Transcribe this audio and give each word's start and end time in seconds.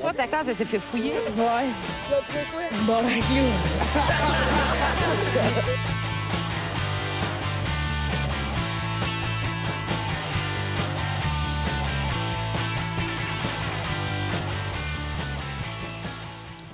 Toi, 0.00 0.12
ta 0.12 0.26
case, 0.26 0.48
elle 0.48 0.54
s'est 0.54 0.64
fait 0.64 0.78
fouiller. 0.78 1.14
Ouais. 1.36 1.66
Bon, 2.82 3.02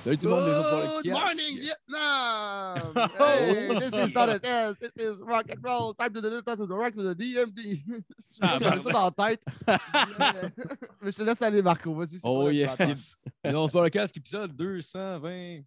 Salut 0.03 0.17
tout 0.17 0.25
le 0.25 0.31
monde, 0.31 0.45
les 0.45 0.51
autres 0.51 0.69
pour 0.69 0.79
le 0.79 1.01
Good 1.03 1.11
morning, 1.13 1.59
Vietnam! 1.61 2.93
hey, 3.19 3.79
this 3.79 4.09
is 4.09 4.13
not 4.13 4.27
a 4.29 4.37
test. 4.39 4.79
This 4.81 4.91
is 4.97 5.21
rock 5.21 5.45
and 5.49 5.63
roll. 5.63 5.93
Time 5.93 6.13
to 6.13 6.19
the, 6.19 6.41
time 6.41 6.57
to 6.57 6.65
the 6.67 6.75
rock 6.75 6.93
to 6.93 7.03
the 7.03 7.15
DMD. 7.15 7.81
Ah, 8.41 8.57
J'avais 8.59 8.81
ça 8.81 8.89
dans 8.91 9.05
la 9.05 9.11
tête. 9.11 9.41
Mais 11.01 11.11
je 11.11 11.15
te 11.15 11.21
laisse 11.23 11.41
aller, 11.41 11.61
Marco. 11.61 11.93
Vas-y, 11.95 12.19
c'est 12.19 12.27
Oh 12.27 12.49
yes. 12.49 13.15
non, 13.45 13.67
c'est 13.67 13.73
pas 13.73 13.83
le 13.83 13.89
casque, 13.89 14.17
épisode 14.17 14.53
220. 14.53 15.61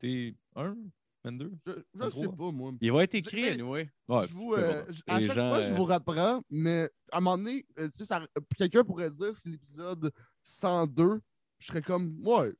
T'es 0.00 0.34
1, 0.54 0.76
22. 1.24 1.52
Je, 1.66 1.72
je 1.72 1.76
sais 1.76 1.82
23. 1.94 2.36
pas, 2.36 2.52
moi. 2.52 2.72
Il 2.80 2.92
va 2.92 3.02
être 3.02 3.14
écrit, 3.16 3.44
Je- 3.44 3.52
anyway. 3.52 3.90
je 4.08 4.32
vous, 4.32 4.54
euh, 4.54 4.84
je- 4.88 5.02
à 5.06 5.20
chaque 5.20 5.36
gens, 5.36 5.50
fois, 5.50 5.60
je 5.60 5.72
euh, 5.72 5.76
vous 5.76 5.84
reprends, 5.84 6.40
mais 6.48 6.88
à 7.12 7.18
un 7.18 7.20
moment 7.20 7.36
donné, 7.36 7.66
euh, 7.78 7.88
tu 7.90 7.98
sais, 7.98 8.04
ça- 8.06 8.26
quelqu'un 8.56 8.84
pourrait 8.84 9.10
dire 9.10 9.32
c'est 9.36 9.50
l'épisode 9.50 10.10
102. 10.42 11.20
Je 11.58 11.66
serais 11.66 11.82
comme, 11.82 12.16
ouais, 12.26 12.52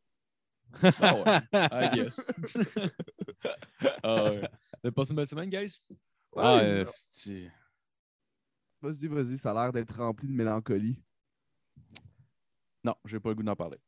Ah 1.00 1.14
ouais, 1.14 1.40
I 1.52 1.90
guess. 1.94 2.32
ah 4.02 4.24
ouais. 4.24 4.48
T'as 4.82 4.90
passé 4.90 5.10
une 5.10 5.16
belle 5.16 5.26
semaine, 5.28 5.50
guys? 5.50 5.80
ouais, 5.90 5.96
ah, 6.42 6.58
euh, 6.60 6.84
vas-y, 8.82 9.06
vas-y, 9.08 9.38
ça 9.38 9.50
a 9.52 9.54
l'air 9.54 9.72
d'être 9.72 9.96
rempli 9.96 10.28
de 10.28 10.32
mélancolie. 10.32 11.02
Non, 12.84 12.94
j'ai 13.04 13.18
pas 13.18 13.30
le 13.30 13.34
goût 13.34 13.42
d'en 13.42 13.56
parler. 13.56 13.78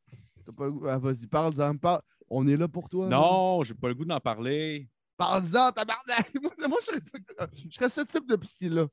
T'as 0.45 0.52
pas 0.52 0.64
le 0.64 0.72
goût- 0.72 0.86
ah, 0.86 0.98
vas-y, 0.98 1.27
parle-en, 1.27 1.77
parle. 1.77 2.02
On 2.30 2.46
est 2.48 2.56
là 2.56 2.69
pour 2.69 2.88
toi. 2.88 3.06
man. 3.08 3.19
Non, 3.20 3.62
j'ai 3.62 3.74
pas 3.74 3.88
le 3.88 3.94
goût 3.94 4.05
d'en 4.05 4.20
parler. 4.20 4.88
Parle-en, 5.16 5.72
tabarnak! 5.72 6.31
Moi, 6.42 6.53
moi 6.69 6.78
je, 6.81 6.86
serais 6.86 7.00
ce, 7.00 7.10
je 7.69 7.75
serais 7.75 7.88
ce 7.88 8.00
type 8.03 8.27
de 8.28 8.36
psy-là. 8.36 8.86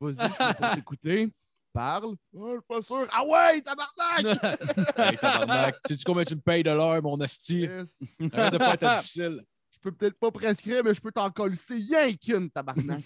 Vas-y, 0.00 0.14
je 0.14 0.18
là 0.38 0.54
pour 0.54 0.70
t'écouter. 0.74 1.32
Parle. 1.72 2.14
Oh, 2.34 2.48
je 2.48 2.52
suis 2.52 2.60
pas 2.68 2.82
sûr. 2.82 3.06
Ah 3.12 3.24
ouais, 3.26 3.60
tabarnak! 3.62 4.38
hey, 4.98 5.16
tabarnak. 5.16 5.76
Sais-tu 5.86 6.04
combien 6.04 6.24
tu 6.24 6.34
me 6.36 6.40
payes 6.40 6.62
de 6.62 6.70
l'heure, 6.70 7.02
mon 7.02 7.18
asti? 7.20 7.60
Yes. 7.60 7.98
Arrête 8.32 8.52
de 8.52 8.58
pas 8.58 8.74
être 8.74 8.94
difficile. 8.98 9.42
Je 9.70 9.78
peux 9.80 9.92
peut-être 9.92 10.18
pas 10.18 10.30
prescrire, 10.30 10.82
mais 10.84 10.92
je 10.94 11.00
peux 11.00 11.10
t'en 11.10 11.30
coller 11.30 11.56
rien 11.68 12.12
qu'une, 12.14 12.50
tabarnak. 12.50 13.02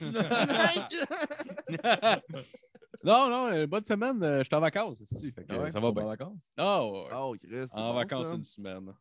Non, 3.05 3.28
non, 3.28 3.47
euh, 3.53 3.67
bonne 3.67 3.84
semaine. 3.84 4.23
euh, 4.23 4.39
Je 4.41 4.45
suis 4.45 4.55
en 4.55 4.61
vacances. 4.61 4.98
Fait 5.20 5.30
que, 5.45 5.53
Ah 5.53 5.58
ouais? 5.61 5.70
ça 5.70 5.78
va 5.80 5.92
bien. 5.92 6.03
en 6.03 6.06
vacances? 6.08 6.42
Oh, 6.58 7.05
ouais. 7.08 7.17
oh, 7.17 7.36
Chris. 7.41 7.67
en 7.73 7.89
bon, 7.91 7.95
vacances 7.95 8.28
ça. 8.28 8.34
une 8.34 8.42
semaine. 8.42 8.92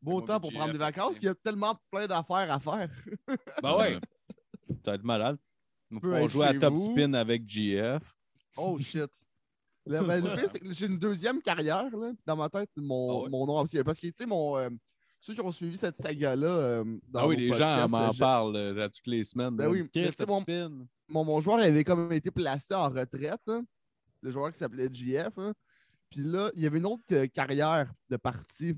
Beau 0.00 0.22
temps 0.22 0.40
pour 0.40 0.52
prendre 0.52 0.72
des 0.72 0.78
vacances. 0.78 1.20
Il 1.22 1.26
y 1.26 1.28
a 1.28 1.34
tellement 1.34 1.76
plein 1.90 2.06
d'affaires 2.06 2.50
à 2.50 2.58
faire. 2.58 2.88
Ben 3.62 3.76
ouais. 3.76 3.98
Ça 4.84 4.92
va 4.92 4.94
être 4.94 5.04
malade. 5.04 5.36
On 5.92 5.98
va 6.08 6.26
jouer 6.26 6.46
à 6.46 6.54
Top 6.54 6.74
vous. 6.74 6.92
Spin 6.92 7.12
avec 7.14 7.46
GF. 7.46 8.00
Oh 8.56 8.78
shit. 8.78 9.10
Le, 9.86 10.02
ben, 10.02 10.22
le 10.22 10.34
pire, 10.36 10.50
c'est 10.50 10.60
que 10.60 10.72
j'ai 10.72 10.86
une 10.86 10.98
deuxième 10.98 11.40
carrière 11.40 11.88
là, 11.96 12.12
dans 12.26 12.36
ma 12.36 12.48
tête, 12.48 12.70
mon, 12.76 13.10
Ah 13.10 13.22
ouais? 13.24 13.30
mon 13.30 13.46
nom 13.46 13.56
ancien. 13.56 13.82
Parce 13.82 13.98
que, 13.98 14.06
tu 14.08 14.12
sais, 14.16 14.26
mon, 14.26 14.56
euh, 14.56 14.68
ceux 15.20 15.34
qui 15.34 15.40
ont 15.40 15.50
suivi 15.52 15.76
cette 15.76 15.96
saga-là. 15.96 16.48
euh, 16.48 16.84
dans 17.08 17.20
Ah 17.20 17.26
oui, 17.26 17.36
les 17.36 17.52
gens 17.52 17.88
m'en 17.88 18.12
parlent 18.18 18.56
euh, 18.56 18.84
à 18.84 18.88
toutes 18.88 19.06
les 19.06 19.24
semaines. 19.24 19.56
Ben 19.56 19.64
là. 19.64 19.70
oui, 19.70 19.88
mais 19.94 20.10
mon- 20.26 20.40
mon, 21.08 21.24
mon 21.24 21.40
joueur 21.40 21.58
avait 21.60 21.82
comme 21.84 22.12
été 22.12 22.30
placé 22.30 22.74
en 22.74 22.88
retraite. 22.88 23.40
hein. 23.48 23.64
Le 24.22 24.30
joueur 24.30 24.52
qui 24.52 24.58
s'appelait 24.58 24.88
JF. 24.92 25.32
hein. 25.38 25.54
Puis 26.10 26.20
là, 26.22 26.50
il 26.56 26.62
y 26.62 26.66
avait 26.66 26.78
une 26.78 26.86
autre 26.86 27.02
euh, 27.12 27.26
carrière 27.26 27.92
de 28.10 28.16
partie 28.16 28.74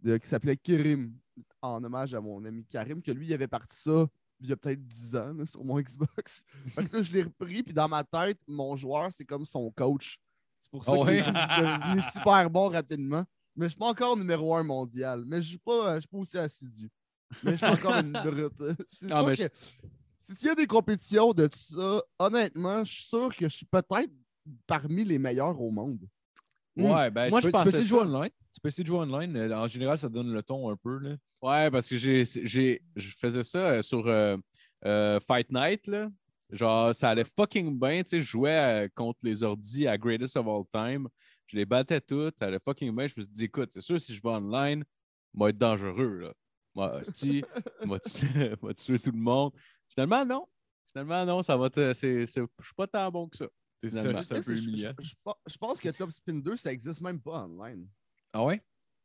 de, 0.00 0.16
qui 0.16 0.28
s'appelait 0.28 0.56
Kirim, 0.56 1.12
en 1.60 1.82
hommage 1.84 2.14
à 2.14 2.20
mon 2.20 2.42
ami 2.44 2.64
Karim, 2.64 3.02
que 3.02 3.10
lui, 3.12 3.26
il 3.26 3.34
avait 3.34 3.48
parti 3.48 3.76
ça 3.76 4.06
il 4.40 4.48
y 4.48 4.52
a 4.52 4.56
peut-être 4.56 4.84
10 4.86 5.16
ans 5.16 5.32
là, 5.32 5.46
sur 5.46 5.64
mon 5.64 5.80
Xbox. 5.80 6.44
fait 6.74 6.84
que 6.86 6.96
là, 6.96 7.02
je 7.02 7.12
l'ai 7.12 7.22
repris, 7.22 7.62
puis 7.62 7.74
dans 7.74 7.88
ma 7.88 8.04
tête, 8.04 8.38
mon 8.46 8.76
joueur, 8.76 9.08
c'est 9.10 9.24
comme 9.24 9.44
son 9.44 9.70
coach. 9.70 10.18
C'est 10.60 10.70
pour 10.70 10.84
ça 10.84 10.92
Ah 10.92 10.96
qu'il 10.96 11.04
ouais? 11.06 11.18
est 11.18 11.62
devenu 11.62 12.02
super 12.02 12.50
bon 12.50 12.68
rapidement. 12.68 13.24
Mais 13.56 13.66
je 13.66 13.70
suis 13.70 13.78
pas 13.78 13.86
encore 13.88 14.16
numéro 14.16 14.54
un 14.54 14.62
mondial. 14.62 15.24
Mais 15.26 15.40
je 15.42 15.48
suis 15.48 15.58
pas, 15.58 15.96
je 15.96 16.00
suis 16.00 16.08
pas 16.08 16.18
aussi 16.18 16.38
assidu. 16.38 16.88
Mais 17.42 17.52
je 17.52 17.56
suis 17.56 17.66
encore 17.66 17.98
une 17.98 18.12
brute. 18.24 18.52
C'est 18.90 19.10
Ah, 19.10 19.18
sûr 19.20 19.26
mais 19.28 19.36
que 19.36 19.42
je- 19.42 19.48
si- 20.18 20.34
s'il 20.36 20.48
y 20.48 20.50
a 20.50 20.54
des 20.54 20.66
compétitions 20.66 21.32
de 21.32 21.46
tout 21.46 21.58
ça, 21.58 22.02
honnêtement, 22.18 22.84
je 22.84 22.92
suis 22.92 23.04
sûr 23.04 23.34
que 23.34 23.48
je 23.48 23.56
suis 23.56 23.66
peut-être 23.66 24.10
parmi 24.66 25.04
les 25.04 25.18
meilleurs 25.18 25.60
au 25.60 25.70
monde. 25.70 26.00
Ouais, 26.76 27.10
ben, 27.10 27.28
Moi, 27.30 27.40
tu 27.40 27.46
je 27.48 27.50
peux, 27.50 27.58
tu 27.58 27.62
peux 27.64 27.68
essayer 27.70 27.82
de 27.82 27.88
jouer 27.88 28.00
online. 28.02 28.30
Tu 28.52 28.60
peux 28.60 28.68
essayer 28.68 28.84
de 28.84 28.88
jouer 28.88 28.98
online. 28.98 29.36
euh, 29.36 29.56
En 29.58 29.66
général, 29.66 29.98
ça 29.98 30.08
donne 30.08 30.32
le 30.32 30.42
ton 30.42 30.70
un 30.70 30.76
peu. 30.76 30.98
Là. 30.98 31.16
Ouais, 31.42 31.70
parce 31.70 31.88
que 31.88 31.96
j'ai, 31.96 32.24
j'ai, 32.24 32.82
je 32.96 33.10
faisais 33.16 33.42
ça 33.44 33.58
euh, 33.58 33.82
sur 33.82 34.06
euh, 34.06 34.36
euh, 34.84 35.20
Fight 35.20 35.50
Night. 35.50 35.86
Là. 35.86 36.08
Genre, 36.50 36.94
ça 36.94 37.10
allait 37.10 37.24
fucking 37.24 37.78
bien. 37.78 38.02
Tu 38.02 38.10
sais, 38.10 38.20
je 38.20 38.26
jouais 38.26 38.90
contre 38.94 39.20
les 39.22 39.42
ordis 39.42 39.86
à 39.86 39.96
Greatest 39.98 40.36
of 40.36 40.46
All 40.48 40.64
Time. 40.72 41.08
Je 41.46 41.56
les 41.56 41.64
battais 41.64 42.00
toutes. 42.00 42.38
Ça 42.38 42.46
allait 42.46 42.58
fucking 42.58 42.94
bien. 42.94 43.06
Je 43.06 43.14
me 43.16 43.22
suis 43.22 43.30
dit, 43.32 43.44
écoute, 43.44 43.70
c'est 43.70 43.80
sûr, 43.80 44.00
si 44.00 44.14
je 44.14 44.22
vais 44.22 44.28
online, 44.30 44.84
va 45.34 45.50
être 45.50 45.58
dangereux. 45.58 46.18
Là. 46.18 46.32
Moi, 46.74 47.00
si, 47.02 47.42
va 47.82 47.98
tuer 48.74 48.98
tout 48.98 49.12
le 49.12 49.18
monde. 49.18 49.52
Finalement, 49.88 50.24
non. 50.24 50.46
Finalement, 50.90 51.24
non, 51.24 51.42
ça 51.42 51.56
va 51.56 51.70
te. 51.70 51.92
C'est, 51.94 52.26
c'est- 52.26 52.40
je 52.58 52.64
suis 52.64 52.74
pas 52.74 52.86
tant 52.86 53.10
bon 53.10 53.28
que 53.28 53.36
ça. 53.36 53.46
C'est 53.80 53.90
Finalement. 53.90 54.18
ça, 54.20 54.24
c'est 54.24 54.36
un 54.38 54.42
peu 54.42 54.56
Je- 54.56 54.62
je- 54.62 54.68
humiliant. 54.68 54.92
Je, 54.98 55.14
je 55.46 55.56
pense 55.56 55.80
que 55.80 55.88
Top 55.90 56.10
Spin 56.10 56.34
2, 56.40 56.56
ça 56.56 56.72
existe 56.72 57.00
même 57.00 57.20
pas 57.20 57.44
online. 57.44 57.86
Ah 58.32 58.42
ouais? 58.44 58.60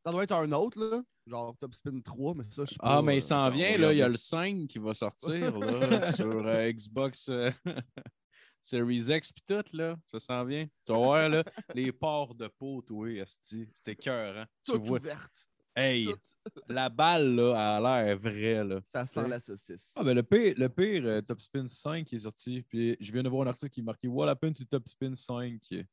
Ça 0.05 0.11
doit 0.11 0.23
être 0.23 0.31
un 0.33 0.51
autre, 0.53 0.79
là. 0.79 1.03
Genre 1.25 1.55
Top 1.57 1.73
Spin 1.73 2.01
3, 2.01 2.35
mais 2.35 2.43
ça, 2.49 2.65
je 2.65 2.71
sais 2.71 2.75
Ah, 2.79 2.95
pas, 2.95 3.01
mais 3.01 3.13
euh, 3.13 3.15
il 3.15 3.21
s'en 3.21 3.43
attends, 3.45 3.55
vient, 3.55 3.77
là. 3.77 3.93
Il 3.93 3.97
y 3.97 4.01
a 4.01 4.09
le 4.09 4.17
5 4.17 4.67
qui 4.67 4.77
va 4.79 4.93
sortir 4.93 5.57
là, 5.57 6.11
sur 6.13 6.45
euh, 6.45 6.71
Xbox 6.71 7.29
euh, 7.29 7.49
Series 8.61 9.05
X 9.09 9.31
pis 9.31 9.43
tout, 9.45 9.63
là. 9.73 9.95
Ça 10.11 10.19
s'en 10.19 10.43
vient. 10.45 10.65
Tu 10.85 10.91
vas 10.91 10.97
voir, 10.97 11.29
là, 11.29 11.43
les 11.73 11.91
ports 11.91 12.35
de 12.35 12.47
peau, 12.47 12.81
toi, 12.81 13.09
Esti. 13.09 13.67
C'était 13.73 13.95
cœur, 13.95 14.37
hein. 14.37 14.45
Tu 14.65 14.77
vois. 14.77 14.99
ouverte. 14.99 15.47
Hey, 15.75 16.05
toute. 16.05 16.19
la 16.69 16.87
balle, 16.89 17.35
là, 17.35 17.77
a 17.77 18.03
l'air 18.03 18.19
vraie, 18.19 18.63
là. 18.63 18.79
Ça 18.85 19.05
sent 19.05 19.21
Ouais. 19.21 19.29
la 19.29 19.39
saucisse. 19.39 19.93
Ah, 19.95 20.03
ben 20.03 20.13
le 20.13 20.23
pire, 20.23 20.53
le 20.57 20.69
pire 20.69 21.03
euh, 21.05 21.21
Top 21.21 21.39
Spin 21.41 21.67
5 21.67 22.05
qui 22.05 22.15
est 22.15 22.19
sorti. 22.19 22.61
Puis 22.69 22.95
je 22.99 23.11
viens 23.11 23.23
de 23.23 23.29
voir 23.29 23.47
un 23.47 23.49
article 23.49 23.71
qui 23.71 23.79
est 23.79 23.83
marqué 23.83 24.07
What 24.07 24.29
happened 24.29 24.55
to 24.57 24.65
Top 24.65 24.87
Spin 24.87 25.15
5? 25.15 25.59
Fait 25.69 25.85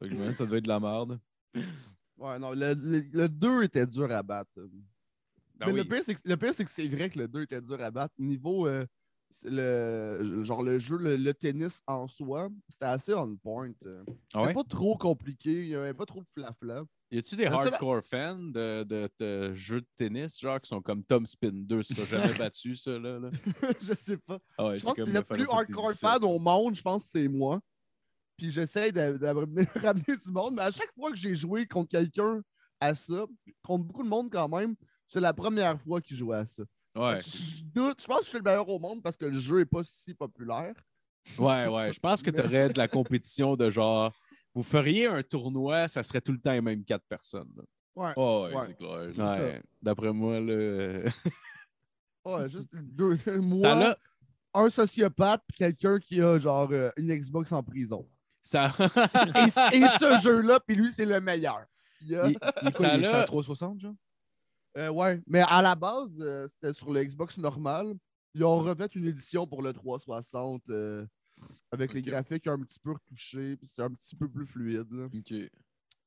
que 0.00 0.08
je 0.08 0.14
me 0.14 0.30
dis, 0.30 0.36
ça 0.36 0.46
devait 0.46 0.58
être 0.58 0.64
de 0.64 0.68
la 0.68 0.80
merde. 0.80 1.20
Ouais, 2.20 2.38
non, 2.38 2.50
le, 2.52 2.74
le, 2.74 3.02
le 3.12 3.28
2 3.28 3.62
était 3.64 3.86
dur 3.86 4.10
à 4.12 4.22
battre. 4.22 4.50
Ben 4.56 5.66
mais 5.66 5.72
oui. 5.72 5.78
le 5.78 5.84
pire, 6.36 6.54
c'est 6.54 6.64
que, 6.64 6.70
c'est 6.70 6.88
vrai 6.88 7.08
que 7.08 7.18
le 7.18 7.26
2 7.28 7.42
était 7.42 7.60
dur 7.60 7.80
à 7.80 7.90
battre. 7.90 8.14
Niveau, 8.18 8.66
euh, 8.66 8.84
le, 9.44 10.42
genre 10.44 10.62
le 10.62 10.78
jeu, 10.78 10.98
le, 10.98 11.16
le 11.16 11.32
tennis 11.34 11.80
en 11.86 12.06
soi, 12.08 12.48
c'était 12.68 12.84
assez 12.86 13.14
on 13.14 13.36
point. 13.36 13.72
euh. 13.86 14.02
C'était 14.06 14.18
Ah 14.34 14.42
ouais? 14.42 14.54
pas 14.54 14.64
trop 14.64 14.96
compliqué, 14.96 15.62
il 15.62 15.68
n'y 15.68 15.74
avait 15.74 15.94
pas 15.94 16.04
trop 16.06 16.20
de 16.20 16.28
flafla. 16.34 16.82
Y 17.10 17.18
a-tu 17.18 17.36
des 17.36 17.46
hardcore 17.46 18.02
fans 18.04 18.36
de, 18.38 18.84
de, 18.84 19.08
de 19.18 19.54
jeux 19.54 19.80
de 19.80 19.86
tennis, 19.96 20.38
genre, 20.38 20.60
qui 20.60 20.68
sont 20.68 20.80
comme 20.80 21.02
Tom 21.02 21.26
Spin 21.26 21.50
2, 21.52 21.82
si 21.82 21.94
t'as 21.94 22.04
jamais 22.04 22.32
battu 22.38 22.74
ça, 22.76 22.98
là? 22.98 23.18
là? 23.18 23.30
je 23.80 23.94
sais 23.94 24.16
pas. 24.18 24.38
Ah 24.58 24.68
ouais, 24.68 24.76
je 24.76 24.84
pense 24.84 24.96
que 24.96 25.02
le 25.02 25.22
plus 25.22 25.46
hardcore 25.50 25.92
fan 25.94 26.22
au 26.22 26.38
monde, 26.38 26.74
je 26.74 26.82
pense 26.82 27.04
que 27.04 27.10
c'est 27.10 27.28
moi. 27.28 27.60
Puis 28.40 28.50
j'essaie 28.50 28.90
de, 28.90 29.18
de 29.18 29.26
ramener, 29.80 30.16
du 30.16 30.30
monde, 30.30 30.54
mais 30.54 30.62
à 30.62 30.70
chaque 30.70 30.90
fois 30.94 31.10
que 31.10 31.16
j'ai 31.18 31.34
joué 31.34 31.66
contre 31.66 31.90
quelqu'un 31.90 32.40
à 32.80 32.94
ça, 32.94 33.26
contre 33.62 33.84
beaucoup 33.84 34.02
de 34.02 34.08
monde 34.08 34.30
quand 34.32 34.48
même, 34.48 34.74
c'est 35.06 35.20
la 35.20 35.34
première 35.34 35.78
fois 35.82 36.00
qu'il 36.00 36.16
jouait 36.16 36.38
à 36.38 36.46
ça. 36.46 36.62
Ouais, 36.96 37.20
Je 37.20 37.62
doute, 37.64 38.00
je 38.00 38.06
pense 38.06 38.20
que 38.20 38.24
je 38.24 38.28
suis 38.30 38.38
le 38.38 38.44
meilleur 38.44 38.66
au 38.66 38.78
monde 38.78 39.02
parce 39.02 39.18
que 39.18 39.26
le 39.26 39.38
jeu 39.38 39.58
n'est 39.58 39.66
pas 39.66 39.82
si 39.84 40.14
populaire. 40.14 40.74
ouais, 41.38 41.66
ouais. 41.68 41.92
Je 41.92 42.00
pense 42.00 42.22
que 42.22 42.30
tu 42.30 42.40
aurais 42.40 42.70
de 42.70 42.78
la 42.78 42.88
compétition 42.88 43.56
de 43.56 43.68
genre. 43.68 44.10
Vous 44.54 44.62
feriez 44.62 45.06
un 45.06 45.22
tournoi, 45.22 45.86
ça 45.86 46.02
serait 46.02 46.22
tout 46.22 46.32
le 46.32 46.40
temps 46.40 46.52
les 46.52 46.62
mêmes 46.62 46.82
quatre 46.82 47.04
personnes. 47.06 47.52
là. 47.56 47.62
Ouais. 47.94 48.12
Oh, 48.16 48.46
ouais, 48.48 48.54
Ouais. 48.56 48.64
c'est 48.68 48.76
clair. 48.78 49.38
Ouais. 49.38 49.62
D'après 49.82 50.12
moi, 50.14 50.40
là. 50.40 51.02
Ouais, 52.24 52.48
juste 52.50 52.70
deux, 52.74 53.18
moi, 53.40 53.96
un 54.52 54.68
sociopathe, 54.70 55.42
puis 55.48 55.56
quelqu'un 55.56 55.98
qui 55.98 56.20
a 56.20 56.38
genre 56.38 56.68
euh, 56.72 56.90
une 56.96 57.14
Xbox 57.14 57.50
en 57.52 57.62
prison. 57.62 58.06
Ça, 58.42 58.70
Et, 59.72 59.76
et 59.76 59.86
ce 59.98 60.20
jeu-là, 60.22 60.60
puis 60.60 60.76
lui, 60.76 60.90
c'est 60.90 61.04
le 61.04 61.20
meilleur. 61.20 61.64
Il 62.00 62.08
y 62.08 62.16
a- 62.16 62.28
Il, 62.28 62.38
il 62.62 62.74
Ça 62.74 62.94
il 62.96 63.04
est 63.04 63.12
l'a- 63.12 63.24
360, 63.24 63.80
genre? 63.80 63.94
Euh, 64.78 64.88
ouais, 64.90 65.20
mais 65.26 65.40
à 65.48 65.60
la 65.62 65.74
base, 65.74 66.16
euh, 66.20 66.46
c'était 66.48 66.72
sur 66.72 66.92
le 66.92 67.02
Xbox 67.04 67.36
normal. 67.38 67.94
Ils 68.34 68.44
ont 68.44 68.58
refait 68.58 68.86
une 68.94 69.06
édition 69.08 69.46
pour 69.46 69.62
le 69.62 69.72
360 69.72 70.62
euh, 70.70 71.04
avec 71.72 71.92
les 71.92 72.02
graphiques 72.02 72.46
un 72.46 72.58
petit 72.60 72.78
peu 72.78 72.92
retouchés, 72.92 73.56
puis 73.56 73.66
c'est 73.66 73.82
un 73.82 73.90
petit 73.90 74.14
peu 74.14 74.28
plus 74.28 74.46
fluide. 74.46 74.86
là. 74.92 75.06
Ok. 75.06 75.34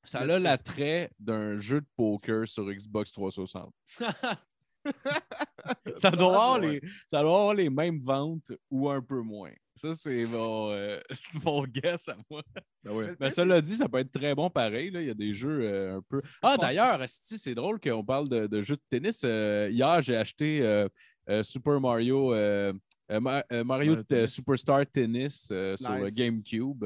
ça 0.06 0.20
a 0.20 0.26
l'attrait 0.40 1.12
d'un 1.20 1.58
jeu 1.58 1.82
de 1.82 1.88
poker 1.98 2.48
sur 2.48 2.64
Xbox 2.72 3.12
360. 3.12 3.74
ça, 5.96 6.12
doit 6.12 6.28
avoir 6.34 6.60
Ouais. 6.62 6.80
les, 6.82 6.82
ça 7.10 7.22
doit 7.22 7.32
avoir 7.40 7.54
les 7.54 7.70
mêmes 7.70 8.00
ventes 8.00 8.52
ou 8.70 8.90
un 8.90 9.02
peu 9.02 9.22
moins. 9.22 9.52
Ça, 9.76 9.94
c'est 9.96 10.26
mon, 10.26 10.70
euh, 10.72 11.00
mon 11.44 11.64
guess 11.66 12.08
à 12.08 12.16
moi. 12.30 12.44
Ben 12.84 12.92
ouais. 12.92 13.16
Mais 13.20 13.32
cela 13.32 13.60
dit, 13.60 13.76
ça 13.76 13.90
peut 13.90 13.98
être 14.00 14.12
très 14.12 14.36
bon 14.36 14.50
pareil. 14.50 14.92
Là. 14.92 15.02
Il 15.02 15.08
y 15.08 15.12
a 15.12 15.14
des 15.16 15.34
jeux 15.34 15.62
euh, 15.64 15.98
un 15.98 16.02
peu. 16.02 16.22
Ah, 16.42 16.56
que 16.56 16.62
d'ailleurs, 16.62 17.00
c'est 17.08 17.56
drôle 17.56 17.80
qu'on 17.80 18.04
parle 18.06 18.30
de, 18.30 18.46
de 18.48 18.62
jeux 18.62 18.76
de 18.76 18.82
tennis. 18.90 19.22
Euh, 19.26 19.70
hier, 19.72 20.02
j'ai 20.02 20.16
acheté 20.16 20.62
euh, 20.62 20.88
euh, 21.30 21.42
Super 21.42 21.80
Mario, 21.82 22.34
euh, 22.34 22.72
euh, 23.12 23.20
Ma- 23.20 23.44
euh, 23.52 23.64
Mario. 23.64 23.98
Superstar 24.28 24.86
Tennis 24.86 25.50
euh, 25.52 25.76
sur 25.76 25.90
Nice. 25.92 26.14
GameCube. 26.14 26.86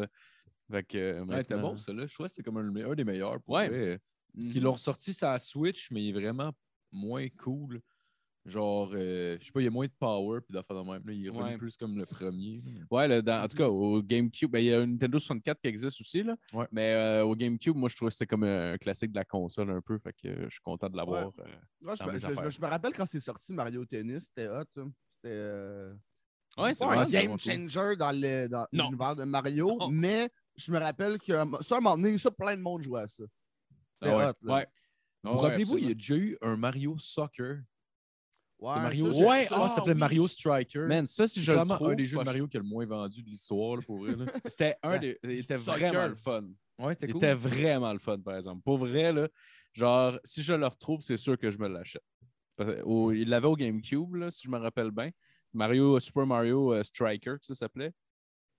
Fait 0.72 0.84
que, 0.84 0.98
euh, 0.98 1.26
Ouais, 1.26 1.44
bon, 1.58 1.76
ça, 1.78 1.92
là. 1.94 2.06
Je 2.08 2.14
trouvais 2.14 2.30
que 2.30 2.36
c'était 2.36 2.44
comme 2.44 2.58
un, 2.58 2.90
un 2.92 2.96
des 2.96 3.04
meilleurs. 3.04 3.42
Pour 3.42 3.56
Ouais. 3.56 3.70
Parce 4.34 4.46
Mhm. 4.48 4.52
qu'ils 4.54 4.64
l'ont 4.64 4.74
ressorti 4.74 5.14
sur 5.14 5.28
la 5.28 5.40
Switch, 5.40 5.90
mais 5.92 6.04
il 6.04 6.10
est 6.16 6.20
vraiment 6.20 6.52
moins 6.92 7.28
cool. 7.40 7.82
Genre, 8.48 8.92
euh, 8.94 9.38
je 9.42 9.46
sais 9.46 9.52
pas, 9.52 9.60
il 9.60 9.66
y 9.66 9.68
a 9.68 9.72
moins 9.72 9.88
de 9.88 9.92
power 10.00 10.40
puis 10.42 10.54
d'affaires 10.54 10.82
de 10.84 10.90
même. 10.90 11.02
Là, 11.06 11.12
il 11.14 11.26
est 11.26 11.30
Ouais. 11.30 11.58
plus 11.58 11.76
comme 11.76 11.98
le 11.98 12.06
premier. 12.06 12.64
Ouais, 12.90 13.08
là, 13.08 13.22
dans- 13.22 13.44
en 13.44 13.48
tout 13.50 13.58
cas, 13.58 13.68
au 13.68 14.02
GameCube, 14.02 14.50
ben, 14.50 14.60
il 14.60 14.66
y 14.66 14.74
a 14.74 14.80
un 14.80 14.88
Nintendo 14.88 15.20
64 15.20 15.60
qui 15.60 15.68
existe 15.68 16.00
aussi, 16.00 16.24
là. 16.24 16.36
Ouais. 16.54 16.66
Mais 16.72 16.94
euh, 16.94 17.26
au 17.26 17.36
GameCube, 17.36 17.76
moi, 17.76 17.90
je 17.90 17.96
trouvais 17.98 18.10
que 18.10 18.14
c'était 18.16 18.26
comme 18.28 18.44
un 18.44 18.78
classique 18.78 19.12
de 19.12 19.18
la 19.18 19.26
console 19.26 19.70
un 19.72 19.82
peu. 19.82 20.00
Fait 20.00 20.14
que 20.14 20.28
euh, 20.30 20.44
je 20.46 20.52
suis 20.52 20.62
content 20.62 20.90
de 20.90 20.96
l'avoir. 20.96 21.28
euh. 21.40 21.44
Moi, 21.82 21.96
je, 21.96 22.04
me- 22.06 22.12
mes 22.14 22.20
je- 22.20 22.20
je- 22.20 22.32
affaires. 22.32 22.52
je 22.52 22.62
me 22.62 22.68
rappelle 22.68 22.94
quand 22.94 23.06
c'est 23.06 23.20
sorti 23.20 23.52
Mario 23.54 23.84
Tennis, 23.86 24.26
c'était 24.28 24.48
hot. 24.48 24.64
hein. 24.78 24.92
C'était 25.16 25.34
euh, 25.36 25.94
Ouais, 26.58 26.74
c'est 26.74 26.86
un 26.86 27.04
game 27.04 27.38
changer 27.38 27.96
dans 27.98 28.12
le- 28.12 28.48
dans 28.48 28.66
Non. 28.72 28.86
l'univers 28.86 29.16
de 29.16 29.24
Mario, 29.26 29.76
Non. 29.78 29.90
mais 29.90 30.30
je 30.56 30.72
me 30.72 30.80
rappelle 30.80 31.20
que 31.20 31.34
ça, 31.62 31.76
à 31.76 31.78
un 31.78 31.82
moment 31.82 31.98
donné, 31.98 32.18
ça, 32.18 32.32
plein 32.32 32.56
de 32.56 32.62
monde 32.62 32.82
jouait 32.82 33.02
à 33.02 33.08
ça. 33.08 33.24
C'était 34.02 34.14
Ah 34.14 34.18
ouais. 34.18 34.26
hot. 34.30 34.34
Là. 34.44 34.54
Ouais. 34.56 34.68
Vous 35.24 35.32
Ouais, 35.34 35.42
rappelez-vous, 35.50 35.78
il 35.80 35.88
y 35.90 35.92
a 35.92 35.94
déjà 35.94 36.16
eu 36.16 36.38
un 36.42 36.56
Mario 36.56 36.96
Soccer? 36.98 37.58
Ouais, 38.60 38.76
Mario. 38.76 39.14
ça, 39.14 39.20
ouais, 39.26 39.46
ça, 39.46 39.56
ah, 39.58 39.70
ça 39.70 39.76
s'appelait 39.76 39.94
oui. 39.94 40.00
Mario 40.00 40.28
Striker. 40.28 40.80
Man, 40.88 41.06
ça, 41.06 41.28
si 41.28 41.36
c'est 41.40 41.46
je 41.46 41.52
le 41.52 41.66
trouve, 41.68 41.90
un 41.90 41.96
des 41.96 42.06
jeux 42.06 42.18
de 42.18 42.24
Mario 42.24 42.48
qui 42.48 42.58
a 42.58 42.60
le 42.60 42.66
moins 42.66 42.86
vendu 42.86 43.22
de 43.22 43.30
l'histoire, 43.30 43.76
là, 43.78 43.82
pour 43.84 44.00
vrai. 44.00 44.16
C'était 44.46 44.76
un 44.82 44.98
des. 44.98 45.20
Il 45.24 45.32
était 45.32 45.56
vraiment 45.56 46.08
le 46.08 46.16
fun. 46.16 46.44
Ouais, 46.80 46.94
Il 46.94 46.98
c'était 47.00 47.08
cool. 47.14 47.18
était 47.18 47.34
vraiment 47.36 47.94
le 47.94 48.00
fun, 48.00 48.20
par 48.20 48.36
exemple. 48.36 48.62
Pour 48.64 48.78
vrai, 48.80 49.14
là, 49.14 49.28
genre, 49.74 50.18
si 50.24 50.42
je 50.42 50.54
le 50.54 50.66
retrouve, 50.66 51.02
c'est 51.02 51.18
sûr 51.18 51.38
que 51.38 51.52
je 51.52 51.60
me 51.60 51.68
l'achète. 51.68 52.02
Il 52.60 53.30
l'avait 53.30 53.48
au 53.48 53.56
GameCube, 53.56 54.16
là, 54.16 54.32
si 54.32 54.44
je 54.46 54.50
me 54.50 54.58
rappelle 54.58 54.90
bien. 54.92 55.12
Mario, 55.54 56.00
Super 56.00 56.26
Mario 56.26 56.74
euh, 56.74 56.84
Striker, 56.84 57.36
ça 57.42 57.54
s'appelait. 57.56 57.94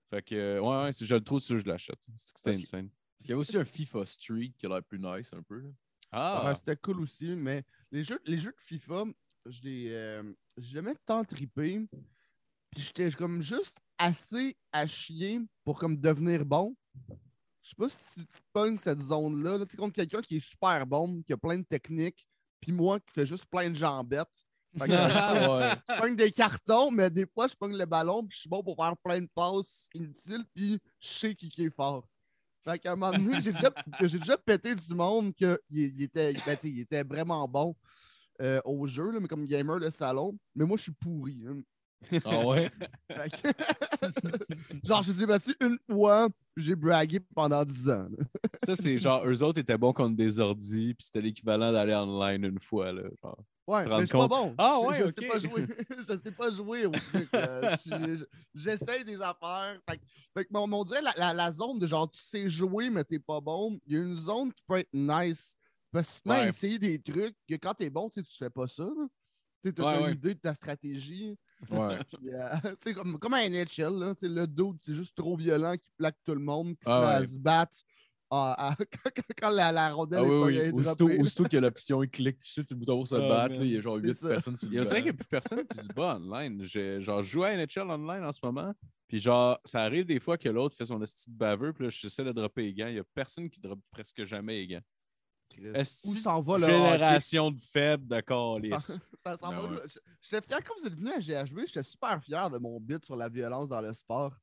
Fait 0.09 0.21
que, 0.21 0.35
euh, 0.35 0.59
ouais, 0.61 0.83
ouais, 0.85 0.93
si 0.93 1.05
je 1.05 1.13
le 1.15 1.21
trouve, 1.21 1.39
c'est 1.39 1.47
sûr 1.47 1.55
que 1.57 1.63
je 1.63 1.67
l'achète. 1.67 1.99
C'était 2.15 2.51
insane. 2.51 2.89
Parce 2.89 3.25
qu'il 3.25 3.29
y 3.29 3.33
avait 3.33 3.41
aussi 3.41 3.57
un 3.57 3.65
FIFA 3.65 4.05
Street 4.05 4.53
qui 4.57 4.65
a 4.65 4.69
l'air 4.69 4.83
plus 4.83 4.97
nice 4.99 5.29
un 5.33 5.43
peu. 5.43 5.59
là. 5.59 5.69
Ah, 6.11 6.43
Ouais, 6.47 6.55
c'était 6.55 6.75
cool 6.77 7.01
aussi, 7.01 7.35
mais 7.35 7.63
les 7.91 8.03
jeux, 8.03 8.19
les 8.25 8.37
jeux 8.37 8.51
de 8.51 8.61
FIFA, 8.61 9.03
je 9.49 9.61
l'ai, 9.63 9.93
euh, 9.93 10.23
j'ai 10.57 10.73
jamais 10.73 10.95
tant 11.05 11.23
trippé. 11.23 11.87
Puis 12.71 12.83
j'étais 12.83 13.11
comme 13.11 13.41
juste 13.41 13.77
assez 13.97 14.55
à 14.71 14.85
chier 14.85 15.41
pour 15.65 15.79
comme 15.79 15.97
devenir 15.97 16.45
bon. 16.45 16.75
Je 17.61 17.69
sais 17.69 17.75
pas 17.75 17.89
si 17.89 18.25
tu 18.25 18.37
pognes 18.53 18.77
cette 18.77 19.01
zone-là. 19.01 19.57
là, 19.57 19.65
tu 19.65 19.71
sais, 19.71 19.77
contre 19.77 19.93
quelqu'un 19.93 20.21
qui 20.21 20.37
est 20.37 20.47
super 20.47 20.85
bon, 20.85 21.21
qui 21.23 21.33
a 21.33 21.37
plein 21.37 21.57
de 21.57 21.63
techniques, 21.63 22.25
puis 22.61 22.71
moi 22.71 22.99
qui 22.99 23.11
fais 23.11 23.25
juste 23.25 23.45
plein 23.45 23.69
de 23.69 23.75
jambettes. 23.75 24.27
Fait 24.77 24.87
que, 24.87 24.91
ouais. 25.59 25.75
je 25.89 25.99
pogne 25.99 26.15
des 26.15 26.31
cartons, 26.31 26.91
mais 26.91 27.09
des 27.09 27.25
fois, 27.25 27.47
je 27.47 27.55
pogne 27.55 27.75
le 27.75 27.85
ballon, 27.85 28.23
puis 28.23 28.35
je 28.35 28.41
suis 28.41 28.49
bon 28.49 28.63
pour 28.63 28.75
faire 28.75 28.95
plein 28.97 29.19
de 29.19 29.29
passes 29.33 29.87
inutiles, 29.93 30.45
puis 30.53 30.79
je 30.99 31.07
sais 31.07 31.35
qui, 31.35 31.49
qui 31.49 31.65
est 31.65 31.75
fort. 31.75 32.07
Fait 32.63 32.77
qu'à 32.77 32.91
un 32.91 32.95
moment 32.95 33.17
donné, 33.17 33.41
j'ai 33.41 33.51
déjà, 33.51 33.71
j'ai 34.01 34.19
déjà 34.19 34.37
pété 34.37 34.75
du 34.75 34.93
monde 34.93 35.33
qu'il 35.33 35.57
il 35.69 36.03
était, 36.03 36.33
ben, 36.45 36.57
il 36.63 36.79
était 36.81 37.03
vraiment 37.03 37.47
bon 37.47 37.75
euh, 38.41 38.61
au 38.65 38.87
jeu, 38.87 39.11
là, 39.11 39.19
mais 39.19 39.27
comme 39.27 39.45
gamer 39.45 39.79
de 39.79 39.89
salon. 39.89 40.37
Mais 40.55 40.65
moi, 40.65 40.77
je 40.77 40.83
suis 40.83 40.91
pourri. 40.93 41.37
hein. 41.47 41.61
Ah 42.23 42.45
ouais? 42.45 42.71
Genre, 44.83 45.03
je 45.03 45.11
les 45.11 45.23
ai 45.23 45.25
battus 45.25 45.55
une 45.61 45.77
fois, 45.91 46.29
j'ai 46.55 46.75
bragué 46.75 47.19
pendant 47.35 47.63
10 47.63 47.89
ans. 47.89 48.07
ça, 48.65 48.75
c'est 48.75 48.97
genre, 48.97 49.25
eux 49.25 49.43
autres 49.43 49.59
étaient 49.59 49.77
bons 49.77 49.93
contre 49.93 50.15
des 50.15 50.39
ordis, 50.39 50.93
puis 50.93 51.05
c'était 51.05 51.21
l'équivalent 51.21 51.71
d'aller 51.71 51.93
online 51.95 52.45
une 52.45 52.59
fois, 52.59 52.91
là. 52.91 53.03
Genre. 53.21 53.37
Ouais, 53.67 53.85
mais 53.85 53.99
je 54.01 54.05
suis 54.05 54.17
pas 54.17 54.27
bon. 54.27 54.55
Ah 54.57 54.79
ouais, 54.79 54.97
je, 55.05 55.11
sais 55.11 55.27
pas 55.27 55.37
jouer. 55.37 55.67
je 55.97 56.03
sais 56.17 56.31
pas 56.31 56.49
jouer 56.51 56.85
au 56.87 56.91
truc. 56.91 57.29
euh, 57.35 57.75
je- 57.85 58.17
je- 58.17 58.25
J'essaie 58.55 59.03
des 59.03 59.21
affaires. 59.21 59.77
Fait, 59.87 59.97
que- 59.97 60.03
fait 60.35 60.47
mon 60.51 60.71
on 60.73 60.83
dirait 60.83 61.03
la, 61.03 61.13
la, 61.17 61.33
la 61.33 61.51
zone 61.51 61.77
de 61.77 61.85
genre 61.85 62.09
tu 62.09 62.19
sais 62.19 62.49
jouer, 62.49 62.89
mais 62.89 63.03
t'es 63.03 63.19
pas 63.19 63.39
bon. 63.39 63.79
Il 63.85 63.93
y 63.93 63.97
a 63.99 64.01
une 64.01 64.15
zone 64.17 64.51
qui 64.51 64.63
peut 64.67 64.77
être 64.79 64.89
nice. 64.93 65.53
Parce 65.91 66.07
que 66.07 66.13
tu 66.15 66.21
peux 66.23 66.29
Ouais. 66.31 66.47
essayer 66.49 66.79
des 66.79 66.99
trucs 67.01 67.35
que 67.47 67.55
quand 67.55 67.73
t'es 67.73 67.89
bon, 67.89 68.09
tu 68.09 68.15
sais, 68.21 68.23
tu 68.29 68.37
fais 68.37 68.49
pas 68.49 68.67
ça. 68.67 68.87
Tu 69.63 69.73
as 69.77 69.85
Ouais, 69.85 69.97
une 69.99 70.03
ouais. 70.05 70.13
idée 70.13 70.35
de 70.35 70.39
ta 70.39 70.53
stratégie. 70.53 71.35
Ouais. 71.69 71.97
Puis, 72.21 72.33
euh, 72.33 72.49
c'est 72.79 72.93
comme, 72.93 73.19
comme 73.19 73.33
un 73.33 73.49
NHL, 73.49 73.93
là, 73.99 74.13
sais, 74.15 74.29
le 74.29 74.47
dos 74.47 74.73
qui 74.81 74.91
est 74.91 74.93
juste 74.95 75.15
trop 75.15 75.35
violent, 75.35 75.73
qui 75.73 75.91
plaque 75.97 76.17
tout 76.23 76.33
le 76.35 76.39
monde, 76.41 76.69
qui 76.77 76.85
se 76.85 76.89
Ah 76.89 77.19
ouais. 77.19 77.27
se 77.27 77.39
battre 77.39 77.79
ah, 78.31 78.55
ah, 78.59 78.75
quand, 79.41 79.49
la, 79.49 79.71
la 79.71 79.91
rondelle 79.91 80.19
Ah 80.21 80.27
est 80.27 80.29
oui, 80.29 80.39
pas 80.39 80.45
oui. 80.45 80.57
est 80.57 80.71
Aussitôt, 80.71 81.07
droppée. 81.07 81.19
aussitôt 81.19 81.43
qu'il 81.45 81.53
y 81.53 81.57
a 81.57 81.61
l'option, 81.61 82.03
il 82.03 82.09
clique 82.11 82.37
dessus, 82.37 82.63
tu 82.63 82.75
le 82.75 82.79
bouton 82.79 82.97
pour 82.97 83.07
se 83.07 83.15
Ah, 83.15 83.27
battre. 83.27 83.55
là, 83.55 83.63
il 83.65 83.71
y 83.71 83.77
a 83.77 83.81
genre 83.81 83.97
C'est 83.99 84.07
8 84.09 84.13
ça. 84.13 84.27
personnes 84.29 84.55
sur 84.55 84.67
Il 84.71 84.77
le 84.77 84.83
y 84.83 84.87
a 84.87 84.93
qu'il 84.93 85.03
n'y 85.05 85.09
a 85.09 85.13
plus 85.13 85.25
personne 85.27 85.65
qui 85.67 85.77
se 85.79 85.87
bat 85.93 86.15
online. 86.17 86.61
J'ai- 86.63 87.01
Genre, 87.01 87.23
je 87.23 87.27
joue 87.31 87.43
à 87.43 87.53
NHL 87.55 87.89
online 87.89 88.23
en 88.23 88.31
ce 88.31 88.39
moment. 88.43 88.71
Puis 89.07 89.17
genre, 89.17 89.59
ça 89.65 89.81
arrive 89.81 90.05
des 90.05 90.19
fois 90.19 90.37
que 90.37 90.47
l'autre 90.47 90.75
fait 90.75 90.85
son 90.85 90.99
de 90.99 91.05
baveux, 91.29 91.73
puis 91.73 91.85
là, 91.85 91.89
j'essaie 91.89 92.23
de 92.23 92.31
dropper 92.31 92.61
les 92.61 92.73
gants. 92.75 92.87
Il 92.87 92.93
n'y 92.93 92.99
a 92.99 93.03
personne 93.15 93.49
qui 93.49 93.59
drop 93.59 93.79
presque 93.89 94.23
jamais 94.25 94.57
les 94.57 94.67
gants. 94.67 94.81
Où 95.57 96.13
s'en 96.15 96.41
va 96.41 96.57
le 96.57 96.63
hockey? 96.65 96.73
Génération 96.73 97.51
de 97.51 97.59
faibles 97.59 98.07
de 98.07 98.15
Ça, 98.15 98.21
calice? 98.21 98.99
ça 99.23 99.37
s'en 99.37 99.51
va 99.51 99.63
ouais. 99.63 99.75
là. 99.75 99.81
J- 99.87 99.99
J'étais 100.21 100.47
fier, 100.47 100.63
comme 100.63 100.77
vous 100.81 100.87
êtes 100.87 100.93
venu 100.95 101.11
à 101.11 101.19
GHB, 101.19 101.59
j'étais 101.67 101.83
super 101.83 102.21
fier 102.23 102.49
de 102.49 102.57
mon 102.59 102.79
bit 102.79 103.03
sur 103.03 103.15
la 103.15 103.29
violence 103.29 103.67
dans 103.67 103.81
le 103.81 103.93
sport. 103.93 104.33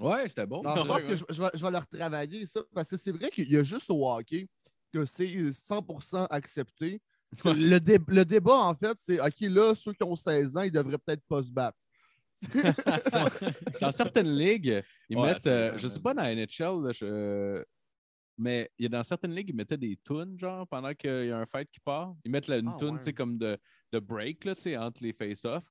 Ouais, 0.00 0.28
c'était 0.28 0.46
bon. 0.46 0.62
Non, 0.62 0.76
je 0.76 0.82
pense 0.86 1.02
que 1.04 1.16
je, 1.16 1.24
je 1.28 1.42
vais, 1.42 1.50
je 1.54 1.62
vais 1.64 1.70
leur 1.70 1.86
travailler 1.86 2.46
ça, 2.46 2.60
parce 2.74 2.88
que 2.88 2.96
c'est 2.96 3.12
vrai 3.12 3.30
qu'il 3.30 3.50
y 3.50 3.56
a 3.56 3.62
juste 3.62 3.90
au 3.90 4.08
hockey 4.10 4.48
que 4.92 5.04
c'est 5.04 5.26
100% 5.26 6.26
accepté. 6.30 7.00
Le, 7.44 7.78
dé- 7.78 8.00
le 8.08 8.24
débat, 8.24 8.56
en 8.56 8.74
fait, 8.74 8.96
c'est 8.96 9.20
OK, 9.20 9.40
là, 9.42 9.72
ceux 9.76 9.92
qui 9.92 10.02
ont 10.02 10.16
16 10.16 10.56
ans, 10.56 10.62
ils 10.62 10.72
devraient 10.72 10.98
peut-être 10.98 11.22
pas 11.28 11.40
se 11.42 11.52
battre. 11.52 11.78
Dans 13.80 13.92
certaines 13.92 14.34
ligues, 14.34 14.82
ils 15.08 15.16
Ouais, 15.16 15.32
mettent, 15.34 15.46
euh, 15.46 15.76
je 15.76 15.86
sais 15.88 16.00
man. 16.00 16.02
pas 16.02 16.14
dans 16.14 16.22
la 16.22 16.34
NHL, 16.34 16.82
là, 16.84 16.92
je- 16.92 17.64
mais 18.38 18.70
il 18.78 18.84
y 18.84 18.86
a 18.86 18.88
dans 18.88 19.02
certaines 19.02 19.34
ligues, 19.34 19.50
ils 19.50 19.56
mettaient 19.56 19.76
des 19.76 19.96
tunes, 19.96 20.38
genre, 20.38 20.66
pendant 20.66 20.94
qu'il 20.94 21.26
y 21.26 21.30
a 21.30 21.38
un 21.38 21.46
fight 21.46 21.68
qui 21.70 21.80
part. 21.80 22.14
Ils 22.24 22.30
mettent 22.30 22.48
une 22.48 22.68
ouais. 22.68 23.00
sais, 23.00 23.12
comme 23.12 23.38
de, 23.38 23.58
de 23.92 23.98
break, 23.98 24.44
là, 24.44 24.54
tu 24.54 24.62
sais, 24.62 24.76
entre 24.76 25.02
les 25.02 25.12
face-off. 25.12 25.64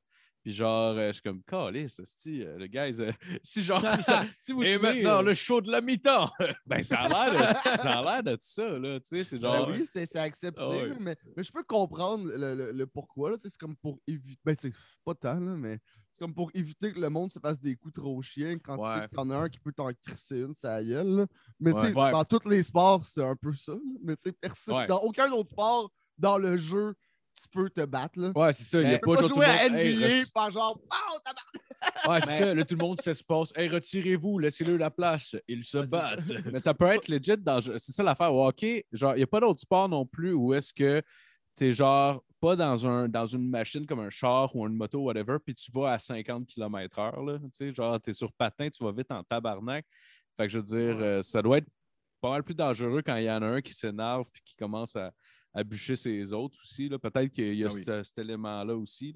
Puis 0.49 0.55
genre, 0.55 0.95
euh, 0.97 1.09
je 1.09 1.13
suis 1.13 1.21
comme, 1.21 1.43
calice, 1.43 1.99
esti, 1.99 2.41
euh, 2.43 2.57
le 2.57 2.65
guys, 2.65 2.99
euh, 3.03 3.11
si 3.43 3.61
genre, 3.63 3.83
ça- 4.01 4.25
si 4.39 4.51
vous 4.51 4.63
Et 4.63 4.79
maintenant, 4.79 5.19
euh, 5.19 5.21
le 5.21 5.33
show 5.35 5.61
de 5.61 5.71
la 5.71 5.79
mi-temps. 5.79 6.27
ben 6.65 6.81
ça 6.81 7.01
a 7.01 7.07
l'air 7.29 7.53
de, 7.53 7.53
ça 7.77 7.99
a 7.99 8.01
l'air 8.01 8.23
de 8.23 8.35
ça, 8.41 8.67
là, 8.79 8.99
tu 8.99 9.09
sais, 9.09 9.23
c'est 9.23 9.37
Ben 9.37 9.41
genre, 9.53 9.67
oui, 9.69 9.85
c'est 9.85 10.07
c'est 10.07 10.17
accepté, 10.17 10.59
Ah 10.59 10.95
mais, 10.99 11.15
mais 11.37 11.43
je 11.43 11.51
peux 11.51 11.61
comprendre 11.63 12.25
le, 12.35 12.55
le- 12.55 12.71
le 12.71 12.87
pourquoi. 12.87 13.29
là, 13.29 13.37
tu 13.37 13.43
sais, 13.43 13.49
C'est 13.49 13.59
comme 13.59 13.75
pour 13.75 13.99
éviter. 14.07 14.39
Ben, 14.43 14.55
tu 14.55 14.71
sais, 14.71 14.77
pas 15.05 15.13
tant, 15.13 15.39
là, 15.39 15.55
mais 15.55 15.77
c'est 16.09 16.17
comme 16.19 16.33
pour 16.33 16.49
éviter 16.55 16.93
que 16.93 16.99
le 16.99 17.09
monde 17.11 17.31
se 17.31 17.37
fasse 17.37 17.59
des 17.61 17.75
coups 17.75 17.93
trop 17.93 18.19
chiens 18.23 18.57
quand 18.57 18.75
tu 18.75 19.01
sais 19.01 19.07
que 19.07 19.13
t'en 19.15 19.29
as 19.29 19.37
un 19.37 19.49
qui 19.49 19.59
peut 19.59 19.71
t'en 19.71 19.91
crisser 20.03 20.39
une, 20.39 20.55
ça 20.55 20.83
gueule. 20.83 21.07
là. 21.15 21.27
Mais 21.59 21.73
tu 21.73 21.79
sais, 21.79 21.93
Ouais. 21.93 22.09
dans 22.11 22.25
tous 22.25 22.49
les 22.49 22.63
sports, 22.63 23.05
c'est 23.05 23.23
un 23.23 23.35
peu 23.35 23.53
ça. 23.53 23.73
là. 23.73 23.77
Mais 24.01 24.15
tu 24.15 24.23
sais, 24.23 24.31
personne. 24.31 24.73
Ouais. 24.77 24.87
Dans 24.87 25.01
aucun 25.01 25.31
autre 25.31 25.49
sport, 25.49 25.91
dans 26.17 26.39
le 26.39 26.57
jeu, 26.57 26.95
tu 27.41 27.47
peux 27.51 27.69
te 27.69 27.85
battre. 27.85 28.19
Là. 28.19 28.31
Ouais, 28.35 28.53
c'est 28.53 28.63
ça. 28.63 28.81
Il 28.81 28.87
n'y 28.89 28.95
a 28.95 28.99
pas 28.99 29.07
pas 29.15 29.21
genre 29.21 29.29
tout 29.29 29.35
jouer 29.35 29.45
à 29.45 29.69
monde. 29.69 29.77
Hey, 29.79 29.95
NBA, 29.95 30.07
reti- 30.07 30.31
pas 30.33 30.49
genre, 30.49 30.79
oh, 30.81 31.17
tabarnak! 31.23 32.07
Ouais, 32.07 32.19
c'est 32.21 32.27
Mais- 32.39 32.45
ça. 32.47 32.53
Là, 32.55 32.65
tout 32.65 32.75
le 32.75 32.85
monde 32.85 33.01
s'espace. 33.01 33.53
Hey, 33.55 33.67
retirez-vous, 33.69 34.39
laissez-le 34.39 34.77
la 34.77 34.91
place. 34.91 35.35
Ils 35.47 35.63
se 35.63 35.77
Ouais, 35.77 35.83
c'est 35.85 35.89
ça. 35.89 36.15
battent. 36.15 36.45
Mais 36.53 36.59
ça 36.59 36.73
peut 36.73 36.87
être 36.87 37.07
legit 37.07 37.37
dans. 37.37 37.61
C'est 37.61 37.91
ça 37.91 38.03
l'affaire 38.03 38.33
au 38.33 38.45
hockey. 38.47 38.85
Genre, 38.91 39.13
il 39.13 39.17
n'y 39.17 39.23
a 39.23 39.27
pas 39.27 39.39
d'autre 39.39 39.61
sport 39.61 39.87
non 39.89 40.05
plus 40.05 40.33
où 40.33 40.53
est-ce 40.53 40.73
que 40.73 41.01
tu 41.57 41.67
es 41.67 41.71
genre 41.71 42.23
pas 42.41 42.55
dans, 42.55 42.87
un, 42.87 43.09
dans 43.09 43.25
une 43.25 43.49
machine 43.49 43.85
comme 43.85 43.99
un 43.99 44.09
char 44.09 44.55
ou 44.55 44.65
une 44.65 44.75
moto, 44.75 44.99
whatever, 44.99 45.37
puis 45.45 45.53
tu 45.53 45.69
vas 45.73 45.91
à 45.93 45.99
50 45.99 46.45
km/h. 46.47 47.25
là. 47.25 47.37
Tu 47.39 47.49
sais, 47.51 47.73
genre, 47.73 47.99
tu 48.01 48.11
es 48.11 48.13
sur 48.13 48.31
patin, 48.31 48.69
tu 48.69 48.81
vas 48.83 48.91
vite 48.93 49.11
en 49.11 49.23
tabarnak. 49.23 49.85
Fait 50.37 50.43
que 50.47 50.49
je 50.53 50.57
veux 50.59 50.63
dire, 50.63 50.97
Ouais. 50.97 51.03
euh, 51.03 51.21
ça 51.21 51.41
doit 51.41 51.57
être 51.57 51.67
pas 52.21 52.29
mal 52.29 52.43
plus 52.43 52.55
dangereux 52.55 53.01
quand 53.05 53.15
il 53.17 53.25
y 53.25 53.31
en 53.31 53.41
a 53.41 53.45
un 53.45 53.61
qui 53.61 53.73
s'énerve 53.73 54.25
puis 54.31 54.41
qui 54.45 54.55
commence 54.55 54.95
à, 54.95 55.11
à 55.53 55.63
bûcher 55.63 55.95
ses 55.95 56.31
autres 56.33 56.59
aussi. 56.61 56.89
Peut-être 56.89 57.29
qu'il 57.31 57.55
y 57.55 57.63
a 57.65 57.69
Ah 57.69 57.73
oui. 57.73 57.83
cet, 57.83 58.03
cet 58.05 58.17
élément-là 58.19 58.75
aussi. 58.75 59.13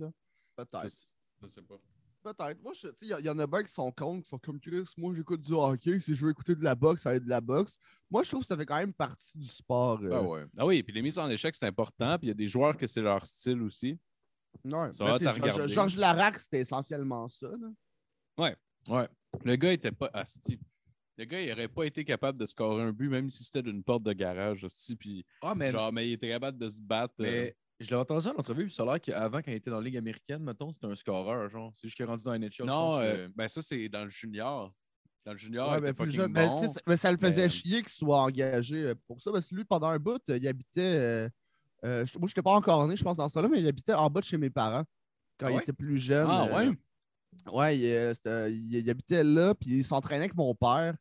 Peut-être. 0.56 0.94
je 1.42 1.48
sais 1.48 1.62
pas. 1.62 1.76
Peut-être. 2.24 2.62
Moi, 2.64 2.72
il 3.02 3.08
y, 3.26 3.30
en 3.30 3.38
a 3.38 3.46
bien 3.48 3.64
qui 3.64 3.74
sont 3.74 3.92
contre, 3.92 4.24
qui 4.24 4.30
sont 4.30 4.40
comme 4.40 4.58
Chris. 4.58 4.86
Moi, 4.98 5.14
j'écoute 5.14 5.42
du 5.42 5.52
hockey. 5.52 6.00
Si 6.00 6.16
je 6.16 6.24
veux 6.26 6.32
écouter 6.32 6.56
de 6.56 6.64
la 6.64 6.74
boxe, 6.74 7.02
ça 7.02 7.10
va 7.10 7.16
être 7.18 7.26
de 7.26 7.30
la 7.30 7.42
boxe. 7.42 7.78
Moi, 8.10 8.24
je 8.24 8.30
trouve 8.30 8.42
que 8.44 8.48
ça 8.48 8.56
fait 8.56 8.66
quand 8.66 8.78
même 8.78 8.94
partie 8.94 9.38
du 9.38 9.46
sport. 9.48 10.00
euh. 10.02 10.10
Ah 10.14 10.22
ouais. 10.22 10.46
Ah 10.58 10.66
oui, 10.66 10.82
puis 10.84 10.94
les 10.94 11.02
mises 11.02 11.20
en 11.20 11.30
échec, 11.30 11.54
c'est 11.54 11.66
important. 11.66 12.18
Puis 12.18 12.28
il 12.28 12.30
y 12.30 12.32
a 12.32 12.36
des 12.36 12.48
joueurs 12.48 12.78
que 12.78 12.88
c'est 12.88 13.02
leur 13.02 13.26
style 13.26 13.62
aussi. 13.62 14.00
Ouais. 14.64 14.92
Ça 14.94 15.18
Ben, 15.18 15.68
Georges- 15.68 15.98
Larac, 15.98 16.40
c'était 16.40 16.62
essentiellement 16.62 17.28
ça. 17.28 17.50
là. 17.50 17.68
Ouais. 18.38 19.08
Le 19.44 19.56
gars 19.58 19.74
était 19.74 19.92
pas. 19.92 20.10
Asti. 20.14 20.58
Le 21.18 21.26
gars, 21.26 21.42
il 21.42 21.52
aurait 21.52 21.68
pas 21.68 21.84
été 21.84 22.04
capable 22.04 22.40
de 22.40 22.46
scorer 22.46 22.82
un 22.84 22.92
but, 22.92 23.08
même 23.10 23.30
si 23.30 23.44
c'était 23.44 23.62
d'une 23.62 23.84
porte 23.84 24.04
de 24.04 24.14
garage. 24.14 24.64
Asti, 24.64 24.96
puis 24.96 25.26
Ah, 25.42 25.54
mais, 25.56 25.72
genre, 25.72 25.92
mais 25.94 26.10
il 26.10 26.14
était 26.14 26.30
capable 26.30 26.58
de 26.58 26.68
se 26.68 26.82
battre. 26.82 27.14
euh, 27.20 27.24
mais 27.24 27.56
Je 27.80 27.90
l'ai 27.90 27.96
entendu 27.96 28.28
en 28.28 28.32
entrevue, 28.36 28.66
puis 28.66 28.74
ça 28.74 28.84
a 28.84 28.86
l'air 28.88 29.02
qu'avant, 29.02 29.38
quand 29.40 29.52
il 29.52 29.56
était 29.56 29.70
dans 29.70 29.78
la 29.80 29.84
Ligue 29.86 29.98
américaine, 29.98 30.44
mettons, 30.44 30.72
c'était 30.72 30.88
un 30.88 30.96
scoreur, 30.96 31.48
genre. 31.50 31.72
C'est 31.76 31.88
juste 31.88 31.96
qu'il 31.98 32.04
est 32.04 32.08
rendu 32.08 32.24
dans 32.24 32.32
la 32.32 32.40
NHL. 32.40 32.66
Non, 32.66 32.98
euh, 33.00 33.28
ben 33.36 33.48
ça, 33.48 33.62
c'est 33.62 33.90
dans 33.90 34.04
le 34.06 34.10
junior. 34.10 34.74
Dans 35.26 35.32
le 35.34 35.38
junior, 35.38 35.70
Ouais, 35.70 35.78
il 35.78 35.82
ben, 35.82 35.88
était 35.90 35.94
plus 36.04 36.06
fucking 36.12 36.22
jeune. 36.22 36.32
Mais, 36.32 36.48
bon. 36.48 36.68
ça- 36.68 36.82
mais 36.88 36.98
ça 36.98 37.12
le 37.12 37.18
faisait 37.18 37.44
mais- 37.44 37.50
chier 37.50 37.80
qu'il 37.82 37.90
soit 37.90 38.18
engagé 38.20 38.78
euh, 38.84 38.96
pour 39.08 39.22
ça. 39.22 39.32
Parce 39.32 39.48
que 39.48 39.56
lui, 39.56 39.64
pendant 39.66 39.88
un 39.88 40.00
bout, 40.00 40.22
euh, 40.30 40.38
il 40.38 40.48
habitait. 40.48 40.82
euh, 40.82 41.30
euh, 41.86 42.06
moi, 42.20 42.28
je 42.28 42.32
n'étais 42.32 42.42
pas 42.42 42.52
encore 42.54 42.88
né, 42.88 42.96
je 42.96 43.04
pense, 43.04 43.18
dans 43.18 43.30
ce 43.30 43.36
temps-là, 43.36 43.48
mais 43.50 43.60
il 43.62 43.68
habitait 43.68 43.94
en 43.94 44.10
bas 44.10 44.20
de 44.22 44.26
chez 44.26 44.38
mes 44.38 44.50
parents 44.50 44.84
quand 45.40 45.48
Ah 45.48 45.52
il 45.52 45.58
était 45.60 45.74
plus 45.74 45.98
jeune. 45.98 46.28
Ah, 46.30 46.48
euh, 46.48 46.70
ouais? 46.72 46.78
Ouais, 47.52 48.14
euh, 48.28 48.50
il- 48.50 48.76
il 48.76 48.90
habitait 48.90 49.24
là, 49.24 49.56
puis 49.56 49.78
il 49.78 49.84
s'entraînait 49.84 50.26
avec 50.26 50.36
mon 50.36 50.54
père. 50.56 50.96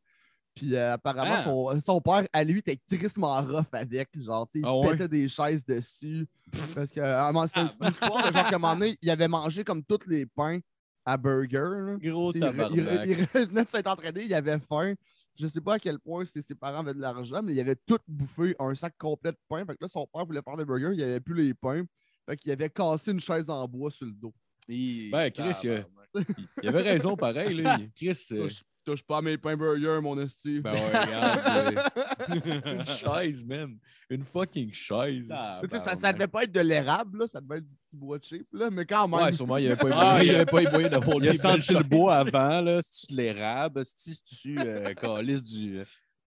Puis 0.54 0.74
euh, 0.76 0.92
apparemment, 0.94 1.36
Ah. 1.38 1.42
son, 1.44 1.80
son 1.80 2.00
père, 2.00 2.26
à 2.32 2.44
lui, 2.44 2.58
était 2.58 2.76
crissement 2.76 3.40
rough 3.40 3.66
avec. 3.72 4.08
Genre, 4.20 4.46
tu 4.48 4.52
sais, 4.52 4.58
il 4.60 4.64
Ah 4.66 4.76
ouais? 4.76 4.90
pétait 4.92 5.08
des 5.08 5.28
chaises 5.28 5.64
dessus. 5.64 6.26
Parce 6.74 6.90
que, 6.92 7.00
à 7.00 7.26
un 7.28 7.32
moment, 7.32 7.46
c'est 7.46 7.60
Ah, 7.60 7.68
c'est 7.68 7.82
une 7.84 7.90
histoire 7.90 8.18
de 8.28 8.32
genre 8.32 8.48
qu'à 8.48 8.56
un 8.56 8.58
moment 8.58 8.74
donné, 8.76 8.96
il 9.00 9.10
avait 9.10 9.28
mangé 9.28 9.64
comme 9.64 9.82
tous 9.82 10.06
les 10.06 10.26
pains 10.26 10.58
à 11.06 11.16
burger. 11.16 11.58
là. 11.58 11.96
Gros 12.02 12.32
Tu 12.32 12.40
sais, 12.40 12.46
il, 12.46 12.50
il 12.50 12.56
tabarnak. 12.84 13.06
il 13.06 13.24
revenait 13.40 13.64
de 13.64 13.68
s'être 13.68 13.86
entraîné, 13.88 14.24
il 14.24 14.34
avait 14.34 14.58
faim. 14.58 14.94
Je 15.38 15.46
sais 15.46 15.62
pas 15.62 15.74
à 15.74 15.78
quel 15.78 15.98
point 15.98 16.26
ses, 16.26 16.42
ses 16.42 16.54
parents 16.54 16.80
avaient 16.80 16.92
de 16.92 17.00
l'argent, 17.00 17.40
mais 17.42 17.54
il 17.54 17.60
avait 17.60 17.76
tout 17.86 17.96
bouffé 18.06 18.54
un 18.58 18.74
sac 18.74 18.94
complet 18.98 19.32
de 19.32 19.38
pain. 19.48 19.64
Fait 19.64 19.72
que 19.74 19.78
là, 19.80 19.88
son 19.88 20.06
père 20.12 20.26
voulait 20.26 20.42
faire 20.42 20.58
des 20.58 20.66
burgers, 20.66 20.90
il 20.92 21.02
avait 21.02 21.20
plus 21.20 21.34
les 21.34 21.54
pains. 21.54 21.84
Fait 22.28 22.36
qu'il 22.36 22.52
avait 22.52 22.68
cassé 22.68 23.10
une 23.12 23.20
chaise 23.20 23.48
en 23.48 23.66
bois 23.66 23.90
sur 23.90 24.04
le 24.04 24.12
dos. 24.12 24.34
Ben, 24.68 25.30
Chris, 25.30 25.54
il 25.64 25.68
tabarnak. 25.70 25.88
Il, 26.14 26.46
il 26.62 26.68
avait 26.68 26.82
raison, 26.82 27.16
pareil. 27.16 27.54
Là. 27.54 27.78
Il- 27.80 27.90
Chris, 27.92 28.26
euh, 28.32 28.46
Touche, 28.84 28.98
touche 28.98 29.02
pas 29.06 29.18
à 29.18 29.22
mes 29.22 29.38
pains 29.38 29.56
burgers, 29.56 30.00
mon 30.02 30.18
esti. 30.20 30.60
Ben 30.60 30.72
ouais, 30.72 30.80
regarde. 30.86 32.66
une 32.66 32.86
chaise, 32.86 33.44
man. 33.44 33.78
Une 34.10 34.24
fucking 34.24 34.72
chaise. 34.72 35.28
Ah, 35.30 35.58
ça, 35.60 35.66
ben, 35.66 35.96
ça 35.96 36.12
devait 36.12 36.28
pas 36.28 36.44
être 36.44 36.52
de 36.52 36.60
l'érable, 36.60 37.20
là, 37.20 37.26
ça 37.26 37.40
devait 37.40 37.58
être 37.58 37.68
du 37.68 37.76
petit 37.84 37.96
bois 37.96 38.18
cheap, 38.22 38.46
là, 38.52 38.70
mais 38.70 38.84
quand 38.84 39.08
même. 39.08 39.20
Ouais, 39.20 39.32
sûrement, 39.32 39.56
il 39.56 39.66
n'y 39.66 39.72
avait 39.72 39.76
pas 39.80 39.88
eu 39.88 39.92
Ah, 39.94 40.04
moyen- 40.04 40.20
il 40.20 40.26
y 40.26 40.28
il- 40.28 40.34
avait 40.34 40.44
pas 40.46 40.62
eu 40.62 40.68
moyen 40.70 40.88
d'avoir 40.88 41.16
Il 41.18 41.28
a 41.28 41.34
senti 41.34 41.72
le 41.74 41.82
bois 41.82 42.16
avant, 42.16 42.60
là. 42.60 42.80
Si 42.82 43.06
tu 43.06 43.14
l'érable, 43.14 43.82
si 43.84 44.22
tu 44.22 44.58
euh, 44.58 44.92
calisses 44.94 45.42
du, 45.42 45.78
euh, 45.78 45.84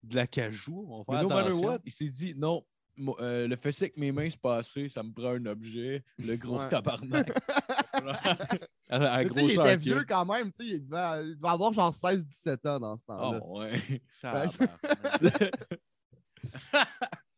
de 0.03 0.15
la 0.15 0.27
cajou, 0.27 0.85
on 0.89 0.97
va 0.99 1.03
Mais 1.09 1.13
faire 1.15 1.23
no 1.29 1.35
matter 1.35 1.65
what, 1.65 1.79
il 1.85 1.91
s'est 1.91 2.09
dit 2.09 2.33
non. 2.37 2.63
Euh, 3.19 3.47
le 3.47 3.55
fait 3.55 3.89
que 3.89 3.99
mes 3.99 4.11
mains 4.11 4.29
se 4.29 4.37
passaient, 4.37 4.87
ça 4.87 5.01
me 5.03 5.11
prend 5.11 5.29
un 5.31 5.45
objet, 5.47 6.03
le 6.19 6.35
gros 6.35 6.59
Ouais. 6.59 6.67
tabarnak. 6.69 7.31
Il 8.91 9.51
était 9.51 9.77
vieux 9.77 10.05
quand 10.07 10.25
même, 10.25 10.51
tu 10.51 10.57
sais, 10.63 10.75
il 10.75 10.87
devait, 10.87 11.25
il 11.25 11.35
devait 11.35 11.49
avoir 11.49 11.73
genre 11.73 11.91
16-17 11.93 12.67
ans 12.67 12.79
dans 12.79 12.97
ce 12.97 13.05
temps-là. 13.05 13.39
Oh, 13.43 13.59
ouais. 13.61 13.79
Tabarnak. 14.21 14.79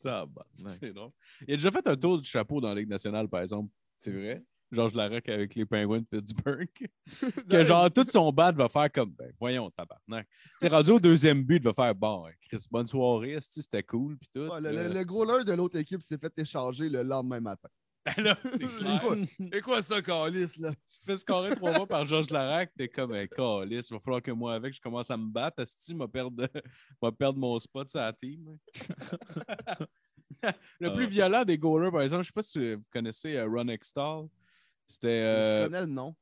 Tabarnak. 0.04 0.46
C'est 0.54 0.94
drôle. 0.94 1.12
Il 1.48 1.54
a 1.54 1.58
déjà 1.58 1.72
fait 1.72 1.88
un 1.88 1.96
tour 1.96 2.20
du 2.20 2.28
chapeau 2.28 2.60
dans 2.60 2.70
la 2.70 2.76
Ligue 2.76 2.90
nationale, 2.90 3.28
par 3.28 3.42
exemple. 3.42 3.72
C'est 3.98 4.12
vrai? 4.12 4.44
Georges 4.72 4.94
Larac 4.94 5.28
avec 5.30 5.56
les 5.56 5.66
Penguins 5.66 6.00
de 6.00 6.06
Pittsburgh. 6.20 6.70
que 7.50 7.64
genre, 7.64 7.92
tout 7.92 8.06
son 8.10 8.32
bat 8.32 8.52
va 8.52 8.68
faire 8.70 8.92
comme, 8.92 9.12
ben, 9.12 9.32
voyons, 9.40 9.70
tabarnak. 9.72 10.28
Tu 10.28 10.42
sais, 10.62 10.68
rendu 10.68 10.92
au 10.92 11.00
deuxième 11.00 11.44
but, 11.44 11.58
il 11.58 11.64
va 11.64 11.74
faire, 11.74 11.96
bon, 11.96 12.26
hein, 12.28 12.32
Chris, 12.42 12.66
bonne 12.72 12.88
soirée, 12.88 13.38
c'était 13.42 13.84
cool, 13.84 14.18
puis 14.18 14.30
tout. 14.34 14.48
Ouais, 14.52 14.62
le, 14.62 14.68
Euh, 14.70 14.88
le, 14.90 14.94
le 14.94 15.04
goaler 15.04 15.44
de 15.46 15.54
l'autre 15.54 15.78
équipe 15.78 16.02
s'est 16.02 16.18
fait 16.18 16.34
échanger 16.40 16.90
le 16.90 17.04
lendemain 17.04 17.40
matin. 17.40 17.70
là, 18.18 18.38
c'est 18.52 18.68
clair. 18.68 19.02
Et 19.52 19.62
quoi 19.62 19.82
ça, 19.82 20.00
Calis, 20.00 20.60
là? 20.60 20.72
tu 20.74 21.00
te 21.00 21.06
fais 21.06 21.18
scorer 21.18 21.56
trois 21.56 21.74
fois 21.74 21.88
par 21.88 22.06
Georges 22.06 22.30
Larac, 22.30 22.72
t'es 22.78 22.88
comme 22.88 23.14
un 23.14 23.26
calice. 23.26 23.90
Il 23.90 23.94
va 23.96 24.00
falloir 24.00 24.22
que 24.22 24.30
moi, 24.30 24.54
avec, 24.54 24.74
je 24.76 24.80
commence 24.80 25.10
à 25.10 25.18
me 25.18 25.28
battre. 25.32 25.64
Asti, 25.64 25.96
m'a 25.96 26.08
perdre, 26.08 26.48
perdre 27.18 27.40
mon 27.40 27.58
spot 27.58 27.90
sur 27.90 28.00
la 28.00 28.14
team. 28.14 28.58
le 30.80 30.92
plus 30.94 31.06
Ah. 31.06 31.08
violent 31.08 31.44
des 31.46 31.58
goalers, 31.58 31.92
par 31.92 32.02
exemple, 32.02 32.22
je 32.24 32.28
sais 32.28 32.34
pas 32.34 32.42
si 32.44 32.76
vous 32.76 32.84
connaissez 32.92 33.36
euh, 33.38 33.48
Ron 33.48 33.70
Extall. 33.70 34.28
C'était. 34.88 35.08
euh, 35.08 35.62
Je 35.64 35.66
connais 35.68 35.82
le 35.82 35.88
nom. 35.88 36.16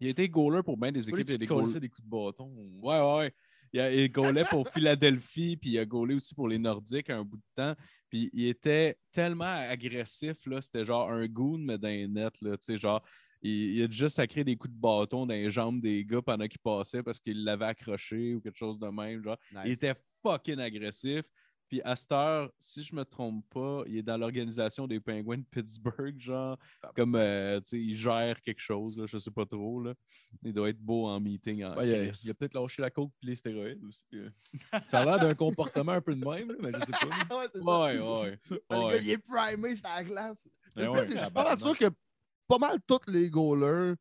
il 0.00 0.06
a 0.06 0.10
été 0.10 0.28
goaler 0.28 0.62
pour 0.62 0.76
bien 0.76 0.92
des 0.92 1.08
équipes. 1.08 1.28
Il 1.28 1.34
a 1.34 1.38
des 1.38 1.46
goal- 1.46 1.80
des 1.80 1.88
coups 1.88 2.04
de 2.04 2.10
bâton. 2.10 2.44
ou- 2.56 2.80
Ouais, 2.88 2.98
ouais, 3.00 3.16
ouais. 3.18 3.32
Il, 3.72 3.80
a, 3.80 3.92
il 3.92 4.10
goalait 4.10 4.44
pour 4.44 4.66
Philadelphie, 4.72 5.56
puis 5.56 5.70
il 5.70 5.78
a 5.78 5.84
goalé 5.84 6.14
aussi 6.14 6.34
pour 6.34 6.48
les 6.48 6.58
Nordiques 6.58 7.10
un 7.10 7.22
bout 7.24 7.36
de 7.36 7.42
temps. 7.54 7.74
Puis 8.08 8.30
il 8.32 8.46
était 8.46 8.96
tellement 9.12 9.44
agressif, 9.44 10.46
là. 10.46 10.60
C'était 10.62 10.84
genre 10.84 11.10
un 11.10 11.26
goon, 11.26 11.58
mais 11.58 11.76
dans 11.78 11.88
les 11.88 12.08
nets, 12.08 12.40
là. 12.40 12.56
Tu 12.56 12.64
sais, 12.64 12.76
genre, 12.78 13.02
il, 13.42 13.76
il 13.76 13.82
a 13.82 13.90
juste 13.90 14.16
sacré 14.16 14.42
des 14.44 14.56
coups 14.56 14.72
de 14.72 14.80
bâton 14.80 15.26
dans 15.26 15.34
les 15.34 15.50
jambes 15.50 15.80
des 15.82 16.04
gars 16.04 16.22
pendant 16.22 16.46
qu'ils 16.48 16.60
passaient 16.60 17.02
parce 17.02 17.20
qu'il 17.20 17.44
l'avait 17.44 17.66
accroché 17.66 18.34
ou 18.34 18.40
quelque 18.40 18.56
chose 18.56 18.78
de 18.78 18.88
même. 18.88 19.22
Genre, 19.22 19.36
il 19.66 19.72
était 19.72 19.94
fucking 20.22 20.58
agressif. 20.60 21.22
Puis 21.68 21.82
à 21.82 21.94
cette 21.96 22.12
heure, 22.12 22.50
si 22.58 22.82
je 22.82 22.94
me 22.94 23.04
trompe 23.04 23.44
pas, 23.50 23.82
il 23.86 23.98
est 23.98 24.02
dans 24.02 24.16
l'organisation 24.16 24.86
des 24.86 25.00
Penguins 25.00 25.36
de 25.38 25.44
Pittsburgh, 25.50 26.18
genre, 26.18 26.56
comme, 26.96 27.14
euh, 27.14 27.60
tu 27.60 27.66
sais, 27.70 27.78
il 27.80 27.94
gère 27.94 28.40
quelque 28.40 28.60
chose, 28.60 28.96
là, 28.96 29.04
je 29.06 29.18
sais 29.18 29.30
pas 29.30 29.44
trop, 29.44 29.80
là. 29.82 29.94
Il 30.42 30.52
doit 30.54 30.70
être 30.70 30.78
beau 30.80 31.06
en 31.06 31.20
meeting, 31.20 31.64
en 31.64 31.76
Ouais, 31.76 31.88
il 31.88 31.94
a, 32.28 32.30
a 32.30 32.34
peut-être 32.34 32.54
lâché 32.54 32.80
la 32.82 32.90
coke 32.90 33.12
et 33.22 33.26
les 33.26 33.36
stéroïdes 33.36 33.84
aussi. 33.84 34.04
euh. 34.14 34.30
Ça 34.86 35.00
a 35.00 35.04
l'air 35.04 35.18
d'un 35.18 35.34
comportement 35.34 35.92
un 35.92 36.00
peu 36.00 36.14
de 36.14 36.24
même, 36.24 36.48
là, 36.52 36.56
mais 36.60 36.72
je 36.72 36.84
sais 36.86 36.92
pas. 36.92 37.36
ouais, 37.38 37.48
c'est. 37.52 37.60
Ouais, 37.60 37.98
ouais. 37.98 38.38
Ah, 38.70 38.80
ouais. 38.86 39.02
il 39.02 39.10
est 39.10 39.18
primé 39.18 39.76
sur 39.76 39.88
la 39.88 40.04
glace. 40.04 40.48
Je 40.74 41.16
suis 41.16 41.30
pas 41.30 41.56
sûr 41.58 41.76
que 41.78 41.90
pas 42.46 42.58
mal 42.58 42.78
tous 42.86 43.00
les 43.08 43.28
goalers 43.28 43.94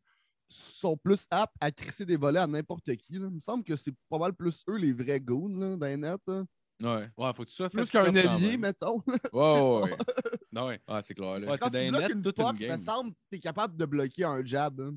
sont 0.49 0.95
plus 0.95 1.25
aptes 1.29 1.55
à 1.59 1.69
crisser 1.71 2.05
des 2.05 2.15
volets 2.15 2.39
à 2.39 2.47
n'importe 2.47 2.95
qui. 2.95 3.13
là. 3.13 3.27
Il 3.29 3.35
me 3.35 3.39
semble 3.41 3.63
que 3.65 3.75
c'est 3.75 3.93
pas 4.09 4.17
mal 4.17 4.33
plus 4.33 4.63
eux 4.69 4.77
les 4.77 4.93
vrais 4.93 5.19
goons 5.19 5.49
là, 5.57 5.75
dans 5.75 5.85
les 5.85 5.97
nets. 5.97 6.21
là. 6.27 6.45
Ouais. 6.83 7.07
Ouais, 7.17 7.31
faut 7.33 7.43
que 7.43 7.49
tu 7.49 7.55
sois 7.55 7.69
Plus 7.69 7.85
fait 7.85 7.91
qu'un 7.91 8.05
quand 8.05 8.15
allié, 8.15 8.51
même. 8.51 8.61
mettons. 8.61 9.01
Ouais, 9.33 9.61
ouais, 9.61 9.81
ouais. 9.83 9.97
Ah 10.55 10.65
ouais. 10.65 10.81
Ah, 10.87 11.01
c'est 11.01 11.13
clair. 11.15 11.39
Là. 11.39 11.51
Ouais, 11.51 11.57
Quand 11.57 11.69
t'es 11.69 11.85
tu 11.85 11.91
bloques 11.91 12.11
une 12.11 12.21
toute 12.21 12.37
il 12.59 12.71
me 12.71 12.77
semble 12.77 13.11
que 13.11 13.15
tu 13.31 13.37
es 13.37 13.39
capable 13.39 13.77
de 13.77 13.85
bloquer 13.85 14.23
un 14.25 14.43
jab. 14.43 14.79
hein. 14.81 14.95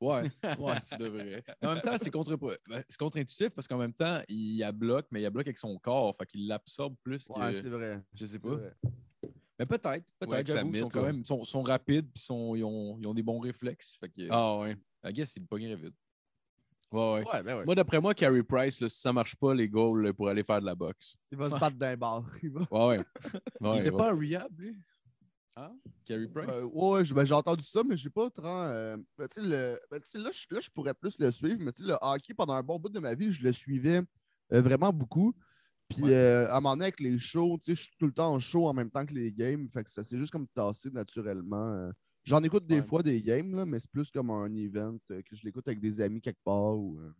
Ouais, 0.00 0.22
ouais, 0.58 0.80
tu 0.80 0.96
devrais. 0.96 1.44
En 1.62 1.74
même 1.74 1.80
temps, 1.80 1.96
c'est 1.98 2.10
contre... 2.10 2.36
ben, 2.36 2.82
c'est 2.88 2.98
contre-intuitif 2.98 3.50
parce 3.50 3.68
qu'en 3.68 3.78
même 3.78 3.92
temps, 3.92 4.20
il 4.28 4.58
la 4.58 4.72
bloque, 4.72 5.06
mais 5.12 5.20
il 5.20 5.22
la 5.24 5.30
bloque 5.30 5.46
avec 5.46 5.58
son 5.58 5.78
corps. 5.78 6.16
Fait 6.18 6.26
qu'il 6.26 6.46
l'absorbe 6.48 6.96
plus 7.02 7.26
que. 7.28 7.32
Ouais, 7.38 7.52
c'est 7.52 7.68
vrai. 7.68 8.02
Je 8.14 8.24
sais 8.24 8.38
pas. 8.40 8.56
Mais 9.58 9.66
peut-être, 9.66 9.86
Ouais, 9.88 10.02
peut-être. 10.18 10.56
Ils 10.66 10.78
sont 10.80 10.88
quand 10.88 11.00
ouais. 11.02 11.12
même 11.12 11.24
sont, 11.24 11.44
sont 11.44 11.62
rapides 11.62 12.10
puis 12.12 12.22
sont, 12.22 12.56
ils, 12.56 12.64
ont, 12.64 12.98
ils 13.00 13.06
ont 13.06 13.14
des 13.14 13.22
bons 13.22 13.38
réflexes. 13.38 13.96
Fait 14.00 14.08
que, 14.08 14.26
Ah 14.30 14.58
ouais. 14.58 14.76
I 15.04 15.12
guess, 15.12 15.36
ils 15.36 15.40
le 15.40 15.46
pognaient 15.46 15.74
vite. 15.76 15.94
Ouais, 16.92 17.12
ouais. 17.14 17.24
Ouais, 17.32 17.42
ben 17.42 17.58
ouais. 17.58 17.64
Moi, 17.64 17.74
d'après 17.74 18.00
moi, 18.00 18.14
Carey 18.14 18.42
Price, 18.42 18.80
là, 18.80 18.88
si 18.88 19.00
ça 19.00 19.12
marche 19.12 19.34
pas, 19.36 19.54
les 19.54 19.68
goals 19.68 20.02
là, 20.02 20.12
pour 20.12 20.28
aller 20.28 20.44
faire 20.44 20.60
de 20.60 20.66
la 20.66 20.74
boxe. 20.74 21.16
Il 21.30 21.38
va 21.38 21.50
se 21.50 21.58
battre 21.58 21.76
d'un 21.76 21.96
bar. 21.96 22.24
Il 22.42 22.50
va- 22.50 22.66
Ouais, 22.70 22.98
ouais. 22.98 23.04
il 23.60 23.66
Ouais, 23.66 23.80
était 23.80 23.90
ouais. 23.90 23.96
pas 23.98 24.12
en 24.12 24.16
rehab, 24.18 24.58
lui? 24.58 24.76
Carey 26.06 26.26
Price? 26.28 26.48
Euh, 26.50 26.64
ouais, 26.72 27.02
ben, 27.14 27.24
j'ai 27.24 27.34
entendu 27.34 27.64
ça, 27.64 27.82
mais 27.86 27.96
j'ai 27.96 28.10
pas 28.10 28.30
trop. 28.30 28.46
euh, 28.46 28.96
ben, 29.18 29.28
le- 29.36 29.78
ben, 29.90 30.00
sais, 30.04 30.18
là, 30.18 30.30
je, 30.32 30.46
là, 30.54 30.60
je 30.60 30.70
pourrais 30.70 30.94
plus 30.94 31.16
le 31.18 31.30
suivre, 31.30 31.58
mais 31.60 31.72
tu 31.72 31.82
sais, 31.82 31.88
le 31.88 31.96
hockey, 32.00 32.34
pendant 32.34 32.54
un 32.54 32.62
bon 32.62 32.78
bout 32.78 32.88
de 32.88 32.98
ma 32.98 33.14
vie, 33.14 33.30
je 33.30 33.44
le 33.44 33.52
suivais 33.52 34.00
euh, 34.52 34.62
vraiment 34.62 34.92
beaucoup. 34.92 35.34
Puis 35.88 36.02
Ouais. 36.04 36.14
euh, 36.14 36.46
à 36.48 36.56
un 36.56 36.60
moment 36.60 36.74
donné, 36.74 36.86
avec 36.86 37.00
les 37.00 37.18
shows, 37.18 37.58
tu 37.58 37.66
sais, 37.66 37.74
je 37.74 37.82
suis 37.82 37.96
tout 37.98 38.06
le 38.06 38.12
temps 38.12 38.32
en 38.32 38.40
show 38.40 38.66
en 38.66 38.72
même 38.72 38.90
temps 38.90 39.04
que 39.04 39.12
les 39.12 39.30
games. 39.32 39.68
Fait 39.68 39.84
que 39.84 39.90
ça 39.90 40.02
s'est 40.02 40.16
juste 40.16 40.32
comme 40.32 40.48
tassé 40.48 40.90
naturellement. 40.90 41.68
euh. 41.72 41.90
J'en 42.24 42.42
écoute 42.42 42.66
des 42.66 42.80
Ouais. 42.80 42.86
fois 42.86 43.02
des 43.02 43.20
games, 43.22 43.54
là, 43.54 43.66
mais 43.66 43.80
c'est 43.80 43.90
plus 43.90 44.10
comme 44.10 44.30
un 44.30 44.52
event 44.54 44.96
euh, 45.10 45.22
que 45.22 45.34
je 45.34 45.44
l'écoute 45.44 45.66
avec 45.66 45.80
des 45.80 46.00
amis 46.00 46.20
quelque 46.20 46.42
part. 46.44 46.76
Ou, 46.78 46.98
euh. 47.00 47.12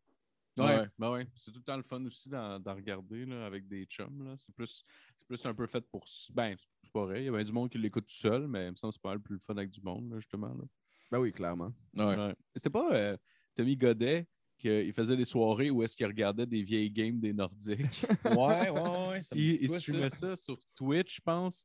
Ouais, 0.59 0.65
Ouais. 0.81 0.89
ben 0.99 1.11
ouais. 1.13 1.27
C'est 1.35 1.51
tout 1.51 1.59
le 1.59 1.65
temps 1.65 1.77
le 1.77 1.83
fun 1.83 2.05
aussi 2.05 2.29
d'en 2.29 2.61
regarder 2.75 3.25
là, 3.25 3.47
avec 3.47 3.67
des 3.67 3.85
chums. 3.87 4.23
là. 4.25 4.35
C'est 4.37 4.55
plus, 4.55 4.85
c'est 5.17 5.27
plus 5.27 5.45
un 5.47 5.55
peu 5.55 5.67
fait 5.67 5.81
pour. 5.91 6.05
Ben, 6.35 6.55
c'est 6.83 6.93
pas 6.93 7.05
vrai. 7.07 7.23
Il 7.23 7.27
y 7.27 7.29
a 7.29 7.33
bien 7.33 7.43
du 7.43 7.53
monde 7.53 7.71
qui 7.71 7.79
l'écoute 7.79 8.07
tout 8.07 8.15
seul, 8.15 8.47
mais 8.47 8.67
il 8.67 8.71
me 8.73 8.77
semble 8.77 8.93
que 8.93 8.95
c'est 8.99 9.03
pas 9.03 9.09
mal 9.11 9.21
plus 9.21 9.35
le 9.35 9.41
fun 9.41 9.57
avec 9.57 9.71
du 9.71 9.81
monde, 9.81 10.11
là, 10.11 10.19
justement. 10.19 10.55
Là. 10.55 10.65
Ben 11.11 11.19
oui, 11.21 11.33
clairement. 11.33 11.73
Ouais. 11.97 12.17
Ouais. 12.17 12.35
C'était 12.55 12.71
pas 12.71 12.93
euh, 12.95 13.17
Tommy 13.55 13.77
Godet 13.77 14.27
qu'il 14.63 14.93
faisait 14.93 15.17
des 15.17 15.25
soirées 15.25 15.71
où 15.71 15.83
est-ce 15.83 15.97
qu'il 15.97 16.07
regardait 16.07 16.47
des 16.47 16.63
vieilles 16.63 16.91
games 16.91 17.19
des 17.21 17.33
Nordiques. 17.33 18.07
ouais, 18.25 18.71
ouais, 18.71 19.09
ouais. 19.11 19.23
Ça 19.23 19.35
me 19.35 19.41
il, 19.41 19.59
il 19.63 19.69
ça? 19.69 19.77
streamait 19.81 20.11
ça? 20.11 20.37
sur 20.37 20.57
Twitch, 20.75 21.17
je 21.17 21.21
pense. 21.21 21.65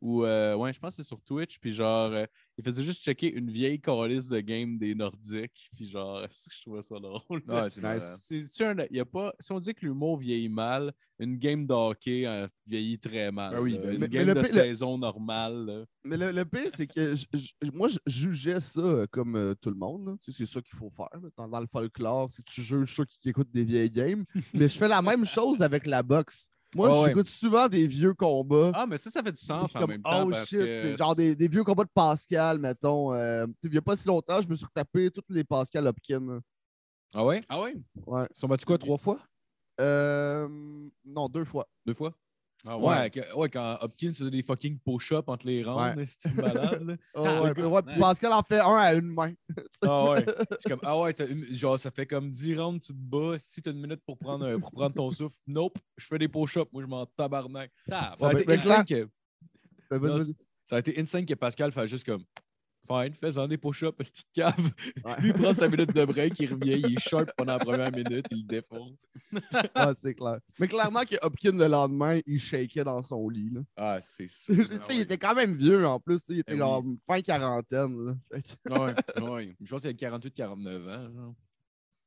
Ou 0.00 0.24
euh, 0.24 0.56
ouais, 0.56 0.72
je 0.72 0.78
pense 0.80 0.96
que 0.96 1.02
c'est 1.02 1.06
sur 1.06 1.20
Twitch. 1.22 1.58
Puis 1.58 1.72
genre, 1.72 2.10
euh, 2.12 2.24
il 2.56 2.64
faisait 2.64 2.82
juste 2.82 3.04
checker 3.04 3.32
une 3.32 3.50
vieille 3.50 3.80
calice 3.80 4.28
de 4.28 4.40
game 4.40 4.78
des 4.78 4.94
Nordiques. 4.94 5.70
Puis 5.76 5.88
genre, 5.90 6.26
je 6.50 6.60
trouvais 6.62 6.82
ça 6.82 6.98
drôle. 6.98 7.42
Ouais, 7.48 7.70
c'est 7.70 7.82
Nice. 7.82 8.16
C'est- 8.18 8.86
il 8.90 8.96
y 8.96 9.00
a 9.00 9.04
pas, 9.04 9.32
si 9.38 9.52
on 9.52 9.58
dit 9.60 9.74
que 9.74 9.84
l'humour 9.86 10.16
vieillit 10.18 10.48
mal, 10.48 10.92
une 11.20 11.36
game 11.36 11.66
de 11.66 11.72
hockey 11.74 12.26
euh, 12.26 12.46
vieillit 12.66 12.98
très 12.98 13.30
mal. 13.32 13.52
Ben 13.54 13.60
oui, 13.60 13.72
là. 13.72 13.78
ben, 13.80 13.92
une 13.94 13.98
mais- 14.00 14.08
game 14.08 14.26
mais 14.26 14.34
de 14.34 14.42
saison 14.44 14.96
normale. 14.98 15.66
là. 15.66 15.84
Mais 16.04 16.16
le, 16.16 16.32
le 16.32 16.44
pire, 16.44 16.70
c'est 16.74 16.86
que 16.86 17.14
moi, 17.74 17.88
je 17.88 17.98
jugeais 18.06 18.60
ça 18.60 19.04
comme 19.10 19.36
euh, 19.36 19.54
tout 19.60 19.70
le 19.70 19.76
monde. 19.76 20.06
là. 20.06 20.16
Tu 20.22 20.30
sais, 20.32 20.38
c'est 20.38 20.52
ça 20.52 20.62
qu'il 20.62 20.76
faut 20.76 20.90
faire. 20.90 21.08
Dans, 21.36 21.48
dans 21.48 21.60
le 21.60 21.66
folklore, 21.66 22.30
que 22.42 22.50
tu 22.50 22.62
juges 22.62 22.94
ceux 22.94 23.04
qui, 23.04 23.18
qui 23.18 23.28
écoutent 23.28 23.50
des 23.52 23.64
vieilles 23.64 23.90
games. 23.90 24.24
Mais 24.54 24.68
je 24.68 24.78
fais 24.78 24.88
la 24.88 25.02
même 25.02 25.24
chose 25.24 25.62
avec 25.62 25.86
la 25.86 26.02
boxe. 26.02 26.50
Moi, 26.76 27.00
ouais. 27.00 27.08
j'écoute 27.08 27.28
souvent 27.28 27.66
des 27.66 27.86
vieux 27.86 28.12
combats. 28.12 28.72
Ah, 28.74 28.86
mais 28.86 28.98
ça, 28.98 29.10
ça 29.10 29.22
fait 29.22 29.32
du 29.32 29.40
sens 29.40 29.74
en 29.74 29.80
comme, 29.80 29.90
même 29.90 30.02
temps. 30.02 30.26
oh 30.26 30.30
parce 30.30 30.48
shit, 30.48 30.58
que 30.58 30.96
genre 30.96 31.16
des, 31.16 31.34
des 31.34 31.48
vieux 31.48 31.64
combats 31.64 31.84
de 31.84 31.90
Pascal, 31.94 32.58
mettons. 32.58 33.14
Euh, 33.14 33.46
tu 33.46 33.52
sais, 33.52 33.68
il 33.68 33.70
n'y 33.70 33.78
a 33.78 33.82
pas 33.82 33.96
si 33.96 34.06
longtemps, 34.06 34.40
je 34.42 34.48
me 34.48 34.54
suis 34.54 34.66
retapé 34.66 35.10
toutes 35.10 35.30
les 35.30 35.44
Pascal 35.44 35.86
Hopkins. 35.86 36.40
Ah 37.14 37.24
ouais? 37.24 37.42
Ah 37.48 37.60
ouais? 37.60 37.74
Ouais. 38.06 38.24
Ils 38.34 38.38
sont 38.38 38.48
battus 38.48 38.66
quoi, 38.66 38.76
trois 38.76 38.98
fois? 38.98 39.18
Euh, 39.80 40.46
non, 41.06 41.28
deux 41.28 41.44
fois. 41.44 41.66
Deux 41.86 41.94
fois? 41.94 42.12
Ah 42.66 42.76
ouais, 42.76 43.10
ouais, 43.36 43.48
quand 43.50 43.78
Hopkins 43.80 44.12
faisait 44.12 44.30
des 44.30 44.42
fucking 44.42 44.78
push-ups 44.80 45.28
entre 45.28 45.46
les 45.46 45.62
rounds, 45.62 45.96
Ouais. 45.96 46.04
c'est 46.06 46.34
malade. 46.34 46.82
Là. 46.82 46.96
Oh, 47.14 47.22
ouais, 47.44 47.82
puis 47.82 48.00
Pascal 48.00 48.32
en 48.32 48.42
fait 48.42 48.58
un 48.58 48.74
à 48.74 48.94
une 48.94 49.06
main. 49.06 49.32
Ah 49.82 50.10
ouais. 50.10 50.26
C'est 50.58 50.68
comme, 50.70 50.80
ah 50.82 50.98
ouais, 50.98 51.12
une- 51.12 51.54
genre, 51.54 51.78
ça 51.78 51.90
fait 51.92 52.06
comme 52.06 52.32
10 52.32 52.56
rounds, 52.58 52.84
tu 52.84 52.92
te 52.92 52.98
bats. 52.98 53.38
Si 53.38 53.62
t'as 53.62 53.70
une 53.70 53.80
minute 53.80 54.00
pour 54.04 54.18
prendre, 54.18 54.44
un- 54.44 54.58
pour 54.58 54.72
prendre 54.72 54.92
ton 54.94 55.10
souffle, 55.12 55.36
nope, 55.46 55.78
je 55.96 56.06
fais 56.06 56.18
des 56.18 56.26
push-ups. 56.28 56.72
Moi, 56.72 56.82
je 56.82 56.88
m'en 56.88 57.06
tabarnak. 57.06 57.70
Ça 57.88 58.14
a, 58.20 58.26
Ouais, 58.34 58.42
été 58.42 58.54
insane 58.54 58.84
que, 58.84 59.08
Ben, 59.90 60.24
ça 60.66 60.76
a 60.76 60.78
été 60.80 61.00
insane 61.00 61.24
que 61.24 61.34
Pascal 61.34 61.70
fasse 61.70 61.88
juste 61.90 62.04
comme, 62.04 62.24
fine, 62.88 63.12
fais-en 63.14 63.46
des 63.46 63.58
push-ups, 63.58 63.92
petite 63.96 64.26
cave. 64.32 64.54
Ouais. 65.04 65.20
Lui, 65.20 65.28
il 65.28 65.32
prend 65.34 65.52
sa 65.54 65.68
minute 65.68 65.94
de 65.94 66.04
break, 66.04 66.38
il 66.40 66.52
revient, 66.52 66.80
il 66.84 66.94
est 66.94 66.98
sharp 67.00 67.30
pendant 67.36 67.52
la 67.52 67.58
première 67.58 67.92
minute, 67.92 68.26
il 68.30 68.38
le 68.38 68.44
défonce. 68.44 69.06
Ah, 69.74 69.92
c'est 69.94 70.14
clair. 70.14 70.38
Mais 70.58 70.66
clairement 70.68 71.02
que 71.02 71.16
Hopkins, 71.22 71.52
le 71.56 71.66
lendemain, 71.68 72.20
il 72.26 72.40
shakeait 72.40 72.84
dans 72.84 73.02
son 73.02 73.28
lit. 73.28 73.50
Là. 73.50 73.60
Ah, 73.76 73.98
c'est 74.00 74.26
sûr. 74.28 74.54
Tu 74.56 74.64
sais, 74.66 74.78
il 74.96 75.00
était 75.00 75.18
quand 75.18 75.34
même 75.34 75.56
vieux 75.56 75.86
en 75.86 76.00
plus. 76.00 76.20
Il 76.28 76.38
était 76.40 76.52
Eh 76.52 76.54
oui. 76.54 76.58
genre 76.60 76.84
fin 77.06 77.20
quarantaine. 77.20 78.06
Là. 78.06 78.40
Ouais, 78.66 78.94
ouais. 79.22 79.56
Je 79.60 79.68
pense 79.70 79.82
qu'il 79.82 79.90
a 79.90 79.92
48-49 79.92 80.88
ans. 80.88 81.12
Genre. 81.14 81.34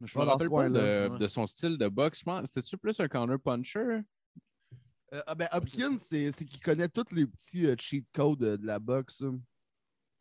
Je 0.03 0.17
me 0.17 0.25
dans 0.25 0.31
rappelle 0.31 0.49
pas 0.49 0.67
de, 0.69 1.17
de 1.19 1.27
son 1.27 1.45
style 1.45 1.77
de 1.77 1.87
boxe. 1.87 2.19
Je 2.19 2.23
pense- 2.23 2.47
C'était-tu 2.47 2.77
plus 2.77 2.99
un 2.99 3.07
corner 3.07 3.39
puncher? 3.39 4.01
Euh, 5.13 5.21
ah 5.27 5.35
ben, 5.35 5.47
Hopkins, 5.51 5.97
c'est 5.97 6.31
c'est 6.31 6.45
qu'il 6.45 6.61
connaît 6.61 6.87
tous 6.89 7.13
les 7.13 7.25
petits 7.27 7.65
euh, 7.67 7.75
cheat 7.77 8.05
codes 8.13 8.41
euh, 8.43 8.57
de 8.57 8.65
la 8.65 8.79
boxe. 8.79 9.21
hein. 9.21 9.39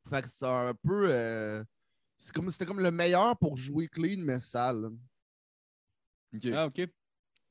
Fait 0.09 0.23
que 0.23 0.29
c'est 0.29 0.47
un 0.47 0.75
peu. 0.83 1.09
euh, 1.11 1.63
c'est 2.17 2.33
comme- 2.33 2.51
C'était 2.51 2.67
comme 2.67 2.81
le 2.81 2.91
meilleur 2.91 3.37
pour 3.39 3.57
jouer 3.57 3.89
clean, 3.89 4.19
mais 4.19 4.41
sale. 4.41 4.91
Ok. 6.35 6.47
Ah, 6.53 6.67
ok. 6.67 6.89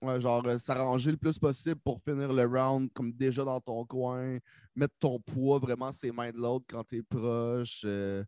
Ouais, 0.01 0.21
genre 0.21 0.45
euh, 0.47 0.57
s'arranger 0.57 1.11
le 1.11 1.17
plus 1.17 1.37
possible 1.37 1.79
pour 1.83 2.01
finir 2.01 2.31
le 2.31 2.45
round 2.45 2.89
comme 2.93 3.11
déjà 3.11 3.43
dans 3.43 3.59
ton 3.59 3.85
coin, 3.85 4.37
mettre 4.73 4.95
ton 4.97 5.19
poids 5.19 5.59
vraiment 5.59 5.91
ses 5.91 6.11
mains 6.11 6.31
de 6.31 6.37
l'autre 6.37 6.65
quand 6.69 6.85
t'es 6.85 7.01
proche. 7.03 7.81
euh. 7.85 8.23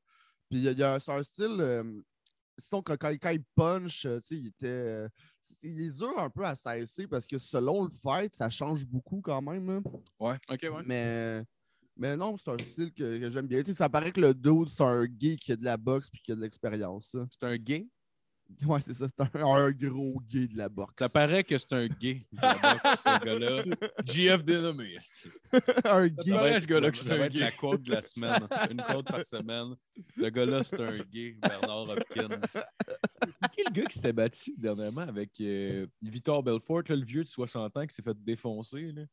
Puis 0.50 0.60
il 0.60 0.64
y 0.64 0.68
a, 0.68 0.72
il 0.72 0.78
y 0.80 0.84
a 0.84 0.96
un, 0.96 1.24
style. 1.24 1.58
euh, 1.62 2.02
sinon, 2.58 2.82
quand, 2.82 2.98
quand- 2.98 3.14
quand 3.22 3.30
il 3.30 3.44
punch, 3.56 4.06
euh, 4.06 4.20
tu 4.20 4.28
sais, 4.28 4.36
il 4.36 4.48
était. 4.48 4.68
euh, 4.68 5.10
il 5.64 5.82
est 5.84 5.92
dur 5.92 6.12
un 6.20 6.30
peu 6.30 6.44
à 6.46 6.56
cesser 6.56 7.08
parce 7.08 7.26
que 7.26 7.38
selon 7.38 7.86
le 7.86 7.90
fight, 7.90 8.36
ça 8.36 8.50
change 8.50 8.86
beaucoup 8.86 9.22
quand 9.22 9.42
même. 9.42 9.70
hein. 9.70 9.82
Ouais. 10.20 10.38
Ok, 10.50 10.60
ouais. 10.64 10.84
Mais, 10.86 11.42
mais 11.98 12.16
non, 12.18 12.36
c'est 12.38 12.52
un 12.52 12.58
style 12.58 12.92
que, 12.94 13.20
que 13.20 13.30
j'aime 13.30 13.48
bien. 13.48 13.60
Tu 13.62 13.68
sais, 13.72 13.74
ça 13.78 13.90
paraît 13.90 14.12
que 14.12 14.22
le 14.22 14.34
dude, 14.34 14.70
c'est 14.70 14.84
un 14.84 15.06
gay 15.06 15.36
qui 15.36 15.52
a 15.52 15.56
de 15.56 15.64
la 15.66 15.78
boxe 15.78 16.10
puis 16.10 16.22
qui 16.24 16.32
a 16.32 16.36
de 16.36 16.42
l'expérience. 16.42 17.08
ça. 17.12 17.26
C'est 17.32 17.46
un 17.46 17.58
gay? 17.58 17.88
Ouais, 18.66 18.82
c'est 18.82 18.94
ça. 18.94 19.08
C'est 19.08 19.22
un, 19.40 19.46
un 19.46 19.72
gros 19.72 20.20
gay 20.28 20.46
de 20.48 20.58
la 20.58 20.68
boxe. 20.68 20.96
Ça 21.00 21.08
paraît 21.08 21.42
que 21.46 21.58
c'est 21.58 21.72
un 21.72 21.88
gay. 21.88 22.26
de 22.34 22.42
la 22.42 22.54
boxe, 22.74 23.02
ce 23.04 23.20
gars-là. 23.26 23.64
GF 24.06 24.44
dénommé. 24.44 24.94
est-ce 24.96 25.30
que- 25.30 25.88
un 25.88 26.04
Ça 26.04 26.10
gay. 26.10 26.32
paraît, 26.32 26.60
ce 26.60 26.68
gars-là, 26.68 26.92
que 26.92 26.98
c'est 26.98 27.12
un 27.12 27.22
être 27.24 27.34
la 27.34 27.50
gay. 27.50 27.56
quote 27.58 27.82
de 27.84 27.92
la 27.94 28.02
semaine. 28.02 28.48
Une 28.70 28.82
quote 28.82 29.08
par 29.08 29.26
semaine. 29.26 29.76
Le 30.18 30.30
gars-là, 30.30 30.64
c'est 30.66 30.82
un 30.82 30.98
gay, 30.98 31.38
Bernard 31.42 31.90
Hopkins. 31.92 32.28
C'est 32.52 33.52
qui 33.54 33.62
le 33.66 33.72
gars 33.72 33.86
qui 33.86 33.94
s'était 33.96 34.12
battu 34.12 34.54
dernièrement 34.58 35.02
avec 35.02 35.30
euh, 35.40 35.88
Victor 36.02 36.44
Belfort, 36.44 36.82
là, 36.90 36.96
le 36.98 37.06
vieux 37.06 37.24
de 37.24 37.30
60 37.30 37.78
ans 37.78 37.88
qui 37.88 37.96
s'est 37.96 38.04
fait 38.04 38.22
défoncer? 38.22 38.92
là? 38.92 39.04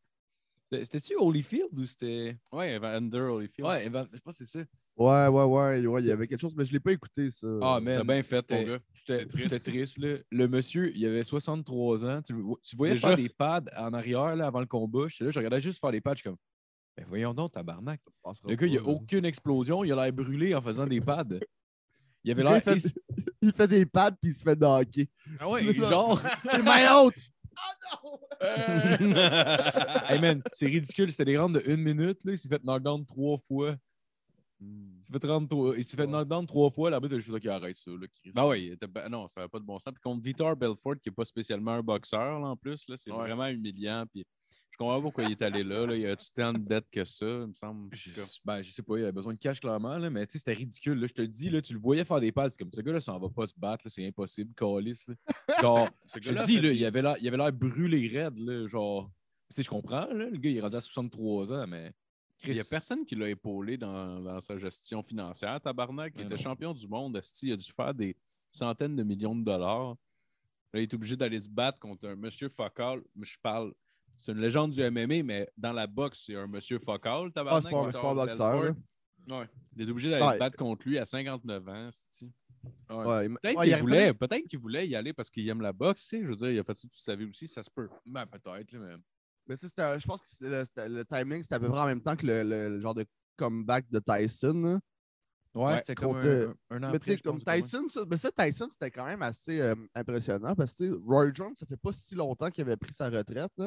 C'était- 0.71 0.85
C'était-tu 0.85 1.17
Holyfield 1.17 1.69
ou 1.79 1.87
c'était? 1.87 2.37
Ouais, 2.53 2.75
Evander 2.75 3.19
Holyfield. 3.21 3.67
Ouais, 3.69 3.87
Evan- 3.87 4.07
je 4.13 4.19
pense 4.21 4.39
que 4.39 4.45
c'est 4.45 4.59
ça. 4.59 4.65
Ouais, 4.97 5.29
ouais, 5.29 5.45
ouais, 5.45 5.87
ouais, 5.87 6.03
il 6.03 6.07
y 6.09 6.11
avait 6.11 6.27
quelque 6.27 6.41
chose, 6.41 6.55
mais 6.57 6.65
je 6.65 6.73
l'ai 6.73 6.81
pas 6.81 6.91
écouté, 6.93 7.31
ça. 7.31 7.47
Ah, 7.63 7.79
T'as 7.79 7.99
man. 7.99 8.07
bien 8.07 8.23
fait, 8.23 8.43
ton 8.43 8.63
gars. 8.63 8.79
C'était 8.93 9.21
C'est 9.21 9.27
triste. 9.29 9.63
triste. 9.63 9.99
là. 9.99 10.17
Le 10.31 10.49
monsieur, 10.49 10.93
il 10.95 11.07
avait 11.07 11.23
63 11.25 12.05
ans. 12.05 12.21
Tu, 12.21 12.35
voyais 12.77 12.95
Déjà? 12.95 13.09
faire 13.09 13.17
des 13.17 13.29
pads 13.29 13.63
en 13.79 13.93
arrière 13.95 14.35
là, 14.37 14.47
avant 14.49 14.61
le 14.61 14.67
combat. 14.67 15.07
J'étais 15.09 15.25
là, 15.27 15.31
je 15.31 15.39
regardais 15.39 15.61
juste 15.61 15.79
faire 15.81 15.93
des 15.93 16.01
pads. 16.01 16.15
Je 16.17 16.21
suis 16.23 16.29
comme, 16.29 16.37
ben 16.97 17.07
voyons 17.09 17.33
donc, 17.33 17.53
tabarnak. 17.53 18.01
Le 18.45 18.57
gars, 18.57 18.67
il 18.67 18.77
a 18.77 18.81
pas, 18.81 18.87
là. 18.89 18.93
aucune 18.93 19.25
explosion. 19.25 19.85
Il 19.85 19.93
a 19.93 19.97
l'air 20.05 20.13
brûlé 20.13 20.53
en 20.55 20.61
faisant 20.61 20.87
des 20.87 21.01
pads. 21.01 21.25
Il 22.25 22.33
avait 22.33 22.43
l'air. 22.43 22.57
il, 22.57 22.81
fait, 22.81 22.95
il 23.43 23.53
fait 23.53 23.69
des 23.69 23.87
pads 23.87 24.11
puis 24.21 24.33
il 24.33 24.35
se 24.35 24.43
fait 24.43 24.57
docker. 24.57 25.07
Ah 25.39 25.49
ouais, 25.49 25.63
genre. 25.77 26.21
Les 26.53 26.63
mains 26.63 26.97
hautes! 27.01 27.31
Ah 27.61 27.75
non! 28.05 28.19
hey 30.09 30.19
man, 30.21 30.43
c'est 30.53 30.67
ridicule. 30.67 31.11
C'était 31.11 31.25
des 31.27 31.39
rounds 31.39 31.59
de 31.61 31.71
une 31.71 31.83
minute. 31.83 32.25
Là. 32.25 32.33
Il 32.33 32.39
s'est 32.39 32.49
fait 32.49 32.63
knockdown 32.63 33.05
trois 33.05 33.37
fois. 33.39 33.75
Il 34.61 34.99
s'est 35.05 35.13
fait, 35.13 35.21
33 35.21 35.77
il 35.79 35.85
s'est 35.85 35.97
fait 35.97 36.03
Ouais. 36.03 36.09
knockdown 36.09 36.45
trois 36.47 36.71
fois. 36.71 36.91
L'arbitre 36.91 37.15
a 37.15 37.19
juste 37.19 37.33
dit 37.33 37.41
qu'il 37.41 37.51
arrête 37.51 37.77
ça. 37.77 37.91
Là, 37.93 38.07
Chris. 38.13 38.33
Ben 38.35 38.47
oui, 38.47 38.77
ben- 38.93 39.09
non, 39.09 39.29
ça 39.29 39.41
n'avait 39.41 39.49
pas 39.49 39.61
de 39.61 39.65
bon 39.65 39.79
sens. 39.79 39.93
Puis 39.95 40.03
contre 40.03 40.21
Vitor 40.23 40.57
Belfort, 40.57 40.97
qui 41.03 41.09
n'est 41.09 41.15
pas 41.15 41.25
spécialement 41.25 41.73
un 41.73 41.83
boxeur, 41.83 42.41
là, 42.41 42.49
en 42.49 42.57
plus, 42.57 42.85
là, 42.89 42.97
c'est 42.97 43.13
Ouais. 43.13 43.19
vraiment 43.19 43.47
humiliant. 43.47 44.05
Puis 44.13 44.27
comprends 44.79 44.97
pas 44.97 45.03
pourquoi 45.03 45.25
il 45.25 45.33
est 45.33 45.43
allé 45.43 45.63
là. 45.63 45.87
là. 45.87 45.95
Il 45.95 46.03
y 46.03 46.07
a-tu 46.07 46.31
tant 46.33 46.53
de 46.53 46.59
dettes 46.59 46.89
que 46.91 47.05
ça, 47.05 47.27
il 47.27 47.49
me 47.49 47.55
semble. 47.55 47.95
Je, 47.95 48.11
ben, 48.45 48.63
je 48.63 48.71
sais 48.71 48.83
pas, 48.83 48.97
il 48.99 49.03
avait 49.03 49.13
besoin 49.13 49.35
de 49.35 49.39
cash 49.39 49.61
clairement, 49.61 49.99
là, 49.99 50.09
mais 50.09 50.27
tu 50.27 50.33
sais, 50.33 50.39
c'était 50.39 50.53
ridicule. 50.55 50.99
Là, 50.99 51.07
je 51.07 51.13
te 51.13 51.21
le 51.23 51.29
dis, 51.29 51.51
là, 51.51 51.61
tu 51.61 51.75
le 51.75 51.79
voyais 51.79 52.05
faire 52.05 52.21
des 52.21 52.33
pads. 52.33 52.51
C'est 52.51 52.59
comme 52.59 52.73
ce 52.73 52.81
gars-là, 52.81 53.01
ça 53.01 53.13
en 53.13 53.19
va 53.19 53.29
pas 53.29 53.47
se 53.47 53.55
battre, 53.57 53.85
là, 53.85 53.91
c'est 53.91 54.07
impossible, 54.07 54.55
Calis. 54.55 55.05
Genre, 55.61 55.89
Ce 56.07 56.19
je 56.23 56.33
te 56.33 56.45
dis, 56.47 56.55
fait 56.55 56.61
là, 56.63 56.73
il 56.73 56.85
avait 56.85 57.03
l'air 57.03 57.17
il 57.21 57.29
avait 57.29 57.37
l'air 57.37 57.53
brûlé 57.53 58.09
raide. 58.09 58.39
Là, 58.39 58.67
genre, 58.69 59.11
tu 59.55 59.63
je 59.63 59.69
comprends, 59.69 60.07
là, 60.07 60.31
le 60.31 60.37
gars, 60.39 60.51
il 60.51 60.57
est 60.57 60.61
rendu 60.61 60.77
à 60.77 60.81
63 60.81 61.53
ans, 61.53 61.67
mais. 61.67 61.93
Il 62.45 62.53
n'y 62.53 62.61
a 62.61 62.65
personne 62.65 63.05
qui 63.05 63.17
l'a 63.17 63.29
épaulé 63.29 63.77
dans, 63.77 64.21
dans 64.21 64.41
sa 64.41 64.57
gestion 64.59 65.03
financière. 65.03 65.61
Tabarnak, 65.61 66.13
il 66.15 66.19
Mais 66.19 66.27
était 66.27 66.37
non. 66.37 66.43
champion 66.43 66.73
du 66.73 66.87
monde. 66.87 67.21
Il 67.43 67.53
a 67.53 67.57
dû 67.57 67.73
faire 67.73 67.93
des 67.93 68.17
centaines 68.53 68.95
de 68.95 69.03
millions 69.03 69.35
de 69.35 69.45
dollars. 69.45 69.97
Là, 70.73 70.81
il 70.81 70.83
est 70.83 70.95
obligé 70.95 71.17
d'aller 71.17 71.41
se 71.41 71.49
battre 71.49 71.81
contre 71.81 72.07
un 72.07 72.15
monsieur 72.15 72.49
focal. 72.49 73.03
Je 73.21 73.37
parle, 73.43 73.73
c'est 74.19 74.33
une 74.33 74.41
légende 74.41 74.73
du 74.73 74.83
MMA, 74.83 75.23
mais 75.23 75.49
dans 75.57 75.73
la 75.73 75.87
boxe, 75.87 76.25
c'est 76.27 76.37
un 76.37 76.47
monsieur 76.47 76.79
focal. 76.79 77.27
Ah, 77.29 77.31
Tabarnak, 77.35 77.73
pas, 77.73 77.93
c'est 77.93 78.01
pas 78.01 78.11
un 78.11 78.15
boxeur. 78.15 78.63
là. 78.65 78.73
Belfort. 78.73 79.45
Il 79.77 79.87
est 79.87 79.91
obligé 79.91 80.11
d'aller 80.11 80.25
Ouais. 80.27 80.39
battre 80.39 80.57
contre 80.57 80.89
lui 80.89 80.99
à 80.99 81.05
59 81.05 81.69
ans. 81.69 81.91
Ouais, 82.91 83.27
il- 83.27 83.35
Peut-être 83.35 83.59
ouais, 83.59 83.65
qu'il 83.67 83.75
il 83.77 83.81
voulait, 83.81 84.15
qu'il 84.49 84.59
voulait 84.59 84.89
y 84.89 84.97
aller 84.97 85.13
parce 85.13 85.31
qu'il 85.31 85.49
aime 85.49 85.61
la 85.61 85.73
boxe. 85.73 86.03
tu 86.03 86.09
sais. 86.17 86.23
Je 86.23 86.29
veux 86.29 86.35
dire, 86.37 86.51
il 86.51 86.59
a 86.59 86.65
fait 86.65 86.75
ça 86.77 86.83
toute 86.89 86.95
sa 86.95 87.15
vie 87.15 87.27
aussi, 87.27 87.47
ça 87.47 87.63
se 87.63 87.71
peut. 87.71 87.89
ben, 88.07 88.27
peut-être, 88.27 88.73
là, 88.73 88.79
mais. 88.81 88.95
Mais 89.47 89.57
tu 89.57 89.63
sais, 89.63 89.69
c'était- 89.69 89.99
je 89.99 90.07
pense 90.07 90.21
que 90.23 90.27
le, 90.41 91.05
timing, 91.05 91.43
c'était 91.43 91.55
à 91.55 91.61
peu 91.61 91.69
près 91.71 91.81
en 91.81 91.87
même 91.87 92.03
temps 92.03 92.17
que 92.17 92.27
le, 92.27 92.43
le- 92.43 92.69
le 92.71 92.81
genre 92.81 92.95
de 92.95 93.05
comeback 93.37 93.89
de 93.91 93.99
Tyson. 94.01 94.53
là. 94.55 94.81
Ouais, 95.55 95.65
Ouais, 95.65 95.77
c'était 95.79 95.95
comme 95.95 96.13
contre, 96.13 96.55
un, 96.71 96.77
un 96.77 96.83
an 96.85 96.93
Mais 96.93 96.99
tu 96.99 97.11
sais, 97.11 97.19
comme 97.19 97.41
Tyson, 97.43 97.89
ça, 97.89 98.03
mais 98.09 98.17
ça, 98.19 98.31
Tyson, 98.31 98.69
c'était 98.71 98.91
quand 98.91 99.07
même 99.07 99.23
assez 99.23 99.61
euh, 99.61 99.75
impressionnant 99.95 100.55
parce 100.55 100.73
que 100.75 100.85
tu 100.85 100.91
sais, 100.91 100.97
Roy 101.07 101.31
Jones, 101.35 101.55
ça 101.57 101.65
fait 101.67 101.77
pas 101.79 101.93
si 101.93 102.15
longtemps 102.15 102.51
qu'il 102.51 102.63
avait 102.65 102.77
pris 102.77 102.93
sa 102.93 103.09
retraite. 103.09 103.51
là. 103.57 103.67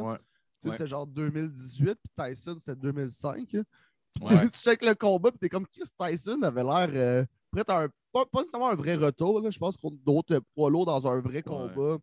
Ouais. 0.69 0.71
C'était 0.71 0.88
genre 0.88 1.08
2018, 1.08 1.95
puis 1.95 2.26
Tyson, 2.30 2.56
c'était 2.60 2.76
2005. 2.76 3.56
hein. 3.56 3.63
Puis 4.13 4.24
Ouais. 4.26 4.50
tu 4.52 4.60
checkes 4.60 4.86
le 4.86 4.93
combat, 4.95 5.32
puis 5.32 5.39
t'es 5.39 5.50
comme 5.50 5.65
Chris 5.67 5.89
Tyson 6.00 6.41
avait 6.43 6.63
l'air 6.63 6.89
euh, 6.93 7.26
prêt 7.52 7.63
à 7.67 7.84
un. 7.84 7.89
Pas, 8.13 8.26
pas 8.26 8.39
nécessairement 8.41 8.69
un 8.69 8.76
vrai 8.76 8.95
retour, 8.95 9.39
là. 9.39 9.50
je 9.50 9.58
pense 9.58 9.78
contre 9.78 9.95
d'autres 10.04 10.39
poids 10.54 10.69
lourds 10.69 10.86
dans 10.86 11.08
un 11.08 11.21
vrai 11.21 11.41
combat, 11.41 11.97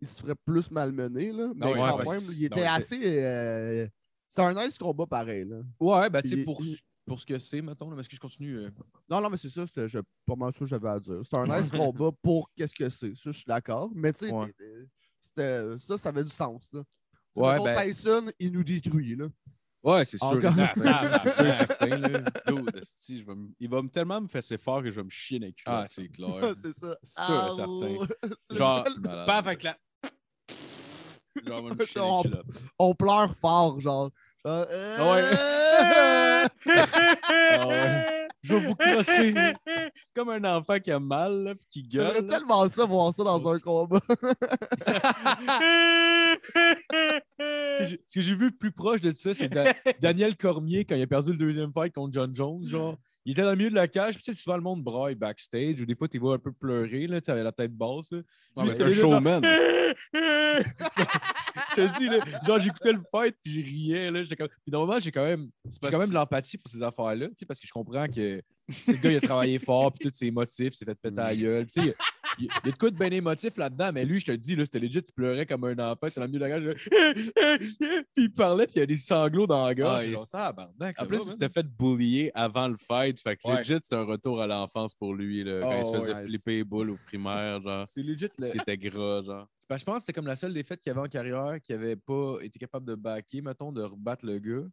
il 0.00 0.08
se 0.08 0.20
ferait 0.20 0.34
plus 0.44 0.68
malmener. 0.72 1.30
Là. 1.30 1.52
Mais 1.54 1.66
ouais, 1.68 1.74
quand 1.74 1.96
parce 1.98 2.08
même, 2.10 2.22
il 2.32 2.44
était 2.46 2.60
non, 2.64 2.70
assez. 2.72 3.00
euh, 3.22 3.86
C'était 4.26 4.42
un 4.42 4.54
nice 4.54 4.76
combat 4.76 5.06
pareil. 5.06 5.44
Là. 5.44 5.60
Ouais, 5.78 6.10
ben, 6.10 6.20
tu 6.20 6.30
sais, 6.30 6.44
pour, 6.44 6.60
il- 6.64 6.76
pour 7.06 7.20
ce 7.20 7.26
que 7.26 7.38
c'est, 7.38 7.62
mettons, 7.62 7.88
là, 7.90 7.94
mais 7.94 8.00
est-ce 8.00 8.08
que 8.08 8.16
je 8.16 8.20
continue? 8.20 8.56
euh, 8.58 8.70
Non, 9.08 9.20
non, 9.20 9.30
mais 9.30 9.36
c'est 9.36 9.48
ça, 9.50 9.64
c'était 9.66 9.88
je- 9.88 10.00
pas 10.26 10.34
mal 10.34 10.52
ça 10.52 10.58
que 10.58 10.66
j'avais 10.66 10.88
à 10.88 10.98
dire. 10.98 11.20
C'était 11.22 11.36
un 11.36 11.46
nice 11.62 11.70
combat 11.70 12.10
pour 12.20 12.50
qu'est-ce 12.56 12.74
que 12.74 12.88
c'est. 12.90 13.14
Ça, 13.14 13.30
je 13.30 13.38
suis 13.38 13.44
d'accord. 13.46 13.88
Mais 13.94 14.12
tu 14.12 14.26
sais, 14.26 14.32
Ouais. 14.32 14.52
ça, 15.78 15.96
ça 15.98 16.08
avait 16.08 16.24
du 16.24 16.30
sens. 16.32 16.68
Là. 16.72 16.82
Ouais, 17.36 17.58
ben- 17.64 17.82
Tyson, 17.82 18.30
il 18.38 18.52
nous 18.52 18.64
détruit. 18.64 19.16
Là. 19.16 19.26
Ouais, 19.84 20.04
c'est 20.04 20.18
sûr. 20.18 20.38
Ah, 20.44 21.20
C'est 21.24 21.32
sûr 21.32 21.46
et 21.46 21.54
certain, 21.54 21.86
là. 21.98 22.18
Dude, 22.46 22.76
esti, 22.80 23.18
je 23.18 23.26
vais 23.26 23.34
me- 23.34 23.48
il 23.58 23.68
va 23.68 23.82
me 23.82 23.88
tellement 23.88 24.20
me 24.20 24.28
fesser 24.28 24.56
fort 24.58 24.80
que 24.82 24.90
je 24.90 24.96
vais 24.96 25.02
me 25.04 25.10
chier 25.10 25.40
dans 25.40 25.46
le 25.46 25.52
cul. 25.52 25.64
Ah, 25.66 25.84
c'est 25.88 26.08
clair. 26.08 26.30
c'est 26.54 26.72
ça. 26.72 26.96
Sûr 27.02 27.34
et 27.34 27.38
Ah, 27.38 27.48
certain. 27.56 28.06
Genre, 28.56 28.84
paf 29.26 29.46
avec 29.46 29.62
la. 29.64 29.76
Genre, 31.46 31.62
on 31.64 31.68
va 31.68 31.74
me 31.74 31.84
chier 31.84 32.00
dans 32.00 32.18
le 32.18 32.22
cul, 32.22 32.28
là. 32.34 32.42
on 32.78 32.94
pleure 32.94 33.34
fort, 33.36 33.80
genre. 33.80 34.10
genre, 34.44 34.46
Ah 34.46 34.66
euh, 34.70 36.46
ouais. 36.66 36.82
Je 38.42 38.54
vais 38.54 38.66
vous 38.66 38.74
crosser. 38.74 39.34
Comme 40.14 40.30
un 40.30 40.42
enfant 40.44 40.78
qui 40.80 40.90
a 40.90 40.98
mal, 40.98 41.44
là, 41.44 41.54
puis 41.54 41.66
qui 41.70 41.86
J'aimerais 41.90 42.14
gueule. 42.14 42.26
là. 42.26 42.38
tellement 42.38 42.66
ça, 42.68 42.84
voir 42.84 43.14
ça 43.14 43.22
dans 43.22 43.48
un 43.48 43.58
combat. 43.60 44.00
Ce 47.38 47.94
que 48.14 48.20
j'ai- 48.20 48.34
vu 48.34 48.46
le 48.46 48.50
plus 48.56 48.72
proche 48.72 49.00
de 49.00 49.12
ça, 49.14 49.34
c'est 49.34 49.48
Da- 49.48 49.72
Daniel 50.00 50.36
Cormier 50.36 50.84
quand 50.84 50.94
il 50.94 51.02
a 51.02 51.06
perdu 51.06 51.30
le 51.32 51.36
deuxième 51.38 51.72
fight 51.72 51.94
contre 51.94 52.12
John 52.12 52.34
Jones. 52.34 52.64
Genre, 52.66 52.96
il 53.24 53.32
était 53.32 53.42
dans 53.42 53.50
le 53.50 53.56
milieu 53.56 53.70
de 53.70 53.74
la 53.74 53.88
cage, 53.88 54.14
puis 54.14 54.22
tu 54.22 54.32
sais, 54.32 54.40
souvent 54.40 54.56
le 54.56 54.62
monde 54.62 54.82
braille 54.82 55.14
backstage, 55.14 55.80
ou 55.80 55.86
des 55.86 55.94
fois, 55.94 56.08
tu 56.08 56.18
vois 56.18 56.34
un 56.34 56.38
peu 56.38 56.52
pleurer, 56.52 57.06
là, 57.06 57.20
tu 57.20 57.30
avais 57.30 57.44
la 57.44 57.52
tête 57.52 57.72
basse. 57.72 58.10
là. 58.10 58.18
Ouais, 58.18 58.24
Lui, 58.24 58.24
mais 58.56 58.68
c'était 58.68 58.78
c'est 58.78 58.84
un 58.84 58.90
genre, 58.90 59.12
showman. 59.12 59.42
Je 61.70 61.76
te 61.76 61.98
dis, 61.98 62.06
là, 62.08 62.18
genre, 62.46 62.60
j'écoutais 62.60 62.92
le 62.92 63.02
fight, 63.10 63.36
puis 63.42 63.52
je 63.52 63.60
riais. 63.60 64.10
Là, 64.10 64.22
j'étais 64.22 64.36
comme... 64.36 64.48
Puis 64.48 64.72
normalement, 64.72 64.98
j'ai 64.98 65.10
quand 65.12 65.24
même, 65.24 65.48
j'ai 65.64 65.90
quand 65.90 65.98
même 65.98 66.08
de 66.08 66.14
l'empathie 66.14 66.58
pour 66.58 66.70
ces 66.70 66.82
affaires-là, 66.82 67.28
tu 67.28 67.34
sais, 67.36 67.46
parce 67.46 67.60
que 67.60 67.66
je 67.66 67.72
comprends 67.72 68.06
que 68.08 68.42
le 68.86 68.92
gars, 69.02 69.10
il 69.10 69.16
a 69.16 69.20
travaillé 69.20 69.58
fort, 69.58 69.92
puis 69.92 70.08
tous 70.10 70.16
ses 70.16 70.30
motifs, 70.30 70.74
s'est 70.74 70.84
fait 70.84 70.94
péter 70.94 71.20
à 71.20 71.24
la 71.28 71.36
gueule. 71.36 71.66
tu 71.66 71.82
sais, 71.82 71.94
il 72.38 72.46
y 72.46 72.48
a 72.48 72.60
de 72.70 72.76
quoi 72.76 72.90
de 72.90 72.96
bien 72.96 73.10
émotif 73.10 73.56
là-dedans, 73.56 73.90
mais 73.92 74.04
lui, 74.04 74.18
je 74.20 74.24
te 74.26 74.30
le 74.30 74.38
dis, 74.38 74.56
là, 74.56 74.64
c'était 74.64 74.78
legit, 74.78 74.98
il 75.00 75.12
pleurait 75.12 75.44
comme 75.46 75.64
un 75.64 75.78
enfant, 75.78 76.08
t'es 76.08 76.12
dans 76.16 76.22
le 76.22 76.28
milieu 76.28 76.38
de 76.40 76.44
la 76.46 76.60
gorge, 76.60 76.88
puis 78.14 78.24
il 78.24 78.32
parlait, 78.32 78.64
puis 78.66 78.76
il 78.76 78.80
y 78.80 78.82
a 78.82 78.86
des 78.86 78.96
sanglots 78.96 79.46
dans 79.46 79.66
la 79.66 79.74
gorge. 79.74 80.02
Ah, 80.02 80.04
il- 80.06 80.16
En 80.98 81.06
plus, 81.06 81.16
va, 81.18 81.22
il 81.24 81.30
s'était 81.30 81.48
fait 81.50 81.66
bullier 81.66 82.30
avant 82.34 82.68
le 82.68 82.76
fight. 82.76 83.20
Fait 83.20 83.36
que 83.36 83.46
Ouais. 83.48 83.58
legit, 83.58 83.74
c'était 83.82 83.96
un 83.96 84.04
retour 84.04 84.40
à 84.40 84.46
l'enfance 84.46 84.94
pour 84.94 85.14
lui. 85.14 85.44
Là, 85.44 85.60
quand 85.60 85.78
il 85.78 85.84
se 85.84 85.90
Oh, 85.90 85.94
faisait 86.00 86.14
ouais. 86.14 86.22
flipper 86.24 86.56
les 86.56 86.64
boules 86.64 86.90
au 86.90 86.96
primaire, 86.96 87.60
genre. 87.60 87.86
c'est 87.88 88.02
legit. 88.02 88.28
Était 88.54 88.78
gras, 88.78 89.22
genre. 89.22 89.48
Je 89.70 89.84
pense 89.84 89.94
que 89.96 90.00
c'était 90.00 90.12
comme 90.12 90.26
la 90.26 90.36
seule 90.36 90.52
défaite 90.52 90.80
qu'il 90.80 90.90
avait 90.92 91.00
en 91.00 91.08
carrière 91.08 91.58
qui 91.62 91.72
avait 91.72 91.96
pas 91.96 92.36
été 92.42 92.58
capable 92.58 92.86
de 92.86 92.94
backer, 92.94 93.40
mettons, 93.42 93.72
de 93.72 93.82
rebattre 93.82 94.24
le 94.26 94.38
gars. 94.38 94.66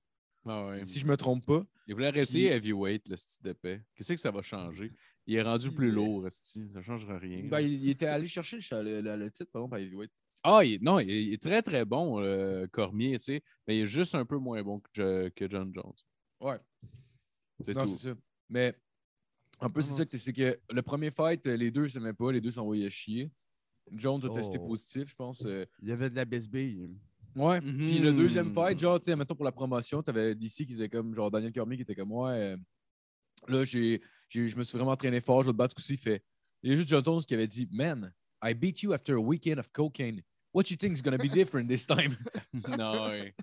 Ah 0.45 0.67
ouais. 0.67 0.82
Si 0.84 0.99
je 0.99 1.06
me 1.08 1.17
trompe 1.17 1.45
pas. 1.45 1.65
Il 1.88 1.93
voulait 1.95 2.10
rester 2.10 2.45
heavyweight, 2.45 3.08
le 3.10 3.17
style 3.17 3.43
d'épée. 3.43 3.82
Qu'est-ce 3.95 4.13
que 4.13 4.19
ça 4.19 4.32
va 4.32 4.41
changer? 4.41 4.91
Il 5.28 5.36
est 5.36 5.41
rendu 5.41 5.69
Si, 5.69 5.73
plus 5.73 5.88
mais- 5.89 5.93
lourd, 5.95 6.28
esti. 6.28 6.69
ça 6.71 6.80
ne 6.80 6.84
changera 6.84 7.17
rien. 7.17 7.43
Ben, 7.49 7.60
il, 7.60 7.89
était 7.89 8.06
allé 8.08 8.25
chercher 8.28 8.58
le, 8.71 9.30
titre, 9.30 9.52
par 9.52 9.62
exemple, 9.63 9.75
à 9.75 9.80
Heavyweight. 9.82 10.12
Ah, 10.43 10.62
il- 10.63 10.82
non, 10.82 10.99
il, 10.99 11.10
il 11.10 11.34
est 11.34 11.41
très 11.41 11.62
très 11.62 11.84
bon, 11.86 12.19
euh, 12.21 12.65
Cormier, 12.67 13.17
tu 13.17 13.23
sais, 13.25 13.43
mais 13.67 13.78
il 13.78 13.82
est 13.82 13.86
juste 13.88 14.15
un 14.15 14.25
peu 14.25 14.38
moins 14.38 14.63
bon 14.63 14.80
que, 14.80 14.89
Jo- 14.93 15.30
que 15.36 15.49
John 15.49 15.71
Jones. 15.73 15.93
Ouais. 16.39 16.58
C'est 17.63 17.75
Non, 17.75 17.84
tout. 17.86 17.97
c'est 17.97 18.10
ça. 18.10 18.15
Mais 18.49 18.73
en 19.60 19.69
plus, 19.69 19.84
Ah 19.84 19.88
c'est 19.88 19.93
ça 19.97 20.06
que 20.06 20.17
c'est 20.17 20.32
que 20.34 20.58
le 20.71 20.82
premier 20.82 21.12
fight, 21.12 21.45
euh, 21.47 21.58
les 21.58 21.69
deux 21.71 21.84
ne 21.84 21.88
s'aimaient 21.89 22.13
pas, 22.13 22.32
les 22.32 22.39
deux 22.41 22.52
s'envoyaient 22.52 22.89
chier. 22.89 23.32
Jones 23.91 24.23
a 24.23 24.30
testé 24.34 24.58
Oh. 24.62 24.67
positif, 24.67 25.10
je 25.10 25.15
pense. 25.15 25.43
euh, 25.45 25.65
Il 25.82 25.89
y 25.89 25.91
avait 25.91 26.10
de 26.10 26.15
la 26.15 26.23
bisbille. 26.25 26.89
Ouais. 27.39 27.62
Puis 27.62 27.99
le 27.99 28.12
deuxième 28.13 28.47
Mhm. 28.47 28.54
fight, 28.54 28.80
genre, 28.80 28.99
tu 28.99 29.06
sais, 29.06 29.15
mettons 29.15 29.34
pour 29.36 29.45
la 29.45 29.52
promotion, 29.54 30.04
t'avais 30.04 30.36
DC 30.36 30.65
qui 30.65 30.73
était 30.73 30.89
comme, 30.89 31.15
genre, 31.15 31.32
Daniel 31.32 31.54
Cormier 31.54 31.78
qui 31.78 31.84
était 31.84 31.95
comme, 31.95 32.12
ouais, 32.12 32.32
euh, 32.54 32.58
là, 33.47 33.63
j'ai, 33.65 34.02
j'ai- 34.28 34.49
je 34.49 34.58
me 34.58 34.63
suis 34.63 34.78
vraiment 34.78 34.91
entraîné 34.91 35.21
fort, 35.21 35.43
je 35.43 35.47
vais 35.47 35.54
te 35.54 35.58
battre 35.58 35.71
ce 35.71 35.75
coup-ci. 35.75 35.93
Il 35.93 35.97
fait, 35.97 36.23
il 36.63 36.69
y 36.71 36.73
a 36.73 36.75
juste 36.75 36.89
John 36.89 37.04
Jones 37.04 37.23
qui 37.23 37.34
avait 37.34 37.47
dit, 37.47 37.67
man, 37.71 38.13
I 38.43 38.54
beat 38.54 38.82
you 38.84 38.93
after 38.93 39.13
a 39.13 39.19
weekend 39.19 39.58
of 39.60 39.69
cocaine. 39.71 40.21
What 40.51 40.71
you 40.71 40.77
think 40.77 40.93
is 40.97 41.01
gonna 41.03 41.17
be 41.17 41.29
different 41.33 41.67
this 41.69 41.85
time? 41.85 42.17
non, 42.77 43.07
ouais. 43.09 43.33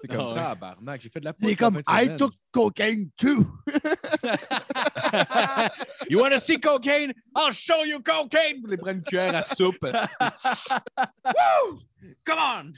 C'est 0.00 0.06
comme, 0.08 0.20
Ah 0.20 0.28
ouais. 0.28 0.34
tabarnak, 0.34 1.00
j'ai 1.00 1.08
fait 1.08 1.18
de 1.20 1.24
la 1.24 1.32
Il 1.40 1.48
est 1.50 1.56
comme 1.56 1.80
I 1.88 2.04
semaine. 2.04 2.16
took 2.16 2.32
cocaine 2.52 3.10
too. 3.16 3.44
you 6.08 6.18
wanna 6.20 6.38
see 6.38 6.58
cocaine? 6.60 7.12
I'll 7.36 7.50
show 7.52 7.82
you 7.84 8.00
cocaine! 8.00 8.62
Les 8.68 8.76
prendre 8.76 8.98
une 8.98 9.02
cuillère 9.02 9.34
à 9.34 9.42
soupe. 9.42 9.82
Woo! 9.82 11.80
Come 12.24 12.38
on! 12.38 12.72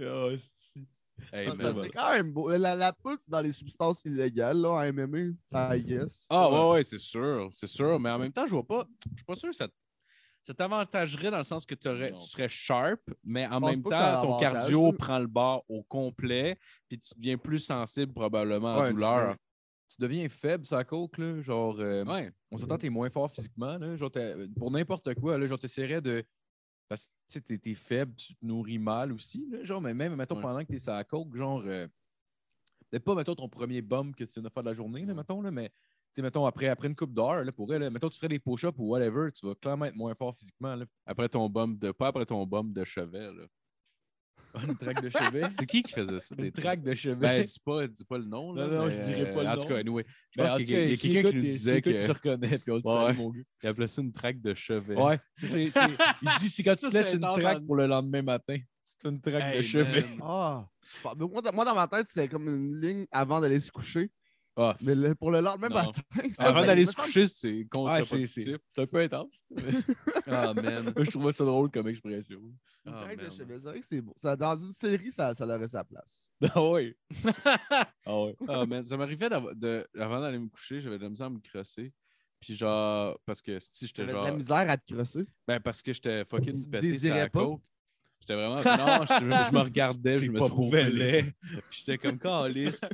Oh, 0.00 0.30
c'est- 0.36 0.80
Hey, 1.34 1.48
voilà. 1.48 1.82
C'est 1.82 1.90
quand 1.90 2.12
même 2.12 2.32
beau. 2.32 2.48
La, 2.56 2.74
la 2.74 2.94
poule, 2.94 3.18
c'est 3.20 3.30
dans 3.30 3.42
les 3.42 3.52
substances 3.52 4.02
illégales, 4.06 4.56
là, 4.56 4.70
en 4.70 4.90
MMA, 4.92 5.76
I 5.76 5.82
guess. 5.82 6.24
Ah 6.30 6.48
ouais, 6.50 6.70
ouais, 6.76 6.82
c'est 6.82 6.96
sûr, 6.98 7.46
c'est 7.52 7.66
sûr. 7.66 8.00
Mais 8.00 8.08
en 8.10 8.18
même 8.18 8.32
temps, 8.32 8.46
je 8.46 8.52
vois 8.52 8.66
pas. 8.66 8.86
Je 9.10 9.16
suis 9.16 9.24
pas 9.26 9.34
sûr 9.34 9.50
que 9.50 9.54
ça, 9.54 9.68
ça 10.42 10.54
t'avantagerait 10.54 11.30
dans 11.30 11.38
le 11.38 11.44
sens 11.44 11.66
que 11.66 11.74
Non. 12.10 12.18
tu 12.18 12.24
serais 12.26 12.48
sharp, 12.48 13.00
mais 13.24 13.46
en 13.46 13.60
même 13.60 13.82
ça 13.90 14.20
temps, 14.22 14.28
ton 14.28 14.40
cardio 14.40 14.92
prend 14.92 15.18
le 15.18 15.26
bord 15.26 15.64
au 15.68 15.82
complet, 15.82 16.58
puis 16.88 16.98
tu 16.98 17.14
deviens 17.16 17.36
plus 17.38 17.58
sensible 17.60 18.12
probablement 18.12 18.74
à 18.74 18.82
la 18.84 18.88
tu 18.88 18.94
douleur. 18.94 19.20
deviens- 19.20 19.36
Tu 19.92 19.96
deviens 20.00 20.28
faible, 20.28 20.64
ça 20.66 20.84
coke, 20.84 21.18
là. 21.18 21.40
Genre, 21.40 21.80
euh, 21.80 22.04
Ouais. 22.04 22.30
on 22.52 22.58
s'entend, 22.58 22.78
t'es 22.78 22.88
moins 22.90 23.10
fort 23.10 23.28
physiquement, 23.32 23.76
là. 23.76 23.96
Genre, 23.96 24.10
pour 24.56 24.70
n'importe 24.70 25.14
quoi, 25.16 25.36
là, 25.36 25.46
genre, 25.46 25.58
t'essaierais 25.58 26.00
de. 26.00 26.24
Parce 26.88 27.06
que, 27.06 27.38
tu 27.40 27.48
sais, 27.48 27.58
t'es- 27.58 27.74
faible, 27.74 28.14
tu 28.14 28.34
te 28.36 28.44
nourris 28.46 28.78
mal 28.78 29.12
aussi, 29.12 29.46
là. 29.50 29.64
Genre, 29.64 29.80
mais 29.80 29.92
même, 29.92 30.14
mettons, 30.14 30.36
Ouais. 30.36 30.42
pendant 30.42 30.60
que 30.64 30.72
t'es 30.72 30.78
la 30.86 31.02
coke, 31.04 31.34
genre. 31.36 31.62
euh, 31.66 31.88
Peut-être 32.88 33.04
pas, 33.04 33.14
mettons, 33.14 33.34
ton 33.36 33.48
premier 33.48 33.82
bump 33.82 34.16
que 34.16 34.24
tu 34.24 34.32
viens 34.34 34.42
de 34.42 34.48
faire 34.48 34.62
de 34.64 34.68
la 34.68 34.74
journée, 34.74 35.04
là, 35.04 35.14
mettons, 35.14 35.40
là, 35.42 35.50
mais. 35.52 35.70
Tu 36.12 36.16
sais, 36.16 36.22
mettons, 36.22 36.44
après, 36.44 36.66
après 36.68 36.88
une 36.88 36.96
coupe 36.96 37.14
d'heure, 37.14 37.44
là, 37.44 37.52
pour 37.52 37.72
elle, 37.72 37.82
là, 37.82 37.90
mettons, 37.90 38.08
tu 38.08 38.16
ferais 38.18 38.28
des 38.28 38.40
push-ups 38.40 38.74
ou 38.78 38.88
whatever, 38.88 39.30
tu 39.32 39.46
vas 39.46 39.54
clairement 39.54 39.84
être 39.84 39.94
moins 39.94 40.14
fort 40.16 40.36
physiquement, 40.36 40.74
là. 40.74 40.84
Après 41.06 41.28
ton 41.28 41.48
bump 41.48 41.78
de. 41.78 41.92
Pas 41.92 42.08
après 42.08 42.26
ton 42.26 42.44
bump 42.46 42.72
de 42.72 42.82
chevet, 42.84 43.30
là. 43.32 43.46
Une 44.66 44.76
traque 44.76 45.00
de 45.00 45.08
chevet? 45.08 45.42
C'est 45.52 45.66
qui 45.66 45.80
qui 45.84 45.92
faisait 45.92 46.18
ça? 46.18 46.34
Une 46.36 46.42
des 46.42 46.50
traque 46.50 46.82
de 46.82 46.92
chevet. 46.94 47.14
Ben, 47.14 47.44
dis 47.44 47.60
pas, 47.64 47.86
dis 47.86 48.04
pas 48.04 48.18
le 48.18 48.24
nom. 48.24 48.52
Là, 48.52 48.66
Non, 48.66 48.72
non, 48.78 48.84
mais, 48.86 48.90
je 48.90 49.02
dirais 49.04 49.32
pas 49.32 49.44
le 49.44 49.48
En 49.48 49.54
nom. 49.54 49.62
tout 49.62 49.68
cas, 49.68 49.76
anyway, 49.78 50.04
je 50.32 50.38
Ben, 50.40 50.46
pense 50.46 50.54
en 50.54 50.56
qu'il 50.56 50.66
tout 50.66 50.72
y 50.72 50.74
a, 50.74 50.78
cas, 50.78 50.84
il 50.86 50.90
y 50.90 50.92
a 50.92 50.96
si 50.96 51.12
quelqu'un 51.12 51.28
qui 51.30 51.36
nous 51.36 51.42
disait 51.42 51.82
que. 51.82 51.90
tu 51.90 51.96
te 51.96 52.12
reconnais, 52.12 52.58
puis 52.58 52.72
on 52.72 52.76
le 52.76 52.82
Ouais. 53.06 53.12
mon 53.14 53.30
gars. 53.30 53.40
Il 53.62 53.68
appelait 53.68 53.86
ça 53.86 54.02
une 54.02 54.10
traque 54.12 54.40
de 54.40 54.52
chevet. 54.54 54.96
Ouais, 54.96 55.20
c'est, 55.34 55.46
c'est, 55.46 55.68
c'est- 55.70 55.96
il 56.22 56.28
dit 56.40 56.48
c'est 56.50 56.62
quand 56.64 56.74
tu 56.74 56.80
Ça, 56.80 56.88
te 56.90 56.94
laisses 56.96 57.10
c'est 57.10 57.16
une 57.18 57.20
traque 57.40 57.58
en- 57.58 57.64
pour 57.66 57.76
le 57.76 57.86
lendemain 57.86 58.22
matin. 58.22 58.56
Tu 58.56 58.96
te 58.96 59.02
fais 59.02 59.08
une 59.10 59.20
traque 59.20 59.56
de 59.56 59.62
chevet. 59.62 60.04
Ah! 60.22 60.66
Mais 61.16 61.26
Moi, 61.28 61.42
dans- 61.42 61.52
moi, 61.52 61.64
dans 61.64 61.74
ma 61.76 61.86
tête, 61.86 62.06
c'est 62.08 62.26
comme 62.26 62.48
une 62.48 62.80
ligne 62.80 63.06
avant 63.12 63.40
d'aller 63.40 63.60
se 63.60 63.70
coucher. 63.70 64.10
Ah. 64.62 64.76
Mais 64.82 64.94
le- 64.94 65.14
pour 65.14 65.30
le 65.30 65.40
lendemain 65.40 65.68
Non. 65.70 65.74
matin, 65.76 66.02
ça, 66.32 66.44
Avant 66.48 66.60
d'aller 66.66 66.84
se 66.84 66.94
coucher, 66.94 67.26
c'est 67.26 67.66
contre-productif. 67.70 68.44
c'est, 68.44 68.56
c'est 68.68 68.82
un 68.82 68.86
peu 68.86 68.98
intense. 69.00 69.42
Ah, 70.26 70.52
man. 70.54 70.92
Moi, 70.94 71.04
je 71.04 71.10
trouvais 71.10 71.32
ça 71.32 71.44
drôle 71.44 71.70
comme 71.70 71.88
expression. 71.88 72.40
Ah, 72.86 73.06
c'est 73.82 74.00
beau. 74.02 74.12
Ça, 74.16 74.36
dans 74.36 74.56
une 74.56 74.72
série, 74.72 75.10
ça, 75.10 75.34
ça 75.34 75.44
aurait 75.46 75.66
sa 75.68 75.82
place. 75.82 76.28
Ah 76.54 76.62
ouais. 76.70 76.94
Ah 78.06 78.20
ouais. 78.22 78.36
Ah, 78.48 78.66
man, 78.66 78.84
ça 78.84 78.96
m'arrivait 78.96 79.30
avant 79.32 80.20
d'aller 80.20 80.38
me 80.38 80.48
coucher, 80.48 80.80
j'avais 80.80 80.98
de 80.98 81.04
la 81.04 81.10
misère 81.10 81.26
à 81.26 81.30
me 81.30 81.38
crosser. 81.40 81.92
Puis 82.40 82.56
genre, 82.56 83.18
parce 83.26 83.42
que 83.42 83.58
si 83.60 83.86
j'étais 83.86 84.02
T'avais 84.02 84.12
de 84.12 84.16
genre. 84.16 84.24
la 84.26 84.32
misère 84.32 84.70
à 84.70 84.76
te 84.76 84.94
crosser? 84.94 85.26
Ben, 85.46 85.60
parce 85.60 85.82
que 85.82 85.92
j'étais 85.92 86.24
fucking 86.24 86.52
pété 86.70 86.86
sur 86.86 86.92
désirais 86.92 87.18
la 87.24 87.30
pas? 87.30 87.40
coke. 87.44 87.62
J'étais 88.20 88.34
vraiment. 88.34 88.56
Non, 88.56 89.04
je, 89.06 89.14
je 89.48 89.54
me 89.54 89.60
regardais, 89.60 90.18
je 90.18 90.30
me 90.30 90.38
trouvais 90.40 90.90
laid. 90.90 91.32
Puis 91.70 91.84
j'étais 91.84 91.98
comme 91.98 92.18
calice. 92.18 92.84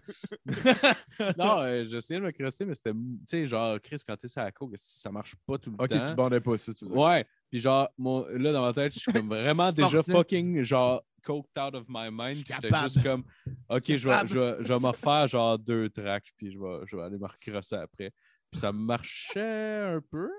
non, 1.37 1.61
euh, 1.61 1.85
j'essayais 1.85 2.21
de 2.21 2.25
me 2.27 2.31
crosser, 2.31 2.65
mais 2.65 2.75
c'était. 2.75 2.93
Tu 2.93 3.01
sais, 3.27 3.47
genre, 3.47 3.81
Chris, 3.83 3.99
quand 4.07 4.17
t'es 4.17 4.29
sur 4.29 4.43
la 4.43 4.53
coke, 4.53 4.75
ça 4.77 5.11
marche 5.11 5.35
pas 5.47 5.59
tout 5.59 5.71
le 5.71 5.83
Ok, 5.83 5.91
temps. 5.91 6.05
tu 6.05 6.15
bandais 6.15 6.41
pas 6.41 6.57
ça. 6.57 6.73
Tu. 6.73 6.85
Ouais. 6.85 7.27
Puis 7.51 7.61
genre, 7.61 7.89
mon, 7.99 8.25
là, 8.29 8.53
dans 8.53 8.63
ma 8.63 8.73
tête, 8.73 8.95
je 8.95 9.01
suis 9.01 9.13
comme 9.13 9.29
vraiment 9.29 9.73
déjà 9.73 10.03
fucking, 10.03 10.63
genre, 10.63 11.03
coked 11.25 11.59
out 11.59 11.75
of 11.75 11.85
my 11.89 12.09
mind. 12.11 12.37
j'étais 12.37 12.69
juste 12.85 13.03
comme, 13.03 13.25
OK, 13.69 13.83
je 13.89 13.93
vais, 13.95 14.11
capable. 14.11 14.29
je, 14.31 14.39
vais, 14.39 14.57
je 14.61 14.73
vais 14.73 14.79
me 14.79 14.87
refaire 14.87 15.27
genre 15.27 15.59
deux 15.59 15.91
tracks, 15.91 16.33
puis 16.37 16.53
je 16.53 16.59
vais, 16.59 16.87
je 16.87 16.97
vais 16.97 17.03
aller 17.03 17.19
me 17.19 17.27
recrosser 17.27 17.75
après. 17.77 18.13
Puis 18.51 18.61
ça 18.61 18.71
marchait 18.73 19.81
un 19.97 20.01
peu. 20.09 20.31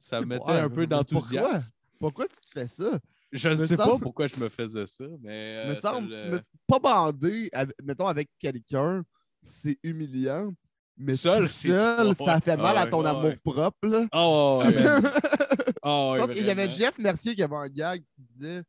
Ça 0.00 0.18
C'est 0.18 0.26
mettait 0.26 0.50
un 0.50 0.68
peu 0.68 0.86
d'enthousiasme. 0.86 1.46
Pourquoi? 1.46 1.60
Pourquoi 2.00 2.28
tu 2.28 2.36
te 2.40 2.50
fais 2.50 2.66
ça? 2.68 2.98
Je 3.32 3.48
ne 3.50 3.54
sais 3.56 3.76
pas 3.76 3.98
pourquoi 3.98 4.26
je 4.26 4.36
me 4.36 4.48
faisais 4.48 4.86
ça, 4.86 5.04
mais. 5.20 5.66
me 5.66 5.70
euh, 5.70 5.74
ça 5.74 5.92
semble, 5.92 6.08
le- 6.10 6.30
me- 6.30 6.40
pas 6.66 6.78
bandé, 6.78 7.48
avec- 7.52 7.76
mettons, 7.82 8.06
avec 8.06 8.30
quelqu'un, 8.38 9.02
c'est 9.42 9.78
humiliant. 9.82 10.52
Mais 11.00 11.14
Seul, 11.14 11.48
seul, 11.48 12.12
ça 12.16 12.40
fait 12.40 12.56
mal 12.56 12.74
Ah 12.76 12.80
à 12.80 12.86
ton 12.86 13.04
ah 13.04 13.10
amour 13.10 13.32
propre. 13.44 13.78
Là. 13.86 14.06
Oh, 14.12 14.62
ouais. 14.64 14.74
Oh, 15.82 16.10
ouais, 16.12 16.18
Je 16.20 16.24
pense 16.24 16.34
qu'il 16.34 16.46
y 16.46 16.50
avait. 16.50 16.68
Jeff 16.68 16.98
Mercier 16.98 17.36
qui 17.36 17.42
avait 17.44 17.54
un 17.54 17.68
gag 17.68 18.02
qui 18.14 18.22
disait 18.22 18.62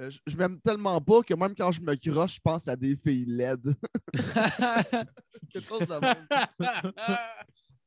euh, 0.00 0.10
Je, 0.10 0.18
je 0.26 0.36
m'aime 0.36 0.58
tellement 0.60 1.00
pas 1.00 1.22
que 1.22 1.32
même 1.34 1.54
quand 1.54 1.70
je 1.70 1.80
me 1.80 1.94
croche, 1.94 2.34
je 2.36 2.40
pense 2.42 2.66
à 2.66 2.74
des 2.74 2.96
filles 2.96 3.26
laides. 3.28 3.72
Quelque 5.52 5.68
chose 5.68 5.86
de. 5.86 6.00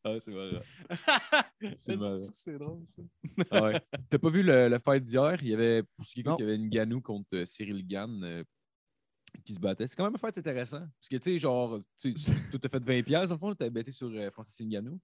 Ah, 0.04 0.16
c'est 0.20 0.32
vrai. 0.32 0.62
C'est 1.62 1.78
C'est 1.78 1.96
marrant. 1.98 2.18
c'est 2.20 2.58
drôle, 2.58 2.84
ça? 2.86 3.02
Ah 3.52 3.64
ouais. 3.64 3.82
T'as 4.10 4.18
pas 4.18 4.30
vu 4.30 4.42
le, 4.44 4.70
le 4.70 4.80
fight 4.80 5.04
d'hier? 5.04 5.38
Il 5.42 5.50
y 5.50 5.54
avait, 5.54 5.84
pour 5.84 6.06
ceux 6.06 6.22
qui 6.22 6.22
il 6.22 6.40
y 6.40 6.44
avait 6.44 6.56
une 6.56 6.70
Ganou 6.70 7.02
contre 7.02 7.28
euh, 7.34 7.46
Cyril 7.46 7.86
Gann 7.86 8.24
euh, 8.24 8.44
qui 9.44 9.54
se 9.54 9.60
battait. 9.60 9.88
C'est 9.88 9.96
quand 9.96 10.06
même 10.06 10.16
un 10.16 10.18
fight 10.18 10.38
intéressant. 10.38 10.80
Parce 10.80 11.10
que, 11.10 11.18
tu 11.18 11.32
sais, 11.32 11.38
genre, 11.38 11.80
tu 12.00 12.14
t'as 12.14 12.70
fait 12.70 12.80
20$, 12.80 13.04
piastres, 13.04 13.30
dans 13.38 13.48
le 13.48 13.52
fond, 13.52 13.56
t'as 13.56 13.70
bêté 13.70 13.92
sur 13.92 14.08
euh, 14.08 14.32
Francis 14.32 14.66
Ngannou. 14.66 15.00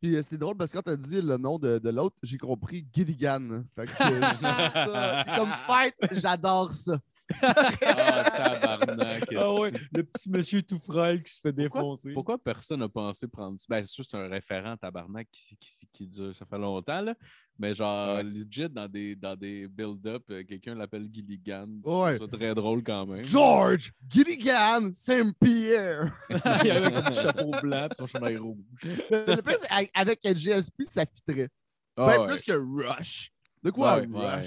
Puis 0.00 0.14
euh, 0.14 0.22
c'est 0.22 0.36
drôle 0.36 0.56
parce 0.56 0.70
que 0.72 0.76
quand 0.76 0.82
t'as 0.82 0.96
dit 0.96 1.22
le 1.22 1.38
nom 1.38 1.58
de, 1.58 1.78
de 1.78 1.88
l'autre, 1.90 2.16
j'ai 2.22 2.36
compris 2.36 2.86
Gilligan. 2.94 3.64
Fait 3.74 3.86
que 3.86 4.02
euh, 4.02 4.20
je 4.34 4.70
ça. 4.72 5.24
Puis 5.26 5.36
Comme 5.36 5.48
fight, 5.66 5.94
j'adore 6.12 6.72
ça. 6.72 6.98
Ah, 7.42 8.24
tabarnak. 8.30 9.24
Ah 9.36 9.52
ouais, 9.54 9.70
le 9.92 10.02
petit 10.04 10.30
monsieur 10.30 10.62
tout 10.62 10.78
frêle 10.78 11.22
qui 11.22 11.32
se 11.32 11.40
fait 11.40 11.52
Pourquoi- 11.52 11.80
défoncer. 11.82 12.12
Pourquoi 12.12 12.38
personne 12.38 12.80
n'a 12.80 12.88
pensé 12.88 13.26
prendre 13.26 13.58
ça? 13.58 13.66
Ben, 13.68 13.82
c'est 13.82 13.90
sûr, 13.92 14.04
c'est 14.08 14.16
un 14.16 14.28
référent 14.28 14.76
tabarnak 14.76 15.26
qui, 15.32 15.56
qui, 15.56 15.86
qui 15.92 16.06
dure, 16.06 16.34
ça 16.34 16.46
fait 16.46 16.58
longtemps, 16.58 17.00
là. 17.00 17.14
Mais 17.58 17.72
genre, 17.74 18.16
Ouais. 18.16 18.22
legit, 18.22 18.68
dans 18.70 18.86
des, 18.86 19.16
dans 19.16 19.34
des 19.34 19.66
build-up, 19.66 20.22
euh, 20.30 20.44
quelqu'un 20.44 20.74
l'appelle 20.74 21.08
Gilligan. 21.10 21.68
Ouais. 21.84 22.18
C'est 22.20 22.28
très 22.30 22.54
drôle 22.54 22.82
quand 22.84 23.06
même. 23.06 23.24
George 23.24 23.92
Gilligan 24.08 24.90
Saint-Pierre. 24.92 26.12
il 26.64 26.70
avait 26.70 26.92
son 26.92 27.02
petit 27.02 27.20
chapeau 27.22 27.50
blanc 27.62 27.88
et 27.90 27.94
son 27.94 28.06
chandail 28.06 28.36
rouge. 28.36 28.58
Le 28.82 29.32
avec- 29.72 29.90
avec 29.94 30.26
un 30.26 30.34
GSP, 30.34 30.82
ça 30.84 31.04
fitterait. 31.06 31.48
Ah 31.96 32.06
ouais. 32.20 32.28
plus 32.28 32.42
que 32.42 32.52
Rush. 32.52 33.30
De 33.62 33.70
quoi 33.70 33.98
Ouais, 34.00 34.06
ouais. 34.06 34.42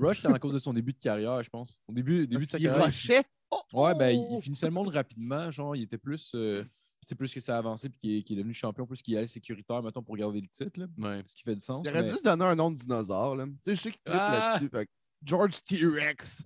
Rush? 0.00 0.22
C'était 0.22 0.32
à 0.34 0.38
cause 0.38 0.52
de 0.54 0.58
son 0.58 0.72
début 0.72 0.92
de 0.92 0.98
carrière, 0.98 1.42
je 1.42 1.50
pense. 1.50 1.78
Au 1.88 1.92
début, 1.92 2.26
début 2.26 2.34
Parce 2.34 2.46
de 2.46 2.50
sa 2.52 2.58
qu'il 2.58 2.66
carrière. 2.68 2.86
il- 2.86 2.90
rushait? 2.90 3.22
Oh, 3.50 3.60
Ouais, 3.72 3.92
ben, 3.98 4.10
il- 4.10 4.26
oh! 4.30 4.36
il 4.38 4.42
finissait 4.42 4.66
le 4.66 4.72
monde 4.72 4.88
rapidement. 4.88 5.50
Genre, 5.50 5.74
il 5.76 5.82
était 5.82 5.98
plus. 5.98 6.32
euh, 6.34 6.64
c'est 7.02 7.14
plus 7.14 7.32
que 7.32 7.40
ça 7.40 7.56
a 7.56 7.58
avancé 7.58 7.88
puis 7.88 8.22
qu'il 8.24 8.36
est, 8.36 8.40
devenu 8.40 8.52
champion, 8.54 8.86
plus 8.86 9.00
qu'il 9.02 9.16
allait 9.16 9.26
sécuritaire, 9.26 9.82
mettons, 9.82 10.02
pour 10.02 10.16
garder 10.16 10.40
le 10.40 10.48
titre. 10.48 10.78
Là, 10.78 10.86
Ouais. 10.98 11.22
ce 11.26 11.34
qui 11.34 11.42
fait 11.42 11.54
du 11.56 11.60
sens. 11.62 11.82
Il 11.84 11.90
aurait 11.90 12.02
mais- 12.02 12.10
dû 12.10 12.16
se 12.18 12.22
donner 12.22 12.44
un 12.44 12.54
nom 12.54 12.70
de 12.70 12.76
dinosaure. 12.76 13.36
Là. 13.36 13.46
Tu 13.46 13.52
sais, 13.64 13.74
je 13.74 13.80
sais 13.80 13.90
qu'il 13.90 14.00
triple 14.02 14.18
Ah! 14.20 14.52
là-dessus. 14.52 14.68
fait 14.68 14.86
que 14.86 14.90
George 15.24 15.62
T-Rex. 15.64 16.44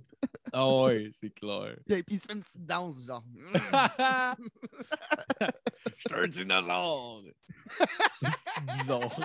Ah 0.52 0.82
ouais, 0.82 1.10
c'est 1.12 1.30
clair. 1.30 1.76
Puis 1.86 2.02
puis 2.04 2.14
il 2.16 2.20
se 2.20 2.26
fait 2.26 2.32
une 2.32 2.42
petite 2.42 2.64
danse, 2.64 3.04
genre. 3.04 3.24
Je 5.96 6.08
suis 6.08 6.14
un 6.20 6.28
dinosaure! 6.28 7.22
c'est 8.20 8.66
bizarre. 8.78 9.20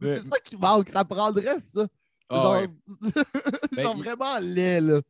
C'est 0.00 0.20
ça 0.20 0.40
qui 0.40 0.56
manque. 0.56 0.88
Ça 0.88 1.04
prendrait 1.04 1.58
ça. 1.60 1.86
Ah 2.30 2.34
genre, 2.42 2.52
ouais. 2.54 2.68
genre 3.82 3.94
Ben, 3.94 3.96
il- 3.96 4.02
vraiment 4.04 4.38
laid, 4.40 4.80
là. 4.80 5.00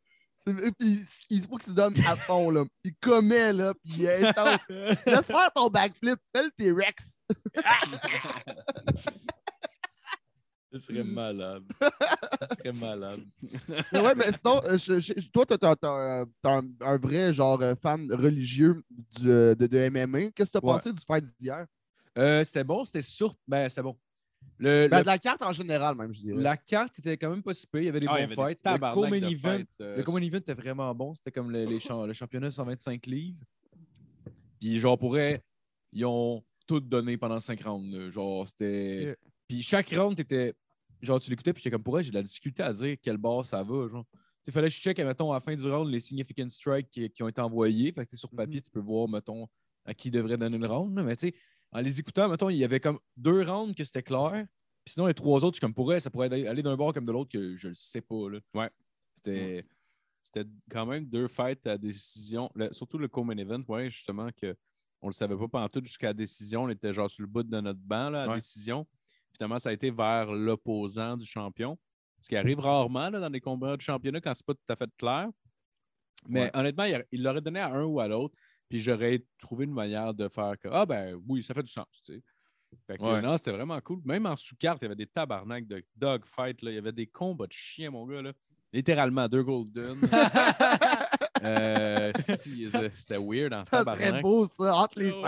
Puis 0.78 1.04
il 1.30 1.40
faut 1.42 1.56
qu'il 1.56 1.70
se 1.70 1.72
donne 1.72 1.94
à 2.06 2.14
fond, 2.14 2.50
là. 2.50 2.64
Il 2.84 2.94
commet, 3.00 3.52
là. 3.52 3.74
Puis 3.84 3.94
il. 3.98 4.02
Laisse 5.06 5.26
faire 5.26 5.50
ton 5.54 5.68
backflip. 5.68 6.18
Fais 6.34 6.44
le 6.44 6.50
T-Rex. 6.56 7.18
Ce 10.70 10.78
serait 10.78 11.02
malade. 11.04 11.64
Ce 11.80 11.88
serait 12.58 12.72
malade. 12.72 13.20
Mais 13.90 14.00
ouais, 14.00 14.14
mais 14.14 14.26
sinon, 14.32 14.60
euh, 14.66 14.76
je- 14.76 15.00
je- 15.00 15.28
toi, 15.30 15.46
t'as- 15.46 15.74
t'as 15.76 16.24
un, 16.44 16.62
un 16.82 16.96
vrai 16.98 17.32
genre 17.32 17.58
euh, 17.62 17.74
fan 17.82 18.06
religieux 18.12 18.82
du, 19.18 19.30
euh, 19.30 19.54
de, 19.54 19.66
de 19.66 19.78
MMA. 19.88 20.30
Qu'est-ce 20.32 20.50
que 20.50 20.58
t'as 20.58 20.66
Ouais. 20.66 20.74
pensé 20.74 20.92
du 20.92 21.00
fight 21.06 21.24
d'hier? 21.40 21.64
Euh, 22.18 22.44
c'était 22.44 22.64
bon, 22.64 22.84
c'était 22.84 23.00
sur. 23.00 23.34
Ben, 23.46 23.66
c'était 23.70 23.82
bon. 23.82 23.96
Le, 24.60 24.88
Ben, 24.88 24.98
le- 25.00 25.04
la 25.04 25.18
carte 25.18 25.42
en 25.42 25.52
général, 25.52 25.94
même, 25.96 26.12
je 26.12 26.20
dirais. 26.20 26.42
La 26.42 26.56
carte 26.56 26.98
était 26.98 27.16
quand 27.16 27.30
même 27.30 27.42
pas 27.42 27.54
si 27.54 27.66
pire. 27.66 27.80
Il 27.82 27.86
y 27.86 27.88
avait 27.88 28.00
des 28.00 28.06
Ah, 28.08 28.10
bons 28.10 28.16
avait 28.16 28.26
des 28.26 28.34
fights. 28.34 28.58
Le 28.64 29.20
de 29.20 29.26
event, 29.32 29.64
euh, 29.80 29.96
le 29.98 30.02
co-main 30.02 30.22
event 30.22 30.38
était 30.38 30.54
vraiment 30.54 30.92
bon. 30.94 31.14
C'était 31.14 31.30
comme 31.30 31.50
le, 31.50 31.64
les 31.64 31.78
champ- 31.80 32.06
le 32.06 32.12
championnat 32.12 32.50
125 32.50 33.06
livres. 33.06 33.38
Puis, 34.60 34.78
genre, 34.78 34.98
pour 34.98 35.10
vrai, 35.10 35.42
ils 35.92 36.04
ont 36.04 36.42
tout 36.66 36.80
donné 36.80 37.16
pendant 37.16 37.38
5 37.40 37.60
rounds. 37.62 37.96
là. 37.96 38.10
Genre, 38.10 38.46
c'était. 38.48 39.02
Yeah. 39.02 39.14
Puis, 39.48 39.62
chaque 39.62 39.88
round 39.90 40.18
était. 40.18 40.54
Genre, 41.00 41.20
tu 41.20 41.30
l'écoutais, 41.30 41.52
puis 41.52 41.62
j'étais 41.62 41.70
comme, 41.70 41.84
pour 41.84 41.94
vrai, 41.94 42.02
j'ai 42.02 42.10
de 42.10 42.16
la 42.16 42.24
difficulté 42.24 42.62
à 42.62 42.72
dire 42.72 42.96
quel 43.00 43.16
bord 43.16 43.46
ça 43.46 43.62
va. 43.62 43.86
Genre, 43.86 44.04
il 44.46 44.52
fallait 44.52 44.68
que 44.68 44.74
je 44.74 44.80
check, 44.80 44.98
mettons, 44.98 45.30
à 45.30 45.34
la 45.36 45.40
fin 45.40 45.54
du 45.54 45.70
round, 45.70 45.88
les 45.88 46.00
significant 46.00 46.48
strikes 46.48 46.90
qui, 46.90 47.08
qui 47.10 47.22
ont 47.22 47.28
été 47.28 47.40
envoyés. 47.40 47.92
Fait 47.92 48.04
que, 48.04 48.16
sur 48.16 48.30
papier, 48.30 48.56
Mhm. 48.56 48.62
tu 48.62 48.70
peux 48.72 48.80
voir, 48.80 49.08
mettons, 49.08 49.46
à 49.84 49.94
qui 49.94 50.10
devrait 50.10 50.36
donner 50.36 50.58
le 50.58 50.66
round. 50.66 50.96
là. 50.96 51.04
Mais, 51.04 51.14
tu 51.14 51.28
sais, 51.28 51.34
en 51.72 51.80
les 51.80 52.00
écoutant, 52.00 52.28
mettons, 52.28 52.50
il 52.50 52.56
y 52.56 52.64
avait 52.64 52.80
comme 52.80 52.98
deux 53.16 53.42
rounds 53.42 53.74
que 53.76 53.84
c'était 53.84 54.02
clair. 54.02 54.46
Puis 54.84 54.94
sinon, 54.94 55.06
les 55.06 55.14
trois 55.14 55.44
autres, 55.44 55.56
je 55.56 55.60
comme 55.60 55.74
pourrais, 55.74 56.00
ça 56.00 56.10
pourrait 56.10 56.32
aller 56.46 56.62
d'un 56.62 56.76
bord 56.76 56.94
comme 56.94 57.04
de 57.04 57.12
l'autre 57.12 57.30
que 57.30 57.56
je 57.56 57.68
le 57.68 57.74
sais 57.74 58.00
pas. 58.00 58.28
Là. 58.30 58.38
Ouais. 58.54 58.70
C'était. 59.14 59.64
C'était 60.22 60.48
quand 60.70 60.84
même 60.84 61.06
deux 61.06 61.26
fights 61.26 61.66
à 61.66 61.78
décision. 61.78 62.50
Le- 62.54 62.70
surtout 62.74 62.98
le 62.98 63.08
co-main 63.08 63.36
event, 63.38 63.62
ouais, 63.68 63.88
justement, 63.88 64.28
que 64.36 64.54
on 65.00 65.06
le 65.06 65.12
savait 65.14 65.36
pas 65.36 65.48
pendant 65.48 65.68
tout 65.70 65.80
jusqu'à 65.82 66.08
la 66.08 66.12
décision. 66.14 66.64
On 66.64 66.68
était 66.68 66.92
genre 66.92 67.08
sur 67.08 67.22
le 67.22 67.28
bout 67.28 67.42
de 67.44 67.60
notre 67.60 67.78
banc 67.78 68.10
là, 68.10 68.22
à 68.22 68.26
la 68.26 68.32
Ouais. 68.32 68.38
décision. 68.38 68.86
Finalement, 69.34 69.58
ça 69.58 69.70
a 69.70 69.72
été 69.72 69.90
vers 69.90 70.30
l'opposant 70.32 71.16
du 71.16 71.24
champion. 71.24 71.78
Ce 72.20 72.28
qui 72.28 72.36
arrive 72.36 72.58
rarement 72.58 73.08
là, 73.08 73.20
dans 73.20 73.28
les 73.28 73.40
combats 73.40 73.76
de 73.76 73.80
championnat 73.80 74.20
quand 74.20 74.34
c'est 74.34 74.44
pas 74.44 74.54
tout 74.54 74.60
à 74.72 74.76
fait 74.76 74.90
clair. 74.98 75.28
Mais 76.28 76.42
Ouais. 76.42 76.50
honnêtement, 76.52 76.84
il, 76.84 77.06
il 77.12 77.22
l'aurait 77.22 77.40
donné 77.40 77.60
à 77.60 77.72
un 77.72 77.84
ou 77.84 78.00
à 78.00 78.08
l'autre. 78.08 78.34
Puis 78.68 78.80
j'aurais 78.80 79.24
trouvé 79.38 79.64
une 79.64 79.72
manière 79.72 80.12
de 80.14 80.28
faire 80.28 80.54
que 80.58 80.68
Ah 80.70 80.84
ben 80.86 81.18
oui, 81.26 81.42
ça 81.42 81.54
fait 81.54 81.62
du 81.62 81.72
sens. 81.72 81.86
tu 82.04 82.14
sais. 82.14 82.22
Fait 82.86 82.98
que, 82.98 83.02
Ouais. 83.02 83.22
non, 83.22 83.36
c'était 83.38 83.52
vraiment 83.52 83.80
cool. 83.80 84.00
Même 84.04 84.26
en 84.26 84.36
sous-carte, 84.36 84.80
il 84.82 84.84
y 84.84 84.86
avait 84.86 84.94
des 84.96 85.06
tabarnaks 85.06 85.66
de 85.66 85.82
dogfight. 85.96 86.60
là. 86.62 86.70
Il 86.70 86.74
y 86.74 86.78
avait 86.78 86.92
des 86.92 87.06
combats 87.06 87.46
de 87.46 87.52
chiens, 87.52 87.90
mon 87.90 88.04
gars. 88.06 88.20
Là. 88.20 88.32
Littéralement, 88.72 89.26
deux 89.28 89.42
golden. 89.42 89.98
Euh, 91.44 92.10
C'était 92.16 93.16
weird 93.16 93.52
en 93.54 93.64
ça 93.64 93.84
serait 93.84 93.84
tabarnak. 93.84 94.22
beau, 94.22 94.44
ça, 94.44 94.74
entre 94.74 94.98
les 94.98 95.10
Ah 95.10 95.14
oui. 95.18 95.22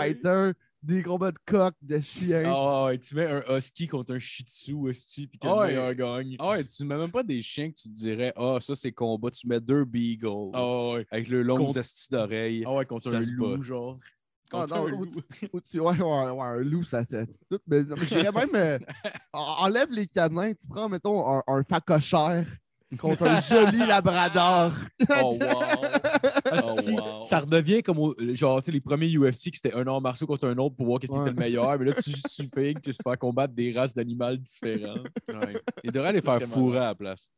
Des 0.83 1.03
combats 1.03 1.31
de 1.31 1.37
coq, 1.45 1.73
de 1.81 1.99
chiens. 1.99 2.43
Ah, 2.45 2.85
ouais, 2.85 2.97
tu 2.99 3.15
mets 3.15 3.27
un 3.27 3.43
husky 3.57 3.87
contre 3.87 4.13
un 4.15 4.19
shih 4.19 4.43
tzu, 4.43 4.73
husky, 4.89 5.27
puis 5.27 5.37
que 5.39 5.47
le 5.47 5.67
meilleur 5.67 5.93
gagne. 5.95 6.35
Ah 6.39 6.49
ouais, 6.51 6.63
tu 6.65 6.83
ne 6.83 6.87
mets 6.87 6.97
même 6.97 7.11
pas 7.11 7.23
des 7.23 7.41
chiens 7.41 7.69
que 7.71 7.75
tu 7.75 7.89
te 7.89 7.93
dirais 7.93 8.33
Ah, 8.35 8.57
ça 8.59 8.75
c'est 8.75 8.91
combat. 8.91 9.29
Tu 9.31 9.47
mets 9.47 9.59
deux 9.61 9.85
beagles 9.85 10.27
Ah 10.53 10.89
ouais. 10.93 11.05
avec 11.11 11.27
le 11.29 11.43
long 11.43 11.57
Contre- 11.57 11.77
estis 11.79 12.09
d'oreilles. 12.09 12.63
Ah 12.65 12.73
ouais, 12.73 12.85
contre 12.85 13.13
un 13.13 13.19
loup, 13.19 13.61
genre. 13.61 13.99
Ah, 14.53 14.65
non, 14.69 14.75
un 14.87 14.91
ou 14.93 15.05
loup. 15.05 15.21
tu- 15.39 15.49
ou 15.53 15.61
tu- 15.61 15.79
ouais, 15.79 15.97
ouais, 15.97 16.29
ouais, 16.31 16.41
un 16.45 16.57
loup, 16.57 16.83
ça 16.83 17.05
c'est 17.05 17.25
tout. 17.49 17.59
Mais, 17.67 17.83
mais 17.83 17.95
je 17.97 18.15
dirais 18.19 18.31
même, 18.33 18.53
euh, 18.55 18.79
en- 19.33 19.63
enlève 19.65 19.89
les 19.91 20.07
canins, 20.07 20.51
tu 20.53 20.67
prends, 20.67 20.89
mettons, 20.89 21.25
un, 21.37 21.41
un 21.47 21.63
facochère 21.63 22.45
contre 22.97 23.23
un 23.23 23.39
joli 23.41 23.79
labrador. 23.85 24.71
Oh 25.21 25.37
wow! 25.39 25.39
Oh, 26.53 26.75
wow. 26.91 27.23
Ça 27.23 27.39
redevient 27.39 27.81
comme 27.81 27.99
au- 27.99 28.15
genre, 28.33 28.61
tu 28.61 28.65
sais, 28.67 28.71
les 28.71 28.81
premiers 28.81 29.07
UFC 29.15 29.51
que 29.51 29.55
c'était 29.55 29.73
un 29.73 29.87
art 29.87 30.01
martial 30.01 30.27
contre 30.27 30.47
un 30.47 30.57
autre 30.57 30.75
pour 30.75 30.85
voir 30.85 30.99
qui 30.99 31.09
Ouais. 31.09 31.19
était 31.21 31.29
le 31.29 31.35
meilleur. 31.35 31.79
Mais 31.79 31.85
là, 31.85 31.93
tu, 31.93 32.11
tu 32.13 32.49
fais 32.53 32.73
que 32.73 32.91
se 32.91 32.99
faire 33.01 33.17
combattre 33.17 33.53
des 33.53 33.71
races 33.71 33.93
d'animaux 33.93 34.35
différents. 34.35 34.97
Ouais. 35.29 35.61
Il 35.83 35.91
devrait 35.91 36.11
les 36.13 36.21
faire 36.21 36.41
fourrer 36.43 36.79
à 36.79 36.83
la 36.85 36.95
place. 36.95 37.29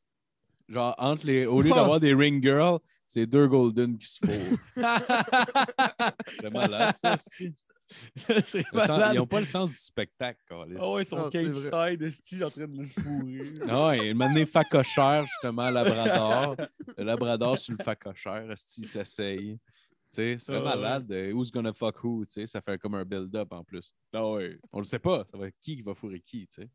Genre, 0.68 0.96
entre 0.98 1.28
les... 1.28 1.46
au 1.46 1.62
lieu 1.62 1.70
d'avoir 1.70 2.00
des 2.00 2.13
ring 2.13 2.42
girls, 2.42 2.80
c'est 3.06 3.26
deux 3.28 3.48
golden 3.48 3.98
qui 3.98 4.08
se 4.08 4.20
fourrent. 4.26 4.58
C'est 6.42 6.50
malade, 6.52 6.96
ça, 6.96 7.16
c'est. 7.20 7.54
Ils 8.30 9.16
n'ont 9.16 9.28
pas 9.28 9.40
le 9.40 9.46
sens 9.46 9.70
du 9.70 9.76
spectacle, 9.76 10.40
Carlis. 10.48 10.76
Ah 10.80 10.92
ouais, 10.92 11.04
son 11.04 11.18
Non, 11.18 11.30
c'est 11.32 11.44
cage 11.44 11.56
side, 11.90 12.02
esti, 12.02 12.44
en 12.44 12.50
train 12.50 12.68
de 12.68 12.78
le 12.82 12.86
fourrer. 12.88 13.54
Ah 13.70 13.88
ouais, 13.88 14.10
il 14.10 14.16
m'a 14.16 14.28
donné 14.28 14.46
facochère, 14.46 15.26
justement, 15.26 15.70
Labrador. 15.70 16.56
Le 16.98 17.04
Labrador 17.04 17.58
sur 17.58 17.76
le 17.78 17.84
facochère, 17.84 18.52
est-ce 18.52 18.74
qu'il 18.76 18.88
s'essaye? 18.88 19.58
Tu 19.58 19.68
sais, 20.12 20.36
c'est 20.38 20.52
ouais. 20.54 20.62
malade. 20.64 21.12
euh, 21.12 21.32
Who's 21.32 21.52
gonna 21.52 21.74
fuck 21.74 22.04
who? 22.04 22.24
Tu 22.26 22.34
sais, 22.34 22.48
ça 22.48 22.62
fait 22.62 22.78
comme 22.78 22.94
un 22.96 23.04
build-up 23.06 23.52
en 23.52 23.64
plus. 23.64 23.96
Ah 24.14 24.30
ouais. 24.30 24.60
On 24.72 24.78
le 24.80 24.86
sait 24.86 25.00
pas. 25.00 25.26
Ça 25.32 25.38
va 25.38 25.48
être 25.48 25.58
qui 25.60 25.76
qui 25.76 25.82
va 25.82 25.96
fourrer 25.96 26.20
qui, 26.20 26.48
tu 26.48 26.62
sais. 26.62 26.70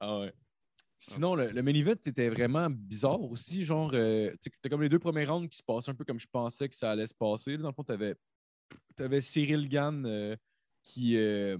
Ah 0.00 0.18
ouais. 0.20 0.32
Sinon, 0.98 1.34
le, 1.36 1.50
le 1.50 1.62
main 1.62 1.74
event 1.74 1.92
était 2.06 2.28
vraiment 2.28 2.68
bizarre 2.70 3.20
aussi. 3.22 3.64
Genre, 3.64 3.90
euh, 3.94 4.30
tu 4.42 4.50
sais, 4.50 4.50
t'as 4.62 4.68
comme 4.68 4.82
les 4.82 4.88
deux 4.88 4.98
premiers 4.98 5.26
rounds 5.26 5.48
qui 5.48 5.58
se 5.58 5.62
passaient 5.62 5.90
un 5.90 5.94
peu 5.94 6.04
comme 6.04 6.18
je 6.18 6.26
pensais 6.26 6.68
que 6.68 6.74
ça 6.74 6.90
allait 6.90 7.06
se 7.06 7.14
passer. 7.14 7.52
là. 7.52 7.58
Dans 7.58 7.68
le 7.68 7.74
fond, 7.74 7.84
t'avais 7.84 8.14
avais 8.98 9.20
Cyril 9.20 9.68
Gann 9.68 10.04
euh, 10.06 10.36
qui, 10.82 11.16
euh, 11.16 11.58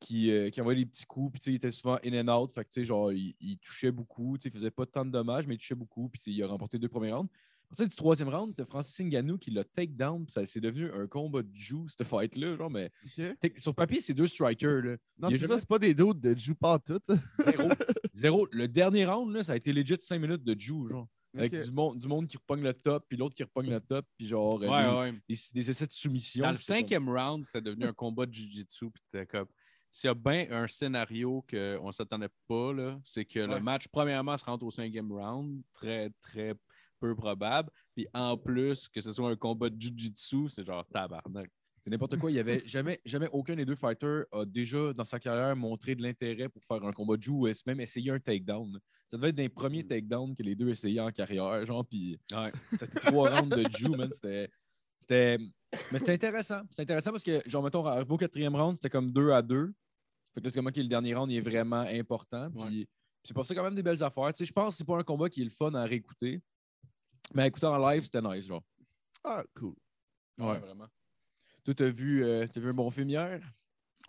qui, 0.00 0.30
euh, 0.30 0.50
qui 0.50 0.60
envoyait 0.60 0.80
des 0.84 0.90
petits 0.90 1.06
coups. 1.06 1.32
Puis, 1.32 1.40
tu 1.40 1.50
il 1.50 1.56
était 1.56 1.70
souvent 1.70 1.98
in 2.04 2.26
and 2.28 2.28
out. 2.42 2.52
Fait 2.52 2.64
que, 2.64 2.70
tu 2.70 2.84
genre, 2.84 3.12
il, 3.12 3.34
il 3.40 3.58
touchait 3.58 3.92
beaucoup. 3.92 4.36
Tu 4.38 4.48
il 4.48 4.50
faisait 4.50 4.70
pas 4.70 4.86
tant 4.86 5.04
de 5.04 5.10
dommages, 5.10 5.46
mais 5.46 5.54
il 5.54 5.58
touchait 5.58 5.74
beaucoup. 5.74 6.08
Puis, 6.08 6.20
tu 6.20 6.30
il 6.30 6.42
a 6.42 6.46
remporté 6.46 6.78
deux 6.78 6.88
premiers 6.88 7.12
rounds. 7.12 7.30
À 7.64 7.68
partir 7.68 7.88
du 7.88 7.96
troisième 7.96 8.28
round, 8.28 8.54
t'as 8.54 8.66
Francis 8.66 9.00
Ngannou 9.00 9.38
qui 9.38 9.50
l'a 9.50 9.64
take 9.64 9.92
down. 9.94 10.28
ça 10.28 10.44
C'est 10.46 10.60
devenu 10.60 10.92
un 10.92 11.06
combat 11.06 11.42
de 11.42 11.50
joue, 11.54 11.88
cette 11.88 12.06
fight-là. 12.06 12.56
Genre, 12.56 12.70
mais 12.70 12.92
sur 13.56 13.74
papier, 13.74 14.00
c'est 14.00 14.14
deux 14.14 14.26
strikers. 14.26 14.82
Là. 14.82 14.96
Non, 15.18 15.28
c'est 15.30 15.38
jamais- 15.38 15.54
ça, 15.54 15.58
c'est 15.60 15.68
pas 15.68 15.78
des 15.78 15.94
doutes 15.94 16.20
de 16.20 16.36
joue 16.38 16.54
pas 16.54 16.78
tout. 16.78 17.00
Zéro. 17.46 17.68
Zéro. 18.12 18.48
Le 18.52 18.68
dernier 18.68 19.06
round, 19.06 19.34
là, 19.34 19.42
ça 19.42 19.52
a 19.52 19.56
été 19.56 19.72
legit 19.72 19.96
5 19.98 20.18
minutes 20.18 20.44
de 20.44 20.54
Jew, 20.58 20.86
genre. 20.88 21.08
Avec 21.36 21.52
du, 21.64 21.70
monde, 21.72 21.98
du 21.98 22.06
monde 22.08 22.26
qui 22.26 22.36
repogne 22.36 22.62
le 22.62 22.72
top, 22.74 23.04
puis 23.08 23.16
l'autre 23.16 23.34
qui 23.34 23.42
repogne 23.42 23.70
le 23.70 23.80
top, 23.80 24.06
puis 24.16 24.26
genre 24.26 24.62
euh, 24.62 24.68
Ouais, 24.68 24.84
des, 24.84 25.12
ouais. 25.12 25.20
des- 25.28 25.36
des 25.54 25.70
essais 25.70 25.86
de 25.86 25.92
soumission. 25.92 26.42
Dans 26.44 26.50
le 26.50 26.56
comme- 26.56 26.62
cinquième 26.62 27.08
round, 27.08 27.44
c'était 27.44 27.60
devenu 27.62 27.84
un 27.86 27.92
combat 27.92 28.26
de 28.26 28.32
jiu-jitsu. 28.32 28.90
Puis 28.90 29.26
comme. 29.26 29.46
S'il 29.90 30.08
y 30.08 30.10
a 30.10 30.14
bien 30.14 30.48
un 30.50 30.66
scénario 30.66 31.44
qu'on 31.48 31.86
ne 31.86 31.92
s'attendait 31.92 32.28
pas, 32.48 32.72
là, 32.72 32.98
c'est 33.04 33.24
que 33.24 33.38
Ouais. 33.38 33.46
le 33.46 33.60
match, 33.60 33.86
premièrement, 33.86 34.36
se 34.36 34.44
rentre 34.44 34.64
au 34.64 34.70
cinquième 34.72 35.12
round. 35.12 35.62
Très, 35.72 36.10
très 36.20 36.54
peu 36.98 37.14
probable. 37.14 37.70
Puis 37.94 38.08
en 38.12 38.36
plus, 38.36 38.88
que 38.88 39.00
ce 39.00 39.12
soit 39.12 39.30
un 39.30 39.36
combat 39.36 39.70
de 39.70 39.80
jiu-jitsu, 39.80 40.48
c'est 40.48 40.64
genre 40.66 40.84
tabarnak. 40.92 41.48
C'est 41.84 41.90
n'importe 41.90 42.16
quoi. 42.16 42.30
Il 42.30 42.34
y 42.36 42.38
avait 42.40 42.62
jamais, 42.66 42.98
jamais 43.04 43.28
aucun 43.30 43.54
des 43.54 43.66
deux 43.66 43.76
fighters 43.76 44.24
a 44.32 44.46
déjà 44.46 44.94
dans 44.94 45.04
sa 45.04 45.20
carrière 45.20 45.54
montré 45.54 45.94
de 45.94 46.02
l'intérêt 46.02 46.48
pour 46.48 46.64
faire 46.64 46.82
un 46.82 46.92
combat 46.92 47.18
de 47.18 47.22
Jew 47.22 47.32
ou 47.32 47.46
même 47.66 47.78
essayer 47.80 48.10
un 48.10 48.18
takedown. 48.18 48.80
Ça 49.06 49.18
devait 49.18 49.28
être 49.28 49.34
des 49.36 49.50
premiers 49.50 49.86
takedowns 49.86 50.34
que 50.34 50.42
les 50.42 50.54
deux 50.54 50.70
essayaient 50.70 51.00
en 51.00 51.10
carrière, 51.12 51.62
genre, 51.66 51.84
puis 51.86 52.18
Ouais. 52.32 52.50
c'était 52.70 53.00
trois 53.00 53.28
rounds 53.38 53.54
de 53.54 53.64
Jew, 53.76 53.90
man. 53.94 54.10
C'était. 54.10 54.50
C'était. 54.98 55.36
Mais 55.92 55.98
c'était 55.98 56.14
intéressant. 56.14 56.62
C'était 56.70 56.84
intéressant 56.84 57.10
parce 57.10 57.22
que, 57.22 57.42
genre, 57.44 57.62
mettons, 57.62 57.84
au 57.86 58.16
quatrième 58.16 58.56
round, 58.56 58.76
c'était 58.76 58.88
comme 58.88 59.12
deux 59.12 59.32
à 59.32 59.42
deux. 59.42 59.74
Fait 60.32 60.40
que 60.40 60.46
là, 60.46 60.50
c'est 60.50 60.58
comme, 60.58 60.68
OK, 60.68 60.76
le 60.76 60.88
dernier 60.88 61.14
round, 61.14 61.30
il 61.30 61.36
est 61.36 61.40
vraiment 61.42 61.80
important. 61.80 62.50
Puis, 62.50 62.62
Ouais. 62.80 62.86
c'est 63.24 63.34
pour 63.34 63.44
ça, 63.44 63.54
quand 63.54 63.62
même, 63.62 63.74
des 63.74 63.82
belles 63.82 64.02
affaires. 64.02 64.32
Tu 64.32 64.38
sais, 64.38 64.44
je 64.46 64.52
pense 64.54 64.70
que 64.72 64.78
c'est 64.78 64.86
pas 64.86 64.96
un 64.98 65.02
combat 65.04 65.28
qui 65.28 65.42
est 65.42 65.44
le 65.44 65.50
fun 65.50 65.74
à 65.74 65.84
réécouter. 65.84 66.40
Mais 67.34 67.42
à 67.42 67.46
écouter 67.46 67.66
en 67.66 67.76
live, 67.90 68.04
c'était 68.04 68.22
nice, 68.22 68.46
genre. 68.46 68.62
Ah, 69.22 69.44
cool. 69.54 69.74
Ouais. 70.38 70.58
vraiment. 70.60 70.86
Toi, 71.64 71.74
t'as 71.74 71.88
vu, 71.88 72.24
euh, 72.24 72.46
t'as 72.52 72.60
vu 72.60 72.68
un 72.70 72.74
bon 72.74 72.90
film 72.90 73.08
hier? 73.08 73.40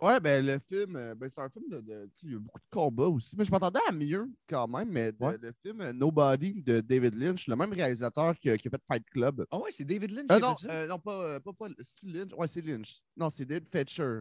Ouais, 0.02 0.20
ben 0.20 0.44
le 0.44 0.58
film, 0.58 0.94
euh, 0.96 1.14
ben, 1.14 1.26
c'est 1.30 1.40
un 1.40 1.48
film 1.48 1.64
de. 1.70 2.10
il 2.22 2.30
y 2.32 2.34
a 2.34 2.38
beaucoup 2.38 2.58
de 2.58 2.64
combats 2.70 3.08
aussi. 3.08 3.34
Mais 3.34 3.46
je 3.46 3.50
m'attendais 3.50 3.80
à 3.88 3.92
mieux 3.92 4.28
quand 4.46 4.68
même. 4.68 4.90
Mais 4.90 5.10
de- 5.10 5.24
Ouais. 5.24 5.38
le 5.40 5.52
film 5.62 5.80
euh, 5.80 5.92
Nobody 5.94 6.62
de 6.62 6.80
David 6.82 7.14
Lynch, 7.14 7.48
le 7.48 7.56
même 7.56 7.72
réalisateur 7.72 8.38
qui, 8.38 8.50
a- 8.50 8.58
qui 8.58 8.68
a 8.68 8.70
fait 8.72 8.82
Fight 8.86 9.04
Club. 9.10 9.46
Ah 9.50 9.56
ouais, 9.58 9.72
c'est 9.72 9.86
David 9.86 10.10
Lynch 10.10 10.26
Euh, 10.30 10.34
qui 10.36 10.42
non, 10.42 10.54
fait 10.54 10.68
ça? 10.68 10.74
euh, 10.74 10.86
non, 10.86 10.98
pas, 10.98 11.40
pas, 11.40 11.52
pas 11.54 11.68
c'est 11.78 12.02
Lynch? 12.02 12.32
Ouais, 12.36 12.46
c'est 12.46 12.60
Lynch. 12.60 13.00
Non, 13.16 13.30
c'est 13.30 13.46
David 13.46 13.68
Fetcher. 13.72 14.20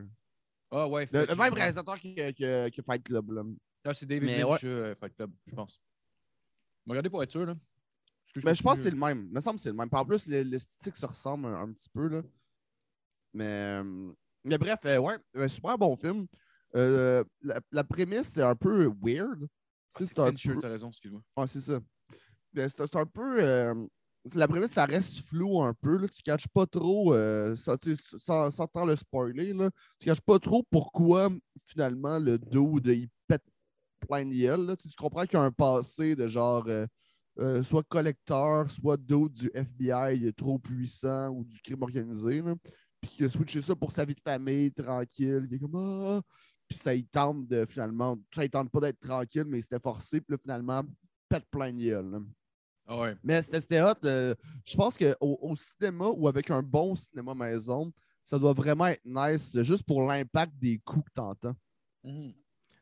Ah 0.72 0.88
ouais, 0.88 1.10
Le, 1.12 1.20
le 1.20 1.26
Fletcher. 1.26 1.42
même 1.42 1.54
réalisateur 1.54 2.00
qui, 2.00 2.16
qui, 2.16 2.72
qui 2.72 2.82
Fight 2.82 3.04
Club. 3.04 3.32
Là. 3.32 3.44
Ah, 3.84 3.94
c'est 3.94 4.06
David 4.06 4.24
Mais 4.30 4.44
Lynch, 4.44 4.62
euh, 4.64 4.96
Fight 4.96 5.14
Club, 5.14 5.32
je 5.46 5.56
pense. 5.56 5.78
Regardez 6.88 7.10
pour 7.10 7.22
être 7.22 7.32
sûr, 7.32 7.46
là. 7.46 7.56
Que 8.34 8.40
Ben, 8.40 8.54
je 8.54 8.64
pense 8.64 8.78
que 8.78 8.84
c'est 8.84 8.92
le 8.92 8.98
même. 8.98 9.26
Il 9.30 9.34
me 9.34 9.40
semble 9.42 9.58
que 9.58 9.62
c'est 9.62 9.70
le 9.70 9.76
même. 9.76 9.90
En 9.92 10.06
plus, 10.06 10.26
le, 10.28 10.42
le 10.44 10.58
style 10.60 10.96
se 10.96 11.06
ressemble 11.06 11.48
un, 11.48 11.64
un 11.64 11.72
petit 11.74 11.90
peu. 11.90 12.08
Là. 12.08 12.22
Mais, 13.36 13.82
euh, 13.82 14.14
mais 14.46 14.58
bref, 14.58 14.80
euh, 14.86 14.98
ouais, 14.98 15.18
un 15.36 15.48
super 15.48 15.78
bon 15.78 15.96
film. 15.98 16.26
Euh, 16.76 17.24
la, 17.42 17.60
la 17.72 17.84
prémisse, 17.84 18.30
c'est 18.30 18.42
un 18.42 18.56
peu 18.56 18.90
weird. 19.04 19.48
Ah, 19.94 20.00
c'est 20.02 20.20
un 20.20 20.32
peu- 20.32 20.60
t'as 20.60 20.70
raison, 20.70 20.90
excuse-moi. 20.90 21.22
C'est 21.48 21.62
ça. 21.62 21.80
C'est 22.56 22.96
un 22.96 23.06
peu. 23.06 23.44
euh, 23.44 23.88
la 24.34 24.48
prémisse, 24.48 24.72
ça 24.72 24.86
reste 24.86 25.20
flou 25.28 25.62
un 25.62 25.74
peu. 25.74 25.98
Là. 25.98 26.08
Tu 26.08 26.22
ne 26.26 26.32
catches 26.32 26.48
pas 26.48 26.66
trop, 26.66 27.14
euh, 27.14 27.56
sans, 27.56 27.76
sans 28.52 28.68
tant 28.68 28.86
le 28.86 28.96
spoiler, 28.96 29.54
là, 29.54 29.70
tu 30.00 30.08
ne 30.08 30.14
catches 30.14 30.22
pas 30.26 30.40
trop 30.40 30.64
pourquoi 30.72 31.30
finalement 31.66 32.18
le 32.20 32.38
dude 32.40 32.88
il 32.88 33.10
pète 33.28 33.44
plein 34.08 34.26
de 34.26 34.32
gueule. 34.34 34.66
là. 34.66 34.76
Tu, 34.78 34.88
comprends 34.98 35.24
qu'il 35.24 35.34
y 35.34 35.42
a 35.42 35.42
un 35.42 35.52
passé 35.52 36.16
de 36.16 36.28
genre 36.28 36.66
soit 37.64 37.84
collecteur, 37.84 38.72
soit 38.72 38.98
d'autres 38.98 39.34
du 39.34 39.52
FBI 39.54 40.34
trop 40.34 40.58
puissant 40.58 41.30
ou 41.30 41.44
du 41.44 41.60
crime 41.60 41.84
organisé. 41.84 42.42
là. 42.42 42.54
Puis 43.08 43.16
qu'il 43.18 43.26
a 43.26 43.30
switché 43.30 43.62
ça 43.62 43.76
pour 43.76 43.92
sa 43.92 44.06
vie 44.06 44.14
de 44.16 44.22
famille, 44.22 44.72
tranquille. 44.72 45.48
Il 45.50 45.56
est 45.56 45.60
comme 45.60 45.76
Ah! 45.76 46.22
Puis 46.68 46.78
ça, 46.78 46.94
il 46.96 47.06
tente 47.06 47.48
de 47.48 47.66
finalement. 47.66 48.18
Ça, 48.34 48.44
il 48.44 48.50
tente 48.50 48.72
pas 48.72 48.80
d'être 48.80 49.00
tranquille, 49.00 49.46
mais 49.48 49.60
il 49.60 49.62
s'était 49.62 49.80
forcé. 49.80 50.20
Puis 50.22 50.32
là, 50.34 50.38
finalement, 50.42 50.84
pète 51.30 51.46
plein 51.52 51.72
de 51.72 51.78
gueule. 51.80 52.22
Ah 52.88 53.00
ouais. 53.00 53.16
Mais 53.24 53.42
c'était 53.42 53.62
c'était 53.62 53.82
hot. 53.82 53.94
euh, 54.06 54.34
je 54.64 54.76
pense 54.76 54.98
qu'au 54.98 55.16
au 55.42 55.56
cinéma 55.56 56.08
ou 56.08 56.28
avec 56.28 56.50
un 56.52 56.62
bon 56.64 56.96
cinéma 56.96 57.34
maison, 57.34 57.92
ça 58.24 58.38
doit 58.40 58.54
vraiment 58.54 58.88
être 58.88 59.02
nice, 59.06 59.60
juste 59.62 59.84
pour 59.84 60.02
l'impact 60.04 60.54
des 60.58 60.80
coups 60.80 61.06
que 61.06 61.14
t'entends. 61.14 61.56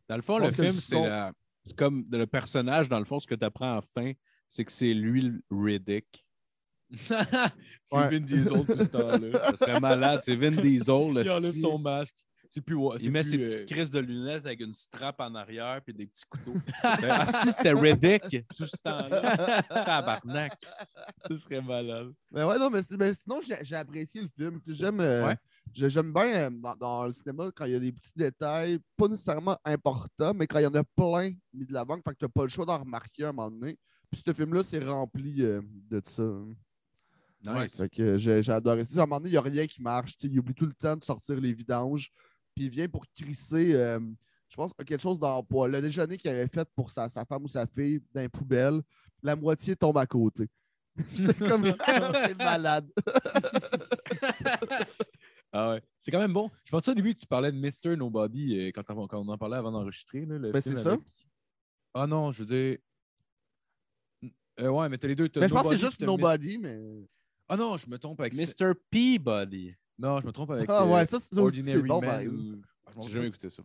Dans 0.08 0.16
le 0.16 0.22
fond, 0.22 0.38
le 0.38 0.46
film, 0.56 0.74
c'est 0.82 0.96
son- 0.96 1.04
la- 1.06 1.34
c'est 1.64 1.76
comme 1.76 2.06
le 2.12 2.26
personnage, 2.28 2.90
dans 2.90 3.00
le 3.00 3.06
fond, 3.06 3.20
ce 3.20 3.28
que 3.28 3.36
tu 3.36 3.46
apprends 3.46 3.78
en 3.78 3.82
fin, 3.82 4.12
c'est 4.50 4.66
que 4.66 4.72
c'est 4.72 4.94
lui 4.94 5.22
le 5.22 5.42
Riddick. 5.50 6.23
c'est 7.84 7.96
Ouais. 7.96 8.10
Vin 8.10 8.20
Diesel 8.20 8.66
tout 8.66 8.78
ce 8.78 8.90
temps-là. 8.90 9.52
Ça 9.56 9.58
serait 9.58 9.80
malade. 9.80 10.22
C'est 10.24 10.36
Vin 10.36 10.52
Diesel. 10.52 11.14
le 11.14 11.24
Il 11.26 11.30
enlève 11.32 11.52
son 11.56 11.78
masque. 11.80 12.16
C'est 12.50 12.62
plus. 12.62 12.78
Il 13.02 13.10
met 13.12 13.22
plus, 13.22 13.32
ses 13.32 13.38
euh, 13.38 13.44
petites 13.44 13.66
crises 13.72 13.90
de 13.90 14.00
lunettes 14.00 14.46
avec 14.46 14.60
une 14.60 14.74
strap 14.74 15.20
en 15.20 15.34
arrière 15.34 15.82
puis 15.84 15.92
des 15.92 16.06
petits 16.06 16.24
couteaux. 16.30 16.54
Ben, 17.02 17.10
asti, 17.10 17.52
c'était 17.52 17.74
Riddick 17.74 18.46
tout 18.56 18.68
ce 18.68 18.78
temps-là. 18.78 19.64
Tabarnak. 19.64 20.54
Ce 21.28 21.36
serait 21.36 21.62
malade. 21.64 22.14
Mais 22.32 22.44
ouais, 22.44 22.60
non, 22.60 22.70
mais, 22.70 22.82
mais 23.00 23.14
sinon, 23.16 23.40
j'ai 23.42 23.58
j'ai 23.64 23.76
apprécié 23.76 24.22
le 24.22 24.28
film. 24.38 24.60
Tu 24.62 24.70
sais, 24.72 24.76
J'aime 24.84 25.00
euh, 25.00 25.30
Ouais. 25.30 25.38
j'aime 25.74 26.14
bien 26.14 26.28
euh, 26.28 26.50
dans, 26.52 26.76
dans 26.76 27.06
le 27.08 27.12
cinéma 27.12 27.50
quand 27.56 27.66
il 27.66 27.72
y 27.72 27.76
a 27.76 27.80
des 27.80 27.92
petits 27.92 28.14
détails, 28.16 28.78
pas 28.96 29.08
nécessairement 29.08 29.58
importants, 29.66 30.34
mais 30.36 30.46
quand 30.46 30.60
il 30.60 30.64
y 30.64 30.68
en 30.68 30.76
a 30.76 30.84
plein 30.84 31.32
mis 31.56 31.66
de 31.66 31.74
l'avant, 31.74 31.96
fait 31.96 32.12
que 32.12 32.18
t'as 32.20 32.28
pas 32.28 32.44
le 32.44 32.50
choix 32.50 32.66
d'en 32.68 32.78
remarquer 32.78 33.24
à 33.24 33.30
un 33.30 33.32
moment 33.32 33.50
donné. 33.50 33.80
Puis 34.12 34.22
ce 34.24 34.32
film-là, 34.32 34.62
c'est 34.64 34.84
rempli 34.84 35.42
euh, 35.42 35.60
de 35.90 36.00
ça. 36.06 36.22
hein. 36.22 36.54
Nice. 37.44 37.76
Fait 37.78 37.90
que 37.90 38.18
j'ai 38.18 38.42
j'ai 38.42 38.52
adoré. 38.52 38.82
À 38.82 38.84
un 38.84 39.06
moment 39.06 39.18
donné, 39.20 39.30
il 39.30 39.34
n'y 39.34 39.38
a 39.38 39.42
rien 39.42 39.68
qui 39.68 39.82
marche. 39.82 40.14
Il 40.24 40.40
oublie 40.40 40.54
tout 40.54 40.66
le 40.66 40.74
temps 40.74 40.96
de 40.96 41.04
sortir 41.04 41.40
les 41.42 41.54
vidanges. 41.54 42.10
Puis 42.56 42.66
il 42.66 42.70
vient 42.70 42.88
pour 42.88 43.06
crisser, 43.14 43.74
euh, 43.76 44.00
je 44.48 44.56
pense, 44.56 44.72
quelque 44.74 45.02
chose 45.02 45.20
dans 45.20 45.46
le 45.68 45.82
déjeuner 45.82 46.18
qu'il 46.18 46.30
avait 46.30 46.48
fait 46.48 46.68
pour 46.76 46.90
sa, 46.90 47.10
sa 47.10 47.26
femme 47.26 47.44
ou 47.44 47.48
sa 47.48 47.66
fille 47.68 48.00
dans 48.14 48.22
les 48.22 48.30
poubelles, 48.30 48.82
la 49.22 49.36
moitié 49.36 49.76
tombe 49.76 49.98
à 49.98 50.06
côté. 50.06 50.48
J'étais 51.14 51.34
comme, 51.50 51.64
c'est 52.28 52.38
malade. 52.38 52.88
Ah 55.52 55.72
ouais. 55.72 55.82
C'est 55.98 56.12
quand 56.12 56.20
même 56.20 56.34
bon. 56.34 56.50
Je 56.66 56.72
pensais 56.72 56.92
au 56.92 56.96
début 56.96 57.14
que 57.14 57.20
tu 57.20 57.28
parlais 57.28 57.52
de 57.52 57.58
Mr. 57.58 57.96
Nobody 57.98 58.60
euh, 58.60 58.72
quand, 58.74 58.84
on, 58.92 59.08
quand 59.08 59.20
on 59.20 59.28
en 59.30 59.38
parlait 59.38 59.58
avant 59.58 59.72
d'enregistrer. 59.72 60.26
Ben, 60.26 60.52
c'est 60.62 60.76
ça. 60.76 60.94
avec- 60.94 61.02
Ah 61.94 62.08
non, 62.08 62.32
je 62.32 62.44
veux 62.44 62.46
dire. 62.46 62.78
Euh, 64.60 64.70
ouais, 64.70 64.90
mais 64.90 64.98
t'as 64.98 65.08
les 65.08 65.16
deux. 65.16 65.30
Mais 65.36 65.48
je 65.48 65.54
pense 65.54 65.64
que 65.64 65.70
c'est 65.76 65.86
juste 65.86 66.02
Nobody, 66.02 66.58
mais. 66.60 66.80
Ah 67.50 67.58
non, 67.58 67.78
je 67.78 67.88
me 67.88 67.98
trompe 67.98 68.20
avec. 68.22 68.34
Mr. 68.36 68.74
Peabody. 68.90 69.74
Non, 70.00 70.20
je 70.22 70.26
me 70.26 70.32
trompe 70.32 70.52
avec. 70.52 70.66
Ah 70.70 70.84
euh, 70.84 70.94
ouais, 70.94 71.06
ça, 71.06 71.20
c'est 71.20 71.36
bon, 71.36 71.50
Man 72.02 72.02
par 72.02 72.20
exemple. 72.20 72.44
ou- 72.44 72.62
Ah, 72.86 72.92
J'ai 73.04 73.10
jamais 73.10 73.28
écouté 73.28 73.50
ça. 73.50 73.64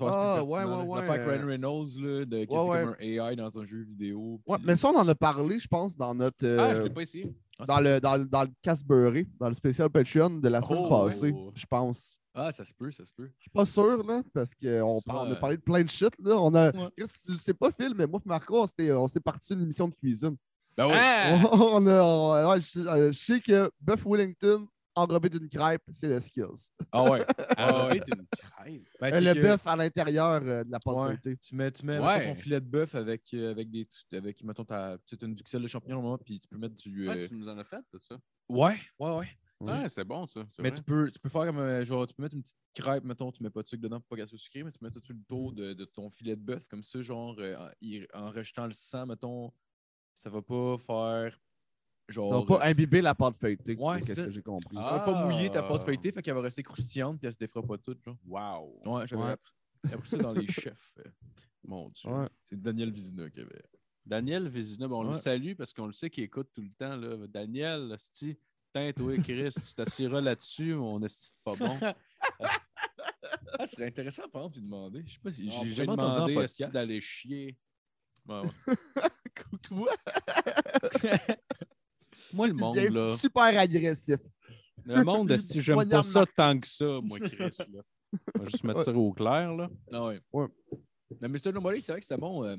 Ah, 0.00 0.42
ouais, 0.42 0.64
ouais, 0.64 0.64
ouais, 0.64 1.00
L'affaire 1.00 1.10
avec 1.10 1.20
euh, 1.28 1.36
Ryan 1.36 1.46
Reynolds, 1.46 1.88
là, 1.98 2.24
de, 2.24 2.36
c'est 2.48 2.48
ouais. 2.48 2.80
comme 2.84 2.96
un 2.98 3.04
AI 3.30 3.36
dans 3.36 3.58
un 3.58 3.64
jeu 3.64 3.82
vidéo. 3.82 4.40
Ouais, 4.46 4.56
mais 4.64 4.76
ça, 4.76 4.88
on 4.88 4.96
en 4.96 5.06
a 5.06 5.14
parlé, 5.14 5.58
je 5.58 5.68
pense, 5.68 5.94
dans 5.94 6.14
notre. 6.14 6.42
Ah, 6.46 6.70
euh, 6.70 6.76
je 6.76 6.82
l'ai 6.84 6.90
pas 6.90 7.02
essayé. 7.02 7.34
Ah, 7.58 7.64
dans, 7.66 7.80
le, 7.80 8.00
dans, 8.00 8.16
le- 8.16 8.24
dans 8.24 8.42
le 8.44 8.50
Casbury, 8.62 9.28
dans 9.38 9.48
le 9.48 9.54
spécial 9.54 9.90
Patreon 9.90 10.30
de 10.40 10.48
la 10.48 10.62
semaine 10.62 10.78
Oh, 10.82 10.88
passée, 11.04 11.32
ouais. 11.32 11.50
je 11.54 11.66
pense. 11.66 12.18
Ah, 12.32 12.50
ça 12.50 12.64
se 12.64 12.72
peut, 12.72 12.90
ça 12.90 13.04
se 13.04 13.12
peut. 13.12 13.30
Je 13.38 13.42
suis 13.42 13.50
pas 13.50 13.66
sûr, 13.66 14.02
là, 14.04 14.22
parce 14.32 14.54
qu'on 14.54 15.00
on 15.06 15.10
a 15.12 15.30
euh, 15.32 15.34
parlé 15.36 15.56
de 15.58 15.62
plein 15.62 15.82
de 15.82 15.88
shit. 15.90 16.10
Là. 16.18 16.36
On 16.40 16.52
a... 16.54 16.70
Ouais. 16.74 16.88
Qu'est-ce 16.96 17.12
que 17.12 17.18
tu 17.26 17.30
le 17.32 17.36
sais 17.38 17.54
pas, 17.54 17.70
Phil, 17.70 17.94
mais 17.94 18.06
moi 18.06 18.20
et 18.24 18.28
Marco, 18.28 18.62
on 18.62 18.66
s'était 19.06 19.20
parti 19.20 19.46
sur 19.46 19.56
une 19.56 19.62
émission 19.62 19.86
de 19.86 19.94
cuisine. 19.94 20.34
Ben 20.76 20.86
oui. 20.86 20.92
Ah! 20.96 21.40
On 21.52 21.86
a, 21.86 22.02
on- 22.02 22.50
ouais, 22.50 22.60
je, 22.60 22.80
euh, 22.80 23.12
je 23.12 23.18
sais 23.18 23.40
que 23.40 23.70
Buff 23.80 24.04
Wellington, 24.04 24.66
enrobé 24.96 25.28
d'une 25.28 25.48
crêpe, 25.48 25.82
c'est 25.92 26.08
le 26.08 26.20
skills. 26.20 26.70
Ah 26.92 27.02
ouais. 27.10 27.24
Ah, 27.56 27.86
ouais. 27.88 27.92
ouais, 27.94 28.00
t'es 28.00 28.12
une 28.16 28.26
crêpe. 28.26 28.82
Ben, 29.00 29.10
c'est 29.12 29.20
le 29.20 29.34
que- 29.34 29.40
bœuf 29.42 29.66
à 29.66 29.76
l'intérieur 29.76 30.30
euh, 30.42 30.64
de 30.64 30.70
la 30.70 30.80
pâte 30.80 30.94
Ouais. 30.96 31.06
feuilletée. 31.06 31.36
Tu 31.36 31.54
mets, 31.54 31.70
tu 31.70 31.84
mets 31.86 31.98
Ouais. 31.98 32.26
ton 32.28 32.34
filet 32.34 32.60
de 32.60 32.66
bœuf 32.66 32.94
avec, 32.94 33.22
euh, 33.34 33.50
avec 33.52 33.70
des. 33.70 33.86
Avec, 34.12 34.42
mettons, 34.42 34.64
ta, 34.64 34.96
une 35.22 35.34
duxelle 35.34 35.62
de 35.62 35.68
champignons, 35.68 35.96
normalement, 35.96 36.18
puis 36.18 36.38
tu 36.40 36.48
peux 36.48 36.58
mettre 36.58 36.74
du. 36.76 37.08
Ah, 37.08 37.16
tu 37.16 37.34
nous 37.34 37.48
en 37.48 37.58
as 37.58 37.64
fait, 37.64 37.82
tout 37.92 38.00
ça? 38.02 38.16
Ouais, 38.48 38.76
ouais, 38.98 39.16
ouais. 39.16 39.28
Ah, 39.66 39.88
c'est 39.88 40.04
bon, 40.04 40.26
ça. 40.26 40.40
Mais 40.58 40.68
vrai. 40.70 40.76
tu 40.78 40.82
peux, 40.82 41.10
tu 41.10 41.18
peux 41.20 41.28
faire 41.28 41.46
comme. 41.46 41.84
genre, 41.84 42.06
tu 42.06 42.12
peux 42.14 42.22
mettre 42.22 42.34
une 42.34 42.42
petite 42.42 42.56
crêpe, 42.74 43.04
mettons, 43.04 43.30
tu 43.32 43.42
mets 43.42 43.50
pas 43.50 43.62
de 43.62 43.66
sucre 43.68 43.82
dedans 43.82 43.98
pour 44.00 44.08
pas 44.08 44.16
qu'elle 44.16 44.26
soit 44.28 44.38
sucrée, 44.38 44.62
mais 44.62 44.70
tu 44.70 44.78
mets 44.82 44.90
ça 44.90 45.00
sur 45.00 45.14
le 45.14 45.22
tour 45.26 45.52
de, 45.52 45.72
de 45.72 45.84
ton 45.86 46.10
filet 46.10 46.36
de 46.36 46.40
bœuf, 46.42 46.66
comme 46.68 46.82
ça, 46.82 47.00
genre, 47.00 47.36
en, 47.38 48.20
en 48.20 48.30
rejetant 48.30 48.66
le 48.66 48.72
sang, 48.74 49.06
mettons, 49.06 49.50
ça 50.14 50.30
va 50.30 50.42
pas 50.42 50.76
faire. 50.78 51.40
Genre. 52.08 52.30
Ça 52.32 52.40
va 52.40 52.58
pas 52.58 52.66
imbiber 52.68 53.00
la 53.00 53.14
pâte 53.14 53.36
feuilletée. 53.38 53.76
Ouais, 53.76 53.96
qu'est-ce 54.00 54.06
c'est 54.08 54.14
ça. 54.16 54.24
que 54.24 54.30
j'ai 54.30 54.42
compris. 54.42 54.76
ça 54.76 54.82
va 54.82 55.00
pas 55.00 55.24
mouiller 55.24 55.50
ta 55.50 55.60
Ah. 55.60 55.68
pâte 55.68 55.84
feuilletée, 55.84 56.12
fait 56.12 56.22
qu'elle 56.22 56.34
va 56.34 56.42
rester 56.42 56.62
croustillante, 56.62 57.18
puis 57.18 57.26
elle 57.26 57.32
se 57.32 57.38
défera 57.38 57.62
pas 57.62 57.78
toute, 57.78 58.02
genre. 58.04 58.16
Wow. 58.26 58.80
Ouais, 58.84 59.06
j'avais 59.06 59.22
Ouais. 59.22 59.36
appris, 59.92 60.08
ça 60.08 60.18
dans 60.18 60.32
les 60.32 60.46
chefs. 60.48 60.92
euh. 60.98 61.04
Mon 61.66 61.88
Dieu. 61.88 62.10
Ouais. 62.10 62.26
C'est 62.44 62.60
Daniel 62.60 62.90
Vizina 62.92 63.30
qui 63.30 63.40
avait. 63.40 63.62
Daniel 64.04 64.48
Vézina, 64.48 64.86
bon, 64.86 65.00
on 65.00 65.08
le 65.08 65.14
salue 65.14 65.54
parce 65.54 65.72
qu'on 65.72 65.86
le 65.86 65.92
sait 65.92 66.10
qu'il 66.10 66.24
écoute 66.24 66.50
tout 66.52 66.60
le 66.60 66.70
temps. 66.78 66.94
Là. 66.94 67.26
Daniel, 67.26 67.96
Tain, 68.74 68.92
toi, 68.92 69.16
Chris, 69.22 69.48
tu 69.54 69.74
t'assiras 69.74 70.20
là-dessus, 70.20 70.74
mon 70.74 71.00
esti 71.02 71.30
de 71.30 71.36
pas 71.42 71.54
bon. 71.56 71.78
Ah, 73.58 73.66
ce 73.66 73.76
serait 73.76 73.86
intéressant, 73.86 74.28
par 74.28 74.42
exemple, 74.42 74.56
de 74.56 74.60
demander. 74.62 75.02
Je 75.06 75.12
sais 75.14 75.20
pas 75.20 75.32
si 75.32 75.48
On 75.50 75.64
j'ai 75.64 75.72
jamais 75.72 75.90
entendu 75.92 76.32
esti, 76.32 76.34
podcast. 76.34 76.72
d'aller 76.72 77.00
chier. 77.00 77.56
Ouais, 78.28 78.40
ouais. 79.70 81.36
Moi, 82.32 82.48
le 82.48 82.54
monde, 82.54 82.76
là. 82.76 83.16
super 83.16 83.42
agressif. 83.58 84.16
Le 84.84 85.02
monde, 85.04 85.30
esti, 85.30 85.60
j'aime 85.60 85.88
pas 85.88 86.02
ça 86.02 86.24
tant 86.36 86.58
que 86.58 86.66
ça, 86.66 87.00
moi, 87.02 87.18
Chris. 87.20 87.38
Là? 87.72 87.82
On 88.36 88.38
va 88.40 88.46
juste 88.46 88.64
mettre 88.64 88.82
ça 88.84 88.92
au 88.92 89.12
clair, 89.12 89.52
là. 89.54 89.68
Ah 89.92 90.06
ouais. 90.06 90.20
Ouais. 90.32 90.46
Mais 91.20 91.28
Mr. 91.28 91.52
Nobody, 91.52 91.80
c'est 91.80 91.92
vrai 91.92 92.00
que 92.00 92.06
c'était 92.06 92.20
bon. 92.20 92.44
euh, 92.44 92.56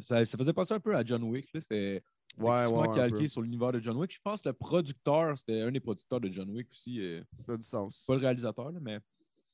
ça, 0.00 0.24
ça 0.24 0.38
faisait 0.38 0.52
penser 0.52 0.74
un 0.74 0.80
peu 0.80 0.94
à 0.96 1.04
John 1.04 1.22
Wick. 1.24 1.52
là. 1.52 1.60
C'était 1.60 2.02
Ouais, 2.38 2.66
ouais, 2.66 2.88
un 2.88 2.92
calqué 2.94 3.16
peu. 3.22 3.26
sur 3.28 3.42
l'univers 3.42 3.70
de 3.72 3.80
John 3.80 3.96
Wick. 3.96 4.12
Je 4.12 4.18
pense 4.22 4.42
que 4.42 4.48
le 4.48 4.54
producteur, 4.54 5.36
c'était 5.38 5.60
un 5.62 5.70
des 5.70 5.80
producteurs 5.80 6.20
de 6.20 6.30
John 6.30 6.50
Wick 6.50 6.68
aussi. 6.70 7.00
euh, 7.00 7.22
Ça 7.46 7.52
a 7.52 7.56
du 7.56 7.62
sens. 7.64 8.04
pas 8.06 8.14
le 8.14 8.20
réalisateur, 8.20 8.70
là, 8.72 8.78
mais. 8.80 8.98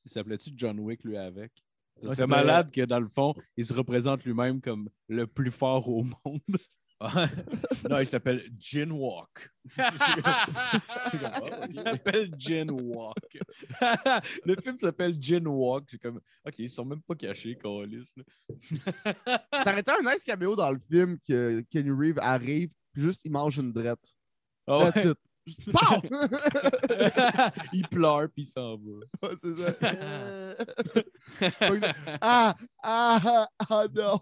Il 0.03 0.09
s'appelait-tu 0.11 0.51
John 0.55 0.79
Wick, 0.79 1.03
lui, 1.03 1.15
avec? 1.15 1.51
Ouais, 2.01 2.15
C'est 2.15 2.27
malade 2.27 2.71
que, 2.71 2.81
dans 2.81 2.99
le 2.99 3.07
fond, 3.07 3.33
il 3.57 3.65
se 3.65 3.73
représente 3.73 4.23
lui-même 4.23 4.61
comme 4.61 4.89
le 5.07 5.27
plus 5.27 5.51
fort 5.51 5.87
au 5.89 6.03
monde. 6.03 6.41
non, 7.89 7.99
il 7.99 8.07
s'appelle 8.07 8.47
Gin 8.59 8.91
Walk. 8.91 9.49
Il 11.67 11.73
s'appelle 11.73 12.31
Gin 12.37 12.69
Walk. 12.69 13.39
le 14.45 14.55
film 14.61 14.77
s'appelle 14.77 15.15
Gin 15.19 15.47
Walk. 15.47 15.85
C'est 15.87 15.99
comme, 15.99 16.19
OK, 16.45 16.59
ils 16.59 16.69
sont 16.69 16.85
même 16.85 17.01
pas 17.01 17.15
cachés, 17.15 17.55
Calis. 17.55 18.13
Ça 19.51 19.71
aurait 19.71 19.79
été 19.79 19.91
un 19.91 20.11
nice 20.11 20.23
caméo 20.23 20.55
dans 20.55 20.71
le 20.71 20.79
film 20.79 21.17
que 21.27 21.61
Kenny 21.71 21.89
Reeves 21.89 22.19
arrive, 22.19 22.69
puis 22.93 23.01
juste 23.01 23.25
il 23.25 23.31
mange 23.31 23.57
une 23.57 23.73
drette. 23.73 24.13
Ah 24.67 24.91
That's 24.91 25.05
it. 25.05 25.17
POW! 25.57 26.01
il 27.73 27.87
pleure 27.87 28.29
puis 28.29 28.43
il 28.43 28.45
s'en 28.45 28.77
va. 28.77 29.29
Ouais, 29.29 29.35
c'est 29.41 29.55
ça. 29.55 29.75
Euh. 29.83 30.55
ah, 32.21 32.55
ah, 32.83 33.47
ah, 33.69 33.85
non. 33.93 34.19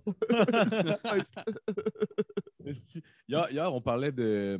Hier, 3.27 3.47
hier, 3.51 3.73
on 3.73 3.81
parlait 3.81 4.11
de, 4.11 4.59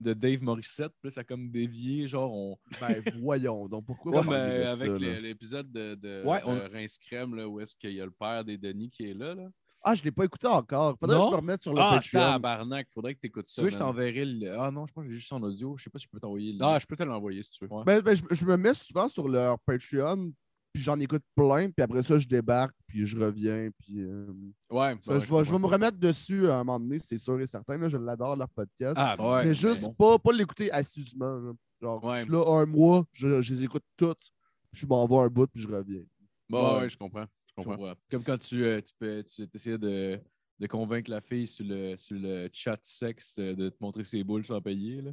de 0.00 0.12
Dave 0.12 0.42
Morissette, 0.42 0.92
puis 1.00 1.08
là, 1.08 1.10
ça 1.10 1.20
a 1.20 1.24
comme 1.24 1.50
dévié, 1.50 2.06
genre, 2.06 2.32
on... 2.32 2.58
ben, 2.80 3.02
voyons. 3.20 3.68
Donc, 3.68 3.86
pourquoi 3.86 4.20
avec 4.20 4.98
l'épisode 4.98 5.70
de, 5.70 5.94
de, 5.94 6.22
Ouais, 6.24 6.40
de 6.40 6.46
on- 6.46 6.68
Rince 6.72 6.98
Crème, 6.98 7.34
là, 7.34 7.48
où 7.48 7.60
est-ce 7.60 7.74
qu'il 7.76 7.92
y 7.92 8.00
a 8.00 8.04
le 8.04 8.10
père 8.10 8.44
des 8.44 8.58
Denis 8.58 8.90
qui 8.90 9.10
est 9.10 9.14
là. 9.14 9.34
là? 9.34 9.48
Ah, 9.88 9.94
je 9.94 10.02
l'ai 10.02 10.10
pas 10.10 10.24
écouté 10.24 10.48
encore. 10.48 10.96
Faudrait 10.98 11.16
Non? 11.16 11.22
que 11.26 11.28
je 11.28 11.32
me 11.32 11.40
remette 11.40 11.62
sur 11.62 11.72
le 11.72 11.80
Ah, 11.80 11.92
Patreon. 11.94 12.20
tabarnak, 12.20 12.88
faudrait 12.92 13.14
que 13.14 13.20
tu 13.20 13.28
écoutes 13.28 13.46
Tu 13.46 13.52
ça. 13.52 13.62
veux, 13.62 13.68
je 13.70 13.78
t'enverrai 13.78 14.24
le... 14.24 14.58
Ah 14.58 14.70
non, 14.72 14.84
je 14.84 14.92
pense 14.92 15.04
que 15.04 15.10
j'ai 15.10 15.16
juste 15.16 15.28
son 15.28 15.40
audio. 15.44 15.76
Je 15.76 15.84
sais 15.84 15.90
pas 15.90 15.98
si 16.00 16.06
je 16.06 16.10
peux 16.10 16.18
t'envoyer 16.18 16.52
le... 16.54 16.58
Ah, 16.60 16.76
je 16.80 16.86
peux 16.86 16.96
te 16.96 17.04
l'envoyer 17.04 17.40
si 17.44 17.52
tu 17.52 17.64
veux. 17.64 17.72
Ouais. 17.72 17.84
Ben, 17.86 18.00
ben, 18.00 18.16
je, 18.16 18.22
je 18.34 18.44
me 18.44 18.56
mets 18.56 18.74
souvent 18.74 19.06
sur 19.06 19.28
leur 19.28 19.58
Patreon, 19.60 20.32
puis 20.72 20.82
j'en 20.82 20.98
écoute 20.98 21.22
plein, 21.36 21.70
puis 21.70 21.82
après 21.84 22.02
ça, 22.02 22.18
je 22.18 22.26
débarque, 22.26 22.74
puis 22.88 23.06
je 23.06 23.16
reviens, 23.16 23.70
puis... 23.78 24.00
euh, 24.00 24.26
Ouais, 24.70 24.96
ça, 25.02 25.18
je, 25.20 25.26
vais, 25.32 25.44
je 25.44 25.52
vais 25.52 25.58
me 25.58 25.66
remettre 25.66 25.98
dessus 25.98 26.48
à 26.48 26.56
un 26.56 26.64
moment 26.64 26.80
donné, 26.80 26.98
c'est 26.98 27.16
sûr 27.18 27.40
et 27.40 27.46
certain. 27.46 27.78
Là, 27.78 27.88
je 27.88 27.96
l'adore, 27.96 28.34
leur 28.36 28.48
podcast. 28.50 28.96
Ah, 28.96 29.14
Ouais, 29.18 29.44
mais 29.46 29.54
juste 29.54 29.82
bon. 29.82 29.94
pas, 29.94 30.18
pas 30.18 30.32
l'écouter 30.32 30.70
assidûment. 30.72 31.38
là. 31.38 31.52
Genre, 31.80 32.02
Ouais. 32.04 32.18
je 32.18 32.22
suis 32.24 32.32
là 32.32 32.44
un 32.60 32.66
mois, 32.66 33.04
je, 33.12 33.40
je 33.40 33.54
les 33.54 33.62
écoute 33.64 33.84
toutes, 33.96 34.30
puis 34.72 34.80
je 34.82 34.86
m'en 34.88 35.06
vais 35.06 35.16
un 35.18 35.28
bout, 35.28 35.46
puis 35.46 35.62
je 35.62 35.68
reviens. 35.68 36.02
bon, 36.50 36.74
Ouais. 36.74 36.80
ouais, 36.80 36.88
je 36.88 36.96
comprends. 36.98 37.26
Je 37.56 37.62
Je 37.62 37.68
comprends. 37.68 37.94
Comme 38.10 38.22
quand 38.24 38.38
tu, 38.38 38.64
euh, 38.64 38.80
tu, 38.80 38.92
peux, 38.98 39.22
tu 39.24 39.46
essayais 39.54 39.78
de, 39.78 40.20
de 40.58 40.66
convaincre 40.66 41.10
la 41.10 41.20
fille 41.20 41.46
sur 41.46 41.64
le, 41.66 41.96
sur 41.96 42.16
le 42.18 42.48
chat 42.52 42.78
sexe 42.82 43.36
euh, 43.38 43.54
de 43.54 43.68
te 43.70 43.76
montrer 43.80 44.04
ses 44.04 44.22
boules 44.24 44.44
sans 44.44 44.60
payer. 44.60 45.00
Là. 45.02 45.10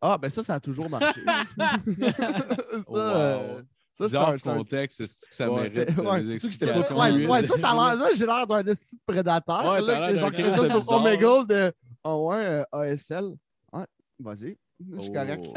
Ah, 0.00 0.18
ben 0.18 0.28
ça, 0.28 0.42
ça 0.42 0.54
a 0.54 0.60
toujours 0.60 0.90
marché. 0.90 1.22
ça, 1.56 2.82
Wow. 2.88 2.96
euh, 2.98 3.62
ça, 3.92 4.08
Ça, 4.08 4.36
j'étais 4.36 4.48
un- 4.48 4.56
contexte, 4.56 5.04
c'est 5.04 5.28
que 5.28 5.34
ça 5.34 5.50
Ouais, 5.50 5.68
mérite 5.70 5.98
euh, 5.98 6.02
ouais, 6.02 6.24
c'était 6.52 6.82
son 6.82 6.96
Ouais, 6.96 7.42
ça, 7.46 7.56
ça 7.58 7.96
ça, 7.96 8.08
j'ai 8.16 8.26
l'air 8.26 8.46
d'un 8.46 8.64
esti 8.66 8.96
de 8.96 9.00
prédateur. 9.06 9.64
Ouais, 9.64 9.80
là, 9.82 10.16
genre, 10.16 10.30
ça 10.34 10.80
sur. 10.80 10.92
Omegle 10.92 11.46
de. 11.46 11.72
Oh 12.04 12.28
ouais, 12.30 12.36
euh, 12.44 12.64
ASL. 12.72 13.36
Ouais, 13.72 13.84
vas-y. 14.18 14.58
Je 14.94 15.00
suis 15.00 15.12
correct. 15.12 15.44
Oh. 15.46 15.52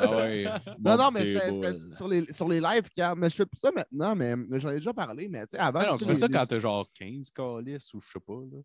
Ah 0.00 0.16
ouais. 0.16 0.44
Non, 0.78 0.96
non, 0.96 1.10
mais 1.10 1.34
c'était 1.34 1.94
sur 1.94 2.08
les, 2.08 2.32
sur 2.32 2.48
les 2.48 2.60
lives, 2.60 2.88
car, 2.94 3.16
mais 3.16 3.28
je 3.30 3.36
fais 3.36 3.46
plus 3.46 3.58
ça 3.58 3.70
maintenant, 3.70 4.14
mais 4.14 4.34
j'en 4.60 4.70
ai 4.70 4.74
déjà 4.76 4.92
parlé, 4.92 5.28
mais 5.28 5.46
tu 5.46 5.50
sais, 5.52 5.58
avant. 5.58 5.82
Non, 5.82 5.96
tu 5.96 6.04
fais 6.04 6.14
ça 6.14 6.26
les- 6.26 6.34
quand 6.34 6.46
t'as 6.46 6.58
genre 6.58 6.86
15 6.94 7.30
calices 7.30 7.92
ou 7.94 8.00
je 8.00 8.10
sais 8.12 8.20
pas. 8.20 8.32
Là. 8.50 8.58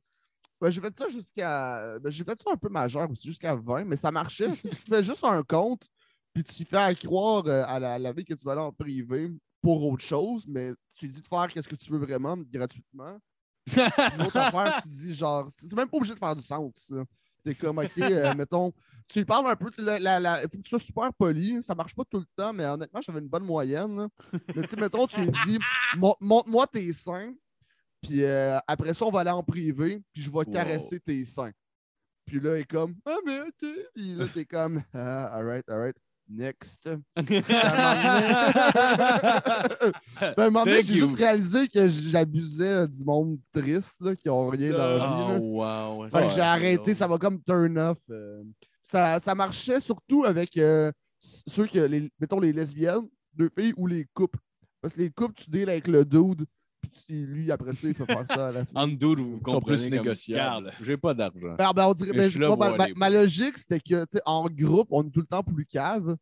Ben, 0.60 0.72
j'ai 0.72 0.82
fait 0.82 0.96
ça 0.96 1.08
jusqu'à. 1.10 2.00
Ben, 2.00 2.10
j'ai 2.12 2.24
fait 2.24 2.40
ça 2.42 2.52
un 2.52 2.58
peu 2.58 2.70
majeur 2.70 3.10
aussi, 3.10 3.28
jusqu'à 3.28 3.56
20, 3.56 3.86
mais 3.86 3.96
ça 3.96 4.12
marchait. 4.12 4.52
tu 4.52 4.70
tu 4.70 4.76
fais 4.90 5.04
juste 5.04 5.24
un 5.24 5.44
compte, 5.44 5.88
puis 6.34 6.44
tu 6.44 6.66
fais 6.66 6.96
croire 6.96 7.44
euh, 7.48 7.64
à 7.68 7.80
la, 7.80 7.94
à 7.94 8.00
la 8.00 8.12
vie 8.14 8.26
que 8.26 8.34
tu 8.34 8.44
vas 8.44 8.54
aller 8.54 8.62
en 8.62 8.72
privé 8.72 9.32
pour 9.62 9.86
autre 9.86 10.04
chose, 10.04 10.46
mais 10.48 10.72
tu 10.96 11.08
dis 11.08 11.22
de 11.22 11.28
faire 11.28 11.48
qu'est-ce 11.50 11.68
que 11.68 11.76
tu 11.76 11.92
veux 11.92 12.00
vraiment 12.00 12.36
gratuitement. 12.38 13.18
Puis 13.66 13.82
L'autre 14.18 14.38
affaire, 14.38 14.80
tu 14.82 14.90
dis 14.90 15.14
genre, 15.14 15.48
c'est 15.56 15.68
c'est 15.68 15.76
même 15.76 15.90
pas 15.90 15.98
obligé 15.98 16.14
de 16.14 16.20
faire 16.20 16.36
du 16.36 16.44
sens. 16.44 16.90
là. 16.90 17.04
T'es 17.48 17.56
comme, 17.56 17.78
OK, 17.78 17.98
euh, 18.00 18.34
mettons, 18.38 18.74
tu 19.08 19.20
lui 19.20 19.26
parles 19.26 19.48
un 19.48 19.56
peu, 19.56 19.70
tu 19.70 19.78
sais, 19.78 19.82
la, 19.82 20.00
la, 20.00 20.20
la- 20.20 20.42
faut 20.42 20.50
que 20.50 20.58
tu 20.64 20.70
sois 20.70 20.80
super 20.80 21.14
poli. 21.14 21.64
Ça 21.64 21.74
marche 21.76 21.96
pas 21.96 22.04
tout 22.04 22.20
le 22.20 22.26
temps, 22.36 22.52
mais 22.52 22.66
honnêtement, 22.66 23.00
j'avais 23.02 23.20
une 23.20 23.30
bonne 23.30 23.46
moyenne. 23.46 23.96
là. 23.96 24.08
Mais 24.54 24.64
tu 24.64 24.70
sais, 24.70 24.76
mettons, 24.76 25.08
tu 25.08 25.22
lui 25.22 25.32
dis, 25.46 25.60
Mon- 25.98 26.16
montre-moi 26.20 26.68
tes 26.68 26.92
seins, 26.92 27.34
puis 28.02 28.24
euh, 28.26 28.58
après 28.68 28.94
ça, 28.94 29.06
on 29.06 29.12
va 29.12 29.22
aller 29.22 29.30
en 29.30 29.44
privé, 29.44 30.02
puis 30.14 30.22
je 30.24 30.30
vais 30.30 30.44
caresser 30.52 31.00
tes 31.00 31.24
seins. 31.24 31.52
Puis 32.26 32.42
là, 32.42 32.58
il 32.58 32.62
est 32.62 32.66
comme, 32.66 32.96
ah, 33.06 33.16
mais 33.26 33.40
ok. 33.40 33.70
Puis 33.96 34.14
là, 34.16 34.26
t'es 34.34 34.44
comme, 34.46 34.84
ah, 34.94 35.28
alright, 35.28 35.64
alright, 35.70 35.96
next. 36.30 36.90
À 40.20 40.34
un 40.38 40.46
moment 40.50 40.64
donné, 40.66 40.82
j'ai 40.84 40.96
juste 40.98 41.18
réalisé 41.18 41.68
que 41.68 41.88
j'abusais 41.88 42.68
euh, 42.68 42.88
du 42.88 43.04
monde 43.04 43.38
triste, 43.54 43.98
là, 44.02 44.16
qui 44.16 44.30
ont 44.30 44.48
rien 44.48 44.72
dans 44.72 44.78
la 44.78 44.96
vie. 44.98 45.34
là. 45.34 45.40
Oh, 45.42 45.64
wow. 45.64 46.06
Ouais, 46.06 46.30
j'ai 46.34 46.42
arrêté, 46.42 46.94
ça 46.94 47.08
va 47.08 47.18
comme 47.18 47.42
turn 47.44 47.78
off. 47.78 47.98
euh. 48.10 48.44
ça, 48.84 49.20
ça 49.20 49.36
marchait 49.36 49.80
surtout 49.80 50.24
avec 50.26 50.58
euh, 50.58 50.92
ceux 51.20 51.68
que, 51.68 51.80
les, 51.80 52.10
mettons, 52.20 52.40
les 52.40 52.54
lesbiennes, 52.54 53.08
deux 53.34 53.50
filles 53.58 53.74
ou 53.78 53.88
les 53.88 54.06
couples. 54.14 54.40
Parce 54.82 54.94
que 54.94 55.02
les 55.02 55.10
couples, 55.10 55.34
tu 55.36 55.50
deals 55.50 55.70
avec 55.70 55.88
le 55.88 56.06
dude, 56.06 56.46
puis 56.88 57.26
lui, 57.26 57.52
après 57.52 57.74
ça, 57.74 57.88
il 57.88 57.94
fait 57.94 58.06
faire 58.06 58.28
ça 58.28 58.48
à 58.48 58.52
la. 58.52 58.64
En 58.76 58.88
dude, 58.88 59.20
vous 59.20 59.38
sont 59.38 59.42
comprenez 59.44 59.78
plus 59.78 59.90
comme, 59.90 59.98
négociables. 60.00 60.66
Garde, 60.66 60.72
J'ai 60.82 60.98
pas 60.98 61.14
d'argent. 61.14 61.56
Ben, 61.58 61.72
ben, 61.76 61.86
on 61.88 61.94
dirait, 61.94 62.12
Mais 62.12 62.18
ben, 62.20 62.24
je 62.26 62.30
suis 62.30 62.40
là 62.40 62.48
moi, 62.48 62.58
pour 62.70 62.78
ma, 62.78 62.88
ma- 62.96 63.10
logique, 63.10 63.58
c'était 63.58 63.80
que, 63.80 64.02
tu 64.06 64.08
sais, 64.18 64.22
en 64.26 64.46
groupe, 64.50 64.88
on 64.92 65.04
est 65.08 65.12
tout 65.12 65.22
le 65.22 65.26
temps 65.28 65.44
plus 65.44 65.66
cave. 65.66 66.16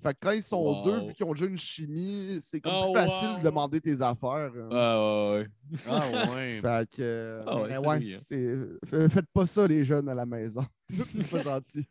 Fait 0.00 0.12
que 0.14 0.18
quand 0.20 0.30
ils 0.30 0.44
sont 0.44 0.62
Wow. 0.62 0.84
deux, 0.84 1.06
puis 1.06 1.16
qu'ils 1.16 1.26
ont 1.26 1.32
déjà 1.32 1.46
une 1.46 1.56
chimie, 1.56 2.38
c'est 2.40 2.60
comme 2.60 2.72
Oh, 2.72 2.92
plus 2.92 3.02
facile 3.02 3.28
wow. 3.30 3.38
de 3.38 3.42
demander 3.42 3.80
tes 3.80 4.00
affaires. 4.00 4.52
euh. 4.54 4.68
Ah 4.70 5.32
ouais, 5.32 5.40
ouais. 5.40 5.48
Ah 5.88 6.34
ouais. 6.36 6.60
Fait 6.62 6.88
que, 6.96 7.40
Ah 7.44 7.56
ouais, 7.62 8.14
hein. 8.14 9.08
faites 9.08 9.26
pas 9.32 9.46
ça, 9.48 9.66
les 9.66 9.84
jeunes 9.84 10.08
à 10.08 10.14
la 10.14 10.24
maison. 10.24 10.64
c'est 10.88 11.28
pas 11.30 11.42
gentil. 11.42 11.84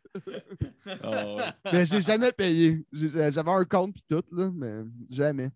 Ah 1.02 1.34
ouais. 1.34 1.42
Mais 1.70 1.84
j'ai 1.84 2.00
jamais 2.00 2.32
payé. 2.32 2.82
J'avais 2.92 3.50
un 3.50 3.64
compte 3.66 3.92
pis 3.94 4.04
tout, 4.08 4.22
là, 4.32 4.50
mais 4.54 4.84
jamais. 5.10 5.50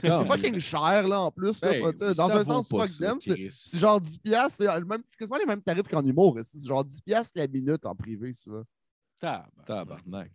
C'est 0.00 0.08
Ah, 0.10 0.24
fucking 0.28 0.58
cher, 0.58 1.06
là, 1.06 1.20
en 1.20 1.30
plus. 1.30 1.60
là, 1.62 1.70
ben, 1.70 1.92
pas- 1.94 2.14
dans 2.14 2.30
un 2.30 2.44
sens, 2.44 2.68
pas 2.68 2.78
fuck 2.80 2.88
ça, 2.88 3.06
them. 3.14 3.18
C'est 3.20 3.78
genre 3.78 4.00
10$, 4.00 4.18
piastres, 4.18 4.64
c'est 5.06 5.16
quasiment 5.16 5.38
les 5.38 5.46
mêmes 5.46 5.62
tarifs 5.62 5.86
qu'en 5.88 6.04
humour. 6.04 6.36
C'est 6.42 6.64
genre 6.66 6.84
10$ 6.84 7.00
piastres 7.02 7.32
la 7.38 7.46
minute 7.46 7.86
en 7.86 7.94
privé, 7.94 8.32
ça. 8.32 8.50
Tabarnak. 9.20 9.64
Tabarnak. 9.66 10.30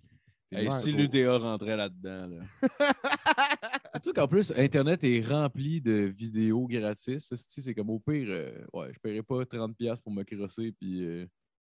Hey, 0.54 0.70
si 0.72 0.92
l'UDA 0.92 1.38
rentrait 1.38 1.78
là-dedans, 1.78 2.28
là. 2.28 2.44
Surtout 3.96 4.14
qu'en 4.14 4.28
plus, 4.28 4.52
Internet 4.58 5.04
est 5.04 5.22
rempli 5.22 5.80
de 5.82 6.14
vidéos 6.18 6.68
gratis. 6.68 7.34
C'est 7.36 7.74
comme 7.74 7.90
au 7.90 8.00
pire, 8.00 8.28
euh, 8.30 8.66
ouais, 8.74 8.92
je 8.94 9.00
paierais 9.00 9.24
pas 9.24 9.44
30$ 9.46 10.02
pour 10.02 10.12
me 10.12 10.24
crosser 10.24 10.74
puis 10.74 11.06
euh, 11.06 11.26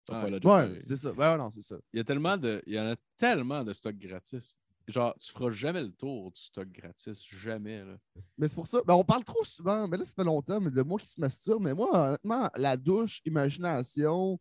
ça 0.09 0.15
Ouais. 0.17 0.21
faire 0.23 0.31
la 0.31 0.37
job 0.41 0.45
Ouais, 0.53 0.67
pareil. 0.67 0.79
c'est 0.81 0.97
ça. 0.97 1.13
Ouais, 1.13 1.37
non, 1.39 1.51
c'est 1.51 1.61
ça. 1.63 1.77
Il 1.93 1.99
y 1.99 2.01
a 2.01 2.05
tellement 2.05 2.37
de. 2.37 2.61
Il 2.67 2.75
y 2.75 2.81
en 2.81 2.91
a 2.93 2.97
tellement 3.17 3.63
de 3.63 3.73
stocks 3.73 3.97
gratis. 3.99 4.57
Genre, 4.89 5.15
tu 5.21 5.33
feras 5.33 5.51
jamais 5.53 5.83
le 5.83 5.93
tour 5.93 6.31
du 6.31 6.41
stock 6.41 6.69
gratis. 6.69 7.25
Jamais, 7.43 7.85
là. 7.85 7.97
Mais 8.37 8.49
c'est 8.49 8.55
pour 8.55 8.67
ça. 8.67 8.81
Ben, 8.87 8.95
on 8.95 9.05
parle 9.05 9.25
trop 9.25 9.45
souvent. 9.45 9.87
Mais 9.89 9.97
là, 9.97 10.05
ça 10.05 10.13
fait 10.15 10.25
longtemps, 10.25 10.61
mais 10.61 10.71
de 10.71 10.83
moi 10.83 10.99
qui 10.99 11.07
se 11.07 11.21
masturbe. 11.21 11.63
Mais 11.63 11.75
moi, 11.75 11.89
honnêtement, 12.09 12.51
la 12.57 12.77
douche, 12.77 13.21
imagination, 13.25 14.39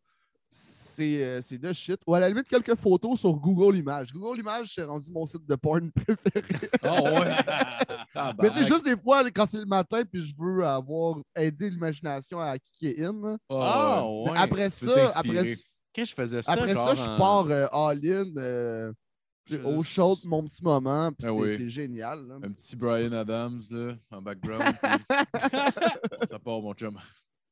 c'est 0.50 1.24
euh, 1.24 1.42
c'est 1.42 1.58
de 1.58 1.72
shit. 1.72 2.00
Ou 2.06 2.14
à 2.14 2.20
la 2.20 2.28
limite, 2.28 2.48
quelques 2.48 2.76
photos 2.76 3.20
sur 3.20 3.34
Google 3.34 3.78
Images. 3.78 4.12
Google 4.12 4.39
Images, 4.39 4.74
c'est 4.76 4.84
rendu 4.84 5.12
mon 5.12 5.26
site 5.26 5.46
de 5.46 5.56
porn 5.56 5.89
préféré. 5.96 6.70
Ah 6.84 7.02
ouais. 7.04 8.34
Mais 8.42 8.50
tu 8.50 8.58
sais, 8.60 8.66
juste 8.66 8.84
des 8.84 8.98
fois, 8.98 9.24
quand 9.32 9.46
c'est 9.46 9.60
le 9.60 9.66
matin, 9.66 10.02
puis 10.04 10.26
je 10.26 10.34
veux 10.38 10.66
avoir 10.66 11.18
aidé 11.36 11.70
l'imagination 11.70 12.39
à 12.39 12.58
kicker 12.60 13.06
in. 13.06 13.14
Mais 13.14 13.38
ouais. 13.56 14.32
après 14.38 14.70
ça, 14.70 15.12
après, 15.16 15.36
t'inspirer. 15.36 15.56
Quand 15.96 16.06
je 16.06 16.14
faisais 16.14 16.42
ça, 16.42 16.54
après 16.54 16.74
genre 16.74 16.89
ça, 16.89 16.96
je 16.96 17.10
en- 17.10 17.18
pars 17.18 17.48
euh, 17.50 17.68
all-in, 17.72 18.26
euh, 18.38 18.94
au 19.64 19.82
de 19.84 20.28
mon 20.28 20.44
petit 20.44 20.64
moment, 20.64 21.12
puis 21.12 21.28
Ah 21.28 21.34
c'est 21.34 21.58
oui. 21.58 21.70
génial. 21.70 22.28
là. 22.28 22.36
Un 22.44 22.52
petit 22.52 22.76
Brian 22.76 23.12
Adams 23.12 23.62
là, 23.72 23.96
en 24.12 24.22
background. 24.22 24.64
puis 24.84 26.30
ça 26.30 26.39
part, 26.39 26.62
mon 26.62 26.74
chum. 26.74 26.98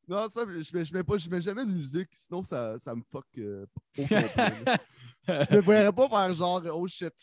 Non, 0.07 0.27
ça, 0.29 0.41
je 0.45 0.75
mets, 0.75 0.85
je 0.85 0.93
mets 0.93 1.03
pas, 1.03 1.17
je 1.17 1.29
mets 1.29 1.41
jamais 1.41 1.65
de 1.65 1.71
musique, 1.71 2.09
sinon 2.13 2.41
ça, 2.43 2.79
ça 2.79 2.95
me 2.95 3.01
fuck 3.11 3.25
euh, 3.37 3.65
au 3.97 4.01
complet. 4.01 4.25
je 5.27 5.55
me 5.55 5.61
verrais 5.61 5.91
pas 5.91 6.09
faire 6.09 6.33
genre 6.33 6.63
oh 6.73 6.87
shit. 6.87 7.13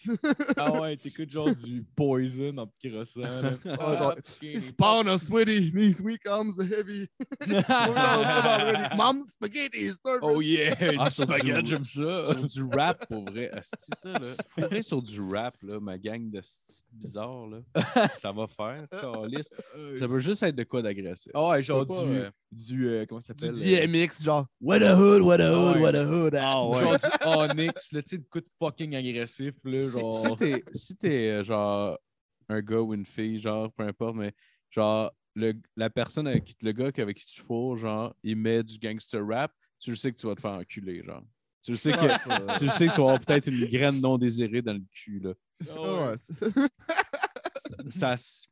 Ah 0.57 0.81
ouais, 0.81 0.97
t'écoutes 0.97 1.31
genre 1.31 1.53
du 1.53 1.85
Poison 1.97 2.57
en 2.59 2.67
te 2.67 2.89
crossant. 2.89 3.21
là. 3.21 3.53
Ah, 3.79 3.97
genre, 3.99 4.15
fucking- 4.25 4.59
Spawn 4.61 5.09
a 5.09 5.19
sweaty, 5.19 5.73
knees 5.73 6.01
weak 6.03 6.23
comes 6.25 6.59
heavy. 6.61 7.09
Mom 8.97 9.25
spaghetti, 9.27 9.91
start 9.93 10.21
Oh 10.23 10.41
yeah, 10.41 10.75
Ah, 10.81 10.87
du 10.87 10.97
du- 10.97 11.11
spaghetti, 11.11 11.67
j'aime 11.67 11.85
ça. 11.85 12.27
sur 12.27 12.47
du 12.47 12.77
rap, 12.77 13.07
pour 13.09 13.25
vrai. 13.31 13.51
Asti, 13.53 13.91
ça, 13.97 14.13
là. 14.13 14.29
Faudrait 14.49 14.83
sur 14.83 15.03
du 15.03 15.21
rap, 15.21 15.57
là, 15.63 15.81
ma 15.81 15.99
gang 15.99 16.31
de 16.31 16.41
bizarres, 16.93 17.47
là. 17.49 17.59
Ça 18.17 18.33
va 18.33 18.47
faire, 18.47 18.87
câlisse. 18.91 19.51
Ça 19.99 20.07
veut 20.07 20.21
juste 20.21 20.43
être 20.43 20.57
de 20.57 20.65
quoi 20.65 20.83
d'agressif. 20.83 21.33
Ah 21.35 21.49
ouais, 21.49 21.63
genre 21.63 21.85
du, 21.87 21.95
pas, 21.95 22.03
euh, 22.03 22.31
du 22.53 22.89
euh, 22.89 23.07
comment 23.09 23.23
ça 23.23 23.35
Du 23.35 23.47
s'appelle? 23.47 23.91
DMX, 23.91 24.23
genre 24.23 24.47
What 24.61 24.83
a 24.83 24.97
hood, 24.97 25.23
what 25.23 25.41
a 25.41 25.51
hood, 25.53 25.77
Ouais. 25.77 25.83
what 25.83 25.95
a 25.95 26.05
hood. 26.07 26.35
Ah 26.35 26.61
euh, 26.61 26.69
ouais. 26.69 26.77
Genre 27.27 27.49
du 27.49 27.61
Onyx, 27.61 27.93
là, 27.97 28.03
tu 28.03 28.11
sais, 28.11 28.19
de 28.19 28.25
coup 28.25 28.41
de 28.41 28.49
fucking 28.59 28.95
agressif, 28.95 29.55
là, 29.65 29.79
Si, 29.81 29.91
genre. 30.01 30.15
si 30.15 30.37
t'es 30.37 30.65
si 30.73 30.97
t'es, 30.97 31.29
euh, 31.31 31.43
genre 31.45 31.99
un 32.49 32.61
gars 32.61 32.81
ou 32.81 32.95
une 32.95 33.05
fille, 33.07 33.39
genre, 33.41 33.73
peu 33.73 33.83
importe, 33.83 34.15
mais 34.17 34.33
genre, 34.71 35.11
le, 35.35 35.55
la 35.77 35.91
personne 35.91 36.27
avec 36.29 36.45
qui- 36.45 36.57
le 36.63 36.73
gars 36.73 36.91
avec 36.97 37.17
qui 37.17 37.27
tu 37.27 37.41
fous, 37.43 37.77
genre, 37.77 38.15
il 38.23 38.37
met 38.37 38.63
du 38.63 38.79
gangster 38.79 39.27
rap, 39.27 39.53
tu 39.79 39.91
le 39.91 39.97
sais 39.97 40.13
que 40.13 40.17
tu 40.19 40.27
vas 40.27 40.35
te 40.35 40.41
faire 40.41 40.53
enculer, 40.53 41.03
genre. 41.03 41.23
Tu 41.63 41.73
le 41.73 41.77
sais 41.77 41.91
que, 41.93 42.59
tu 42.59 42.65
le 42.65 42.71
sais 42.71 42.87
que 42.87 42.93
tu 42.95 43.01
vas 43.01 43.07
avoir 43.07 43.21
peut-être 43.21 43.49
une 43.49 43.65
graine 43.67 44.01
non 44.01 44.17
désirée 44.17 44.63
dans 44.63 44.75
le 44.75 44.85
cul, 44.93 45.19
là. 45.19 45.33
Ah 45.69 46.11
ouais, 46.13 46.17
c'est- 46.19 46.35
Ça, 47.91 48.15
s- 48.15 48.49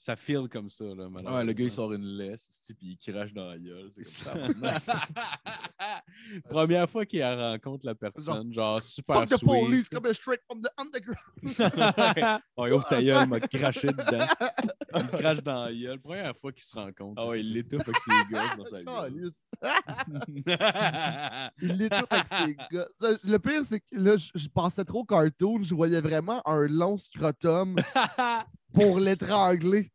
ça 0.00 0.16
feel 0.16 0.48
comme 0.48 0.70
ça, 0.70 0.84
là, 0.84 1.10
malheureusement. 1.10 1.34
Ouais, 1.34 1.44
le 1.44 1.52
gars, 1.52 1.64
il 1.64 1.70
sort 1.70 1.92
une 1.92 2.16
laisse, 2.16 2.48
puis 2.78 2.98
il 3.04 3.12
crache 3.12 3.34
dans 3.34 3.48
la 3.48 3.58
gueule. 3.58 3.90
C'est 4.00 4.24
comme 4.24 4.54
ça. 4.62 4.80
Première 6.48 6.88
fois 6.88 7.04
qu'il 7.04 7.22
rencontre 7.22 7.84
la 7.84 7.94
personne, 7.94 8.50
genre, 8.50 8.82
super 8.82 9.16
Fuck 9.16 9.28
the 9.28 9.36
sweet. 9.36 9.60
police 9.60 9.88
coming 9.90 10.14
straight 10.14 10.40
from 10.50 10.62
the 10.62 10.70
underground. 10.78 12.40
oh, 12.56 12.66
il 12.66 12.72
ouvre 12.72 12.88
ta 12.88 13.02
gueule, 13.02 13.24
il 13.24 13.28
m'a 13.28 13.40
craché 13.40 13.88
dedans. 13.88 14.26
Il 14.96 15.06
crache 15.06 15.42
dans 15.44 15.66
la 15.66 15.72
gueule. 15.72 16.00
Première 16.00 16.36
fois 16.36 16.50
qu'ils 16.50 16.64
se 16.64 16.74
rencontrent. 16.74 17.22
Ah 17.22 17.28
ouais, 17.28 17.40
il 17.40 17.52
l'étouffe 17.52 17.82
avec 17.82 17.96
ses 17.98 18.10
gosses 18.28 18.56
dans 18.56 18.64
sa 18.64 18.82
gueule. 18.82 19.30
Il 21.62 21.76
l'étouffe 21.76 22.06
avec 22.10 22.26
ses. 22.26 22.56
Ça, 22.98 23.10
Le 23.22 23.38
pire, 23.38 23.64
c'est 23.64 23.78
que 23.78 23.86
là, 23.92 24.16
je, 24.16 24.30
je 24.34 24.48
pensais 24.48 24.84
trop 24.84 25.04
cartoon. 25.04 25.62
Je 25.62 25.74
voyais 25.76 26.00
vraiment 26.00 26.42
un 26.44 26.66
long 26.66 26.96
scrotum 26.96 27.76
pour 28.72 28.98
l'étrangler. 29.00 29.90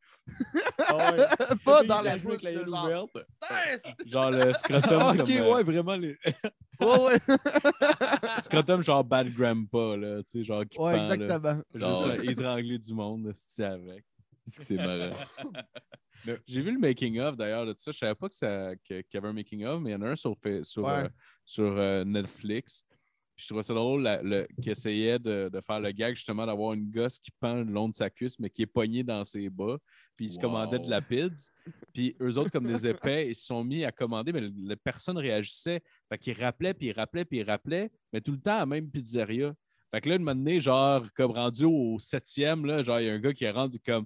Ah 0.80 0.96
ouais. 1.16 1.56
Pas 1.66 1.84
dans 1.84 2.02
la 2.02 2.18
bouche. 2.18 2.42
de 2.42 2.66
genre, 2.68 2.86
ouverte. 2.86 3.28
Genre 4.08 4.32
le 4.32 4.54
scrotum 4.54 4.98
Ah, 5.00 5.10
ok, 5.12 5.18
comme... 5.20 5.30
euh, 5.32 5.54
ouais, 5.54 5.64
vraiment. 5.64 5.96
Les... 5.96 6.18
Ouais, 6.82 7.00
ouais. 7.00 7.20
scrotum 8.42 8.82
genre 8.84 9.04
bad 9.04 9.32
grandpa, 9.34 9.96
là, 9.98 10.24
tu 10.24 10.32
sais, 10.40 10.44
genre 10.44 10.64
qui 10.70 10.78
Ouais, 10.80 10.94
pend, 10.98 11.04
là. 11.04 11.14
exactement. 11.16 11.62
Juste 11.74 12.06
ouais. 12.08 12.20
euh, 12.20 12.32
étrangler 12.32 12.78
du 12.80 12.94
monde, 12.94 13.28
esti, 13.28 13.64
avec. 13.64 14.04
Est-ce 14.48 14.60
que 14.60 14.64
c'est 14.66 14.76
marrant? 14.76 15.16
J'ai 16.48 16.62
vu 16.62 16.72
le 16.72 16.80
making-of 16.80 17.38
d'ailleurs 17.38 17.66
de 17.68 17.74
tout 17.74 17.80
ça. 17.82 17.92
Je 17.92 17.98
savais 18.00 18.16
pas 18.16 18.28
que 18.28 18.36
ça- 18.36 18.76
que- 18.78 19.02
qu'il 19.02 19.14
y 19.14 19.18
avait 19.18 19.28
un 19.28 19.34
making-of, 19.34 19.80
mais 19.82 19.92
il 19.92 19.94
y 19.94 19.96
en 19.96 20.02
a 20.02 20.10
un 20.10 20.16
sur, 20.16 20.36
sur, 20.64 20.84
Ouais. 20.84 20.92
euh, 21.04 21.10
sur 21.46 21.78
euh, 21.78 22.04
Netflix. 22.04 22.84
Puis 23.36 23.44
je 23.44 23.48
trouvais 23.50 23.64
ça 23.64 23.74
drôle 23.74 24.04
la- 24.04 24.22
le- 24.22 24.48
qu'il 24.62 24.72
essayait 24.72 25.20
de, 25.20 25.50
de 25.52 25.62
faire 25.62 25.80
le 25.80 25.92
gag 25.92 26.16
justement 26.16 26.46
d'avoir 26.46 26.74
une 26.74 26.90
gosse 26.90 27.20
qui 27.20 27.32
pend 27.32 27.56
le 27.56 27.64
long 27.72 27.90
de 27.90 27.94
sa 27.94 28.10
cuisse, 28.10 28.40
mais 28.40 28.50
qui 28.50 28.62
est 28.62 28.66
poignée 28.68 29.04
dans 29.04 29.26
ses 29.26 29.50
bas. 29.50 29.78
Puis 30.16 30.28
il 30.28 30.30
se 30.30 30.36
Wow. 30.38 30.42
commandait 30.44 30.80
de 30.80 30.90
la 30.90 31.02
pizza. 31.02 31.52
Puis 31.94 32.16
eux 32.22 32.38
autres, 32.38 32.50
comme 32.52 32.66
des 32.68 32.88
épais, 32.88 33.28
ils 33.30 33.36
se 33.36 33.46
sont 33.48 33.64
mis 33.64 33.84
à 33.84 33.92
commander, 33.92 34.32
mais 34.32 34.50
la 34.64 34.78
personne 34.78 35.18
réagissait. 35.18 35.82
Fait 36.08 36.18
qu'ils 36.18 36.42
rappelaient, 36.42 36.74
puis 36.74 36.88
ils 36.88 36.94
rappelaient, 36.94 37.26
puis 37.26 37.40
ils 37.40 37.44
rappelaient, 37.44 37.90
mais 38.14 38.22
tout 38.22 38.32
le 38.32 38.40
temps 38.40 38.56
à 38.56 38.60
la 38.60 38.66
même 38.66 38.90
pizzeria. 38.90 39.54
Fait 39.92 40.00
que 40.02 40.10
là, 40.10 40.16
une 40.16 40.24
moment 40.24 40.36
donné, 40.36 40.60
genre, 40.62 41.04
comme 41.14 41.32
rendu 41.32 41.66
au 41.66 41.98
septième, 42.00 42.66
là, 42.66 42.82
genre, 42.82 43.00
il 43.02 43.08
y 43.08 43.10
a 43.10 43.14
un 43.14 43.20
gars 43.20 43.34
qui 43.34 43.44
est 43.44 43.52
rendu 43.52 43.80
comme 43.80 44.06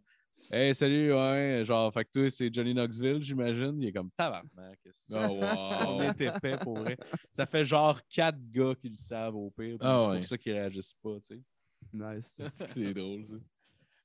Hey, 0.52 0.74
salut, 0.74 1.14
ouais. 1.14 1.64
Genre, 1.64 1.94
fait 1.94 2.06
que 2.06 2.12
toi, 2.12 2.30
c'est 2.30 2.54
Johnny 2.54 2.74
Knoxville, 2.74 3.22
j'imagine. 3.22 3.80
Il 3.82 3.88
est 3.88 3.94
comme 3.94 4.10
tabarnak. 4.12 4.80
Oh, 5.12 5.16
wow. 5.16 5.40
On 5.88 6.02
est 6.02 6.22
épais 6.22 6.58
pour 6.62 6.80
vrai? 6.80 6.98
Ça 7.30 7.46
fait 7.46 7.66
genre 7.66 8.00
quatre 8.10 8.40
gars 8.50 8.74
qui 8.76 8.90
le 8.90 8.96
savent 8.96 9.36
au 9.36 9.52
pire. 9.52 9.78
Ah 9.80 10.00
c'est 10.00 10.08
ouais. 10.08 10.16
pour 10.18 10.26
ça 10.26 10.38
qu'ils 10.38 10.54
réagissent 10.54 10.96
pas, 11.04 11.20
tu 11.20 11.36
sais. 11.36 11.42
Nice. 11.94 12.42
C'est 12.56 12.94
drôle, 12.94 13.26
ça. 13.26 13.36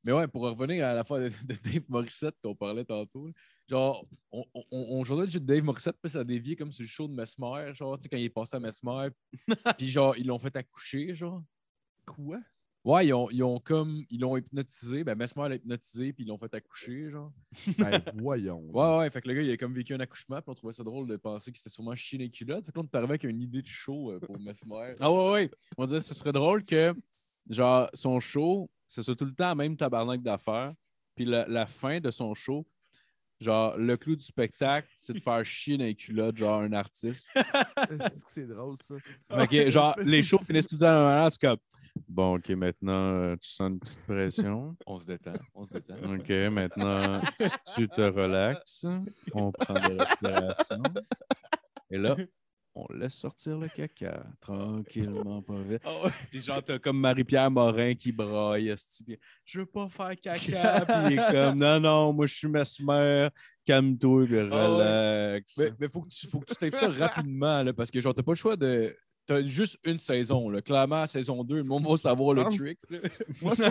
Mais 0.05 0.13
ouais, 0.13 0.29
pour 0.29 0.43
revenir 0.43 0.85
à 0.85 0.93
l'affaire 0.93 1.19
de, 1.19 1.29
de 1.29 1.55
Dave 1.55 1.85
Morissette 1.89 2.37
qu'on 2.43 2.55
parlait 2.55 2.85
tantôt, 2.85 3.31
genre, 3.67 4.07
on, 4.31 4.45
on, 4.53 4.65
on 4.71 5.05
jouait 5.05 5.27
de 5.27 5.39
Dave 5.39 5.65
Morissette, 5.65 5.97
puis 6.03 6.11
ça 6.11 6.21
a 6.21 6.25
dévié 6.25 6.57
comme 6.57 6.71
sur 6.71 6.83
le 6.83 6.89
show 6.89 7.09
de 7.09 7.15
Mesmer, 7.15 7.73
genre, 7.75 7.97
tu 7.97 8.03
sais, 8.03 8.09
quand 8.11 8.19
il 8.19 8.25
est 8.25 8.31
passé 8.31 8.57
à 8.57 8.61
Mesmer, 8.61 9.09
puis 9.79 9.89
genre, 9.89 10.15
ils 10.19 10.27
l'ont 10.27 10.39
fait 10.39 10.55
accoucher, 10.57 11.15
genre. 11.15 11.43
Quoi? 12.05 12.39
Ouais, 12.85 13.07
ils 13.07 13.15
ont, 13.15 13.31
ils 13.31 13.43
ont 13.43 13.59
comme, 13.59 14.05
ils 14.11 14.21
l'ont 14.21 14.37
hypnotisé, 14.37 15.05
ben 15.05 15.17
Mesmer 15.17 15.49
l'a 15.49 15.55
hypnotisé, 15.55 16.13
puis 16.13 16.25
ils 16.25 16.29
l'ont 16.29 16.37
fait 16.37 16.53
accoucher, 16.53 17.09
genre. 17.11 17.33
Ben, 17.79 18.03
voyons. 18.15 18.61
Ouais, 18.73 18.99
ouais, 18.99 19.11
fait 19.11 19.23
que 19.23 19.29
le 19.29 19.35
gars, 19.35 19.41
il 19.41 19.51
a 19.51 19.57
comme 19.57 19.73
vécu 19.73 19.95
un 19.95 20.01
accouchement, 20.01 20.37
puis 20.37 20.51
on 20.51 20.55
trouvait 20.55 20.75
ça 20.75 20.85
drôle 20.85 21.09
de 21.09 21.17
penser 21.17 21.51
qu'il 21.51 21.59
s'était 21.59 21.71
sûrement 21.71 21.95
chié 21.95 22.19
les 22.19 22.31
culottes. 22.31 22.67
Fait 22.67 22.73
que 22.73 22.79
là, 22.79 22.85
on 22.85 22.87
est 22.87 22.97
arrivé 22.99 23.13
avec 23.13 23.25
une 23.25 23.41
idée 23.41 23.63
de 23.63 23.67
show 23.67 24.13
euh, 24.13 24.21
pour 24.21 24.39
Mesmer. 24.39 24.95
Ah 25.01 25.11
ouais, 25.11 25.31
ouais. 25.33 25.51
On 25.79 25.87
disait 25.87 25.99
que 25.99 26.05
ce 26.05 26.15
serait 26.15 26.33
drôle 26.33 26.63
que, 26.65 26.95
genre, 27.49 27.89
son 27.95 28.21
show, 28.21 28.71
ce 28.87 29.01
soit 29.01 29.17
tout 29.17 29.25
le 29.25 29.35
temps 29.35 29.47
la 29.47 29.55
même 29.55 29.77
tabarnak 29.79 30.23
d'affaires. 30.23 30.75
Puis 31.15 31.25
la, 31.25 31.47
la 31.49 31.65
fin 31.65 32.01
de 32.01 32.11
son 32.11 32.35
show, 32.35 32.67
genre, 33.45 33.77
le 33.77 33.97
clou 33.97 34.17
du 34.17 34.25
spectacle, 34.25 34.89
c'est 34.97 35.13
de 35.13 35.21
faire 35.21 35.45
chier 35.45 35.77
dans 35.77 35.85
les 35.85 35.95
culottes, 35.95 36.37
genre, 36.37 36.61
un 36.61 36.73
artiste. 36.73 37.29
C'est 38.27 38.47
drôle, 38.47 38.77
ça? 38.79 39.47
Que, 39.47 39.71
genre, 39.71 39.95
les 40.05 40.23
shows 40.23 40.39
finissent 40.39 40.67
tout 40.67 40.77
le 40.77 40.81
temps 40.81 40.87
à 40.87 40.93
la 40.93 40.99
même 40.99 41.09
manière, 41.09 41.33
c'est 41.33 41.41
comme, 41.41 41.59
bon, 42.09 42.37
OK, 42.37 42.49
maintenant, 42.51 43.13
euh, 43.13 43.37
tu 43.37 43.49
sens 43.49 43.71
une 43.71 43.79
petite 43.79 44.03
pression. 44.07 44.77
On 44.87 44.99
se 44.99 45.07
détend, 45.07 45.35
on 45.55 45.65
se 45.65 45.71
détend. 45.71 45.97
OK, 46.15 46.31
maintenant, 46.53 47.21
tu 47.75 47.89
te 47.89 48.01
relaxes. 48.01 48.87
On 49.33 49.53
prend 49.53 49.75
des 49.75 49.97
respirations. 49.97 50.83
Et 51.91 51.99
là, 51.99 52.17
on 52.75 52.87
laisse 52.93 53.15
sortir 53.15 53.57
le 53.57 53.69
caca, 53.69 54.27
tranquillement, 54.41 55.43
pas 55.43 55.63
vite. 55.63 55.83
Puis 56.31 56.41
genre, 56.41 56.63
t'as 56.63 56.79
comme 56.79 56.99
Marie-Pierre 56.99 57.51
Morin 57.51 57.95
qui 57.95 58.11
braille, 58.11 58.75
je 59.45 59.61
veux 59.61 59.67
pas 59.67 59.89
faire 59.89 60.17
caca, 60.21 60.85
puis 60.87 61.15
il 61.15 61.19
est 61.19 61.31
comme, 61.31 61.59
non, 61.59 61.79
non, 61.79 62.13
moi, 62.13 62.27
je 62.27 62.35
suis 62.35 62.49
mesmer, 62.49 63.29
calme-toi, 63.65 64.27
puis 64.27 64.39
Ah 64.39 64.45
ouais. 64.45 64.67
relax. 64.67 65.57
Mais, 65.59 65.73
mais 65.79 65.89
faut 65.89 66.03
que 66.03 66.09
tu 66.09 66.27
faut 66.27 66.41
que 66.41 66.53
tu 66.53 66.71
ça 66.71 66.89
rapidement, 66.89 67.63
là, 67.63 67.73
parce 67.73 67.91
que 67.91 68.01
genre, 68.01 68.15
t'as 68.15 68.23
pas 68.23 68.33
le 68.33 68.37
choix 68.37 68.57
de. 68.57 68.97
T'as 69.27 69.43
juste 69.43 69.79
une 69.85 69.99
saison, 69.99 70.51
là. 70.51 70.61
Clairement, 70.61 71.07
saison 71.07 71.45
2, 71.45 71.57
le 71.57 71.65
monde 71.65 71.87
va 71.87 71.97
savoir 71.97 72.35
le 72.35 72.45
trick. 72.45 72.79
Moi, 73.41 73.55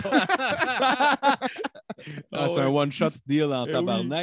Ah, 2.32 2.48
c'est 2.48 2.60
un 2.60 2.66
one-shot 2.66 3.10
deal 3.24 3.44
en 3.44 3.64
Eh 3.66 3.70
oui. 3.76 4.18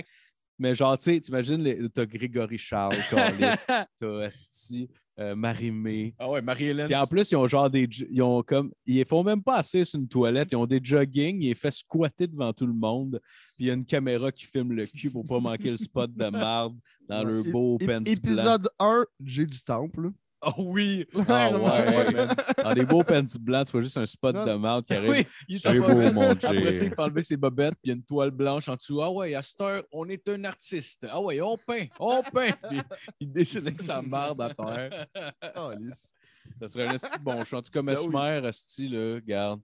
Mais 0.61 0.75
genre, 0.75 0.95
tu 0.95 1.05
sais, 1.05 1.19
t'imagines, 1.19 1.63
les- 1.63 1.89
t'as 1.89 2.05
Grégory 2.05 2.59
Charles, 2.59 2.95
t'as 3.97 4.21
Esti, 4.27 4.87
euh, 5.19 5.35
Marie-Mé. 5.35 6.13
Ah 6.19 6.29
ouais, 6.29 6.39
Marie-Hélène. 6.43 6.85
Puis 6.85 6.95
en 6.95 7.07
plus, 7.07 7.31
ils 7.31 7.35
ont 7.35 7.47
genre 7.47 7.67
des. 7.67 7.89
Ils 8.11 8.21
ont 8.21 8.43
comme. 8.43 8.71
Ils 8.85 9.03
font 9.05 9.23
même 9.23 9.41
pas 9.41 9.57
assez 9.57 9.83
sur 9.83 9.99
une 9.99 10.07
toilette. 10.07 10.49
Ils 10.51 10.55
ont 10.57 10.67
des 10.67 10.79
jogging. 10.81 11.41
Ils 11.41 11.47
les 11.47 11.55
fait 11.55 11.71
squatter 11.71 12.27
devant 12.27 12.53
tout 12.53 12.67
le 12.67 12.73
monde. 12.73 13.19
Puis 13.55 13.65
il 13.65 13.67
y 13.67 13.71
a 13.71 13.73
une 13.73 13.85
caméra 13.85 14.31
qui 14.31 14.45
filme 14.45 14.71
le 14.73 14.85
cul 14.85 15.09
pour 15.09 15.25
pas 15.25 15.39
manquer 15.39 15.71
le 15.71 15.77
spot 15.77 16.13
de 16.13 16.29
marde 16.29 16.77
dans 17.09 17.23
leur 17.23 17.43
beau 17.45 17.79
pants 17.79 17.85
blanc. 17.87 18.03
Épisode 18.05 18.69
1, 18.79 19.05
j'ai 19.25 19.45
du 19.47 19.59
temple. 19.63 20.11
Oh 20.43 20.53
oui! 20.57 21.05
Ah 21.27 21.51
ouais, 21.51 22.11
man. 22.13 22.35
Dans 22.63 22.73
des 22.73 22.85
beaux 22.85 23.03
pants 23.03 23.21
blancs, 23.39 23.67
tu 23.67 23.71
vois 23.73 23.81
juste 23.81 23.97
un 23.97 24.05
spot 24.07 24.35
Non. 24.35 24.45
de 24.45 24.53
marde 24.53 24.85
qui 24.85 24.93
arrive. 24.93 25.09
Oui, 25.11 25.27
il 25.47 25.55
est 25.57 25.79
beau, 25.79 25.87
mal. 25.95 26.13
mon 26.13 26.29
Après 26.31 26.41
ça, 26.41 26.53
Dieu. 26.53 26.83
il 26.85 26.91
peut 26.91 27.01
enlever 27.03 27.21
ses 27.21 27.37
bobettes, 27.37 27.75
puis 27.75 27.81
il 27.85 27.89
y 27.89 27.91
a 27.91 27.95
une 27.95 28.03
toile 28.03 28.31
blanche 28.31 28.67
en 28.67 28.75
dessous. 28.75 29.01
Ah 29.01 29.11
ouais, 29.11 29.35
à 29.35 29.41
cette 29.43 29.61
heure, 29.61 29.83
on 29.91 30.09
est 30.09 30.27
un 30.29 30.43
artiste. 30.45 31.05
Ah 31.11 31.21
ouais, 31.21 31.39
on 31.41 31.57
peint, 31.57 31.85
on 31.99 32.23
peint. 32.23 32.51
Puis 32.69 32.81
il 33.19 33.31
décide 33.31 33.67
avec 33.67 33.81
sa 33.81 34.01
marde 34.01 34.41
à 34.41 34.53
terre. 34.53 35.05
Oh, 35.55 35.71
lisse. 35.79 36.13
Ça 36.59 36.67
serait 36.67 36.87
un 36.87 36.95
bon 37.21 37.43
choix. 37.45 37.59
En 37.59 37.61
tout 37.61 37.71
cas, 37.71 37.81
Ben 37.81 37.95
oui. 37.99 38.07
Mesmer, 38.07 38.47
esti, 38.47 38.89
là, 38.89 39.19
garde. 39.21 39.61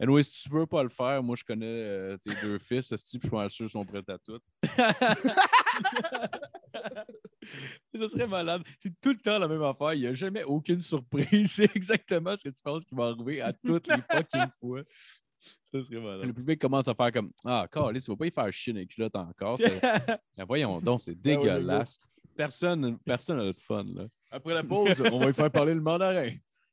Anyway, 0.00 0.22
si 0.22 0.44
tu 0.44 0.48
veux 0.48 0.66
pas 0.66 0.82
le 0.82 0.88
faire, 0.88 1.22
moi, 1.22 1.36
je 1.36 1.44
connais 1.44 1.66
euh, 1.66 2.16
tes 2.16 2.30
deux 2.40 2.58
fils, 2.58 2.90
esti, 2.90 3.18
puis 3.18 3.26
je 3.26 3.28
suis 3.28 3.36
pas 3.36 3.48
sûr 3.50 3.66
qu'ils 3.66 3.72
sont 3.72 3.84
prêts 3.84 4.02
à 4.08 4.16
tout. 4.18 4.40
Ça 7.94 8.08
serait 8.08 8.26
malade. 8.26 8.62
C'est 8.78 8.98
tout 9.00 9.10
le 9.10 9.18
temps 9.18 9.38
la 9.38 9.48
même 9.48 9.62
affaire. 9.62 9.94
Il 9.94 10.00
n'y 10.00 10.06
a 10.06 10.14
jamais 10.14 10.44
aucune 10.44 10.80
surprise. 10.80 11.52
C'est 11.52 11.74
exactement 11.76 12.36
ce 12.36 12.44
que 12.44 12.48
tu 12.48 12.62
penses 12.62 12.84
qui 12.84 12.94
va 12.94 13.08
arriver 13.08 13.40
à 13.40 13.52
toutes 13.52 13.86
les 13.88 14.02
fucking 14.10 14.50
fois. 14.60 14.82
Ça 15.72 15.84
serait 15.84 15.96
Le 15.96 16.00
malade. 16.00 16.34
public 16.34 16.60
commence 16.60 16.88
à 16.88 16.94
faire 16.94 17.12
comme 17.12 17.30
Ah, 17.44 17.66
Carlis, 17.70 18.02
tu 18.02 18.10
vas 18.10 18.16
pas 18.16 18.26
y 18.26 18.30
faire 18.30 18.52
chier 18.52 18.72
les 18.72 18.86
culottes 18.86 19.16
encore. 19.16 19.58
Ben 19.58 20.44
voyons 20.46 20.80
donc, 20.80 21.00
c'est 21.00 21.14
Ben 21.14 21.36
le 21.36 21.42
dégueulasse. 21.42 21.98
Personne 22.36 22.98
personne 22.98 23.38
n'a 23.38 23.52
de 23.52 23.60
fun, 23.60 23.84
là. 23.94 24.04
Après 24.30 24.54
la 24.54 24.62
pause, 24.62 25.02
on 25.12 25.18
va 25.18 25.26
lui 25.26 25.34
faire 25.34 25.50
parler 25.50 25.74
le 25.74 25.80
mandarin. 25.80 26.30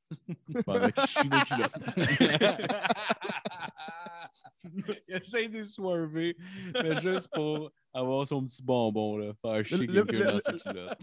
Pendant 0.65 0.89
culottes. 0.91 1.97
Il 5.07 5.15
essaie 5.15 5.47
de 5.47 5.63
swerver, 5.63 6.35
mais 6.73 6.99
juste 6.99 7.29
pour 7.33 7.71
avoir 7.93 8.27
son 8.27 8.43
petit 8.43 8.61
bonbon, 8.61 9.17
là. 9.17 9.33
Faire 9.41 9.65
chier 9.65 9.87
quelqu'un 9.87 10.33
dans 10.33 10.39
ses 10.39 10.57
culottes. 10.57 10.99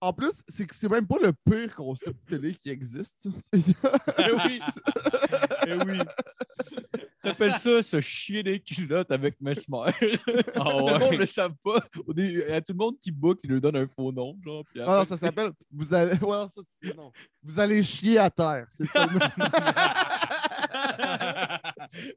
En 0.00 0.12
plus, 0.12 0.42
c'est 0.46 0.66
que 0.66 0.74
c'est 0.74 0.88
même 0.88 1.06
pas 1.06 1.16
le 1.20 1.32
pire 1.32 1.74
concept 1.74 2.28
télé 2.28 2.54
qui 2.54 2.68
existe. 2.68 3.26
Eh 3.54 4.32
oui! 4.32 4.60
Eh 5.66 5.74
oui! 5.86 5.98
T'appelles 7.26 7.52
ça 7.54 7.82
se 7.82 8.00
chier 8.00 8.42
des 8.42 8.60
culottes 8.60 9.10
avec 9.10 9.40
Mesmer. 9.40 9.78
Ah 9.86 9.90
Le 10.00 10.80
monde 10.80 11.02
ouais. 11.10 11.16
le 11.16 11.26
savent 11.26 11.54
pas. 11.64 11.80
Au 12.06 12.12
début, 12.12 12.44
il 12.46 12.50
y 12.50 12.52
a 12.54 12.60
tout 12.60 12.72
le 12.72 12.78
monde 12.78 12.94
qui 13.00 13.10
book, 13.10 13.40
il 13.42 13.50
lui 13.50 13.60
donne 13.60 13.76
un 13.76 13.88
faux 13.88 14.12
nom. 14.12 14.36
Genre, 14.44 14.62
puis 14.64 14.80
Ah 14.80 14.84
non, 14.86 14.92
après- 14.92 15.06
ça 15.06 15.16
s'appelle. 15.16 15.50
Vous 15.72 15.92
allez. 15.92 16.12
Ouais, 16.12 16.18
non, 16.28 16.48
ça, 16.48 16.60
tu- 16.80 16.94
non. 16.96 17.10
Vous 17.42 17.58
allez 17.58 17.82
chier 17.82 18.18
à 18.18 18.30
terre. 18.30 18.66
C'est 18.70 18.86
ça. 18.86 19.06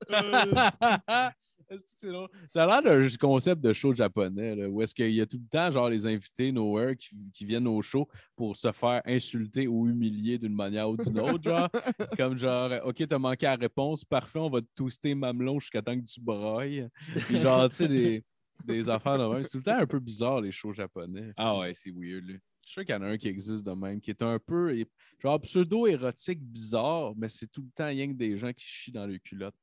c'est 1.78 2.10
drôle? 2.10 2.30
Ça 2.50 2.64
a 2.64 2.82
l'air 2.82 2.82
d'un 2.82 3.08
concept 3.18 3.62
de 3.62 3.74
show 3.74 3.94
japonais, 3.94 4.56
là, 4.56 4.70
où 4.70 4.82
est-ce 4.82 4.94
qu'il 4.94 5.12
y 5.12 5.22
a 5.22 5.26
tout 5.26 5.38
le 5.38 5.48
temps, 5.48 5.70
genre, 5.72 5.90
les 5.90 6.06
invités 6.06 6.52
nowhere 6.52 6.96
qui, 6.96 7.10
qui 7.34 7.46
viennent 7.46 7.68
au 7.68 7.82
show 7.82 8.08
pour 8.36 8.56
se 8.56 8.72
faire 8.72 9.02
insulter 9.06 9.68
ou 9.68 9.88
humilier 9.88 10.38
d'une 10.38 10.56
manière 10.56 10.90
ou 10.90 10.98
d'une 10.98 11.20
autre, 11.20 11.44
genre. 11.44 11.70
Comme 12.18 12.38
genre, 12.38 12.72
OK, 12.86 13.06
t'as 13.08 13.20
manqué 13.20 13.46
la 13.46 13.56
réponse, 13.56 14.04
parfait, 14.04 14.40
on 14.40 14.50
va 14.50 14.62
te 14.62 14.68
toaster 14.76 15.16
mamelon 15.16 15.60
jusqu'à 15.60 15.82
temps 15.82 16.00
que 16.00 16.06
tu 16.06 16.22
brailles. 16.22 16.88
Puis 17.28 17.40
genre, 17.40 17.70
tu 17.70 17.76
sais, 17.76 17.88
des, 17.88 18.24
des 18.66 18.90
affaires 18.90 19.18
de 19.18 19.26
même. 19.34 19.44
C'est 19.44 19.52
tout 19.52 19.58
le 19.58 19.64
temps 19.64 19.80
un 19.80 19.88
peu 19.88 20.00
bizarre, 20.00 20.42
les 20.42 20.52
shows 20.52 20.74
japonais. 20.74 21.32
Ah 21.38 21.58
ouais, 21.58 21.74
c'est 21.74 21.92
weird. 21.92 22.26
Là. 22.28 22.36
Je 22.66 22.74
suis 22.74 22.74
sûr 22.74 22.86
qu'il 22.86 22.94
y 22.94 22.98
en 22.98 23.02
a 23.02 23.08
un 23.08 23.18
qui 23.18 23.28
existe 23.28 23.66
de 23.66 23.72
même, 23.72 24.00
qui 24.00 24.12
est 24.12 24.22
un 24.22 24.38
peu, 24.38 24.76
genre, 25.18 25.42
pseudo-érotique 25.42 26.40
bizarre, 26.40 27.14
mais 27.16 27.28
c'est 27.28 27.48
tout 27.48 27.62
le 27.62 27.72
temps 27.74 27.88
rien 27.88 28.08
que 28.08 28.14
des 28.14 28.38
gens 28.38 28.54
qui 28.54 28.66
chient 28.66 28.92
dans 28.92 29.08
les 29.08 29.20
culottes. 29.20 29.56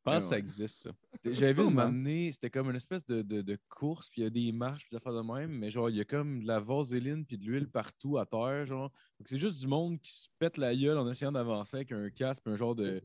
Je 0.00 0.04
pense 0.04 0.14
Ouais, 0.14 0.20
que 0.20 0.24
ça 0.28 0.38
existe, 0.38 0.82
ça. 0.84 0.90
J'avais 1.24 1.52
vu 1.52 1.74
donné, 1.74 2.32
c'était 2.32 2.48
comme 2.48 2.70
une 2.70 2.76
espèce 2.76 3.04
de, 3.04 3.20
de, 3.20 3.42
de 3.42 3.58
course, 3.68 4.08
puis 4.08 4.22
il 4.22 4.24
y 4.24 4.26
a 4.26 4.30
des 4.30 4.50
marches, 4.50 4.84
puis 4.84 4.90
des 4.92 4.96
affaires 4.96 5.12
de 5.12 5.20
même, 5.20 5.50
mais 5.50 5.70
genre, 5.70 5.90
il 5.90 5.96
y 5.96 6.00
a 6.00 6.04
comme 6.06 6.40
de 6.42 6.46
la 6.46 6.58
vaseline 6.58 7.26
puis 7.26 7.36
de 7.36 7.44
l'huile 7.44 7.68
partout 7.68 8.16
à 8.16 8.24
terre, 8.24 8.64
genre. 8.66 8.90
Donc, 9.18 9.28
c'est 9.28 9.36
juste 9.36 9.60
du 9.60 9.66
monde 9.66 10.00
qui 10.00 10.10
se 10.12 10.28
pète 10.38 10.56
la 10.56 10.74
gueule 10.74 10.96
en 10.96 11.10
essayant 11.10 11.32
d'avancer 11.32 11.76
avec 11.76 11.92
un 11.92 12.08
casque, 12.08 12.42
puis 12.44 12.52
un 12.52 12.56
genre 12.56 12.74
de, 12.74 13.02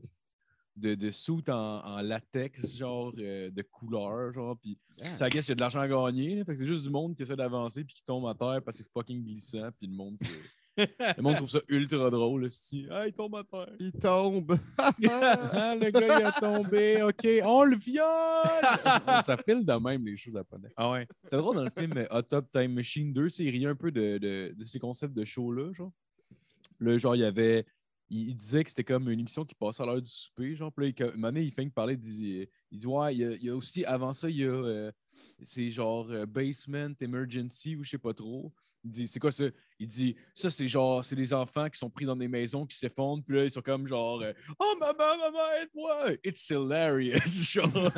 de, 0.76 0.94
de 0.94 1.10
soute 1.10 1.50
en, 1.50 1.84
en 1.84 2.00
latex, 2.00 2.74
genre, 2.76 3.12
euh, 3.18 3.50
de 3.50 3.62
couleur, 3.62 4.32
genre, 4.32 4.56
puis 4.58 4.78
ça 5.18 5.28
guess, 5.28 5.46
il 5.46 5.50
y 5.50 5.52
a 5.52 5.54
de 5.56 5.60
l'argent 5.60 5.80
à 5.80 5.88
gagner, 5.88 6.36
là. 6.36 6.44
fait 6.46 6.52
que 6.52 6.58
c'est 6.58 6.64
juste 6.66 6.82
du 6.84 6.90
monde 6.90 7.14
qui 7.14 7.22
essaie 7.22 7.36
d'avancer, 7.36 7.84
puis 7.84 7.94
qui 7.96 8.04
tombe 8.04 8.26
à 8.26 8.34
terre 8.34 8.62
parce 8.62 8.78
que 8.78 8.84
c'est 8.84 8.90
fucking 8.92 9.22
glissant, 9.22 9.68
puis 9.78 9.86
le 9.86 9.94
monde, 9.94 10.16
c'est- 10.18 10.26
le 10.76 11.22
monde 11.22 11.36
trouve 11.36 11.50
ça 11.50 11.60
ultra 11.68 12.10
drôle, 12.10 12.50
si, 12.50 12.86
ah, 12.90 13.06
il 13.06 13.12
tombe 13.12 13.34
à 13.36 13.44
terre. 13.44 13.72
Il 13.78 13.92
tombe. 13.92 14.58
Ah, 14.78 14.92
le 14.98 15.90
gars, 15.90 16.18
il 16.20 16.24
a 16.26 16.32
tombé. 16.32 17.02
OK, 17.02 17.26
on 17.44 17.64
le 17.64 17.76
viole! 17.76 18.04
ça 19.24 19.36
file 19.36 19.64
de 19.64 19.72
même, 19.72 20.04
les 20.06 20.16
choses 20.16 20.34
japonais. 20.34 20.70
Ah 20.76 20.90
ouais. 20.90 21.06
C'était 21.22 21.36
drôle 21.38 21.56
dans 21.56 21.64
le 21.64 21.70
film 21.76 21.96
euh, 21.96 22.06
Hot 22.10 22.22
Top 22.22 22.50
Time 22.50 22.72
Machine 22.72 23.12
2, 23.12 23.24
tu 23.24 23.30
sais, 23.30 23.44
il 23.44 23.50
riait 23.50 23.66
un 23.68 23.76
peu 23.76 23.90
de, 23.90 24.18
de, 24.18 24.54
de 24.56 24.64
ces 24.64 24.78
concepts 24.78 25.14
de 25.14 25.24
show-là, 25.24 25.72
genre. 25.72 25.92
Là, 26.80 26.98
genre, 26.98 27.16
il 27.16 27.20
y 27.20 27.24
avait. 27.24 27.64
Il, 28.08 28.28
il 28.28 28.36
disait 28.36 28.62
que 28.62 28.70
c'était 28.70 28.84
comme 28.84 29.08
une 29.10 29.20
émission 29.20 29.44
qui 29.44 29.54
passait 29.54 29.82
à 29.82 29.86
l'heure 29.86 30.02
du 30.02 30.10
souper, 30.10 30.54
genre. 30.54 30.72
Puis 30.72 30.86
là, 30.86 30.92
il, 30.96 31.02
un 31.02 31.12
moment 31.12 31.28
donné, 31.28 31.42
il 31.42 31.52
fait 31.52 31.66
que 31.66 31.72
parler, 31.72 31.94
il 31.94 31.98
dit, 31.98 32.46
il 32.70 32.78
dit 32.78 32.86
Ouais, 32.86 33.14
il 33.14 33.18
y, 33.20 33.24
a, 33.24 33.30
il 33.32 33.44
y 33.44 33.48
a 33.50 33.56
aussi, 33.56 33.84
avant 33.84 34.12
ça, 34.12 34.28
il 34.28 34.36
y 34.36 34.44
a. 34.44 34.48
euh, 34.50 34.92
c'est 35.42 35.70
genre 35.70 36.10
euh, 36.10 36.26
Basement 36.26 36.94
Emergency 37.00 37.76
ou 37.76 37.82
je 37.84 37.90
sais 37.90 37.98
pas 37.98 38.14
trop. 38.14 38.52
Il 38.86 38.90
dit, 38.92 39.08
c'est 39.08 39.18
quoi 39.18 39.32
ça? 39.32 39.46
Il 39.80 39.88
dit, 39.88 40.14
ça, 40.32 40.48
c'est 40.48 40.68
genre, 40.68 41.04
c'est 41.04 41.16
des 41.16 41.34
enfants 41.34 41.68
qui 41.68 41.76
sont 41.76 41.90
pris 41.90 42.04
dans 42.04 42.14
des 42.14 42.28
maisons 42.28 42.64
qui 42.64 42.76
s'effondrent, 42.78 43.24
puis 43.24 43.34
là, 43.36 43.42
ils 43.42 43.50
sont 43.50 43.60
comme 43.60 43.84
genre, 43.84 44.22
euh, 44.22 44.32
oh 44.60 44.74
maman, 44.78 45.16
maman, 45.18 45.52
aide-moi! 45.60 46.12
It's 46.24 46.48
hilarious! 46.48 47.18
Genre. 47.52 47.90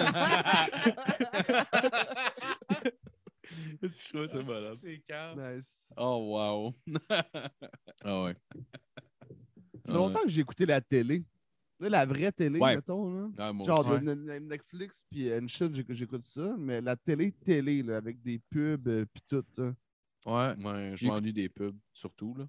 Je 3.82 4.08
trouve 4.12 4.26
ça 4.28 4.42
malade. 4.42 4.74
C'est 4.74 5.02
calme. 5.06 5.56
Nice. 5.56 5.86
Oh, 5.96 6.34
wow. 6.34 6.74
Ah 8.04 8.22
ouais. 8.24 8.36
Ça 9.84 9.92
fait 9.92 9.92
longtemps 9.92 10.22
que 10.22 10.28
j'ai 10.28 10.40
écouté 10.40 10.64
la 10.64 10.80
télé. 10.80 11.22
Là, 11.80 11.88
la 11.90 12.06
vraie 12.06 12.32
télé, 12.32 12.58
Ouais. 12.58 12.76
mettons. 12.76 13.10
Là. 13.12 13.28
Ah, 13.36 13.52
moi 13.52 13.66
Genre 13.66 13.84
de- 13.86 13.98
de- 14.14 14.38
Netflix 14.38 15.04
puis 15.10 15.30
une 15.30 15.48
j'écoute 15.48 16.24
ça. 16.24 16.54
Mais 16.58 16.80
la 16.80 16.96
télé, 16.96 17.30
télé, 17.32 17.82
là, 17.82 17.98
avec 17.98 18.22
des 18.22 18.38
pubs 18.50 18.88
euh, 18.88 19.04
puis 19.12 19.22
tout. 19.28 19.44
ça. 19.54 19.74
Ouais. 20.26 20.54
Ouais, 20.64 20.92
je 20.96 21.06
m'ennuie 21.06 21.32
des 21.32 21.48
pubs, 21.48 21.76
surtout. 21.92 22.34
Là. 22.34 22.48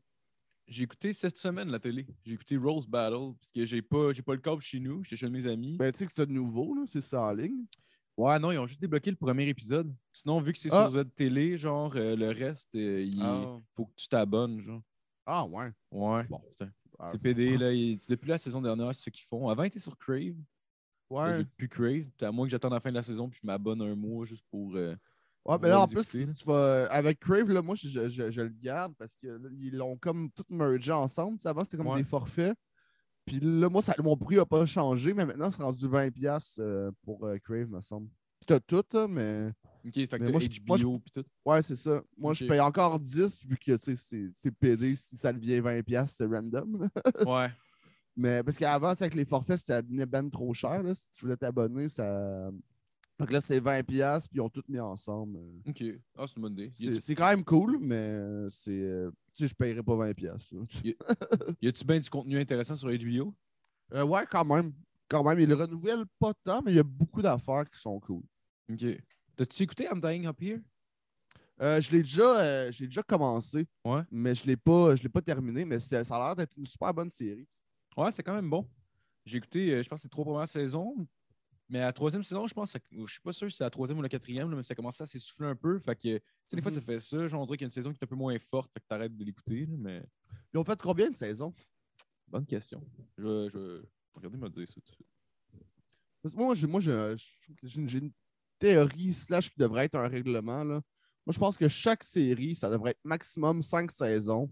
J'ai 0.67 0.83
écouté 0.83 1.13
cette 1.13 1.37
semaine 1.37 1.69
la 1.69 1.79
télé. 1.79 2.05
J'ai 2.23 2.33
écouté 2.33 2.57
Rose 2.57 2.87
Battle 2.87 3.33
parce 3.39 3.51
que 3.51 3.65
j'ai 3.65 3.81
pas, 3.81 4.11
j'ai 4.13 4.21
pas 4.21 4.33
le 4.35 4.41
câble 4.41 4.61
chez 4.61 4.79
nous. 4.79 5.03
J'étais 5.03 5.15
chez 5.17 5.29
mes 5.29 5.45
amis. 5.47 5.77
Ben, 5.77 5.91
tu 5.91 5.99
sais 5.99 6.05
que 6.05 6.11
c'est 6.15 6.25
de 6.25 6.31
nouveau, 6.31 6.75
là. 6.75 6.83
C'est 6.87 7.01
ça 7.01 7.21
en 7.21 7.31
ligne. 7.33 7.65
Ouais, 8.17 8.37
non, 8.37 8.51
ils 8.51 8.57
ont 8.59 8.67
juste 8.67 8.81
débloqué 8.81 9.09
le 9.11 9.15
premier 9.15 9.47
épisode. 9.47 9.95
Sinon, 10.11 10.41
vu 10.41 10.51
que 10.53 10.59
c'est 10.59 10.69
Ah. 10.73 10.89
sur 10.89 11.01
Z-Télé, 11.01 11.55
genre, 11.57 11.95
euh, 11.95 12.15
le 12.15 12.29
reste, 12.31 12.75
euh, 12.75 13.01
il 13.03 13.19
Ah. 13.21 13.57
faut 13.75 13.85
que 13.85 13.93
tu 13.95 14.07
t'abonnes, 14.09 14.59
genre. 14.59 14.81
Ah, 15.25 15.45
ouais. 15.45 15.71
Ouais. 15.91 16.23
Bon. 16.27 16.41
C'est 16.59 16.67
Ah, 16.99 17.17
PD, 17.17 17.57
là. 17.57 17.71
il- 17.71 17.97
c'est 17.97 18.11
depuis 18.11 18.27
la 18.27 18.37
saison 18.37 18.61
dernière, 18.61 18.93
c'est 18.93 19.03
ce 19.05 19.09
qu'ils 19.09 19.23
font. 19.25 19.47
Avant, 19.47 19.63
ils 19.63 19.67
étaient 19.67 19.79
sur 19.79 19.97
Crave. 19.97 20.35
Ouais. 21.09 21.37
J'ai 21.37 21.45
plus 21.45 21.69
Crave. 21.69 22.05
À 22.21 22.31
moins 22.31 22.45
que 22.45 22.51
j'attende 22.51 22.73
la 22.73 22.81
fin 22.81 22.89
de 22.89 22.95
la 22.95 23.03
saison, 23.03 23.29
puis 23.29 23.39
je 23.41 23.47
m'abonne 23.47 23.81
un 23.81 23.95
mois 23.95 24.25
juste 24.25 24.43
pour. 24.51 24.75
euh, 24.75 24.95
Ouais, 25.45 25.57
mais 25.61 25.69
là, 25.69 25.81
en 25.81 25.87
plus, 25.87 26.07
tu 26.07 26.25
vas- 26.45 26.85
avec 26.91 27.19
Crave, 27.19 27.49
là, 27.49 27.61
moi, 27.61 27.75
je, 27.75 27.87
je- 27.87 28.07
je- 28.07 28.29
je 28.29 28.41
le 28.41 28.49
garde 28.49 28.93
parce 28.97 29.15
qu'ils 29.15 29.75
l'ont 29.75 29.97
comme 29.97 30.29
tout 30.31 30.43
mergé 30.49 30.91
ensemble. 30.91 31.37
Avant, 31.45 31.63
c'était 31.63 31.77
comme 31.77 31.87
Ouais. 31.87 31.97
des 31.99 32.03
forfaits. 32.03 32.55
Puis 33.25 33.39
là, 33.39 33.69
moi, 33.69 33.81
ça, 33.81 33.93
mon 33.99 34.17
prix 34.17 34.35
n'a 34.35 34.45
pas 34.45 34.65
changé, 34.65 35.13
mais 35.13 35.25
maintenant, 35.25 35.49
c'est 35.51 35.61
rendu 35.63 35.87
20$ 35.87 36.57
euh, 36.59 36.91
pour 37.03 37.25
euh, 37.25 37.37
Crave, 37.39 37.67
me 37.69 37.81
semble. 37.81 38.07
Puis 38.39 38.45
T'as 38.47 38.59
tout, 38.59 38.83
là, 38.93 39.07
mais. 39.07 39.49
Ok, 39.85 39.93
fait 39.93 40.07
que 40.19 40.29
moi, 40.29 40.39
je- 40.39 40.59
moi, 40.67 40.77
je- 40.77 40.83
HBO, 40.85 40.99
puis 40.99 41.11
tout. 41.13 41.25
Ouais, 41.45 41.61
c'est 41.61 41.75
ça. 41.75 42.01
Moi, 42.17 42.33
je 42.33 42.45
paye 42.45 42.59
encore 42.59 42.99
10 42.99 43.43
vu 43.45 43.57
que 43.57 43.75
tu 43.77 43.95
sais, 43.95 44.31
c'est- 44.33 44.51
PD. 44.51 44.95
Si 44.95 45.15
ça 45.17 45.31
devient 45.31 45.59
20$, 45.61 46.11
c'est 46.11 46.25
random. 46.25 46.89
Ouais. 47.29 47.49
mais 48.15 48.43
parce 48.43 48.57
qu'avant, 48.57 48.89
avec 48.89 49.13
les 49.15 49.25
forfaits, 49.25 49.59
ça 49.59 49.81
devenait 49.81 50.05
ben 50.05 50.29
trop 50.29 50.53
cher. 50.53 50.83
Là. 50.83 50.93
Si 50.93 51.07
tu 51.11 51.21
voulais 51.25 51.37
t'abonner, 51.37 51.87
ça. 51.87 52.49
Donc 53.19 53.31
là, 53.31 53.41
c'est 53.41 53.59
20$, 53.59 53.83
puis 53.83 54.37
ils 54.37 54.41
ont 54.41 54.49
tout 54.49 54.63
mis 54.69 54.79
ensemble. 54.79 55.37
euh. 55.37 55.69
Ok. 55.69 55.83
Ah, 56.17 56.25
c'est 56.25 56.37
une 56.37 56.41
bonne 56.41 56.53
idée. 56.53 56.71
C'est 57.01 57.15
quand 57.15 57.29
même 57.29 57.43
cool, 57.43 57.77
mais 57.81 57.95
euh, 57.95 58.49
c'est. 58.49 58.71
euh, 58.71 59.11
tu 59.35 59.43
sais, 59.43 59.47
je 59.49 59.55
paierais 59.55 59.83
pas 59.83 59.95
20$. 59.95 60.13
piastres, 60.15 60.55
là. 60.55 60.61
Y 61.61 61.67
a-tu 61.67 61.83
bien 61.85 61.99
du 61.99 62.09
contenu 62.09 62.39
intéressant 62.39 62.75
sur 62.77 62.87
HBO? 62.89 63.35
Euh, 63.93 64.03
ouais, 64.05 64.25
quand 64.31 64.45
même. 64.45 64.73
Quand 65.09 65.23
même. 65.23 65.39
Ils 65.39 65.49
le 65.49 65.55
renouvellent 65.55 66.05
pas 66.17 66.33
tant, 66.43 66.61
mais 66.61 66.71
il 66.71 66.75
y 66.75 66.79
a 66.79 66.83
beaucoup 66.83 67.21
d'affaires 67.21 67.69
qui 67.69 67.77
sont 67.79 67.99
cool. 67.99 68.23
Ok. 68.71 68.85
T'as-tu 69.35 69.63
écouté 69.63 69.85
I'm 69.91 69.99
Dying 69.99 70.25
Up 70.27 70.41
Here? 70.41 70.59
Euh, 71.61 71.81
je 71.81 71.91
l'ai 71.91 71.99
déjà, 71.99 72.39
euh, 72.41 72.71
je 72.71 72.85
déjà 72.85 73.03
commencé, 73.03 73.67
Ouais. 73.83 74.01
mais 74.09 74.33
je 74.33 74.45
l'ai 74.45 74.55
pas, 74.55 74.95
je 74.95 75.05
pas 75.09 75.21
terminé. 75.21 75.65
Mais 75.65 75.79
ça 75.81 75.99
a 75.99 76.25
l'air 76.25 76.35
d'être 76.37 76.55
une 76.57 76.65
super 76.65 76.93
bonne 76.93 77.09
série. 77.09 77.45
Ouais, 77.97 78.11
c'est 78.13 78.23
quand 78.23 78.33
même 78.35 78.49
bon. 78.49 78.65
J'ai 79.25 79.39
écouté, 79.39 79.83
je 79.83 79.89
pense, 79.89 80.03
les 80.03 80.09
trois 80.09 80.23
premières 80.23 80.47
saisons. 80.47 81.05
Mais 81.71 81.79
à 81.81 81.85
la 81.85 81.93
troisième 81.93 82.23
saison, 82.23 82.47
je 82.47 82.53
pense, 82.55 82.73
je 82.91 83.11
suis 83.11 83.21
pas 83.21 83.31
sûr 83.31 83.49
si 83.51 83.57
c'est 83.57 83.63
la 83.63 83.69
troisième 83.69 83.99
ou 83.99 84.01
la 84.01 84.09
quatrième, 84.09 84.49
là, 84.49 84.57
mais 84.57 84.63
ça 84.63 84.73
commençait 84.73 85.03
à 85.03 85.05
s'essouffler 85.05 85.45
un 85.47 85.55
peu. 85.55 85.79
Fait 85.79 85.95
que, 85.95 86.17
tu 86.17 86.23
sais, 86.47 86.55
des 86.55 86.61
fois, 86.63 86.71
Mhm. 86.71 86.77
ça 86.77 86.81
fait 86.81 86.99
ça. 86.99 87.27
Genre, 87.27 87.39
on 87.41 87.45
dirait 87.45 87.57
qu'il 87.57 87.65
y 87.65 87.67
a 87.67 87.69
une 87.69 87.71
saison 87.71 87.91
qui 87.91 87.99
est 87.99 88.03
un 88.03 88.07
peu 88.07 88.15
moins 88.15 88.37
forte, 88.39 88.71
fait 88.73 88.79
que 88.79 88.85
t'arrêtes 88.87 89.15
de 89.15 89.23
l'écouter. 89.23 89.65
là, 89.67 89.75
Mais 89.77 90.03
Ils 90.53 90.57
ont 90.57 90.63
fait 90.63 90.81
combien 90.81 91.09
de 91.09 91.15
saisons? 91.15 91.53
bonne 92.27 92.45
question. 92.45 92.83
Je, 93.17 93.49
je... 93.49 93.83
regarder 94.13 94.37
me 94.37 94.49
dire 94.49 94.67
ça 94.67 94.73
tout 94.75 94.81
de 94.81 94.87
suite. 94.95 95.07
Parce 96.21 96.33
que 96.35 96.39
moi, 96.39 96.53
j'ai, 96.55 96.67
moi, 96.67 96.79
j'ai, 96.81 97.15
j'ai 97.63 97.79
une, 97.81 97.87
j'ai 97.89 97.99
une 97.99 98.11
théorie 98.59 99.13
slash 99.13 99.49
qui 99.49 99.57
devrait 99.59 99.85
être 99.85 99.95
un 99.95 100.07
règlement. 100.07 100.63
Là. 100.63 100.75
Moi, 101.25 101.33
je 101.33 101.39
pense 101.39 101.55
que 101.57 101.67
chaque 101.67 102.03
série, 102.03 102.55
ça 102.55 102.69
devrait 102.69 102.91
être 102.91 103.03
maximum 103.05 103.61
cinq 103.63 103.91
saisons. 103.91 104.51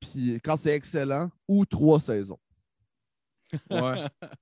Puis 0.00 0.34
quand 0.42 0.56
c'est 0.56 0.74
excellent, 0.74 1.30
ou 1.46 1.64
trois 1.64 2.00
saisons. 2.00 2.40
Ouais. 3.70 4.06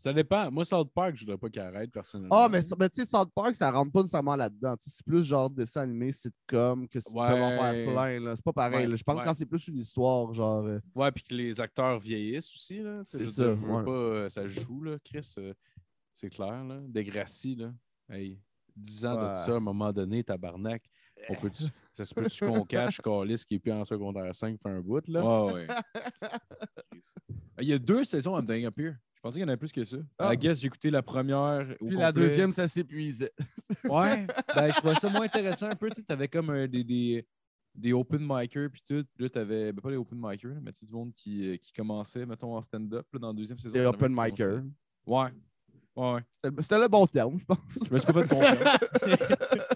Ça 0.00 0.12
dépend. 0.14 0.50
Moi, 0.50 0.64
South 0.64 0.90
Park, 0.94 1.14
je 1.14 1.20
voudrais 1.20 1.36
pas 1.36 1.48
qu'il 1.50 1.60
arrête 1.60 1.92
personnellement. 1.92 2.34
Ah, 2.34 2.48
mais, 2.50 2.62
ça- 2.62 2.74
mais 2.78 2.88
tu 2.88 3.00
sais, 3.02 3.06
South 3.06 3.30
Park, 3.34 3.54
ça 3.54 3.70
rentre 3.70 3.92
pas 3.92 4.00
nécessairement 4.00 4.34
là-dedans. 4.34 4.74
Tu 4.76 4.84
sais, 4.84 4.90
C'est 4.96 5.04
plus 5.06 5.22
genre 5.22 5.50
dessin 5.50 5.82
animé, 5.82 6.10
sitcom, 6.10 6.88
que 6.88 6.98
c'est 7.00 7.12
Ouais. 7.14 7.26
en 7.26 7.58
faire 7.58 7.92
plein. 7.92 8.20
là. 8.20 8.34
C'est 8.34 8.44
pas 8.44 8.52
pareil. 8.52 8.86
Ouais. 8.88 8.96
Je 8.96 9.04
parle 9.04 9.18
ouais. 9.18 9.24
quand 9.24 9.34
c'est 9.34 9.46
plus 9.46 9.68
une 9.68 9.76
histoire, 9.78 10.32
genre. 10.32 10.64
euh, 10.64 10.80
Ouais, 10.94 11.12
puis 11.12 11.22
que 11.22 11.34
les 11.34 11.60
acteurs 11.60 11.98
vieillissent 12.00 12.52
aussi. 12.54 12.76
Tu 12.78 12.84
C'est 13.04 13.26
ça, 13.26 13.44
dire, 13.44 13.54
je 13.56 13.60
veux 13.60 13.72
ouais. 13.74 13.84
pas, 13.84 13.90
euh, 13.90 14.28
ça 14.30 14.48
joue, 14.48 14.82
là, 14.82 14.96
Chris. 15.04 15.34
euh, 15.38 15.52
c'est 16.14 16.30
clair. 16.30 16.64
Là. 16.64 16.80
Degrassi, 16.88 17.54
là. 17.56 17.72
Hey, 18.08 18.40
10 18.74 19.04
ans 19.04 19.14
de 19.16 19.34
ça, 19.36 19.52
à 19.52 19.56
un 19.56 19.60
moment 19.60 19.92
donné, 19.92 20.24
tabarnak. 20.24 20.82
On 21.28 21.34
peut 21.34 21.50
ça 21.92 22.04
se 22.04 22.14
peut-tu 22.14 22.46
qu'on 22.46 22.64
cache 22.64 23.02
Calis 23.02 23.44
qui 23.46 23.56
est 23.56 23.58
plus 23.58 23.72
en 23.72 23.84
secondaire 23.84 24.34
5 24.34 24.58
fait 24.62 24.70
un 24.70 24.80
bout, 24.80 25.06
là? 25.08 25.22
Ouais, 25.44 25.52
ouais. 25.52 25.66
Il 27.60 27.68
y 27.68 27.74
a 27.74 27.78
deux 27.78 28.04
saisons 28.04 28.38
I'm 28.38 28.46
Dying 28.46 28.64
Up 28.64 28.78
Here. 28.78 28.94
Je 29.20 29.28
pensais 29.28 29.34
qu'il 29.34 29.42
y 29.42 29.44
en 29.44 29.48
avait 29.48 29.58
plus 29.58 29.70
que 29.70 29.84
ça. 29.84 29.98
Ah. 30.18 30.32
I 30.32 30.38
guess 30.38 30.60
j'ai 30.60 30.66
écouté 30.68 30.90
la 30.90 31.02
première. 31.02 31.76
Puis 31.78 31.94
la 31.94 32.10
deuxième, 32.10 32.52
ça 32.52 32.66
s'épuisait. 32.66 33.30
Ouais, 33.84 34.26
ben, 34.56 34.70
je 34.70 34.76
trouvais 34.78 34.94
ça 34.94 35.10
moins 35.10 35.24
intéressant 35.24 35.68
un 35.68 35.76
peu. 35.76 35.90
Tu 35.90 36.02
avais 36.08 36.26
comme 36.26 36.48
euh, 36.48 36.66
des, 36.66 36.82
des, 36.82 37.26
des 37.74 37.92
open 37.92 38.20
micers 38.22 38.70
puis 38.72 38.82
tout. 38.88 39.04
Puis 39.14 39.24
là, 39.24 39.28
t'avais, 39.28 39.72
ben, 39.72 39.82
pas 39.82 39.90
des 39.90 39.96
open 39.96 40.18
micers, 40.18 40.56
mais 40.62 40.72
tu 40.72 40.86
du 40.86 40.92
monde 40.92 41.12
qui, 41.12 41.50
euh, 41.50 41.56
qui 41.58 41.70
commençait, 41.74 42.24
mettons, 42.24 42.56
en 42.56 42.62
stand-up 42.62 43.06
dans 43.12 43.28
la 43.28 43.34
deuxième 43.34 43.58
saison. 43.58 43.76
Avait 43.76 43.84
open 43.84 44.14
micers. 44.16 44.62
Ouais. 45.06 45.28
Ouais, 45.94 46.22
c'était 46.60 46.78
le 46.78 46.88
bon 46.88 47.06
terme, 47.06 47.38
je 47.38 47.44
pense. 47.44 47.58
Je 47.86 47.92
me 47.92 47.98
suis 47.98 48.10
pas 48.10 48.22
fait 48.22 48.28
confiance. 48.28 48.78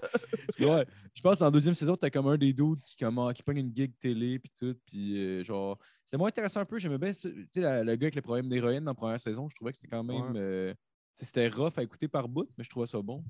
ouais. 0.59 0.85
Je 1.13 1.21
pense 1.21 1.35
que 1.35 1.39
dans 1.39 1.45
la 1.45 1.51
deuxième 1.51 1.73
saison, 1.73 1.95
t'as 1.95 2.09
comme 2.09 2.27
un 2.27 2.37
des 2.37 2.53
dudes 2.53 2.81
qui, 2.83 2.95
comment, 2.97 3.31
qui 3.33 3.41
pogne 3.43 3.57
une 3.57 3.75
gig 3.75 3.93
télé 3.99 4.39
puis 4.39 4.51
tout. 4.57 4.75
Puis 4.85 5.17
euh, 5.17 5.43
genre, 5.43 5.77
c'était 6.03 6.17
moins 6.17 6.27
intéressant 6.29 6.59
un 6.61 6.65
peu. 6.65 6.77
J'aimais 6.79 6.97
bien. 6.97 7.11
Tu 7.11 7.47
sais, 7.51 7.61
la- 7.61 7.83
le 7.83 7.95
gars 7.95 8.05
avec 8.05 8.15
le 8.15 8.21
problème 8.21 8.49
d'héroïne 8.49 8.83
dans 8.83 8.91
la 8.91 8.95
première 8.95 9.19
saison, 9.19 9.47
je 9.47 9.55
trouvais 9.55 9.71
que 9.71 9.77
c'était 9.77 9.89
quand 9.95 10.03
même. 10.03 10.31
Ouais. 10.33 10.39
euh, 10.39 10.73
c'était 11.13 11.47
rough 11.47 11.73
à 11.77 11.83
écouter 11.83 12.07
par 12.07 12.27
bout, 12.27 12.49
mais 12.57 12.63
je 12.63 12.69
trouvais 12.69 12.87
ça 12.87 13.01
bon. 13.01 13.23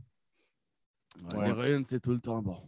Ouais. 1.33 1.45
L'héroïne, 1.45 1.85
c'est 1.85 1.99
tout 1.99 2.11
le 2.11 2.19
temps 2.19 2.41
bon. 2.41 2.61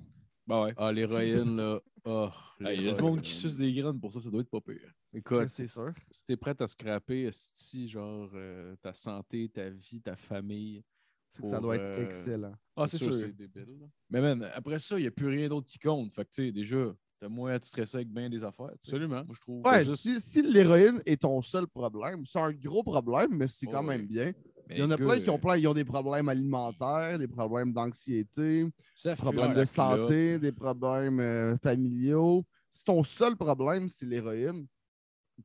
Bah 0.45 0.64
ouais. 0.64 0.74
Ah, 0.78 0.91
l'héroïne, 0.93 1.58
là. 1.58 1.80
Oh, 2.05 2.30
Hey, 2.62 2.78
Il 2.78 2.84
y 2.86 2.89
a 2.89 2.93
du 2.93 3.01
monde 3.01 3.22
qui 3.22 3.32
suce 3.34 3.58
des 3.58 3.74
graines 3.74 3.99
pour 3.99 4.14
ça, 4.14 4.22
ça 4.22 4.30
doit 4.30 4.39
être 4.41 4.49
pas 4.49 4.62
pire. 4.62 4.93
Écoute, 5.14 5.49
c'est 5.49 5.68
sûr. 5.68 5.93
si 6.10 6.24
t'es 6.26 6.38
prêt 6.38 6.55
à 6.62 6.68
scraper, 6.68 7.24
esti, 7.24 7.89
genre, 7.89 8.30
euh, 8.34 8.76
ta 8.82 8.93
santé, 8.93 9.49
ta 9.49 9.70
vie, 9.70 10.01
ta 10.01 10.16
famille. 10.16 10.84
C'est 11.30 11.41
que 11.41 11.47
ça 11.47 11.59
doit 11.59 11.75
être 11.75 11.84
euh, 11.86 12.05
excellent. 12.05 12.53
Ah, 12.75 12.88
c'est 12.88 12.97
sûr. 12.97 13.11
Débile. 13.11 13.89
Mais 14.09 14.21
man, 14.21 14.47
après 14.53 14.80
ça, 14.80 14.97
il 14.97 15.01
n'y 15.01 15.07
a 15.07 15.11
plus 15.11 15.28
rien 15.28 15.47
d'autre 15.49 15.67
qui 15.67 15.80
compte. 15.80 16.11
Fait 16.13 16.23
que 16.25 16.30
tu 16.32 16.45
sais, 16.45 16.51
déjà, 16.51 16.93
t'as 17.19 17.28
moins 17.30 17.53
à 17.53 17.59
te 17.59 17.65
stresser 17.65 17.97
avec 17.97 18.09
bien 18.09 18.30
des 18.30 18.43
affaires. 18.43 18.69
Absolument. 18.73 19.23
Moi, 19.25 19.36
je 19.36 19.41
trouve. 19.41 19.61
Ouais, 19.65 19.84
juste- 19.84 19.97
si, 19.97 20.21
si 20.21 20.41
l'héroïne 20.41 21.01
est 21.05 21.21
ton 21.21 21.41
seul 21.41 21.67
problème, 21.67 22.25
c'est 22.25 22.39
un 22.39 22.51
gros 22.53 22.84
problème, 22.84 23.32
mais 23.36 23.47
c'est 23.47 23.67
Oh, 23.67 23.71
quand 23.71 23.84
même 23.84 24.01
oui. 24.01 24.07
bien. 24.07 24.32
Il 24.69 24.80
y 24.80 24.84
en 24.84 24.91
a 24.91 24.97
plein 24.97 25.19
qui 25.19 25.30
ont, 25.30 25.36
euh, 25.36 25.38
plein, 25.38 25.57
ils 25.57 25.67
ont 25.67 25.73
des 25.73 25.86
problèmes 25.86 26.28
alimentaires, 26.30 27.17
des 27.17 27.28
problèmes 27.28 27.71
d'anxiété, 27.73 28.65
des 28.65 29.15
problèmes 29.15 29.53
de 29.53 29.65
santé, 29.65 30.39
des 30.39 30.51
problèmes 30.51 31.19
euh, 31.19 31.57
familiaux. 31.57 32.45
Si 32.69 32.84
ton 32.84 33.01
seul 33.03 33.36
problème, 33.38 33.88
c'est 33.89 34.05
l'héroïne, 34.05 34.67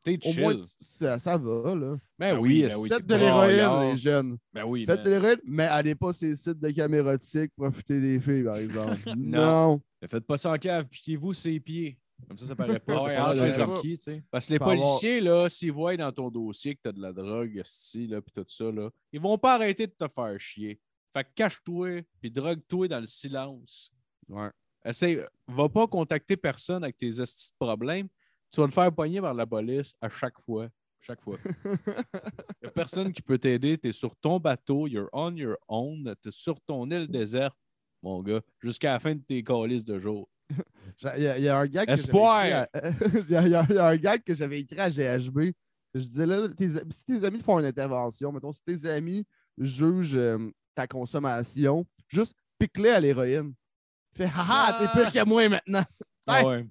T'es 0.02 0.18
au 0.24 0.32
chill. 0.32 0.40
moins, 0.40 0.54
ça, 0.80 1.18
ça 1.18 1.36
va. 1.36 1.74
Là. 1.74 1.98
Ben 2.18 2.34
Ben 2.34 2.38
oui, 2.38 2.62
oui, 2.62 2.62
ben 2.62 2.70
Faites 2.70 2.92
c'est 2.98 3.06
de 3.06 3.14
pas 3.14 3.18
l'héroïne, 3.18 3.90
les 3.90 3.96
jeunes. 3.96 4.38
Ben 4.52 4.64
oui. 4.64 4.86
Faites 4.86 4.96
man. 4.98 5.04
de 5.04 5.10
l'héroïne, 5.10 5.40
mais 5.44 5.64
allez 5.64 5.94
pas 5.94 6.12
ces 6.12 6.34
sites 6.36 6.58
de 6.58 6.70
caméras 6.70 7.10
érotiques 7.10 7.52
profiter 7.56 8.00
des 8.00 8.20
filles, 8.20 8.44
par 8.44 8.56
exemple. 8.56 8.98
Non. 9.16 9.16
non. 9.16 9.80
Mais 10.00 10.08
faites 10.08 10.26
pas 10.26 10.38
ça 10.38 10.52
en 10.52 10.58
cave, 10.58 10.88
piquez-vous 10.88 11.34
ses 11.34 11.60
pieds. 11.60 11.98
Comme 12.28 12.38
ça, 12.38 12.46
ça 12.46 12.56
paraît 12.56 12.78
pas. 12.78 12.94
Ah 12.94 13.02
ouais, 13.34 13.52
pas 13.52 13.80
les 13.82 13.96
tu 13.96 14.02
sais. 14.02 14.22
Parce 14.30 14.46
que 14.46 14.52
les 14.52 14.58
policiers, 14.58 15.20
là, 15.20 15.48
s'ils 15.48 15.72
voient 15.72 15.96
dans 15.96 16.12
ton 16.12 16.30
dossier 16.30 16.74
que 16.74 16.80
t'as 16.84 16.92
de 16.92 17.00
la 17.00 17.12
drogue, 17.12 17.56
esti, 17.56 18.06
là, 18.06 18.20
puis 18.20 18.32
tout 18.32 18.44
ça, 18.46 18.70
là, 18.70 18.90
ils 19.12 19.20
vont 19.20 19.38
pas 19.38 19.54
arrêter 19.54 19.86
de 19.86 19.92
te 19.92 20.06
faire 20.08 20.38
chier. 20.38 20.80
Fait 21.12 21.24
que 21.24 21.30
cache-toi, 21.34 22.02
puis 22.20 22.30
drogue-toi 22.30 22.88
dans 22.88 23.00
le 23.00 23.06
silence. 23.06 23.92
Ouais. 24.28 24.50
Essaye, 24.84 25.20
va 25.46 25.68
pas 25.68 25.86
contacter 25.86 26.36
personne 26.36 26.82
avec 26.82 26.96
tes 26.96 27.20
estis 27.20 27.50
de 27.50 27.56
problèmes. 27.64 28.08
Tu 28.52 28.60
vas 28.60 28.68
te 28.68 28.72
faire 28.74 28.92
pogner 28.92 29.20
par 29.20 29.34
la 29.34 29.46
police 29.46 29.94
à 30.00 30.08
chaque 30.08 30.38
fois. 30.40 30.68
Chaque 31.00 31.20
fois. 31.22 31.38
Il 32.62 32.68
a 32.68 32.70
personne 32.70 33.12
qui 33.12 33.22
peut 33.22 33.38
t'aider. 33.38 33.78
Tu 33.78 33.88
es 33.88 33.92
sur 33.92 34.14
ton 34.16 34.38
bateau, 34.38 34.86
you're 34.86 35.08
on 35.12 35.34
your 35.34 35.56
own, 35.68 36.14
tu 36.22 36.28
es 36.28 36.32
sur 36.32 36.60
ton 36.60 36.88
île 36.90 37.08
déserte, 37.08 37.56
mon 38.02 38.22
gars, 38.22 38.40
jusqu'à 38.60 38.92
la 38.92 39.00
fin 39.00 39.14
de 39.14 39.20
tes 39.20 39.42
calices 39.42 39.84
de 39.84 39.98
jour. 39.98 40.28
Il 41.16 41.22
y, 41.22 41.26
a- 41.26 41.38
il 41.38 41.44
y 41.44 41.48
a 41.48 41.58
un 41.58 41.66
gag 41.66 41.86
que 41.88 41.96
j'avais 41.96 42.02
Espoir! 42.02 42.44
écrit 42.44 42.52
à- 42.52 42.68
il 43.18 43.30
y 43.30 43.36
a- 43.36 43.66
il 43.68 43.74
y 43.74 43.78
un 43.78 43.96
gag 43.96 44.22
que 44.22 44.34
j'avais 44.34 44.60
écrit 44.60 44.78
à 44.78 44.90
GHB. 44.90 45.52
Je 45.94 46.00
disais 46.00 46.26
là, 46.26 46.46
tes- 46.48 46.68
si 46.90 47.04
tes 47.04 47.24
amis 47.24 47.40
font 47.40 47.58
une 47.58 47.64
intervention, 47.66 48.30
mettons, 48.32 48.52
si 48.52 48.62
tes 48.62 48.88
amis 48.88 49.26
jugent 49.58 50.14
euh, 50.16 50.50
ta 50.74 50.86
consommation, 50.86 51.84
juste 52.06 52.34
pique-les 52.58 52.90
à 52.90 53.00
l'héroïne. 53.00 53.54
Fais 54.14 54.24
haha, 54.26 54.78
t'es 54.78 55.00
pire 55.00 55.12
que 55.12 55.28
moi 55.28 55.48
maintenant. 55.48 55.84
Ah 56.26 56.44
ouais. 56.46 56.66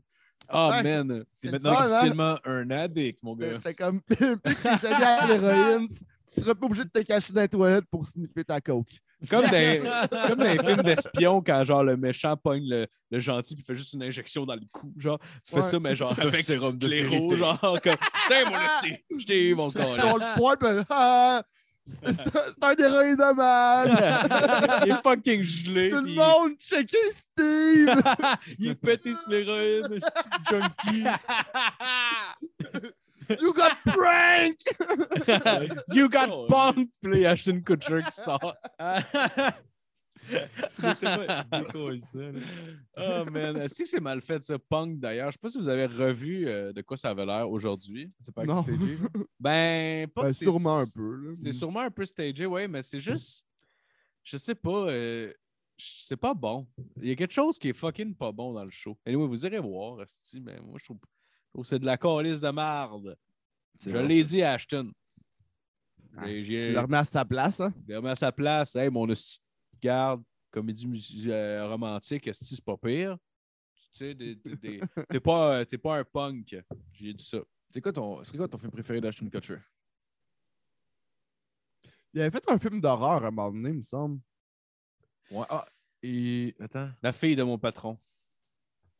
Ah, 0.52 0.70
Ouais. 0.70 0.84
man! 0.84 1.24
T'es 1.41 1.52
maintenant 1.52 1.76
ça, 1.76 2.04
hein? 2.06 2.39
un 2.45 2.72
addict, 2.72 3.24
mon 3.24 3.36
gars. 3.36 3.54
J'étais 3.56 3.74
comme 3.74 4.02
pique 4.02 4.18
tes 4.18 4.88
amis 4.88 5.04
à 5.04 5.28
l'héroïne, 5.28 5.88
tu 5.88 5.95
tu 6.34 6.39
serais 6.39 6.56
pas 6.56 6.66
obligé 6.66 6.86
de 6.86 6.89
te 6.89 6.99
cacher 6.99 7.34
dans 7.34 7.41
les 7.41 7.49
toilettes 7.49 7.86
pour 7.91 8.06
sniffer 8.06 8.43
ta 8.45 8.62
coke. 8.62 8.88
Comme 9.30 9.43
dans, 9.45 9.49
comme 10.28 10.39
dans 10.39 10.47
les 10.47 10.58
films 10.58 10.82
d'espions, 10.82 11.41
quand 11.41 11.64
genre 11.64 11.84
le 11.84 11.97
méchant 11.97 12.36
pogne 12.38 12.68
le, 12.68 12.88
le 13.12 13.20
gentil 13.20 13.56
puis 13.56 13.64
fait 13.66 13.76
juste 13.76 13.93
une 13.93 14.04
injection 14.04 14.45
dans 14.45 14.56
le 14.56 14.62
cou. 14.72 14.93
Genre, 14.97 15.20
tu 15.45 15.54
fais 15.54 15.62
ça, 15.62 15.80
mais 15.80 15.95
genre 15.95 16.14
Un 16.18 16.28
avec 16.28 16.43
sérum 16.43 16.78
de 16.78 16.88
l'héros, 16.88 17.36
genre 17.36 17.60
comme 17.60 17.95
Tiens, 18.28 18.45
mon 18.49 18.56
esti, 18.56 19.04
je 19.20 19.26
t'ai 19.26 19.54
mon 19.54 19.70
corps. 19.70 19.86
On 19.89 20.18
le 20.18 20.38
pointe, 20.38 20.62
ben, 20.62 20.86
ah, 20.89 21.43
c'est 21.86 22.64
un 22.64 22.74
héroïne 22.74 23.16
de 23.16 23.34
mal. 23.34 24.84
Il 24.86 24.92
est 24.92 25.02
fucking 25.02 25.44
gelé. 25.44 25.90
Tout 25.90 26.02
le 26.02 26.14
monde, 26.14 26.54
checker 26.60 26.98
Steve. 27.12 28.02
Il 28.60 28.70
est 28.70 28.76
pété 28.76 29.14
sur 29.16 29.30
l'héroïne, 29.30 30.00
ce 30.00 30.50
junkie. 30.50 31.06
You 33.40 33.54
got 33.54 33.78
prank. 33.86 34.58
you 35.94 36.10
got 36.10 36.48
punked! 36.48 36.90
Puis 37.02 37.12
là, 37.12 37.18
il 37.18 37.26
a 37.26 37.32
Ashton 37.32 37.62
Kutcher 37.62 38.00
qui 38.00 38.22
sort. 38.22 38.56
Oh 42.98 43.26
man, 43.32 43.68
si 43.68 43.86
c'est 43.86 44.00
mal 44.00 44.22
fait 44.22 44.44
ça, 44.44 44.58
punk 44.60 45.00
d'ailleurs. 45.00 45.32
Je 45.32 45.34
sais 45.34 45.40
pas 45.42 45.50
si 45.50 45.58
vous 45.58 45.70
avez 45.70 45.86
revu 45.86 46.48
euh, 46.48 46.74
de 46.74 46.82
quoi 46.82 46.98
ça 46.98 47.10
avait 47.10 47.26
l'air 47.26 47.50
aujourd'hui. 47.50 48.10
C'est 48.22 48.34
pas 48.34 48.46
Non. 48.46 48.64
stagé? 48.64 48.98
Ben, 49.40 50.08
pas 50.10 50.24
Ben, 50.24 50.34
sûrement 50.34 50.80
un 50.80 50.86
peu. 50.96 51.34
C'est 51.36 51.54
sûrement 51.54 51.82
un 51.82 51.92
peu 51.92 52.06
stagé, 52.06 52.46
ouais, 52.46 52.68
mais 52.68 52.82
c'est 52.82 53.00
juste. 53.12 53.46
Je 54.24 54.38
sais 54.38 54.56
pas. 54.56 54.88
euh, 54.90 55.34
c'est 55.78 56.18
pas 56.18 56.34
bon. 56.36 56.68
Il 57.02 57.08
y 57.08 57.12
a 57.12 57.16
quelque 57.16 57.34
chose 57.34 57.58
qui 57.58 57.70
est 57.70 57.74
fucking 57.74 58.16
pas 58.16 58.32
bon 58.32 58.54
dans 58.54 58.64
le 58.64 58.70
show. 58.70 58.96
Anyway, 59.06 59.28
vous 59.28 59.46
irez 59.46 59.60
voir, 59.60 60.02
esti, 60.04 60.40
mais 60.40 60.60
moi, 60.60 60.76
je 60.78 60.84
trouve, 60.86 61.00
je 61.56 61.62
que 61.62 61.68
c'est 61.68 61.80
de 61.80 61.86
la 61.86 61.98
calice 61.98 62.40
de 62.40 62.50
marde. 62.52 63.18
Je 63.84 63.90
l'ai 63.98 64.24
dit 64.24 64.44
à 64.44 64.54
Ashton. 64.54 64.92
Ah, 66.16 66.28
Tu 66.28 66.42
le 66.44 66.80
remets 66.80 66.98
à 66.98 67.04
sa 67.04 67.26
place. 67.26 67.62
Hein? 67.62 67.74
il 67.88 67.96
remet 67.96 68.12
à 68.12 68.16
sa 68.16 68.32
place. 68.32 68.76
Hey, 68.76 68.92
mon 68.92 69.08
garde, 69.82 70.24
comédie 70.52 70.88
euh, 71.28 71.68
romantique, 71.68 72.30
c'est 72.34 72.64
pas 72.64 72.78
pire? 72.78 73.18
Tu 73.78 73.88
sais, 73.94 74.14
des- 74.14 74.36
des- 74.36 74.56
des- 74.56 74.82
t'es 75.10 75.20
pas, 75.20 75.60
euh, 75.60 75.66
t'es 75.66 75.78
pas 75.78 75.98
un 76.00 76.04
punk. 76.04 76.56
J'ai 76.94 77.14
dit 77.14 77.24
ça. 77.24 77.40
C'est 77.70 77.82
quoi 77.82 77.92
ton, 77.94 78.24
c'est 78.24 78.38
quoi 78.38 78.48
ton 78.48 78.58
film 78.58 78.72
préféré 78.72 79.02
d'Ashton 79.02 79.30
Kutcher? 79.30 79.58
Il 82.14 82.22
avait 82.22 82.32
fait 82.32 82.44
un 82.50 82.60
film 82.60 82.82
d'horreur 82.82 83.24
à 83.24 83.28
un 83.28 83.32
moment 83.32 83.52
donné, 83.52 83.70
il 83.70 83.78
me 83.78 83.82
semble. 83.82 84.20
Ouais. 85.32 85.46
Ah, 85.50 85.66
et. 86.04 86.54
Attends. 86.60 86.90
La 87.02 87.14
fille 87.14 87.36
de 87.36 87.44
mon 87.44 87.58
patron. 87.58 87.98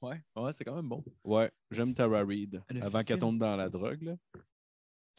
Ouais, 0.02 0.20
ouais, 0.36 0.54
c'est 0.54 0.64
quand 0.64 0.76
même 0.76 0.88
bon. 0.90 1.04
Ouais, 1.24 1.52
j'aime 1.70 1.94
Tara 1.94 2.24
Reid. 2.24 2.64
Le 2.72 2.82
Avant 2.82 3.04
qu'elle 3.04 3.20
tombe 3.20 3.38
dans 3.38 3.56
la 3.56 3.70
drogue, 3.70 4.02
là. 4.02 4.16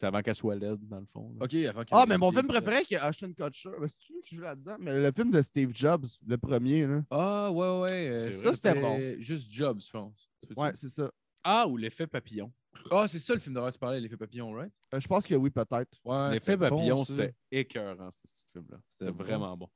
C'est 0.03 0.07
avant 0.07 0.21
qu'elle 0.21 0.35
soit 0.35 0.55
laide, 0.55 0.85
dans 0.85 0.99
le 0.99 1.05
fond. 1.05 1.33
là. 1.39 1.45
Ok, 1.45 1.53
avant 1.53 1.83
Ah, 1.91 2.05
mais 2.05 2.17
mon 2.17 2.29
film 2.33 2.45
préféré, 2.45 2.83
qui 2.83 2.95
est 2.95 2.97
Ashton 2.97 3.31
Kutcher. 3.31 3.69
Ben, 3.79 3.87
C'est 3.87 3.97
tu 3.99 4.13
qui 4.25 4.35
joue 4.35 4.41
là-dedans? 4.41 4.75
Mais 4.77 5.01
le 5.01 5.11
film 5.15 5.31
de 5.31 5.41
Steve 5.41 5.71
Jobs, 5.73 6.05
le 6.27 6.37
premier. 6.37 6.85
Là. 6.85 7.03
Ah, 7.09 7.49
ouais, 7.49 7.79
ouais. 7.79 8.09
euh, 8.09 8.31
ça, 8.33 8.53
c'était 8.53 8.73
c'était 8.73 9.21
juste 9.21 9.49
Jobs, 9.49 9.79
je 9.81 9.89
pense. 9.89 10.29
Ouais, 10.57 10.71
c'est 10.75 10.89
ça. 10.89 11.09
Ah, 11.41 11.65
ou 11.69 11.77
l'effet 11.77 12.05
papillon. 12.05 12.51
Ah, 12.91 13.07
c'est 13.07 13.19
ça 13.19 13.33
le 13.33 13.39
film 13.39 13.55
d'horreur 13.55 13.71
que 13.71 13.75
tu 13.75 13.79
parlais, 13.79 14.01
l'effet 14.01 14.17
papillon, 14.17 14.51
right? 14.51 14.73
Euh, 14.93 14.99
je 14.99 15.07
pense 15.07 15.25
que 15.25 15.35
oui, 15.35 15.49
peut-être. 15.49 15.97
Ouais. 16.03 16.31
l'effet 16.31 16.57
bon, 16.57 16.69
papillon, 16.69 17.05
c'était 17.05 17.33
écœurant, 17.49 18.09
ce 18.11 18.43
film-là. 18.51 18.79
C'était 18.89 19.09
bon. 19.09 19.23
vraiment 19.23 19.55
bon. 19.55 19.69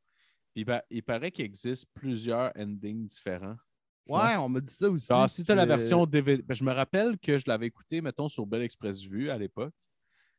Puis, 0.54 0.66
il 0.90 1.04
paraît 1.04 1.32
qu'il 1.32 1.46
existe 1.46 1.86
plusieurs 1.94 2.52
endings 2.58 3.08
différents. 3.08 3.56
Ouais, 4.08 4.36
on 4.38 4.50
m'a 4.50 4.60
dit 4.60 4.74
ça 4.74 4.90
aussi. 4.90 5.08
Genre, 5.08 5.30
si 5.30 5.44
tu 5.44 5.52
as 5.52 5.56
la 5.56 5.66
version 5.66 6.06
DVD. 6.06 6.42
ben, 6.42 6.54
je 6.54 6.64
me 6.64 6.72
rappelle 6.72 7.18
que 7.18 7.38
je 7.38 7.46
l'avais 7.48 7.68
écouté, 7.68 8.02
mettons, 8.02 8.28
sur 8.28 8.46
Bell 8.46 8.62
Express 8.62 9.02
Vue 9.04 9.30
à 9.30 9.38
l'époque, 9.38 9.74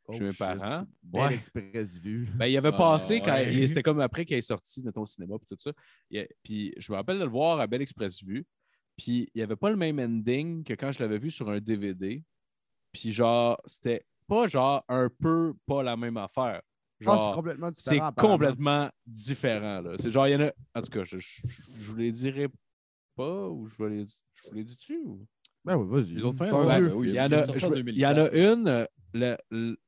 Oh, 0.09 0.13
chez 0.15 0.25
mes 0.25 0.31
shit. 0.31 0.39
parents. 0.39 0.87
Belle 1.03 1.23
Ouais. 1.23 1.35
Express 1.35 1.99
Vue. 1.99 2.29
Ben, 2.35 2.47
il 2.47 2.57
avait 2.57 2.71
Ah, 2.73 2.79
passé 2.79 3.21
quand 3.21 3.33
ouais. 3.33 3.55
il- 3.55 3.69
c'était 3.69 3.83
comme 3.83 4.01
après 4.01 4.25
qu'il 4.25 4.37
est 4.37 4.41
sorti, 4.41 4.83
mettons, 4.83 5.03
au 5.03 5.07
cinéma 5.07 5.37
puis 5.39 5.47
tout 5.49 5.57
ça. 5.59 5.71
Il- 6.11 6.27
puis 6.43 6.73
je 6.79 6.91
me 6.93 6.97
rappelle 6.97 7.19
de 7.19 7.25
le 7.25 7.31
voir 7.31 7.61
à 7.61 7.67
Belle 7.67 7.83
Express 7.83 8.23
Vue. 8.25 8.45
Puis 8.97 9.29
il 9.35 9.39
n'y 9.39 9.43
avait 9.43 9.55
pas 9.57 9.71
le 9.71 9.77
même 9.77 9.99
ending 10.01 10.65
que 10.65 10.73
quand 10.75 10.91
je 10.93 10.99
l'avais 11.01 11.19
vu 11.19 11.31
sur 11.31 11.49
un 11.51 11.61
DVD. 11.61 12.23
Puis 12.93 13.13
genre, 13.13 13.61
c'était 13.65 14.03
pas 14.27 14.47
genre 14.49 14.83
un 14.89 15.09
peu 15.21 15.55
pas 15.67 15.83
la 15.83 15.97
même 15.97 16.17
affaire. 16.17 16.61
Ah, 16.63 16.65
c'est 17.01 17.05
Genre, 17.05 17.35
complètement 17.35 17.71
c'est 17.73 17.91
différent. 17.91 18.07
apparemment. 18.09 18.33
complètement 18.35 18.91
différent. 19.07 19.81
là. 19.83 19.95
C'est 20.01 20.11
genre, 20.11 20.27
il 20.27 20.33
y 20.33 20.37
en 20.37 20.41
a. 20.41 20.53
En 20.75 20.81
tout 20.81 20.89
cas, 20.91 21.05
je, 21.05 21.19
je, 21.21 21.43
je 21.79 21.91
vous 21.91 21.97
les 21.97 22.11
dirai 22.11 22.49
pas 23.15 23.49
ou 23.49 23.69
je 23.69 23.77
vous 23.77 23.87
les, 23.87 24.05
je 24.07 24.49
vous 24.49 24.55
les 24.55 24.65
dis-tu? 24.65 24.99
Ou... 24.99 25.25
Ben 25.65 25.77
oui, 25.77 25.87
vas-y. 25.89 26.15
Les 26.15 26.23
autres 26.23 26.39
C'est 26.45 26.51
ben 26.51 27.03
Il 27.05 27.11
y 27.15 27.21
en 27.21 27.31
a, 27.31 27.43
sorti 27.45 27.61
je 27.61 27.67
en 27.67 27.71
me- 27.71 27.77
il 27.91 27.99
y 27.99 28.07
en 28.07 28.11
a 28.11 28.29
2004. 28.31 28.35
une. 28.35 28.87
le- 29.15 29.37
le- 29.51 29.79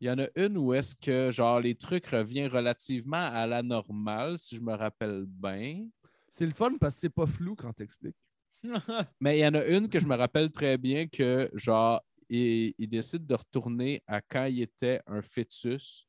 il 0.00 0.06
y 0.06 0.10
en 0.10 0.18
a 0.18 0.26
une 0.36 0.56
où 0.56 0.72
est-ce 0.74 0.96
que 0.96 1.30
genre 1.30 1.60
les 1.60 1.74
trucs 1.74 2.06
reviennent 2.06 2.50
relativement 2.50 3.26
à 3.32 3.46
la 3.46 3.62
normale, 3.62 4.38
si 4.38 4.56
je 4.56 4.60
me 4.60 4.72
rappelle 4.74 5.24
bien. 5.26 5.86
C'est 6.28 6.46
le 6.46 6.52
fun 6.52 6.76
parce 6.80 6.94
que 6.94 7.00
c'est 7.02 7.14
pas 7.14 7.26
flou 7.26 7.54
quand 7.56 7.72
t'expliques. 7.72 8.16
Mais 9.20 9.38
il 9.38 9.40
y 9.42 9.46
en 9.46 9.54
a 9.54 9.64
une 9.64 9.88
que 9.88 9.98
je 9.98 10.06
me 10.06 10.14
rappelle 10.16 10.50
très 10.50 10.76
bien 10.78 11.06
que 11.06 11.50
genre 11.54 12.00
il, 12.28 12.74
il 12.78 12.88
décide 12.88 13.26
de 13.26 13.34
retourner 13.34 14.02
à 14.06 14.20
quand 14.20 14.44
il 14.46 14.62
était 14.62 15.00
un 15.06 15.20
fœtus 15.22 16.06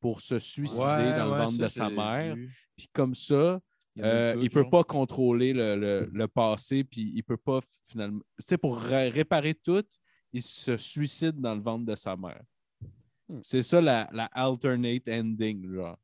pour 0.00 0.20
se 0.20 0.38
suicider 0.38 0.76
dans 1.16 1.26
le 1.26 1.30
ventre 1.38 1.58
de 1.58 1.66
sa 1.68 1.88
mère. 1.90 2.34
Puis 2.76 2.88
comme 2.92 3.14
ça, 3.14 3.60
Il 3.96 4.02
a 4.02 4.06
euh, 4.06 4.48
peut 4.48 4.62
genre. 4.62 4.70
pas 4.70 4.84
contrôler 4.84 5.52
le, 5.52 5.76
le- 5.76 6.10
le 6.12 6.28
passé, 6.28 6.82
puis 6.84 7.12
il 7.14 7.22
peut 7.22 7.36
pas 7.36 7.60
finalement. 7.84 8.20
Tu 8.38 8.46
sais, 8.46 8.58
pour 8.58 8.78
ré- 8.78 9.08
réparer 9.10 9.54
tout, 9.54 9.84
il 10.32 10.42
se 10.42 10.76
suicide 10.76 11.40
dans 11.40 11.54
le 11.54 11.60
ventre 11.62 11.84
de 11.86 11.94
sa 11.94 12.16
mère. 12.16 12.42
C'est 13.42 13.62
ça 13.62 13.80
la, 13.80 14.08
la 14.12 14.26
alternate 14.26 15.08
ending, 15.08 15.72
genre. 15.72 15.98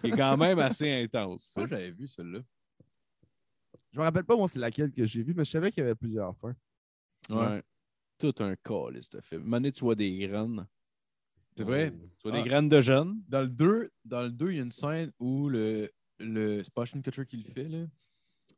Qui 0.00 0.08
est 0.08 0.16
quand 0.16 0.36
même 0.36 0.58
assez 0.58 0.90
intense. 0.90 1.42
sais. 1.44 1.66
j'avais 1.66 1.90
vu 1.90 2.06
celle-là. 2.08 2.40
Je 3.92 3.98
me 3.98 4.04
rappelle 4.04 4.24
pas, 4.24 4.36
moi, 4.36 4.48
c'est 4.48 4.58
laquelle 4.58 4.92
que 4.92 5.04
j'ai 5.04 5.22
vue, 5.22 5.34
mais 5.34 5.44
je 5.44 5.50
savais 5.50 5.70
qu'il 5.70 5.82
y 5.82 5.86
avait 5.86 5.94
plusieurs 5.94 6.36
fins. 6.36 6.54
Ouais. 7.30 7.62
Tout 8.18 8.34
un 8.40 8.54
call, 8.56 8.98
ce 9.02 9.20
film. 9.20 9.44
Mané, 9.44 9.72
tu 9.72 9.80
vois 9.84 9.94
des 9.94 10.16
graines. 10.18 10.66
C'est 11.56 11.64
vrai? 11.64 11.92
Tu 12.18 12.28
vois 12.28 12.38
Ah. 12.38 12.42
des 12.42 12.48
graines 12.48 12.68
de 12.68 12.80
jeunes? 12.80 13.22
Dans 13.28 13.40
le 13.40 13.48
2, 13.48 13.90
dans 14.04 14.22
le 14.22 14.30
2, 14.30 14.50
il 14.50 14.56
y 14.56 14.60
a 14.60 14.62
une 14.62 14.70
scène 14.70 15.12
où 15.18 15.48
le, 15.48 15.90
le 16.18 16.62
c'est 16.62 16.72
pas 16.72 16.84
Kutcher 16.86 17.26
qui 17.26 17.36
le 17.38 17.50
fait, 17.52 17.68
là. 17.68 17.86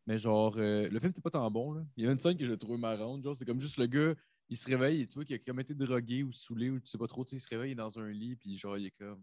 Mais 0.06 0.18
genre, 0.18 0.54
euh, 0.56 0.88
le 0.88 0.98
film 0.98 1.10
n'était 1.10 1.20
pas 1.20 1.30
tant 1.30 1.50
bon, 1.50 1.72
là. 1.74 1.84
Il 1.96 2.04
y 2.04 2.08
a 2.08 2.12
une 2.12 2.18
scène 2.18 2.36
que 2.36 2.44
j'ai 2.44 2.56
trouvé 2.58 2.78
marrante, 2.78 3.22
genre, 3.22 3.36
c'est 3.36 3.44
comme 3.44 3.60
juste 3.60 3.76
le 3.78 3.86
gars, 3.86 4.14
il 4.50 4.56
se 4.56 4.68
réveille, 4.68 5.02
et 5.02 5.06
tu 5.06 5.14
vois 5.14 5.24
qu'il 5.24 5.36
a 5.36 5.38
comme 5.38 5.60
été 5.60 5.74
drogué 5.74 6.24
ou 6.24 6.32
saoulé, 6.32 6.70
ou 6.70 6.80
tu 6.80 6.88
sais 6.88 6.98
pas 6.98 7.06
trop, 7.06 7.24
tu 7.24 7.30
sais, 7.30 7.36
il 7.36 7.40
se 7.40 7.48
réveille 7.48 7.70
il 7.70 7.72
est 7.72 7.76
dans 7.76 7.98
un 8.00 8.10
lit, 8.10 8.34
puis 8.34 8.58
genre, 8.58 8.76
il 8.76 8.86
est 8.86 8.90
comme, 8.90 9.22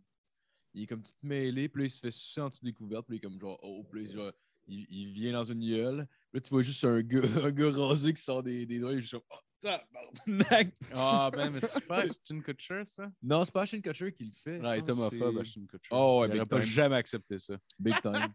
il 0.74 0.84
est 0.84 0.88
comme 0.88 1.04
tout 1.04 1.12
mêlé, 1.22 1.68
puis 1.68 1.82
là, 1.84 1.88
il 1.88 1.92
se 1.92 2.00
fait 2.00 2.12
sucer 2.12 2.40
en 2.40 2.48
dessous 2.48 2.64
des 2.64 2.74
couvertes, 2.74 3.06
puis 3.06 3.18
il 3.18 3.20
est 3.20 3.22
comme 3.22 3.40
genre, 3.40 3.60
oh, 3.62 3.84
puis 3.84 4.06
là, 4.06 4.14
genre, 4.14 4.32
il, 4.68 4.88
il 4.90 5.12
vient 5.12 5.34
dans 5.34 5.44
une 5.44 5.60
gueule, 5.60 6.08
puis 6.32 6.40
là, 6.40 6.42
tu 6.42 6.50
vois 6.50 6.62
juste 6.62 6.84
un 6.86 7.02
gars, 7.02 7.22
un 7.44 7.52
gars 7.52 7.72
rasé 7.72 8.14
qui 8.14 8.22
sort 8.22 8.42
des, 8.42 8.66
des 8.66 8.80
doigts, 8.80 8.94
il 8.94 9.00
est 9.00 9.02
juste 9.02 9.14
comme, 9.14 9.24
oh, 9.30 9.40
tabarnak! 9.60 10.74
Ah, 10.94 11.30
ben, 11.34 11.50
mais 11.50 11.60
c'est 11.60 11.86
pas 11.86 11.98
Ashton 12.04 12.40
Kutcher, 12.40 12.84
ça? 12.86 13.12
Non, 13.22 13.44
c'est 13.44 13.54
pas 13.54 13.64
Ashton 13.64 13.82
Kutcher 13.82 14.14
qui 14.14 14.24
le 14.24 14.32
fait. 14.32 14.62
je 14.62 14.66
Ouais, 14.66 14.80
il 14.80 14.86
est 14.86 14.90
homophobe, 14.90 15.40
Ashton 15.40 15.66
Kutcher. 15.66 15.90
Oh, 15.92 16.20
ouais, 16.22 16.28
il 16.28 16.32
big 16.32 16.40
aurait 16.40 16.48
pas 16.48 16.62
jamais 16.62 16.96
accepté 16.96 17.38
ça. 17.38 17.58
Big 17.78 18.00
time. 18.00 18.34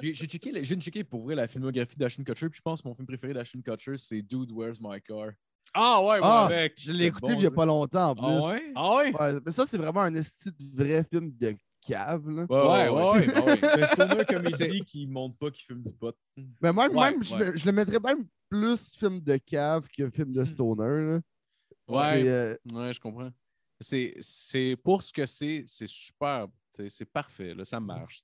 J'ai 0.00 0.14
checké, 0.14 0.64
checké 0.64 1.04
pour 1.04 1.24
vrai 1.24 1.34
la 1.34 1.48
filmographie 1.48 1.98
d'Ashton 1.98 2.24
Kutcher, 2.24 2.48
puis 2.48 2.56
je 2.56 2.62
pense 2.62 2.80
que 2.80 2.88
mon 2.88 2.94
film 2.94 3.06
préféré 3.06 3.34
d'Ashton 3.34 3.62
Kutcher, 3.62 3.98
c'est 3.98 4.22
Dude, 4.22 4.50
Where's 4.50 4.80
My 4.80 5.02
Car? 5.02 5.32
Ah, 5.72 6.02
ouais, 6.02 6.18
Ah, 6.22 6.44
avec. 6.46 6.74
Je 6.80 6.92
l'ai 6.92 7.06
écouté 7.06 7.32
bon, 7.34 7.38
il 7.38 7.42
y 7.44 7.46
a 7.46 7.50
pas 7.50 7.66
longtemps 7.66 8.10
en 8.10 8.14
plus. 8.14 8.24
Ah 8.26 8.46
ouais? 8.46 8.72
Ah, 8.74 8.94
ouais? 8.96 9.12
Ouais, 9.34 9.40
mais 9.44 9.52
ça, 9.52 9.64
c'est 9.66 9.78
vraiment 9.78 10.00
un 10.02 10.14
esti 10.14 10.50
de 10.58 10.82
vrai 10.84 11.04
film 11.10 11.32
de 11.36 11.56
cave. 11.80 12.28
Là. 12.30 12.46
Ouais, 12.48 12.88
ouais, 12.88 13.10
ouais. 13.10 13.26
C'est 13.60 13.82
un 13.82 13.86
stoner 13.86 14.24
C'est- 14.28 14.34
comédie 14.34 14.84
qui 14.84 15.06
montre 15.06 15.36
pas 15.36 15.50
qu'il 15.50 15.64
fume 15.64 15.82
du 15.82 15.92
pot. 15.92 16.14
Mais 16.36 16.72
même, 16.72 16.76
Ouais, 16.78 17.10
même 17.10 17.22
je, 17.22 17.34
ouais. 17.34 17.50
le- 17.52 17.56
je 17.56 17.66
le 17.66 17.72
mettrais 17.72 17.98
même 18.00 18.24
plus 18.48 18.92
film 18.96 19.20
de 19.20 19.36
cave 19.36 19.86
que 19.96 20.08
film 20.10 20.32
de 20.32 20.44
stoner. 20.44 21.12
Là. 21.14 21.20
Ouais. 21.88 22.22
Euh, 22.28 22.56
Ouais, 22.72 22.92
je 22.92 23.00
comprends. 23.00 23.30
C'est, 23.80 24.14
c'est 24.20 24.76
pour 24.82 25.02
ce 25.02 25.12
que 25.12 25.26
c'est, 25.26 25.64
c'est 25.66 25.88
super. 25.88 26.46
C'est, 26.88 27.04
parfait, 27.04 27.54
là, 27.54 27.64
ça 27.64 27.78
marche. 27.80 28.22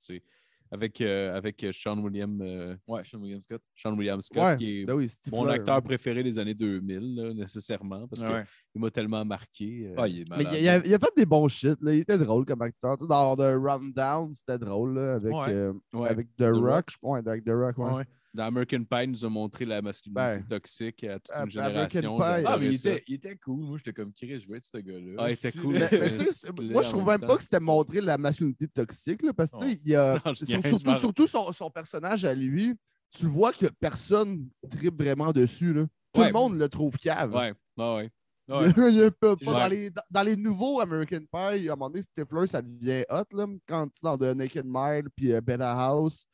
Avec, 0.73 1.01
euh, 1.01 1.35
avec 1.35 1.61
euh, 1.65 1.71
Sean 1.73 1.97
William, 1.99 2.39
euh, 2.41 2.75
Ouais, 2.87 3.03
Sean 3.03 3.19
William 3.19 3.41
Scott. 3.41 3.61
Sean 3.75 3.93
William 3.97 4.21
Scott, 4.21 4.41
ouais, 4.41 4.57
qui 4.57 4.79
est 4.81 4.85
ben 4.85 4.93
oui, 4.95 5.11
mon 5.31 5.41
Fleur, 5.43 5.53
acteur 5.55 5.81
préféré 5.81 6.23
des 6.23 6.39
années 6.39 6.53
2000, 6.53 7.15
là, 7.15 7.33
nécessairement, 7.33 8.07
parce 8.07 8.21
qu'il 8.21 8.81
m'a 8.81 8.89
tellement 8.89 9.25
marqué. 9.25 9.87
euh. 9.89 9.95
Ah, 9.97 10.07
il 10.07 10.21
est 10.21 10.29
Mais 10.29 10.37
malade. 10.37 10.55
il, 10.61 10.69
a, 10.69 10.77
il 10.85 10.93
a 10.93 10.99
fait 10.99 11.11
des 11.17 11.25
bons 11.25 11.49
shit. 11.49 11.75
Là. 11.81 11.93
Il 11.93 11.99
était 11.99 12.17
drôle 12.17 12.45
comme 12.45 12.61
acteur. 12.61 12.95
Tu 12.97 13.03
sais, 13.03 13.09
dans 13.09 13.35
The 13.35 13.53
Rundown, 13.61 14.33
c'était 14.33 14.57
drôle 14.59 14.93
là, 14.95 15.15
avec, 15.15 15.33
Ouais. 15.33 15.49
euh, 15.49 15.73
Ouais. 15.93 16.07
avec 16.09 16.27
The, 16.37 16.43
Rock. 16.53 16.89
Rock. 17.01 17.21
je- 17.25 17.29
avec 17.29 17.43
The 17.43 17.49
Rock. 17.49 17.77
Ouais. 17.77 18.03
Dans 18.33 18.45
American 18.45 18.83
Pie, 18.85 19.03
il 19.03 19.11
nous 19.11 19.25
a 19.25 19.29
montré 19.29 19.65
la 19.65 19.81
masculinité 19.81 20.21
Ben, 20.39 20.43
toxique 20.47 21.03
à 21.03 21.19
toute 21.19 21.35
une 21.35 21.59
American 21.59 21.89
génération. 21.89 22.17
Pie. 22.17 22.45
Ah, 22.47 22.57
mais 22.57 22.65
il 22.67 22.75
était, 22.75 23.03
il 23.07 23.13
était 23.15 23.35
cool. 23.35 23.65
Moi, 23.65 23.77
j'étais 23.77 23.91
comme, 23.93 24.13
Chris, 24.13 24.39
je 24.39 24.47
veux 24.47 24.55
être 24.55 24.65
ce 24.65 24.77
gars-là. 24.77 25.15
Ah, 25.17 25.29
il 25.29 25.33
était 25.33 25.51
cool. 25.51 25.73
Mais, 25.73 25.89
mais 25.91 26.73
moi, 26.73 26.81
je 26.81 26.89
trouve 26.89 27.05
même 27.05 27.19
temps. 27.19 27.27
pas 27.27 27.35
que 27.37 27.43
c'était 27.43 27.59
montrer 27.59 27.99
la 27.99 28.17
masculinité 28.17 28.67
toxique, 28.69 29.21
là, 29.23 29.33
parce 29.33 29.51
que 29.51 29.57
tu 29.59 29.71
sais, 29.71 29.79
il 29.83 29.89
y 29.91 29.95
a, 29.95 30.13
Non, 30.25 30.33
surtout, 30.33 30.95
surtout 30.95 31.27
son, 31.27 31.51
son 31.51 31.69
personnage 31.69 32.23
à 32.23 32.33
lui, 32.33 32.73
tu 33.13 33.23
le 33.25 33.29
vois 33.29 33.51
que 33.51 33.65
personne 33.79 34.47
tripe 34.69 35.01
vraiment 35.01 35.33
dessus. 35.33 35.73
Là. 35.73 35.85
Tout 36.13 36.21
Ouais. 36.21 36.27
le 36.27 36.33
monde 36.33 36.57
le 36.57 36.69
trouve 36.69 36.95
cave. 36.97 37.33
Ouais, 37.35 37.53
ouais, 37.77 37.95
ouais. 37.95 38.09
Ouais. 38.47 38.67
Il 38.91 38.95
y 38.97 39.03
a 39.03 39.11
pas- 39.11 39.35
pas 39.35 39.45
Ouais. 39.51 39.59
dans, 39.59 39.67
les, 39.67 39.89
dans- 39.91 40.01
dans 40.09 40.23
les 40.23 40.35
nouveaux 40.37 40.79
American 40.79 41.19
Pie, 41.19 41.69
à 41.69 41.73
un 41.73 41.75
moment 41.75 41.89
donné, 41.89 42.01
Stifler, 42.01 42.47
ça 42.47 42.61
devient 42.61 43.03
hot, 43.09 43.23
là, 43.35 43.45
quand 43.67 43.87
tu 43.89 43.99
dans 44.03 44.17
The 44.17 44.35
Naked 44.35 44.65
Mile, 44.65 45.09
puis 45.15 45.33
euh, 45.33 45.41
Bella 45.41 45.71
House, 45.73 46.25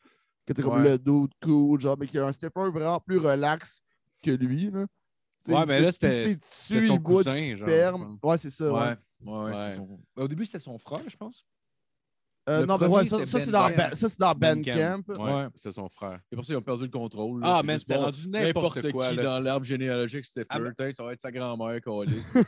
que 0.48 0.54
t'es 0.54 0.62
comme 0.64 0.82
Ouais. 0.82 0.91
le 0.91 0.98
dude 0.98 1.32
cool, 1.43 1.80
genre, 1.80 1.98
mais 2.00 2.08
qu'il 2.08 2.16
y 2.16 2.20
a 2.20 2.26
un 2.26 2.32
Stifler 2.32 2.72
vraiment 2.72 3.00
plus 3.00 3.18
relax 3.20 3.82
que 4.24 4.32
lui, 4.32 4.72
là. 4.72 4.80
Ouais, 5.50 5.54
mais 5.60 5.66
c'est- 5.66 5.80
là, 5.82 5.91
c'était- 5.91 6.30
son 6.82 6.95
il 6.95 7.00
boit 7.00 7.24
du 7.24 7.30
cousin, 7.30 7.56
genre, 7.56 7.68
sperme. 7.68 8.20
Ouais, 8.24 8.38
c'est 8.38 8.50
ça, 8.50 8.74
ouais. 8.74 8.95
Ouais. 9.22 9.52
Ouais, 9.54 9.76
son- 9.76 10.00
Au 10.16 10.28
début, 10.28 10.45
c'était 10.45 10.60
son 10.60 10.78
frère, 10.80 11.04
je 11.08 11.16
pense. 11.18 11.45
Euh, 12.50 12.66
non, 12.66 12.78
mais 12.80 12.88
premier, 12.88 12.95
ouais, 12.95 13.06
ça, 13.10 13.18
c'était 13.26 13.26
ça, 13.26 13.38
Ben 13.39 13.45
c'est 13.45 13.52
dans. 13.52 13.68
Ben- 13.70 13.93
ça, 13.95 14.10
c'est 14.10 14.20
dans 14.20 14.32
Ben 14.34 14.56
Bandcamp. 14.56 15.02
Ouais, 15.10 15.34
Ouais. 15.34 15.48
c'était 15.56 15.72
son 15.72 15.89
frère. 15.89 16.20
Et 16.32 16.36
pour 16.36 16.45
ça, 16.45 16.54
ils 16.54 16.56
ont 16.58 16.62
perdu 16.62 16.84
le 16.84 16.89
contrôle. 16.89 17.41
là. 17.41 17.58
Ah, 17.58 17.62
juste 17.68 17.80
c'était 17.88 17.95
rendu 18.00 18.30
n'importe 18.30 18.91
quoi, 18.91 19.10
qui 19.10 19.16
là. 19.18 19.24
dans 19.24 19.39
l'arbre 19.39 19.66
généalogique, 19.66 20.24
c'était 20.26 20.45
Ah, 20.50 20.60
Ça 20.93 21.04
va 21.04 21.14
être 21.14 21.22
sa 21.22 21.32
grand-mère. 21.32 21.80
C'est- 22.34 22.43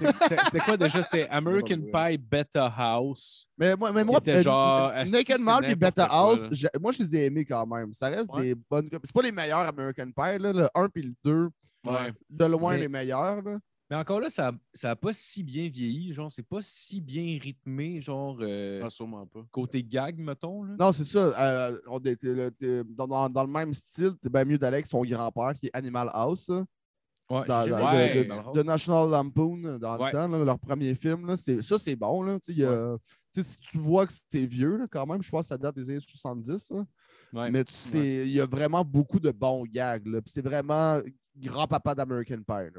C'était 0.45 0.59
quoi 0.59 0.77
déjà? 0.77 1.03
C'est 1.03 1.27
American. 1.29 1.81
Pie 1.93 2.17
Beta 2.17 2.73
House. 2.77 3.47
Mais 3.57 3.75
moi, 3.75 3.91
mais 3.91 4.03
moi 4.03 4.19
euh, 4.25 4.41
genre, 4.43 4.91
Naked 4.91 5.39
et 5.69 5.75
quoi, 6.05 6.05
House, 6.09 6.41
là. 6.43 6.47
j'ai- 6.51 6.67
moi, 6.79 6.91
je 6.93 7.03
les 7.03 7.15
ai 7.15 7.25
aimés 7.25 7.45
quand 7.45 7.65
même. 7.67 7.93
Ça 7.93 8.07
reste 8.07 8.31
Ouais. 8.33 8.41
des 8.43 8.55
bonnes. 8.69 8.89
C'est 9.03 9.13
pas 9.13 9.21
les 9.21 9.31
meilleurs 9.31 9.59
American 9.59 10.05
Pie, 10.15 10.39
là, 10.39 10.53
le 10.53 10.67
1 10.75 10.87
puis 10.89 11.03
le 11.03 11.13
2, 11.25 11.49
Ouais. 11.85 12.13
de 12.29 12.45
loin 12.45 12.73
Mais- 12.73 12.79
les 12.79 12.87
meilleurs. 12.87 13.41
Mais 13.89 13.95
encore 13.95 14.19
là, 14.19 14.29
ça 14.29 14.51
n'a 14.83 14.95
pas 14.95 15.13
si 15.13 15.41
bien 15.43 15.67
vieilli. 15.67 16.13
Genre, 16.13 16.31
c'est 16.31 16.43
pas 16.47 16.59
si 16.61 17.01
bien 17.01 17.39
rythmé, 17.41 17.99
genre, 18.01 18.37
euh, 18.41 18.81
Ah, 18.85 18.89
sûrement 18.89 19.25
pas. 19.25 19.39
côté 19.51 19.83
gag, 19.83 20.19
mettons. 20.19 20.63
Là. 20.63 20.75
Non, 20.79 20.91
c'est 20.91 21.05
ça. 21.05 21.19
euh, 21.69 21.79
on 21.87 21.99
dans, 21.99 23.07
dans- 23.07 23.29
dans 23.29 23.43
le 23.43 23.51
même 23.51 23.73
style, 23.73 24.11
t'es 24.21 24.29
bien 24.29 24.45
mieux 24.45 24.57
d'aller 24.59 24.75
avec 24.75 24.85
son 24.85 25.01
grand-père 25.03 25.53
qui 25.55 25.67
est 25.67 25.71
Animal 25.73 26.09
House. 26.13 26.49
là, 26.49 26.63
Ouais, 27.31 27.45
dans- 27.45 27.63
Ouais. 27.63 27.69
de, 28.15 28.19
Animal 28.19 28.43
de 28.53 28.59
House. 28.59 28.65
National 28.65 29.09
Lampoon 29.09 29.63
euh, 29.63 29.77
dans 29.79 29.97
Ouais. 29.99 30.07
le 30.07 30.11
temps, 30.11 30.27
là, 30.27 30.43
leur 30.43 30.59
premier 30.59 30.93
film. 30.95 31.25
Là, 31.27 31.37
c'est- 31.37 31.61
ça, 31.61 31.77
c'est 31.79 31.95
bon. 31.95 32.23
Là, 32.23 32.37
y 32.47 32.63
a- 32.63 32.97
si 33.31 33.59
tu 33.59 33.77
vois 33.77 34.05
que 34.07 34.13
c'est 34.29 34.45
vieux, 34.47 34.77
là, 34.77 34.87
quand 34.89 35.05
même, 35.05 35.21
je 35.21 35.29
pense 35.29 35.41
que 35.43 35.47
ça 35.49 35.57
date 35.57 35.75
des 35.75 35.89
années 35.91 35.99
70. 35.99 36.71
là. 36.71 36.85
Ouais. 37.33 37.51
Mais 37.51 37.63
tu 37.63 37.73
sais, 37.73 38.27
il 38.27 38.33
y 38.33 38.41
a 38.41 38.45
vraiment 38.47 38.83
beaucoup 38.83 39.19
de 39.19 39.29
bons 39.31 39.63
gags. 39.65 40.05
là, 40.07 40.21
puis 40.21 40.31
C'est 40.31 40.41
vraiment 40.43 40.99
grand-papa 41.37 41.93
d'American 41.95 42.37
Pie. 42.47 42.71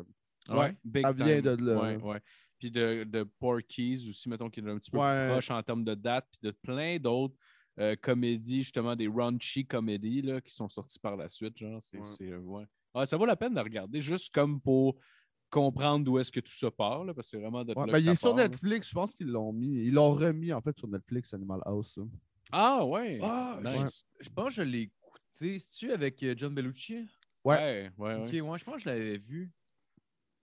Ouais, 0.59 0.77
big 0.85 1.03
Ça 1.05 1.13
vient 1.13 1.27
time. 1.27 1.57
de 1.57 1.65
là. 1.67 1.81
Ouais, 1.83 1.97
ouais. 1.97 2.21
Puis 2.59 2.71
de, 2.71 3.05
de 3.05 3.23
Porky's 3.39 4.07
aussi, 4.09 4.29
mettons, 4.29 4.51
qui 4.51 4.61
est 4.61 4.69
un 4.69 4.77
petit 4.79 4.91
peu 4.91 4.99
Ouais. 4.99 5.27
plus 5.27 5.33
proche 5.33 5.51
en 5.51 5.63
termes 5.63 5.85
de 5.85 5.95
date, 5.95 6.27
puis 6.31 6.41
de 6.51 6.57
plein 6.63 6.99
d'autres 6.99 7.35
euh, 7.79 7.97
comédies, 8.01 8.63
justement, 8.63 8.95
des 8.97 9.07
raunchy 9.07 9.67
comédies 9.67 10.21
là, 10.23 10.41
qui 10.41 10.53
sont 10.53 10.69
sorties 10.69 10.99
par 10.99 11.17
la 11.17 11.29
suite. 11.29 11.57
Genre, 11.57 11.83
c'est, 11.83 11.99
Ouais. 11.99 12.05
c'est, 12.05 12.35
ouais. 12.37 12.65
Ah, 12.93 13.07
ça 13.07 13.17
vaut 13.17 13.25
la 13.27 13.37
peine 13.37 13.55
de 13.55 13.61
regarder, 13.61 14.01
juste 14.01 14.35
comme 14.35 14.61
pour 14.61 14.97
comprendre 15.49 16.05
d'où 16.05 16.19
est-ce 16.19 16.31
que 16.31 16.41
tout 16.41 16.53
ça 16.53 16.71
part, 16.71 17.05
là, 17.05 17.15
parce 17.15 17.29
que 17.29 17.31
c'est 17.31 17.41
vraiment 17.41 17.65
de 17.65 17.73
ben, 17.75 17.87
il 17.99 18.09
est 18.09 18.15
sur 18.15 18.31
part, 18.31 18.37
là. 18.39 18.49
Netflix, 18.49 18.89
je 18.89 18.95
pense 18.95 19.15
qu'ils 19.15 19.29
l'ont 19.29 19.53
mis. 19.53 19.87
Ils 19.87 19.95
l'ont 19.95 20.13
remis 20.13 20.53
en 20.53 20.61
fait 20.61 20.77
sur 20.79 20.87
Netflix, 20.89 21.33
Animal 21.35 21.61
House. 21.65 21.99
Ah, 22.53 22.85
ouais. 22.85 23.19
Ah, 23.23 23.59
Nice. 23.65 24.05
je, 24.21 24.25
je 24.25 24.31
pense 24.31 24.49
que 24.49 24.55
je 24.55 24.63
l'ai 24.63 24.81
écouté. 24.83 25.59
C'est-tu 25.59 25.93
avec 25.93 26.23
euh, 26.23 26.35
John 26.37 26.55
Bellucci? 26.55 27.07
Ouais, 27.45 27.91
ouais, 27.97 28.17
ouais. 28.17 28.41
Ouais, 28.43 28.59
je 28.59 28.65
pense 28.65 28.75
que 28.77 28.81
je 28.83 28.89
l'avais 28.91 29.17
vu. 29.19 29.51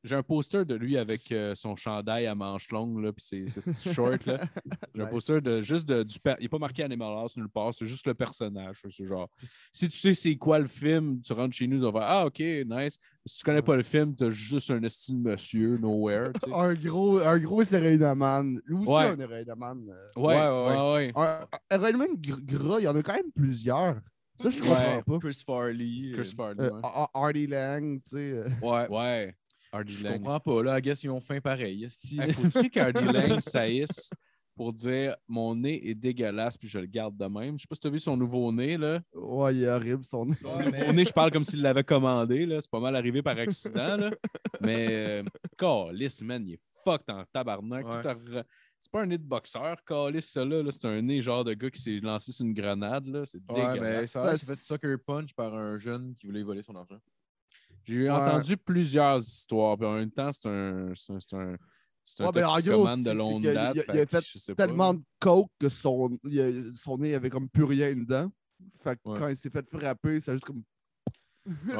J'ai 0.04 0.16
un 0.16 0.24
poster 0.24 0.66
de 0.66 0.76
lui 0.76 0.98
avec 0.98 1.32
euh, 1.32 1.54
son 1.56 1.76
chandail 1.76 2.28
à 2.28 2.36
manches 2.36 2.70
longues, 2.72 3.00
là, 3.04 3.12
puis 3.12 3.26
ses, 3.26 3.48
ses 3.48 3.60
petits 3.72 3.94
shorts. 3.94 4.18
Là. 4.26 4.38
J'ai 4.96 5.02
un 5.02 5.08
poster 5.08 5.42
de 5.42 5.62
juste 5.62 5.88
de, 5.90 6.04
du. 6.04 6.16
Il 6.26 6.44
n'est 6.44 6.50
pas 6.50 6.60
marqué 6.60 6.84
Animal 6.84 7.14
House 7.18 7.36
nulle 7.36 7.50
part, 7.50 7.74
c'est 7.74 7.86
juste 7.88 8.06
le 8.08 8.14
personnage. 8.14 8.78
C'est 8.90 9.06
genre. 9.06 9.28
Si 9.72 9.90
tu 9.90 9.98
sais 9.98 10.14
c'est 10.14 10.36
quoi 10.38 10.60
le 10.60 10.68
film, 10.68 11.20
tu 11.22 11.34
rentres 11.34 11.56
chez 11.56 11.68
nous, 11.68 11.80
vas 11.80 11.92
faire 11.92 12.02
Ah, 12.04 12.26
ok, 12.28 12.40
nice. 12.40 13.00
Si 13.26 13.38
tu 13.40 13.44
connais 13.44 13.62
pas 13.62 13.76
le 13.76 13.84
film, 13.84 14.16
tu 14.16 14.24
as 14.26 14.30
juste 14.30 14.72
un 14.72 14.82
estime 14.84 15.22
monsieur, 15.24 15.78
nowhere. 15.78 16.32
tu 16.34 16.40
sais. 16.50 16.56
Un 16.56 16.74
gros, 16.76 17.20
un 17.20 17.38
gros 17.40 17.64
héroïnomane. 17.64 18.62
Lui 18.66 18.76
aussi, 18.78 18.92
Ouais. 18.92 19.04
un 19.08 19.20
héroïnomane. 19.20 19.86
euh. 19.90 20.20
Ouais, 20.22 20.36
Ouais, 20.36 20.48
ouais, 20.48 20.76
ouais, 20.76 20.94
ouais. 20.94 21.14
Un, 21.16 21.40
gras, 22.46 22.80
il 22.80 22.84
y 22.84 22.88
en 22.88 22.96
a 22.96 23.02
quand 23.04 23.16
même 23.16 23.32
plusieurs. 23.36 23.96
Ça, 24.42 24.50
je 24.52 24.60
comprends 24.60 24.76
Ouais. 24.98 25.04
pas. 25.04 25.18
Chris 25.20 25.42
Farley. 25.46 26.12
Chris 26.14 26.34
Farley. 26.38 26.62
Euh, 26.64 26.70
ouais. 26.72 26.80
Ar- 26.84 27.10
Artie 27.14 27.48
Lang, 27.48 28.00
tu 28.04 28.10
sais. 28.12 28.44
Ouais. 28.62 28.88
Ouais. 28.88 29.36
Hardy 29.72 29.94
Je 29.94 30.04
Lang. 30.04 30.14
comprends 30.18 30.40
pas. 30.40 30.64
Là, 30.64 30.80
I 30.80 30.82
guess 30.82 31.04
ils 31.04 31.10
ont 31.10 31.20
faim 31.22 31.40
pareil. 31.42 31.84
esti. 31.84 32.20
Hey, 32.20 32.34
Faut-tu 32.34 32.70
qu'Hardy 32.70 33.04
Lang 33.14 33.40
saïsse 33.42 34.10
pour 34.56 34.74
dire 34.74 35.16
mon 35.28 35.56
nez 35.56 35.88
est 35.90 35.94
dégueulasse 35.96 36.58
puis 36.58 36.68
je 36.68 36.80
le 36.80 36.86
garde 36.88 37.16
de 37.18 37.26
même? 37.26 37.58
Je 37.58 37.62
sais 37.64 37.68
pas 37.68 37.76
si 37.76 37.82
tu 37.82 37.88
as 37.88 37.92
vu 37.92 38.00
son 38.00 38.18
nouveau 38.18 38.52
nez, 38.52 38.78
là. 38.78 39.02
Ouais, 39.14 39.56
il 39.56 39.64
est 39.64 39.70
horrible 39.70 40.04
son 40.06 40.26
nez. 40.26 40.36
Ouais, 40.44 40.72
mais- 40.72 40.94
nez, 40.94 41.06
je 41.06 41.14
parle 41.14 41.32
comme 41.32 41.44
s'il 41.44 41.62
l'avait 41.62 41.84
commandé. 41.84 42.46
là. 42.46 42.60
C'est 42.62 42.72
pas 42.72 42.80
mal 42.80 42.96
arrivé 42.96 43.22
par 43.22 43.38
accident. 43.38 43.98
Là. 43.98 44.12
Mais, 44.62 44.88
euh, 44.90 45.24
Calice, 45.58 46.22
man, 46.22 46.44
il 46.48 46.54
est 46.54 46.60
fucked 46.84 47.10
en 47.10 47.24
tabarnak. 47.32 47.86
Ouais. 47.86 48.42
C'est 48.80 48.92
pas 48.92 49.02
un 49.02 49.08
nez 49.08 49.18
de 49.18 49.24
boxeur, 49.24 49.76
Calice, 49.84 50.26
ça 50.32 50.46
là. 50.46 50.62
là. 50.64 50.72
C'est 50.72 50.88
un 50.88 51.02
nez 51.02 51.20
genre 51.20 51.44
de 51.44 51.54
gars 51.54 51.70
qui 51.72 51.82
s'est 51.82 52.00
lancé 52.02 52.32
sur 52.32 52.46
une 52.46 52.54
grenade. 52.54 53.08
là. 53.08 53.24
C'est 53.26 53.40
Ouais, 53.52 53.64
mais 53.66 53.74
dégueulasse. 53.74 54.12
ça 54.12 54.20
a 54.22 54.24
l'air 54.24 54.32
Ouais, 54.34 54.38
qu'il 54.40 54.48
s'est 54.48 54.56
fait 54.56 54.62
sucker 54.62 54.96
punch 55.06 55.34
par 55.34 55.54
un 55.56 55.78
jeune 55.78 56.14
qui 56.16 56.26
voulait 56.28 56.44
voler 56.44 56.62
son 56.64 56.76
argent. 56.76 57.00
J'ai 57.88 58.04
Ouais. 58.04 58.10
entendu 58.10 58.58
plusieurs 58.58 59.18
histoires. 59.20 59.78
Puis 59.78 59.88
en 59.88 59.94
même 59.94 60.12
temps, 60.12 60.32
c'est 60.32 60.48
un. 60.48 60.92
C'est 60.96 61.14
un, 61.14 61.20
c'est 61.20 62.24
un, 62.24 62.26
Ouais, 62.26 62.32
ben, 62.34 62.48
toxicomane 62.48 63.04
de 63.04 63.12
longue 63.12 63.44
date. 63.44 63.76
il 63.76 63.82
a- 63.82 63.94
il 63.96 64.00
a 64.00 64.06
fait 64.06 64.54
Tellement 64.56 64.94
de 64.94 65.02
coke 65.20 65.50
que 65.60 65.68
son, 65.70 66.18
a- 66.26 66.72
son 66.74 66.98
nez 66.98 67.14
avait 67.16 67.30
comme 67.30 67.50
plus 67.50 67.64
rien 67.66 67.94
dedans. 67.96 68.32
Fait 68.82 68.96
que 68.96 69.10
Ouais. 69.10 69.20
quand 69.20 69.28
il 69.28 69.36
s'est 69.36 69.50
fait 69.50 69.66
frapper, 69.70 70.20
ça 70.20 70.32
a 70.32 70.36
juste 70.36 70.46
comme. 70.46 70.64
Il 71.66 71.72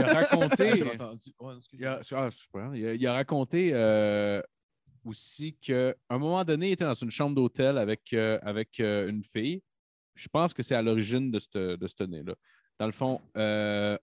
a 0.00 0.12
raconté. 0.14 0.76
J'ai 0.76 0.92
entendu. 0.94 1.32
Ouais, 1.40 1.56
excuse-moi. 1.56 1.78
Il 1.80 1.86
a, 1.86 2.00
ah, 2.10 2.28
grave. 2.52 2.76
Il 2.76 2.86
a- 2.86 2.94
il 2.94 3.06
a 3.06 3.12
raconté 3.14 3.70
euh, 3.72 4.42
aussi 5.04 5.54
qu'à 5.54 5.94
un 6.10 6.18
moment 6.18 6.44
donné, 6.44 6.68
il 6.68 6.72
était 6.72 6.84
dans 6.84 6.92
une 6.94 7.10
chambre 7.10 7.34
d'hôtel 7.34 7.78
avec, 7.78 8.12
euh, 8.12 8.38
avec 8.42 8.80
euh, 8.80 9.08
une 9.08 9.24
fille. 9.24 9.62
Je 10.14 10.28
pense 10.28 10.52
que 10.52 10.62
c'est 10.62 10.74
à 10.74 10.82
l'origine 10.82 11.30
de 11.30 11.38
ce 11.38 11.76
de 11.76 11.86
ce 11.86 12.04
nez-là. 12.04 12.34
Dans 12.78 12.86
le 12.86 12.92
fond, 12.92 13.20
euh, 13.36 13.96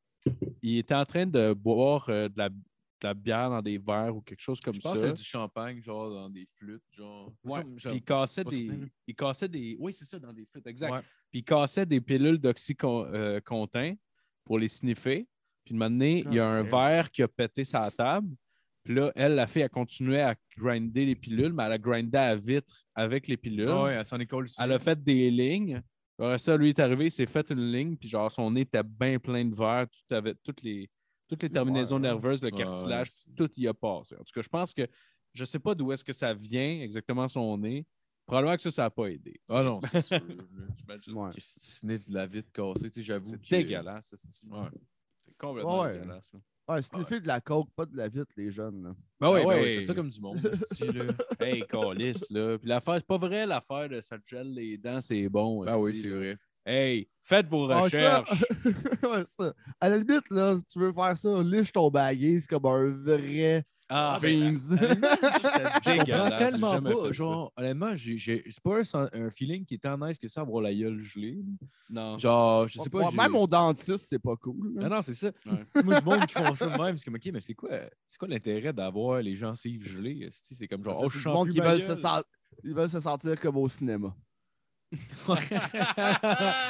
il 0.61 0.77
était 0.77 0.95
en 0.95 1.05
train 1.05 1.25
de 1.25 1.53
boire 1.53 2.07
euh, 2.09 2.27
de, 2.29 2.37
la, 2.37 2.49
de 2.49 2.55
la 3.03 3.13
bière 3.13 3.49
dans 3.49 3.61
des 3.61 3.77
verres 3.77 4.15
ou 4.15 4.21
quelque 4.21 4.41
chose 4.41 4.59
comme 4.59 4.73
Je 4.75 4.81
pense 4.81 4.97
ça. 4.97 5.01
que 5.09 5.15
c'est 5.15 5.21
du 5.23 5.27
champagne, 5.27 5.81
genre 5.81 6.09
dans 6.11 6.29
des 6.29 6.47
flûtes, 6.57 6.83
genre. 6.91 7.33
Ouais, 7.43 7.61
Ça, 7.77 7.91
il 7.93 8.01
cassait 8.03 8.43
des. 8.43 8.67
certain. 8.67 8.85
Il 9.07 9.15
cassait 9.15 9.47
des. 9.47 9.77
Oui, 9.79 9.93
c'est 9.93 10.05
ça, 10.05 10.19
dans 10.19 10.33
des 10.33 10.45
flûtes, 10.45 10.67
exact. 10.67 10.91
Ouais. 10.91 11.01
Puis 11.31 11.39
il 11.39 11.43
cassait 11.43 11.85
des 11.85 12.01
pilules 12.01 12.37
d'oxycontin 12.39 13.95
pour 14.43 14.59
les 14.59 14.67
sniffer. 14.67 15.27
Puis 15.63 15.73
de 15.75 15.79
donné, 15.79 16.23
il 16.25 16.33
y 16.33 16.39
a 16.39 16.47
un 16.47 16.61
Ok. 16.63 16.71
verre 16.71 17.11
qui 17.11 17.21
a 17.21 17.27
pété 17.27 17.63
sa 17.63 17.89
table. 17.91 18.35
Puis 18.83 18.95
là, 18.95 19.11
elle, 19.15 19.35
la 19.35 19.45
fille, 19.45 19.61
a 19.61 19.69
continué 19.69 20.19
à 20.21 20.35
grinder 20.57 21.05
les 21.05 21.15
pilules, 21.15 21.53
mais 21.53 21.63
elle 21.63 21.73
a 21.73 21.77
grindé 21.77 22.17
à 22.17 22.35
vitre 22.35 22.85
avec 22.95 23.27
les 23.27 23.37
pilules. 23.37 23.69
Ah 23.69 23.83
ouais, 23.83 23.93
elle 23.93 24.05
s'en 24.05 24.19
école 24.19 24.45
aussi. 24.45 24.55
Elle 24.59 24.71
a 24.71 24.79
fait 24.79 25.01
des 25.01 25.29
lignes. 25.29 25.81
Ça, 26.37 26.57
lui 26.57 26.69
est 26.69 26.79
arrivé, 26.79 27.05
il 27.05 27.11
s'est 27.11 27.25
fait 27.25 27.49
une 27.49 27.71
ligne, 27.71 27.95
puis 27.95 28.09
genre 28.09 28.31
son 28.31 28.51
nez 28.51 28.61
était 28.61 28.83
bien 28.83 29.19
plein 29.19 29.45
de 29.45 29.55
verre, 29.55 29.87
tout 29.89 30.13
avait, 30.13 30.35
toutes 30.43 30.61
les, 30.63 30.89
toutes 31.27 31.43
les 31.43 31.49
terminaisons 31.49 31.95
ouais, 31.95 32.07
hein. 32.07 32.13
nerveuses, 32.13 32.43
le 32.43 32.51
cartilage, 32.51 33.09
ouais. 33.27 33.33
tout 33.35 33.49
y 33.57 33.67
a 33.67 33.73
passé. 33.73 34.15
En 34.15 34.23
tout 34.23 34.33
cas, 34.33 34.41
je 34.41 34.49
pense 34.49 34.73
que 34.73 34.85
je 35.33 35.45
sais 35.45 35.59
pas 35.59 35.75
d'où 35.75 35.91
est-ce 35.91 36.03
que 36.03 36.11
ça 36.13 36.33
vient 36.33 36.81
exactement 36.81 37.27
son 37.27 37.57
nez. 37.57 37.85
Probablement 38.25 38.55
que 38.57 38.61
ça, 38.61 38.71
ça 38.71 38.81
n'a 38.83 38.89
pas 38.91 39.07
aidé. 39.07 39.39
Ah 39.49 39.63
non, 39.63 39.79
c'est 39.91 40.01
sûr. 40.05 40.19
J'imagine 40.77 41.13
Ouais. 41.13 41.29
qu'il 41.31 41.97
de 41.97 42.13
la 42.13 42.27
vitre 42.27 42.51
cassée, 42.51 42.89
tu 42.89 42.99
sais, 42.99 43.01
j'avoue. 43.01 43.25
C'est 43.25 43.39
que- 43.41 43.49
dégueulasse, 43.49 44.09
ce 44.09 44.17
style. 44.17 44.51
Ouais. 44.51 44.67
C'est 45.25 45.35
complètement 45.37 45.81
Ouais. 45.81 45.93
dégueulasse. 45.93 46.33
là. 46.33 46.39
Ouais, 46.69 46.81
sniffer 46.83 47.19
de 47.19 47.27
la 47.27 47.41
coke, 47.41 47.67
pas 47.75 47.85
de 47.85 47.97
la 47.97 48.07
vitre, 48.07 48.31
les 48.37 48.51
jeunes. 48.51 48.83
là. 48.83 48.95
Ben 49.19 49.31
ouais, 49.31 49.41
Ah 49.41 49.43
ben 49.43 49.47
ouais. 49.49 49.61
ouais, 49.61 49.75
faites 49.77 49.87
ça 49.87 49.93
comme 49.95 50.09
du 50.09 50.21
monde. 50.21 50.37
esti, 50.53 50.85
là. 50.87 51.05
Hey, 51.39 51.63
calice, 51.67 52.29
là. 52.29 52.57
Puis 52.59 52.69
l'affaire, 52.69 52.95
c'est 52.97 53.07
pas 53.07 53.17
vrai 53.17 53.47
l'affaire 53.47 53.89
de 53.89 53.99
ça 54.01 54.17
te 54.19 54.27
gèle 54.27 54.53
les 54.53 54.77
dents, 54.77 55.01
c'est 55.01 55.27
bon. 55.29 55.65
Ben 55.65 55.77
oui, 55.77 55.95
c'est 55.95 56.09
vrai. 56.09 56.37
Hey, 56.65 57.09
faites 57.23 57.47
vos 57.47 57.69
Ah, 57.71 57.89
ça- 57.89 58.19
recherches. 58.19 58.43
ouais, 59.03 59.23
ça. 59.25 59.53
À 59.79 59.89
la 59.89 59.97
limite, 59.97 60.29
là, 60.29 60.57
si 60.57 60.73
tu 60.73 60.79
veux 60.79 60.93
faire 60.93 61.17
ça, 61.17 61.41
liche 61.43 61.71
ton 61.71 61.89
baguette, 61.89 62.41
c'est 62.41 62.47
comme 62.49 62.65
un 62.67 62.85
vrai 63.03 63.63
Ah, 63.89 64.19
beans. 64.21 64.55
Je 64.59 64.75
comprends 64.75 65.95
dégueulasse, 65.97 66.31
j'ai 66.31 66.37
tellement 66.37 66.81
pas. 66.81 67.03
ça. 67.05 67.11
Genre, 67.11 67.53
honnêtement, 67.57 67.95
j'ai- 67.95 68.17
j'ai- 68.17 68.43
c'est 68.47 68.61
pas 68.61 68.81
un, 69.13 69.29
feeling 69.31 69.65
qui 69.65 69.75
est 69.75 69.79
tant 69.79 69.97
nice 69.97 70.19
que 70.19 70.27
ça, 70.27 70.41
avoir 70.41 70.61
la 70.61 70.73
gueule 70.73 70.99
gelée. 70.99 71.39
non. 71.89 72.17
Genre, 72.19 72.67
je 72.67 72.79
sais 72.79 72.89
pas. 72.89 73.09
Même 73.11 73.35
au 73.35 73.47
dentiste, 73.47 74.05
c'est 74.07 74.19
pas 74.19 74.35
cool. 74.35 74.75
là. 74.75 74.83
Non, 74.87 74.95
non, 74.97 75.01
c'est 75.01 75.15
ça. 75.15 75.31
Ouais. 75.45 75.65
Moi, 75.83 75.99
du 75.99 76.05
monde 76.05 76.25
qui 76.27 76.33
font 76.33 76.53
ça 76.55 76.67
de 76.67 76.81
même, 76.81 76.97
c'est 76.97 77.05
comme, 77.05 77.15
OK, 77.15 77.29
mais 77.33 77.41
c'est 77.41 77.55
quoi, 77.55 77.69
c'est 78.07 78.17
quoi 78.17 78.27
l'intérêt 78.27 78.73
d'avoir 78.73 79.21
les 79.21 79.35
gencives 79.35 79.83
gelées? 79.85 80.29
C'est 80.31 80.67
comme 80.67 80.83
genre, 80.83 80.99
Ça, 80.99 81.05
oh, 81.05 81.09
je 81.09 81.19
sens 81.19 81.43
plus 81.45 81.53
qui 81.53 81.59
veulent 81.59 81.81
se, 81.81 82.23
ils 82.63 82.73
veulent 82.73 82.89
se 82.89 82.99
sentir 82.99 83.39
comme 83.39 83.57
au 83.57 83.67
cinéma. 83.67 84.15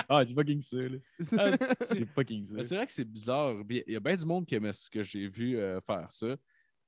ah, 0.09 0.24
c'est 0.26 0.34
fucking 0.34 0.61
ça, 0.61 0.78
là. 0.78 0.97
Ah, 1.38 1.51
C'est 1.80 2.05
fucking 2.05 2.43
ça. 2.43 2.63
C'est 2.63 2.76
vrai 2.76 2.86
que 2.86 2.91
c'est 2.91 3.05
bizarre. 3.05 3.53
Il 3.70 3.84
y 3.88 3.95
a 3.95 3.99
bien 3.99 4.15
du 4.15 4.26
monde 4.26 4.45
qui 4.45 4.55
aimait 4.55 4.74
ce 4.74 4.89
que 4.89 5.03
j'ai 5.03 5.28
vu 5.28 5.57
euh, 5.57 5.80
faire 5.82 6.11
ça. 6.11 6.36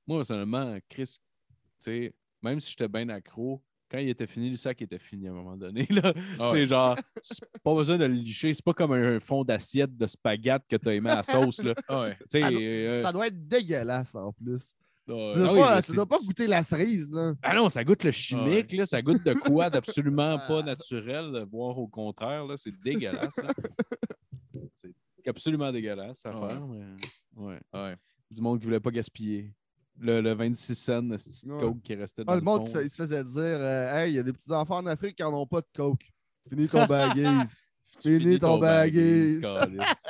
Moi, 0.06 0.18
personnellement, 0.18 0.76
Chris, 0.88 1.18
tu 1.18 1.56
sais, 1.78 2.14
même 2.42 2.60
si 2.60 2.70
j'étais 2.70 2.88
bien 2.88 3.08
accro, 3.08 3.62
quand 3.90 3.98
il 3.98 4.08
était 4.08 4.26
fini, 4.26 4.48
le 4.50 4.56
sac 4.56 4.80
était 4.82 4.98
fini 4.98 5.28
à 5.28 5.30
un 5.30 5.34
moment 5.34 5.56
donné. 5.56 5.86
Là. 5.90 6.12
Ah 6.38 6.48
C'est 6.50 6.52
ouais. 6.52 6.66
genre, 6.66 6.96
c'est 7.20 7.44
pas 7.62 7.74
besoin 7.74 7.98
de 7.98 8.06
le 8.06 8.14
licher. 8.14 8.54
C'est 8.54 8.64
pas 8.64 8.72
comme 8.72 8.92
un 8.92 9.20
fond 9.20 9.44
d'assiette 9.44 9.94
de 9.96 10.06
spaghetti 10.06 10.64
que 10.68 10.76
tu 10.76 10.88
as 10.88 10.94
aimé 10.94 11.10
à 11.10 11.16
la 11.16 11.22
sauce. 11.22 11.62
Là. 11.62 11.74
Ah 11.88 12.00
ouais. 12.02 12.16
Ah 12.34 12.36
euh, 12.52 13.02
Ça 13.02 13.12
doit 13.12 13.26
être 13.26 13.46
dégueulasse 13.46 14.14
en 14.14 14.32
plus. 14.32 14.74
Tu 15.06 15.12
Ah 15.12 15.34
dois 15.34 15.54
pas, 15.54 15.74
mais 15.76 15.82
tu 15.82 15.86
c'est- 15.88 15.94
dois 15.94 16.06
pas 16.06 16.18
goûter 16.18 16.46
la 16.46 16.62
cerise, 16.62 17.12
là. 17.12 17.34
Ah 17.42 17.54
non, 17.54 17.68
ça 17.68 17.82
goûte 17.84 18.04
le 18.04 18.12
chimique, 18.12 18.72
là, 18.72 18.86
ça 18.86 19.02
goûte 19.02 19.22
de 19.24 19.34
quoi 19.34 19.68
d'absolument 19.68 20.36
Ah. 20.40 20.44
pas 20.48 20.62
naturel, 20.62 21.44
voire 21.50 21.76
au 21.76 21.88
contraire. 21.88 22.46
là, 22.46 22.54
C'est 22.56 22.72
dégueulasse. 22.80 23.34
C'est 24.74 25.28
absolument 25.28 25.70
dégueulasse 25.72 26.24
à 26.24 26.30
Ouais. 26.30 26.48
faire. 26.48 26.66
Mais... 26.66 26.84
Ouais. 27.36 27.60
Ouais. 27.74 27.96
Du 28.30 28.40
monde 28.40 28.58
qui 28.58 28.64
voulait 28.66 28.80
pas 28.80 28.90
gaspiller. 28.90 29.52
Le, 30.02 30.20
le 30.20 30.34
26 30.34 30.74
cents, 30.74 31.02
de 31.02 31.16
petite 31.16 31.44
Ouais. 31.48 31.60
coke 31.60 31.80
qui 31.82 31.94
restait 31.94 32.24
dans 32.24 32.32
Ah, 32.32 32.34
le 32.36 32.42
monde, 32.42 32.66
fond. 32.66 32.80
il 32.82 32.90
se, 32.90 32.96
faisait 32.96 33.22
dire 33.22 33.36
euh, 33.38 33.94
Hey, 33.94 34.12
il 34.12 34.16
y 34.16 34.18
a 34.18 34.22
des 34.24 34.32
petits 34.32 34.50
enfants 34.50 34.78
en 34.78 34.86
Afrique 34.86 35.16
qui 35.16 35.22
n'en 35.22 35.32
ont 35.40 35.46
pas 35.46 35.60
de 35.60 35.66
coke. 35.74 36.04
Finis 36.48 36.66
ton 36.68 36.86
baggies. 36.86 37.22
Tu 38.00 38.18
Finis 38.18 38.38
ton 38.38 38.58
baggies. 38.58 39.38
calice. 39.40 40.02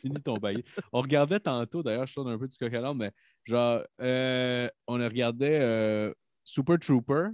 Finis 0.00 0.22
ton 0.22 0.34
baggies. 0.34 0.64
On 0.92 1.00
regardait 1.00 1.40
tantôt, 1.40 1.82
d'ailleurs, 1.82 2.06
je 2.06 2.14
tourne 2.14 2.28
un 2.30 2.38
peu 2.38 2.46
du 2.46 2.56
coq 2.56 2.72
mais 2.94 3.10
genre, 3.44 3.82
euh, 4.00 4.68
on 4.86 4.94
regardait 4.94 5.58
euh, 5.60 6.14
Super 6.44 6.78
Trooper. 6.78 7.26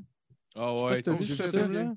Ah 0.57 0.75
Je 0.91 0.95
sais 0.97 1.03
pas 1.03 1.11
ouais, 1.12 1.18
si 1.21 1.27
vu 1.27 1.35
ça. 1.37 1.93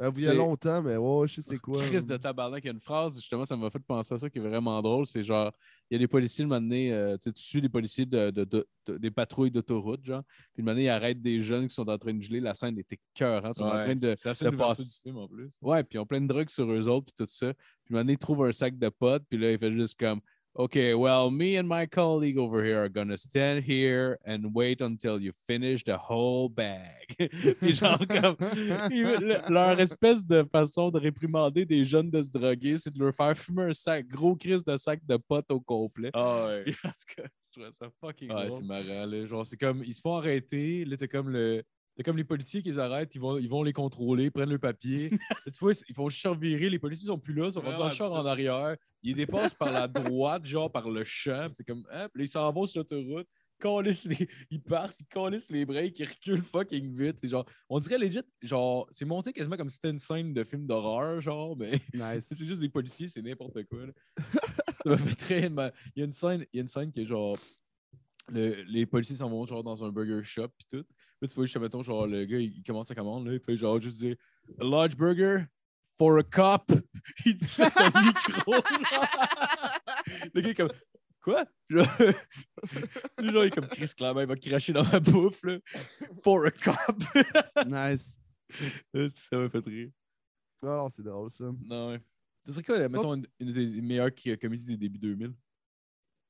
Il 0.00 0.04
y 0.22 0.26
a 0.26 0.30
C'est- 0.30 0.34
longtemps, 0.36 0.82
mais 0.82 0.96
ouais, 0.96 1.28
je 1.28 1.34
sais 1.36 1.42
c'est 1.42 1.58
quoi. 1.58 1.80
Chris 1.84 2.04
de 2.04 2.16
tabarnak, 2.16 2.64
il 2.64 2.66
y 2.66 2.70
a 2.70 2.72
une 2.72 2.80
phrase, 2.80 3.14
justement, 3.16 3.44
ça 3.44 3.56
m'a 3.56 3.70
fait 3.70 3.78
penser 3.78 4.14
à 4.14 4.18
ça 4.18 4.28
qui 4.28 4.38
est 4.38 4.42
vraiment 4.42 4.82
drôle. 4.82 5.06
C'est 5.06 5.22
genre, 5.22 5.52
il 5.90 5.94
y 5.94 5.96
a 5.96 5.98
des 5.98 6.08
policiers, 6.08 6.42
le 6.44 6.48
moment 6.48 6.60
donné, 6.60 6.92
euh, 6.92 7.16
tu 7.16 7.24
sais, 7.24 7.32
tu 7.32 7.42
suis 7.42 7.60
des 7.62 7.68
policiers 7.68 8.04
de, 8.06 8.30
de- 8.30 8.44
de- 8.44 8.66
de- 8.86 8.98
des 8.98 9.10
patrouilles 9.10 9.50
d'autoroute, 9.52 10.04
genre. 10.04 10.22
Puis 10.52 10.62
le 10.62 10.64
moment 10.64 10.74
donné, 10.74 10.86
ils 10.86 10.88
arrêtent 10.88 11.22
des 11.22 11.38
jeunes 11.40 11.68
qui 11.68 11.74
sont 11.74 11.88
en 11.88 11.96
train 11.98 12.12
de 12.14 12.20
geler. 12.20 12.40
La 12.40 12.54
scène 12.54 12.76
était 12.78 12.98
cœur, 13.14 13.42
Ils 13.46 13.54
sont 13.54 13.64
en 13.64 13.70
train 13.70 13.94
de, 13.94 14.16
assez 14.24 14.50
passer. 14.50 14.82
du 14.82 14.90
film 15.02 15.18
en 15.18 15.28
plus. 15.28 15.50
Ouais, 15.62 15.84
puis 15.84 15.96
ils 15.96 16.00
ont 16.00 16.06
plein 16.06 16.20
de 16.20 16.26
drogues 16.26 16.48
sur 16.50 16.68
eux 16.70 16.88
autres, 16.88 17.06
puis 17.06 17.14
tout 17.24 17.30
ça. 17.32 17.52
Puis 17.54 17.62
le 17.90 17.94
moment 17.94 18.02
donné, 18.04 18.12
ils 18.14 18.18
trouvent 18.18 18.44
un 18.44 18.52
sac 18.52 18.76
de 18.76 18.88
potes, 18.88 19.22
puis 19.28 19.38
là, 19.38 19.52
il 19.52 19.58
fait 19.58 19.72
juste 19.72 19.98
comme. 19.98 20.20
OK, 20.56 20.94
well, 20.94 21.32
me 21.32 21.56
and 21.56 21.66
my 21.66 21.84
colleague 21.84 22.38
over 22.38 22.62
here 22.62 22.84
are 22.84 22.88
gonna 22.88 23.16
stand 23.16 23.64
here 23.64 24.20
and 24.24 24.54
wait 24.54 24.80
until 24.80 25.20
you 25.20 25.32
finish 25.32 25.82
the 25.82 25.98
whole 25.98 26.48
bag. 26.48 27.08
puis 27.58 27.72
genre, 27.72 27.98
comme, 28.08 28.36
leur 29.48 29.80
espèce 29.80 30.24
de 30.24 30.44
façon 30.44 30.92
de 30.92 31.00
réprimander 31.00 31.64
des 31.64 31.84
jeunes 31.84 32.08
de 32.08 32.22
se 32.22 32.30
droguer, 32.30 32.78
c'est 32.78 32.94
de 32.94 33.00
leur 33.00 33.12
faire 33.12 33.36
fumer 33.36 33.64
un 33.64 33.72
sac, 33.72 34.06
gros 34.06 34.36
crise 34.36 34.62
de 34.64 34.76
sac 34.76 35.00
de 35.04 35.16
potes 35.16 35.50
au 35.50 35.58
complet. 35.58 36.10
Ah 36.14 36.46
ouais. 36.46 36.64
En 36.84 36.88
tout 36.88 37.14
cas, 37.16 37.24
je 37.24 37.60
trouvais 37.60 37.72
ça 37.72 37.88
fucking 38.00 38.28
drôle. 38.28 38.50
c'est 38.52 38.64
marrant. 38.64 39.06
Là. 39.06 39.26
Genre, 39.26 39.44
c'est 39.44 39.56
comme, 39.56 39.82
ils 39.84 39.94
se 39.94 40.00
font 40.00 40.14
arrêter. 40.14 40.84
Là, 40.84 40.96
t'as 40.96 41.08
comme 41.08 41.30
le. 41.30 41.64
T'as 41.96 42.02
comme 42.02 42.16
les 42.16 42.24
policiers 42.24 42.60
qui 42.62 42.70
les 42.70 42.78
arrêtent, 42.78 43.14
ils 43.14 43.20
vont, 43.20 43.38
ils 43.38 43.48
vont 43.48 43.62
les 43.62 43.72
contrôler, 43.72 44.30
prennent 44.30 44.50
le 44.50 44.58
papier. 44.58 45.10
Tu 45.46 45.58
vois, 45.60 45.72
ils 45.88 45.94
font 45.94 46.08
juste 46.08 46.26
virer, 46.36 46.68
les 46.68 46.78
policiers 46.80 47.06
sont 47.06 47.18
plus 47.20 47.34
là, 47.34 47.46
ils 47.46 47.52
sont 47.52 47.60
rendus 47.60 47.76
Ouais, 47.76 47.82
en 47.82 47.90
char 47.90 48.08
c'est 48.10 48.16
en 48.16 48.26
arrière. 48.26 48.76
Ils 49.02 49.14
dépassent 49.14 49.54
par 49.54 49.70
la 49.70 49.86
droite, 49.86 50.44
genre 50.44 50.72
par 50.72 50.90
le 50.90 51.04
champ. 51.04 51.46
puis 51.46 51.54
C'est 51.54 51.64
comme, 51.64 51.80
hop, 51.90 52.10
là, 52.14 52.22
ils 52.24 52.28
s'en 52.28 52.50
vont 52.52 52.66
sur 52.66 52.80
l'autoroute. 52.80 53.28
les- 53.84 54.28
Ils 54.50 54.60
partent, 54.62 54.98
ils 55.00 55.06
calissent 55.06 55.50
les 55.50 55.64
breaks, 55.64 55.98
ils 56.00 56.06
reculent 56.08 56.42
fucking 56.42 56.96
vite. 56.96 57.18
C'est 57.20 57.28
genre, 57.28 57.46
on 57.68 57.78
dirait 57.78 57.98
legit, 57.98 58.22
genre, 58.42 58.88
c'est 58.90 59.04
monté 59.04 59.32
quasiment 59.32 59.56
comme 59.56 59.70
si 59.70 59.76
c'était 59.76 59.90
une 59.90 59.98
scène 60.00 60.34
de 60.34 60.42
film 60.42 60.66
d'horreur, 60.66 61.20
genre, 61.20 61.56
mais 61.56 61.78
Nice. 61.94 62.26
c'est 62.36 62.44
juste 62.46 62.60
des 62.60 62.68
policiers, 62.68 63.06
c'est 63.08 63.22
n'importe 63.22 63.62
quoi. 63.64 63.80
Ça 64.18 64.90
m'a 64.90 64.98
fait 64.98 65.14
très 65.14 65.48
mal. 65.48 65.72
Il 65.94 66.00
y 66.00 66.02
a 66.02 66.06
une 66.06 66.12
scène, 66.12 66.44
il 66.52 66.56
y 66.56 66.60
a 66.60 66.62
une 66.62 66.68
scène 66.68 66.90
qui 66.90 67.02
est 67.02 67.06
genre. 67.06 67.38
le- 68.28 68.62
les 68.64 68.86
policiers 68.86 69.16
s'en 69.16 69.28
vont 69.28 69.44
genre 69.46 69.62
dans 69.62 69.84
un 69.84 69.90
burger 69.90 70.22
shop 70.22 70.48
pis 70.58 70.66
tout. 70.66 70.84
Là, 71.24 71.28
tu 71.28 71.36
vois 71.36 71.46
juste, 71.46 71.56
mettons, 71.56 71.82
genre, 71.82 72.06
le 72.06 72.26
gars, 72.26 72.36
il, 72.36 72.62
commence 72.62 72.88
sa 72.88 72.94
commande, 72.94 73.26
là, 73.26 73.32
il 73.32 73.40
fait 73.40 73.56
genre 73.56 73.80
juste 73.80 73.96
dire 73.96 74.14
A 74.60 74.64
large 74.64 74.94
burger 74.94 75.46
for 75.96 76.18
a 76.18 76.22
cop. 76.22 76.70
il 77.24 77.34
dit 77.34 77.46
ça 77.46 77.66
au 77.68 77.98
micro. 77.98 78.52
genre. 78.52 79.80
le 80.34 80.40
gars 80.42 80.50
est 80.50 80.54
comme 80.54 80.72
Quoi? 81.22 81.46
Genre, 81.70 81.86
genre, 83.22 83.44
il 83.44 83.46
est 83.46 83.50
comme 83.54 83.68
Chris 83.68 83.90
clairement, 83.96 84.20
il 84.20 84.26
va 84.26 84.36
cracher 84.36 84.74
dans 84.74 84.84
ma 84.84 85.00
bouffe, 85.00 85.42
là. 85.44 85.56
For 86.22 86.44
a 86.44 86.50
cop. 86.50 86.76
Nice. 87.66 88.18
ça 89.14 89.38
m'a 89.38 89.48
fait 89.48 89.64
rire. 89.64 89.90
Non, 90.62 90.90
c'est 90.90 91.04
drôle, 91.04 91.30
ça. 91.30 91.50
Non, 91.64 91.92
ouais. 91.92 92.02
Ce 92.44 92.52
serait 92.52 92.64
quoi, 92.64 92.78
mettons, 92.80 93.14
une, 93.14 93.26
une 93.40 93.52
des 93.54 93.80
meilleures 93.80 94.14
qui- 94.14 94.36
comédies 94.36 94.66
des 94.66 94.76
débuts 94.76 94.98
2000? 94.98 95.32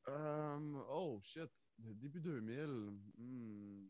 Euh, 0.07 0.59
oh, 0.89 1.19
shit. 1.21 1.51
Le 1.85 1.95
début 1.95 2.21
2000. 2.21 2.93
hmm. 3.19 3.89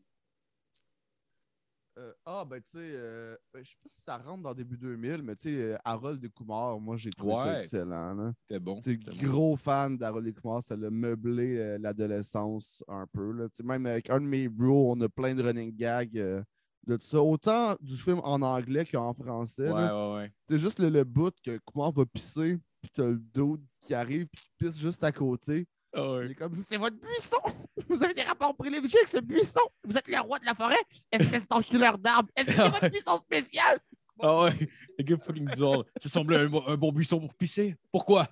Euh, 1.97 2.11
ah, 2.25 2.43
ben, 2.43 2.59
tu 2.61 2.71
sais, 2.71 2.79
euh, 2.81 3.37
ben, 3.53 3.63
je 3.63 3.69
sais 3.69 3.77
pas 3.81 3.89
si 3.89 4.01
ça 4.01 4.17
rentre 4.17 4.43
dans 4.43 4.53
début 4.53 4.77
2000, 4.77 5.21
mais 5.23 5.35
tu 5.37 5.43
sais, 5.43 5.55
euh, 5.55 5.77
Harold 5.85 6.19
Descoumars, 6.19 6.77
moi, 6.77 6.97
j'ai 6.97 7.09
trouvé 7.09 7.35
ça 7.35 7.55
excellent. 7.55 8.33
C'était 8.41 8.59
bon. 8.59 8.81
Tu 8.81 8.97
bon. 8.97 9.15
gros 9.15 9.55
fan 9.55 9.97
d'Harold 9.97 10.25
Descoumars, 10.25 10.61
ça 10.61 10.75
l'a 10.75 10.89
meublé 10.89 11.57
euh, 11.57 11.77
l'adolescence 11.77 12.83
un 12.89 13.07
peu. 13.07 13.31
Là. 13.31 13.47
Même 13.63 13.85
avec 13.85 14.09
un 14.09 14.19
de 14.19 14.25
mes 14.25 14.49
bros, 14.49 14.91
on 14.91 14.99
a 15.01 15.07
plein 15.07 15.33
de 15.33 15.41
running 15.41 15.73
gags 15.73 16.11
de 16.11 16.97
tout 16.97 17.07
ça. 17.07 17.21
Autant 17.21 17.75
du 17.79 17.95
film 17.95 18.19
en 18.23 18.41
anglais 18.41 18.85
qu'en 18.85 19.13
français. 19.13 19.71
Ouais, 19.71 19.81
là. 19.81 20.09
ouais, 20.09 20.15
ouais. 20.17 20.31
C'est 20.49 20.57
juste 20.57 20.79
le, 20.79 20.89
le 20.89 21.05
bout 21.05 21.33
que 21.43 21.57
Kumar 21.65 21.93
va 21.93 22.05
pisser, 22.05 22.59
puis 22.81 22.91
t'as 22.93 23.07
le 23.07 23.17
dos 23.17 23.57
qui 23.79 23.93
arrive, 23.93 24.27
puis 24.27 24.41
qui 24.41 24.51
pisse 24.57 24.77
juste 24.77 25.03
à 25.03 25.13
côté. 25.13 25.65
Ah 25.97 26.19
comme, 26.37 26.59
c'est 26.61 26.77
votre 26.77 26.97
buisson! 26.97 27.37
Vous 27.89 28.03
avez 28.03 28.13
des 28.13 28.23
rapports 28.23 28.55
privilégiés 28.55 28.99
avec 28.99 29.09
ce 29.09 29.19
buisson! 29.19 29.61
Vous 29.83 29.97
êtes 29.97 30.07
le 30.07 30.19
roi 30.19 30.39
de 30.39 30.45
la 30.45 30.53
forêt! 30.53 30.75
Espèce 31.11 31.47
d'enculeur 31.47 31.97
d'arbre! 31.97 32.29
Est-ce 32.35 32.47
que 32.49 32.53
c'est 32.55 32.69
votre 32.69 32.89
buisson 32.89 33.17
spécial? 33.17 33.79
Ah 34.21 34.43
ouais, 34.43 34.53
le 34.97 35.03
gars 35.03 35.17
fucking 35.17 35.43
bizarre. 35.53 35.83
Ça 35.97 36.07
semblait 36.07 36.37
un, 36.37 36.47
bon- 36.47 36.63
un 36.67 36.77
bon 36.77 36.89
buisson 36.93 37.19
pour 37.19 37.33
pisser. 37.33 37.75
Pourquoi? 37.91 38.29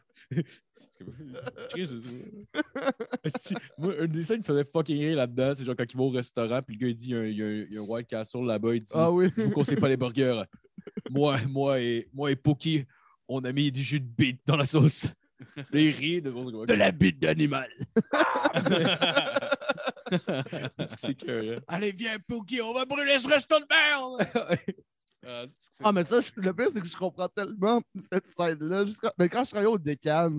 Moi, 3.77 3.95
une 3.99 4.07
des 4.07 4.23
scènes 4.23 4.39
qui 4.41 4.47
faisait 4.47 4.63
fucking 4.63 4.97
rire 4.97 5.17
là-dedans, 5.17 5.53
c'est 5.55 5.65
genre 5.65 5.75
quand 5.75 5.83
il 5.91 5.97
va 5.97 6.03
au 6.03 6.09
restaurant, 6.09 6.61
puis 6.61 6.75
le 6.75 6.79
gars 6.81 6.87
il 6.87 6.95
dit 6.95 7.09
il 7.09 7.11
y 7.11 7.15
a 7.15 7.19
un, 7.19 7.25
il 7.25 7.37
y 7.37 7.41
a 7.43 7.45
un- 7.45 7.65
il 7.69 7.73
y 7.73 7.77
a 7.77 7.81
un 7.81 7.83
White 7.83 8.07
Castle 8.07 8.45
là-bas, 8.45 8.75
il 8.75 8.83
dit 8.83 8.91
Ah 8.95 9.11
oui! 9.11 9.29
Je 9.35 9.43
vous 9.43 9.51
conseille 9.51 9.75
pas 9.77 9.89
les 9.89 9.97
burgers. 9.97 10.43
Moi, 11.09 11.37
moi 11.49 11.81
et 11.81 12.07
moi 12.13 12.31
et 12.31 12.35
Pookie, 12.37 12.85
on 13.27 13.43
a 13.43 13.51
mis 13.51 13.71
du 13.71 13.83
jus 13.83 13.99
de 13.99 14.05
bite 14.07 14.39
dans 14.45 14.55
la 14.57 14.65
sauce. 14.65 15.07
Il 15.73 15.89
rit 15.91 16.21
de, 16.21 16.65
De 16.65 16.73
la 16.73 16.91
bite 16.91 17.19
d'animal! 17.19 17.69
C'est 20.97 21.15
que. 21.15 21.57
Allez, 21.67 21.91
viens, 21.91 22.17
Pookie, 22.27 22.61
on 22.61 22.73
va 22.73 22.85
brûler 22.85 23.17
ce 23.19 23.27
resto 23.27 23.59
de 23.59 23.65
merde! 23.69 24.61
Ah, 25.25 25.45
Ah, 25.85 25.93
mais 25.93 26.03
ça, 26.03 26.19
je- 26.19 26.31
le 26.35 26.53
pire, 26.53 26.67
c'est 26.69 26.81
que 26.81 26.87
je 26.87 26.97
comprends 26.97 27.29
tellement 27.29 27.81
cette 28.11 28.27
scène-là. 28.27 28.83
Mais 29.17 29.29
quand 29.29 29.45
je 29.45 29.51
travaillais 29.51 29.71
au 29.71 29.77
Decans, 29.77 30.35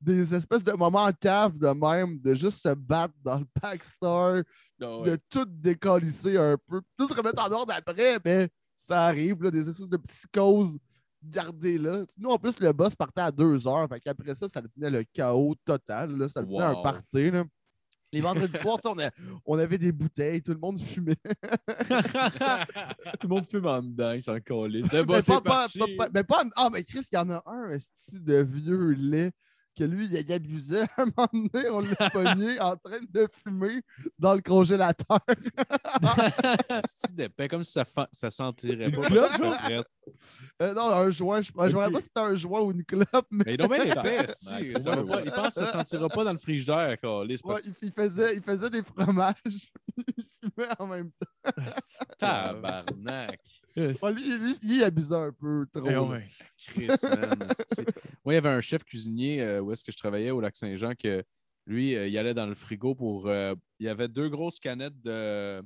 des 0.00 0.34
espèces 0.34 0.64
de 0.64 0.72
moments 0.72 1.04
en 1.04 1.12
cave 1.12 1.58
de 1.58 1.66
même, 1.68 2.18
de 2.18 2.34
juste 2.34 2.62
se 2.62 2.74
battre 2.74 3.12
dans 3.22 3.40
le 3.40 3.44
backstore, 3.60 4.38
Ah 4.80 4.98
ouais. 5.00 5.10
de 5.10 5.18
tout 5.28 5.44
décalisser 5.46 6.38
un 6.38 6.56
peu, 6.66 6.80
tout 6.96 7.08
remettre 7.08 7.46
en 7.46 7.52
ordre 7.52 7.74
après, 7.76 8.16
mais 8.24 8.48
ça 8.74 9.04
arrive, 9.04 9.42
là, 9.42 9.50
des 9.50 9.68
espèces 9.68 9.86
de 9.86 9.98
psychoses 9.98 10.78
gardées 11.24 11.78
là. 11.78 12.04
Nous, 12.18 12.30
en 12.30 12.38
plus, 12.38 12.58
le 12.60 12.72
boss 12.72 12.94
partait 12.94 13.22
à 13.22 13.32
deux 13.32 13.66
heures, 13.66 13.88
fait 13.88 14.00
qu'après 14.00 14.34
ça, 14.34 14.48
ça 14.48 14.60
devenait 14.60 14.90
le 14.90 15.04
chaos 15.12 15.54
total, 15.64 16.16
là, 16.16 16.28
ça 16.28 16.42
devenait 16.42 16.62
un 16.62 16.82
party. 16.82 17.30
Là. 17.30 17.44
Les 18.14 18.20
vendredis 18.20 18.58
soirs, 18.58 18.78
on, 18.84 18.98
a- 18.98 19.10
on 19.46 19.58
avait 19.58 19.78
des 19.78 19.90
bouteilles, 19.90 20.42
tout 20.42 20.52
le 20.52 20.58
monde 20.58 20.78
fumait. 20.78 21.16
Tout 23.20 23.28
le 23.28 23.28
monde 23.28 23.46
fume 23.48 23.66
en 23.66 23.82
dedans, 23.82 24.12
il 24.12 24.22
s'en. 24.22 24.34
Le 24.34 24.82
Mais 24.92 25.04
pas, 25.22 25.40
parti. 25.40 25.78
pas- 25.78 25.86
pas- 25.98 26.08
mais 26.12 26.24
pas 26.24 26.44
en- 26.44 26.48
Ah, 26.56 26.68
mais 26.72 26.82
Chris, 26.84 27.06
il 27.10 27.14
y 27.14 27.18
en 27.18 27.30
a 27.30 27.42
un, 27.46 27.70
esti 27.70 28.20
de 28.20 28.42
vieux 28.42 28.90
lait, 28.90 29.30
que 29.76 29.84
lui, 29.84 30.06
il 30.06 30.12
il 30.14 30.32
abusait. 30.32 30.82
À 30.96 31.02
un 31.02 31.06
moment 31.16 31.28
donné, 31.52 31.68
on 31.70 31.80
l'a 31.80 32.10
pogné 32.10 32.60
en 32.60 32.76
train 32.76 33.00
de 33.10 33.26
fumer 33.32 33.82
dans 34.18 34.34
le 34.34 34.40
congélateur. 34.40 35.18
C'est 36.86 37.14
d'épais, 37.14 37.48
comme 37.48 37.64
si 37.64 37.72
ça, 37.72 37.84
fa- 37.84 38.08
ça 38.12 38.30
sentirait 38.30 38.88
Une 38.88 38.96
pas. 38.96 39.02
ferait- 39.08 39.84
Euh, 40.60 40.74
non, 40.74 40.88
un 40.90 41.10
joint. 41.10 41.40
Je 41.42 41.52
ne 41.52 41.58
rappelle 41.76 41.92
pas 41.92 42.00
si 42.00 42.06
c'était 42.08 42.20
un 42.20 42.34
joint 42.34 42.60
ou 42.60 42.72
une 42.72 42.84
clope, 42.84 43.26
mais 43.30 43.44
Mais 43.46 43.54
ils 43.54 43.62
ont 43.64 43.68
bien 43.68 43.84
épais, 43.84 44.26
si. 44.28 44.54
ouais, 44.54 44.80
Ça 44.80 44.90
va 44.90 45.02
ouais. 45.02 45.10
pas- 45.12 45.22
Ils 45.24 45.30
pensent 45.30 45.54
que 45.54 45.64
ça 45.64 45.66
sentira 45.66 46.08
pas 46.08 46.24
dans 46.24 46.32
le 46.32 46.38
frigidaire, 46.38 46.96
parce 47.00 47.66
il, 47.66 47.74
il 47.82 47.92
faisait, 47.92 48.36
il 48.36 48.42
faisait 48.42 48.70
des 48.70 48.82
fromages. 48.82 49.34
il 49.46 50.24
fumait 50.40 50.68
en 50.78 50.86
même 50.86 51.10
temps. 51.12 51.52
Tabarnak. 52.18 53.40
Ouais, 53.76 54.12
lui, 54.12 54.38
lui, 54.38 54.54
il 54.62 54.84
abusait 54.84 55.14
un 55.14 55.32
peu 55.32 55.66
trop. 55.72 55.86
Eh 55.88 55.92
là. 55.92 56.02
ouais. 56.02 56.28
Chris, 56.58 56.86
man. 57.02 57.48
Moi, 58.24 58.32
il 58.32 58.34
y 58.34 58.36
avait 58.36 58.48
un 58.48 58.60
chef 58.60 58.84
cuisinier 58.84 59.42
euh, 59.42 59.60
où 59.60 59.72
est-ce 59.72 59.82
que 59.84 59.92
je 59.92 59.96
travaillais 59.96 60.30
au 60.30 60.40
lac 60.40 60.54
Saint-Jean 60.56 60.94
que 60.94 61.22
lui, 61.66 61.94
euh, 61.96 62.08
il 62.08 62.16
allait 62.18 62.34
dans 62.34 62.46
le 62.46 62.54
frigo 62.54 62.94
pour. 62.94 63.28
euh, 63.28 63.54
il 63.78 63.86
y 63.86 63.88
avait 63.88 64.08
deux 64.08 64.28
grosses 64.28 64.58
canettes 64.60 65.00
de 65.02 65.62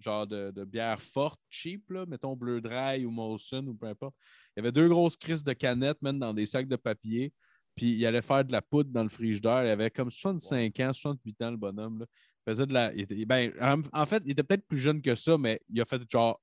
genre 0.00 0.26
de, 0.26 0.50
de 0.50 0.64
bière 0.64 1.00
forte, 1.00 1.38
cheap, 1.48 1.88
là, 1.90 2.04
mettons 2.06 2.34
Bleu 2.34 2.60
Dry 2.60 3.04
ou 3.04 3.10
Molson 3.12 3.64
ou 3.68 3.74
peu 3.74 3.86
importe. 3.86 4.16
Il 4.56 4.60
y 4.60 4.60
avait 4.60 4.72
deux 4.72 4.88
grosses 4.88 5.16
crises 5.16 5.44
de 5.44 5.52
canettes, 5.52 6.02
même 6.02 6.18
dans 6.18 6.34
des 6.34 6.46
sacs 6.46 6.66
de 6.66 6.76
papier. 6.76 7.32
Puis 7.76 7.92
il 7.92 8.04
allait 8.04 8.20
faire 8.22 8.44
de 8.44 8.50
la 8.52 8.60
poudre 8.62 8.90
dans 8.90 9.02
le 9.04 9.08
frigidaire. 9.08 9.64
Il 9.64 9.70
avait 9.70 9.90
comme 9.90 10.10
65 10.10 10.78
ans, 10.80 10.92
68 10.92 11.42
ans, 11.42 11.50
le 11.52 11.56
bonhomme. 11.56 12.00
Là. 12.00 12.06
Il 12.46 12.50
faisait 12.50 12.66
de 12.66 12.72
la. 12.72 12.92
il 12.92 13.02
était- 13.02 13.24
ben, 13.24 13.52
en, 13.60 13.80
en 13.92 14.06
fait, 14.06 14.22
il 14.26 14.32
était 14.32 14.42
peut-être 14.42 14.66
plus 14.66 14.78
jeune 14.78 15.00
que 15.00 15.14
ça, 15.14 15.38
mais 15.38 15.60
il 15.70 15.80
a 15.80 15.84
fait 15.84 16.02
genre 16.10 16.40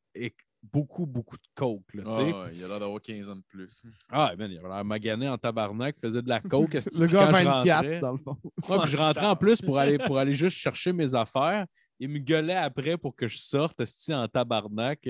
beaucoup, 0.61 1.05
beaucoup 1.05 1.37
de 1.37 1.47
coke. 1.55 1.93
Là, 1.93 2.03
ouais, 2.03 2.51
il 2.53 2.63
a 2.63 2.67
l'air 2.67 2.79
d'avoir 2.79 3.01
15 3.01 3.29
ans 3.29 3.35
de 3.35 3.43
plus. 3.47 3.81
Ah, 4.11 4.33
man, 4.37 4.51
il 4.51 4.57
avait 4.57 4.67
l'air 4.69 4.85
magané 4.85 5.29
en 5.29 5.37
tabarnak, 5.37 5.95
il 5.97 6.01
faisait 6.07 6.21
de 6.21 6.29
la 6.29 6.39
coke. 6.41 6.73
Le 6.73 6.79
puis 6.81 7.13
gars 7.13 7.27
quand 7.31 7.37
je 7.37 7.43
24, 7.43 7.75
rentrais- 7.75 7.99
dans 7.99 8.11
le 8.11 8.17
fond. 8.17 8.37
Ouais, 8.67 8.79
puis 8.81 8.91
je 8.91 8.97
rentrais 8.97 9.25
en 9.25 9.35
plus 9.35 9.61
pour 9.61 9.77
aller, 9.79 9.97
pour 9.97 10.17
aller 10.17 10.33
juste 10.33 10.57
chercher 10.57 10.91
mes 10.93 11.13
affaires. 11.15 11.65
il 12.01 12.07
me 12.09 12.19
gueulait 12.19 12.55
après 12.55 12.97
pour 12.97 13.13
que 13.15 13.27
je 13.27 13.37
sorte, 13.37 13.79
esti, 13.81 14.13
en 14.13 14.27
tabarnak. 14.27 15.09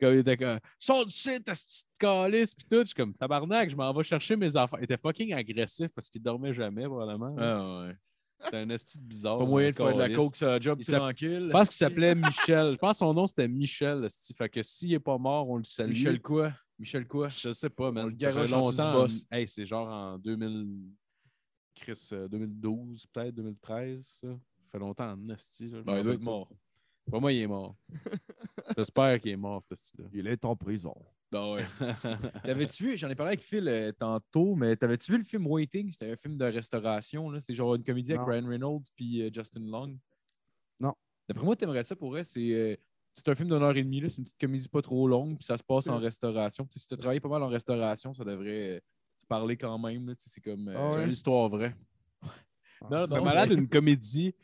Comme 0.00 0.14
il 0.14 0.18
était 0.20 0.36
comme, 0.36 0.58
sors 0.78 1.04
du 1.06 1.12
site, 1.12 1.48
esti 1.48 1.84
de 1.94 1.98
calice, 1.98 2.54
pis 2.54 2.64
tout. 2.66 2.80
Je 2.80 2.86
suis 2.86 2.94
comme, 2.94 3.14
tabarnak, 3.14 3.70
je 3.70 3.76
m'en 3.76 3.92
vais 3.92 4.02
chercher 4.02 4.34
mes 4.36 4.56
enfants. 4.56 4.76
Il 4.78 4.84
était 4.84 4.96
fucking 4.98 5.32
agressif 5.34 5.88
parce 5.94 6.08
qu'il 6.08 6.22
dormait 6.22 6.52
jamais, 6.54 6.84
probablement. 6.86 7.36
Ah, 7.38 7.86
ouais. 7.86 7.94
C'était 8.44 8.56
un 8.56 8.70
esti 8.70 8.98
de 8.98 9.04
bizarre. 9.04 9.38
Pas 9.38 9.44
moyen 9.44 9.70
de 9.70 9.76
faire 9.76 9.94
de 9.94 9.98
la 9.98 10.08
coke 10.10 10.36
sur 10.36 10.60
job 10.60 10.80
tranquille. 10.82 11.44
Je 11.46 11.50
pense 11.52 11.68
qu'il 11.68 11.76
s'appelait 11.76 12.14
Michel. 12.14 12.72
Je 12.72 12.78
pense 12.78 12.92
que 12.92 12.98
son 12.98 13.14
nom 13.14 13.26
c'était 13.26 13.48
Michel. 13.48 14.04
esti. 14.04 14.34
Fait 14.34 14.48
que 14.48 14.62
s'il 14.62 14.92
est 14.94 15.00
pas 15.00 15.18
mort, 15.18 15.48
on 15.48 15.58
le 15.58 15.64
salue. 15.64 15.90
Michel 15.90 16.20
quoi? 16.20 16.52
Michel 16.78 17.06
quoi? 17.06 17.28
Je 17.28 17.52
sais 17.52 17.70
pas, 17.70 17.92
man. 17.92 18.06
On 18.06 18.08
le 18.08 18.14
garoche 18.14 18.50
longtemps. 18.50 18.92
boss. 18.92 19.24
Hey, 19.30 19.46
c'est 19.46 19.66
genre 19.66 19.88
en 19.88 20.18
2000... 20.18 20.90
Chris, 21.74 22.08
euh, 22.12 22.28
2012, 22.28 23.06
peut-être, 23.06 23.34
2013. 23.34 24.04
Ça. 24.04 24.28
ça 24.28 24.36
fait 24.70 24.78
longtemps 24.78 25.12
en 25.12 25.28
esti. 25.30 25.68
Ben, 25.84 25.98
il 25.98 26.02
doit 26.02 26.14
être 26.14 26.20
mort. 26.20 26.48
Pas. 27.04 27.10
Pour 27.12 27.20
moi, 27.20 27.32
il 27.32 27.42
est 27.42 27.46
mort. 27.46 27.76
J'espère 28.76 29.20
qu'il 29.20 29.32
est 29.32 29.36
mort, 29.36 29.62
cet 29.62 29.72
esti-là. 29.72 30.04
Il 30.12 30.26
est 30.26 30.44
en 30.44 30.56
prison. 30.56 30.94
Ben 31.30 31.52
ouais. 31.54 31.64
T'avais-tu 32.44 32.84
vu, 32.84 32.96
j'en 32.96 33.08
ai 33.10 33.14
parlé 33.14 33.30
avec 33.30 33.42
Phil 33.42 33.66
euh, 33.68 33.92
tantôt, 33.92 34.54
mais 34.54 34.76
t'avais-tu 34.76 35.12
vu 35.12 35.18
le 35.18 35.24
film 35.24 35.46
Waiting? 35.46 35.90
C'était 35.92 36.12
un 36.12 36.16
film 36.16 36.36
de 36.36 36.44
restauration. 36.44 37.30
là. 37.30 37.40
C'est 37.40 37.54
genre 37.54 37.74
une 37.74 37.82
comédie 37.84 38.12
avec 38.12 38.26
Non. 38.26 38.32
Ryan 38.32 38.46
Reynolds 38.48 38.82
puis 38.94 39.22
euh, 39.22 39.30
Justin 39.34 39.60
Long. 39.60 39.98
Non. 40.80 40.94
D'après 41.28 41.44
moi, 41.44 41.56
t'aimerais 41.56 41.84
ça 41.84 41.96
pour. 41.96 42.16
C'est 42.24 42.52
euh, 42.52 42.76
c'est 43.14 43.28
un 43.28 43.34
film 43.34 43.48
d'une 43.48 43.62
heure 43.62 43.76
et 43.76 43.82
demie. 43.82 44.00
là. 44.00 44.08
C'est 44.08 44.18
une 44.18 44.24
petite 44.24 44.40
comédie 44.40 44.68
pas 44.68 44.82
trop 44.82 45.06
longue, 45.08 45.36
puis 45.38 45.46
ça 45.46 45.56
se 45.58 45.62
passe 45.64 45.86
en 45.88 45.98
restauration. 45.98 46.66
Tu 46.66 46.78
si 46.78 46.86
t'as 46.86 46.96
travaillé 46.96 47.20
pas 47.20 47.28
mal 47.28 47.42
en 47.42 47.48
restauration, 47.48 48.12
ça 48.14 48.24
devrait 48.24 48.76
euh, 48.76 48.80
te 49.22 49.26
parler 49.28 49.56
quand 49.56 49.78
même. 49.78 50.06
là. 50.08 50.14
Tu 50.14 50.28
C'est 50.28 50.40
comme. 50.40 50.68
euh, 50.68 50.74
Ah 50.76 50.96
ouais? 50.96 51.04
Une 51.04 51.10
histoire 51.12 51.48
vraie. 51.48 51.74
Non, 52.90 53.06
C'est 53.06 53.16
non, 53.16 53.24
malade 53.24 53.50
mais- 53.50 53.54
une 53.54 53.68
comédie 53.68 54.34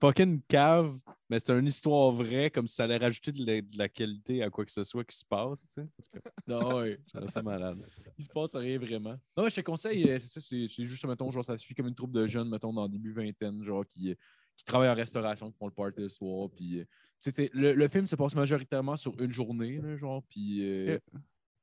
fucking 0.00 0.42
cave, 0.48 0.98
mais 1.28 1.38
c'est 1.38 1.52
une 1.58 1.66
histoire 1.66 2.10
vraie, 2.12 2.50
comme 2.50 2.66
si 2.68 2.74
ça 2.76 2.84
allait 2.84 2.96
rajouter 2.98 3.32
de 3.32 3.44
la, 3.44 3.60
de 3.60 3.78
la 3.78 3.88
qualité 3.88 4.42
à 4.42 4.50
quoi 4.50 4.64
que 4.64 4.70
ce 4.72 4.84
soit 4.84 5.04
qui 5.04 5.16
se 5.16 5.24
passe. 5.24 5.66
Tu 5.68 5.82
sais. 5.82 5.88
Que- 6.12 6.18
Non. 6.46 6.84
Je 6.84 6.96
trouve 7.18 7.28
ça 7.28 7.42
malade. 7.42 7.78
Il 8.18 8.24
se 8.24 8.28
passe 8.30 8.54
rien 8.54 8.78
vraiment. 8.78 9.16
Non, 9.36 9.44
mais 9.44 9.50
je 9.50 9.56
te 9.56 9.60
conseille, 9.62 10.08
euh, 10.08 10.18
c'est 10.18 10.40
ça, 10.40 10.40
c'est 10.40 10.84
juste, 10.84 11.04
mettons, 11.06 11.30
genre, 11.30 11.44
ça 11.44 11.56
suit 11.56 11.74
comme 11.74 11.88
une 11.88 11.94
troupe 11.94 12.12
de 12.12 12.26
jeunes, 12.26 12.48
mettons, 12.48 12.72
dans 12.72 12.84
le 12.84 12.88
début 12.90 13.12
vingtaine, 13.12 13.62
genre, 13.62 13.84
qui, 13.86 14.10
euh, 14.10 14.14
qui 14.56 14.64
travaillent 14.64 14.88
en 14.90 14.94
restauration, 14.94 15.50
qui 15.50 15.58
font 15.58 15.66
le 15.66 15.72
party 15.72 16.00
le 16.02 16.08
soir, 16.08 16.48
puis... 16.54 16.80
euh, 16.80 16.84
tu 17.22 17.30
sais, 17.30 17.30
c'est- 17.30 17.50
le, 17.54 17.72
le 17.74 17.88
film 17.88 18.06
se 18.06 18.14
passe 18.16 18.34
majoritairement 18.34 18.96
sur 18.96 19.18
une 19.20 19.32
journée, 19.32 19.78
là, 19.80 19.96
genre, 19.96 20.22
puis... 20.28 20.60
euh, 20.64 20.98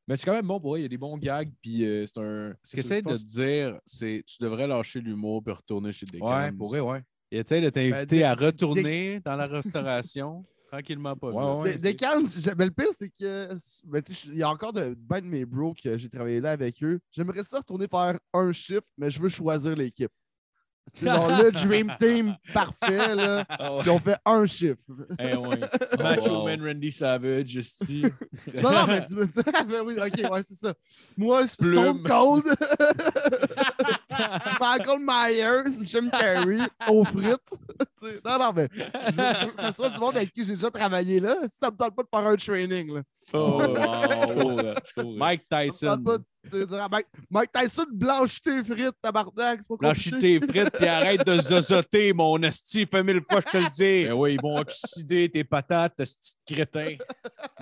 Mais 0.08 0.18
c'est 0.18 0.26
quand 0.26 0.34
même 0.34 0.46
bon, 0.48 0.60
pour 0.60 0.78
il 0.78 0.82
y 0.82 0.86
a 0.86 0.90
des 0.90 0.98
bons 0.98 1.18
gags, 1.18 1.50
puis 1.62 1.86
euh, 1.86 2.06
c'est 2.06 2.18
un... 2.20 2.54
Ce 2.62 2.72
qu'il 2.72 2.80
essaie 2.82 3.02
de 3.02 3.14
te 3.14 3.24
dire, 3.24 3.80
c'est 3.86 4.22
tu 4.28 4.38
devrais 4.42 4.68
lâcher 4.68 5.00
l'humour 5.00 5.42
puis 5.42 5.54
retourner 5.54 5.94
chez 5.94 6.06
des 6.06 6.20
Ouais, 6.20 6.52
pour 6.52 6.68
vrai, 6.68 6.82
ouais. 6.82 7.02
Il 7.34 7.40
essaie 7.40 7.62
de 7.62 7.70
t'inviter 7.72 8.20
Ben, 8.20 8.26
à 8.32 8.36
dès- 8.36 8.46
retourner 8.46 9.20
dans 9.22 9.36
la 9.36 9.46
restauration, 9.46 10.46
tranquillement 10.72 11.16
pas 11.16 11.30
Ouais, 11.32 11.72
vite. 11.72 11.82
ouais. 11.82 11.92
Des- 11.92 11.96
calmes, 11.96 12.28
mais 12.60 12.66
le 12.66 12.72
pire, 12.72 12.90
c'est 12.96 13.10
que 13.10 13.50
ben, 13.86 14.02
tu 14.04 14.14
sais, 14.14 14.28
il 14.32 14.38
y 14.38 14.44
a 14.44 14.50
encore 14.50 14.72
de, 14.72 14.96
ben 14.96 15.20
de 15.20 15.26
mes 15.26 15.44
bros 15.44 15.74
que 15.74 15.98
j'ai 15.98 16.10
travaillé 16.10 16.40
là 16.40 16.52
avec 16.52 16.84
eux. 16.84 17.00
J'aimerais 17.12 17.44
ça 17.44 17.58
retourner 17.58 17.88
faire 17.88 18.20
un 18.34 18.52
chiffre, 18.52 18.86
mais 19.00 19.10
je 19.10 19.20
veux 19.20 19.30
choisir 19.30 19.76
l'équipe. 19.76 20.12
C'est 20.96 21.06
genre 21.08 21.30
le 21.42 21.50
Dream 21.68 21.92
Team 21.98 22.36
parfait, 22.54 23.16
là. 23.16 23.46
Ah 23.50 23.74
ouais. 23.74 23.82
Puis 23.82 23.90
on 23.90 24.00
fait 24.00 24.18
un 24.26 24.46
chiffre. 24.46 24.84
Eh 25.18 25.36
ouais. 25.36 25.60
Macho 26.00 26.40
wow. 26.42 26.46
Man 26.46 26.62
Randy 26.62 26.92
Savage, 26.92 27.56
esti. 27.58 28.04
Non, 28.54 28.70
non, 28.72 28.88
mais 28.88 29.04
tu 29.06 29.16
me 29.16 29.26
dis. 29.26 29.40
ben 29.70 29.82
oui, 29.86 29.96
ok, 29.98 30.30
ouais, 30.32 30.44
c'est 30.44 30.56
ça. 30.56 30.74
Moi. 31.18 31.48
Stone 31.48 32.04
Cold. 32.04 32.44
Michael 34.60 35.00
Myers, 35.00 35.84
Jim 35.84 36.10
Carrey, 36.10 36.60
aux 36.90 37.04
frites. 37.04 37.60
Non, 38.26 38.38
non, 38.38 38.52
mais 38.54 38.68
je 38.76 39.46
veux, 39.46 39.52
que 39.54 39.72
soit 39.74 39.90
du 39.90 39.98
monde 39.98 40.18
avec 40.18 40.34
qui 40.34 40.44
j'ai 40.44 40.56
déjà 40.56 40.70
travaillé 40.70 41.22
là. 41.22 41.38
Ça 41.56 41.72
me 41.72 41.78
tente 41.78 41.96
pas 41.96 42.04
de 42.04 42.08
faire 42.14 42.28
un 42.28 42.36
training, 42.36 42.96
là. 42.96 43.02
Oh, 43.32 43.62
wow. 44.98 45.14
Mike 45.16 45.44
Ça 45.50 45.58
me 45.58 45.70
Tyson. 45.70 45.88
tente 45.88 46.04
pas 46.04 46.18
de 46.18 46.24
tu 46.52 46.60
sais, 46.60 46.66
dire 46.66 46.82
à 46.84 46.90
Mike, 46.90 47.08
Mike 47.30 47.52
Tyson, 47.54 47.86
blanchis 47.94 48.42
tes 48.42 48.64
frites, 48.64 49.02
tabarnak, 49.02 49.62
Blanchis 49.80 50.20
tes 50.20 50.42
frites 50.42 50.72
puis 50.72 50.88
arrête 50.88 51.26
de 51.26 51.40
zozoter, 51.40 52.12
mon 52.12 52.42
esti, 52.44 52.86
fait 52.86 53.04
mille 53.04 53.22
fois 53.22 53.40
je 53.46 53.52
te 53.52 53.58
le 53.58 53.70
dis. 53.70 54.08
Ben 54.10 54.14
ouais, 54.14 54.34
ils 54.34 54.42
vont 54.42 54.58
oxyder 54.58 55.30
tes 55.30 55.46
patates, 55.46 55.98
esti 56.02 56.34
de 56.50 56.54
crétin. 56.56 56.98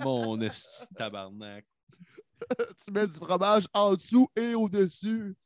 Mon 0.00 0.40
esti 0.40 0.84
de 0.90 0.96
tabarnak. 0.96 1.64
Tu 2.84 2.90
mets 2.90 3.06
du 3.06 3.14
fromage 3.14 3.66
en 3.72 3.94
dessous 3.94 4.28
et 4.34 4.56
au-dessus. 4.56 5.36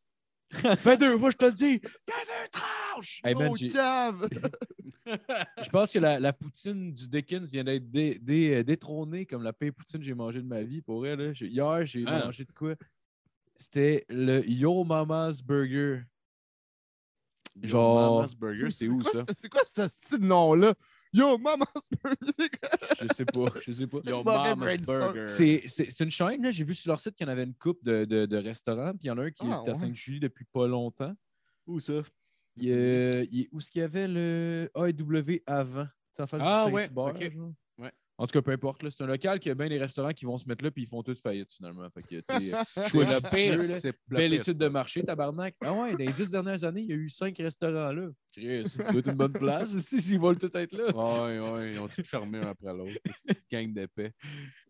Fais 0.50 0.96
deux 0.96 1.18
fois, 1.18 1.30
je 1.30 1.36
te 1.36 1.44
le 1.46 1.52
dis. 1.52 1.80
Fais 1.80 2.24
deux 2.24 2.48
tranches! 2.50 3.20
Hey 3.24 3.34
man, 3.34 3.52
je 5.06 5.68
pense 5.70 5.92
que 5.92 5.98
la, 6.00 6.18
la 6.18 6.32
poutine 6.32 6.92
du 6.92 7.08
Dickens 7.08 7.50
vient 7.50 7.64
d'être 7.64 7.90
dé- 7.90 8.18
dé- 8.20 8.54
euh, 8.56 8.64
détrônée 8.64 9.24
comme 9.26 9.42
la 9.42 9.52
pire 9.52 9.72
poutine 9.72 10.00
que 10.00 10.06
j'ai 10.06 10.14
mangée 10.14 10.42
de 10.42 10.46
ma 10.48 10.62
vie. 10.62 10.82
Pour 10.82 11.06
elle, 11.06 11.20
là. 11.20 11.32
J'ai- 11.32 11.46
hier, 11.46 11.84
j'ai 11.84 12.04
Ah. 12.06 12.24
mangé 12.26 12.44
de 12.44 12.52
quoi? 12.52 12.74
C'était 13.56 14.04
le 14.08 14.46
Yo 14.48 14.84
Mama's 14.84 15.42
Burger. 15.42 16.02
Genre- 17.62 18.16
Mama's 18.16 18.34
Burger, 18.34 18.70
c'est 18.70 18.88
où 18.88 18.98
quoi 18.98 19.12
ça? 19.12 19.24
ce- 19.28 19.34
C'est 19.36 19.48
quoi 19.48 19.62
ce 19.64 19.88
style 19.88 20.18
nom-là? 20.26 20.74
Yo, 21.12 21.38
c'est 21.38 22.58
quoi? 22.58 22.70
Je 23.00 23.06
sais 23.14 23.24
pas, 23.24 23.44
je 23.64 23.72
sais 23.72 23.86
pas. 23.86 23.98
Yo, 24.04 24.22
Mama's. 24.22 24.78
Burger. 24.80 25.28
C'est 25.28 25.62
c'est- 25.66 25.90
c'est 25.90 26.04
une 26.04 26.10
chaîne, 26.10 26.42
là. 26.42 26.50
j'ai 26.50 26.64
vu 26.64 26.74
sur 26.74 26.90
leur 26.90 27.00
site 27.00 27.14
qu'il 27.16 27.26
y 27.26 27.30
en 27.30 27.32
avait 27.32 27.44
une 27.44 27.54
coupe 27.54 27.82
de, 27.84 28.04
de, 28.04 28.26
de 28.26 28.36
restaurants, 28.36 28.90
puis 28.92 29.04
il 29.04 29.06
y 29.08 29.10
en 29.10 29.18
a 29.18 29.22
un 29.24 29.30
qui 29.30 29.44
Ah, 29.44 29.62
est 29.64 29.68
à 29.70 29.72
ouais. 29.72 29.78
Sainte-Julie 29.78 30.20
depuis 30.20 30.44
pas 30.44 30.66
longtemps. 30.66 31.14
Où 31.66 31.80
ça? 31.80 32.02
Il, 32.56 32.72
euh, 32.72 33.24
il- 33.30 33.48
où 33.52 33.58
est-ce 33.58 33.70
qu'il 33.70 33.80
y 33.80 33.84
avait 33.84 34.08
le 34.08 34.70
AEW 34.74 35.42
avant? 35.46 35.86
C'est 36.12 36.22
en 36.22 36.26
face 36.26 36.40
Ah, 36.44 36.64
du 36.66 36.72
ouais, 36.72 36.84
Saint-Hubert, 36.84 37.04
ok. 37.06 37.32
genre? 37.32 37.46
Ouais. 37.48 37.52
En 38.18 38.26
tout 38.26 38.32
cas, 38.32 38.42
peu 38.42 38.52
importe. 38.52 38.88
C'est 38.88 39.02
un 39.02 39.06
local 39.06 39.38
qui 39.38 39.50
a 39.50 39.54
bien 39.54 39.68
des 39.68 39.78
restaurants 39.78 40.12
qui 40.12 40.24
vont 40.24 40.38
se 40.38 40.48
mettre 40.48 40.64
là 40.64 40.70
puis 40.70 40.84
ils 40.84 40.88
font 40.88 41.02
toutes 41.02 41.20
faillite 41.20 41.52
finalement. 41.52 41.88
Fait 41.90 42.02
que, 42.02 42.08
tu 42.16 42.22
sais, 42.26 42.40
C'est 42.64 43.62
c'est 43.64 43.94
Belle 44.08 44.30
pire 44.30 44.40
étude 44.40 44.58
de 44.58 44.68
marché, 44.68 45.02
tabarnak. 45.02 45.54
Ah 45.62 45.72
ouais, 45.72 45.92
dans 45.92 45.98
les 45.98 46.12
dix 46.12 46.30
dernières 46.30 46.64
années, 46.64 46.82
il 46.82 46.88
y 46.88 46.92
a 46.92 46.96
eu 46.96 47.10
cinq 47.10 47.36
restaurants 47.38 47.92
là. 47.92 48.08
Doit 48.36 48.98
être 48.98 49.08
une 49.08 49.14
bonne 49.14 49.32
place. 49.32 49.76
Si, 49.86 50.00
s'ils 50.00 50.20
veulent 50.20 50.38
tout 50.38 50.50
être 50.56 50.72
là. 50.72 50.86
Ouais, 50.94 51.38
ouais, 51.38 51.72
ils 51.72 51.78
ont 51.78 51.88
tout 51.88 52.02
fermé 52.02 52.38
un 52.38 52.48
après 52.48 52.72
l'autre. 52.72 52.98
Cette 53.12 53.44
gang 53.50 53.72
d'épais. 53.72 54.12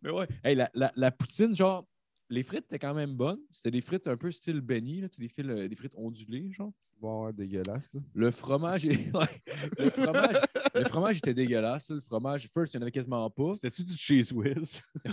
Mais 0.02 0.10
ouais. 0.10 0.26
Hey, 0.44 0.54
la, 0.54 0.68
la, 0.74 0.92
la 0.94 1.10
poutine, 1.10 1.54
genre, 1.54 1.86
les 2.28 2.42
frites 2.42 2.64
étaient 2.66 2.78
quand 2.78 2.94
même 2.94 3.14
bonnes. 3.14 3.40
C'était 3.50 3.70
des 3.70 3.80
frites 3.80 4.06
un 4.08 4.16
peu 4.16 4.30
style 4.30 4.60
Benny, 4.60 5.00
là, 5.00 5.08
des, 5.18 5.28
fils, 5.28 5.44
euh, 5.48 5.68
des 5.68 5.76
frites 5.76 5.94
ondulées, 5.96 6.50
genre. 6.50 6.72
Bon, 6.98 7.26
ouais, 7.26 7.32
dégueulasse. 7.34 7.90
Là. 7.92 8.00
Le 8.14 8.30
fromage, 8.30 8.86
est- 8.86 9.10
ouais, 9.14 9.42
le 9.78 9.90
fromage, 9.90 10.36
le 10.74 10.84
fromage 10.84 11.18
était 11.18 11.34
dégueulasse. 11.34 11.90
là. 11.90 11.96
Le 11.96 12.00
fromage, 12.00 12.48
first, 12.54 12.72
il 12.72 12.78
n'y 12.78 12.80
en 12.80 12.82
avait 12.84 12.90
quasiment 12.92 13.28
pas. 13.28 13.52
C'était-tu 13.54 13.84
du 13.84 13.96
cheese 13.96 14.32
whiz? 14.32 14.80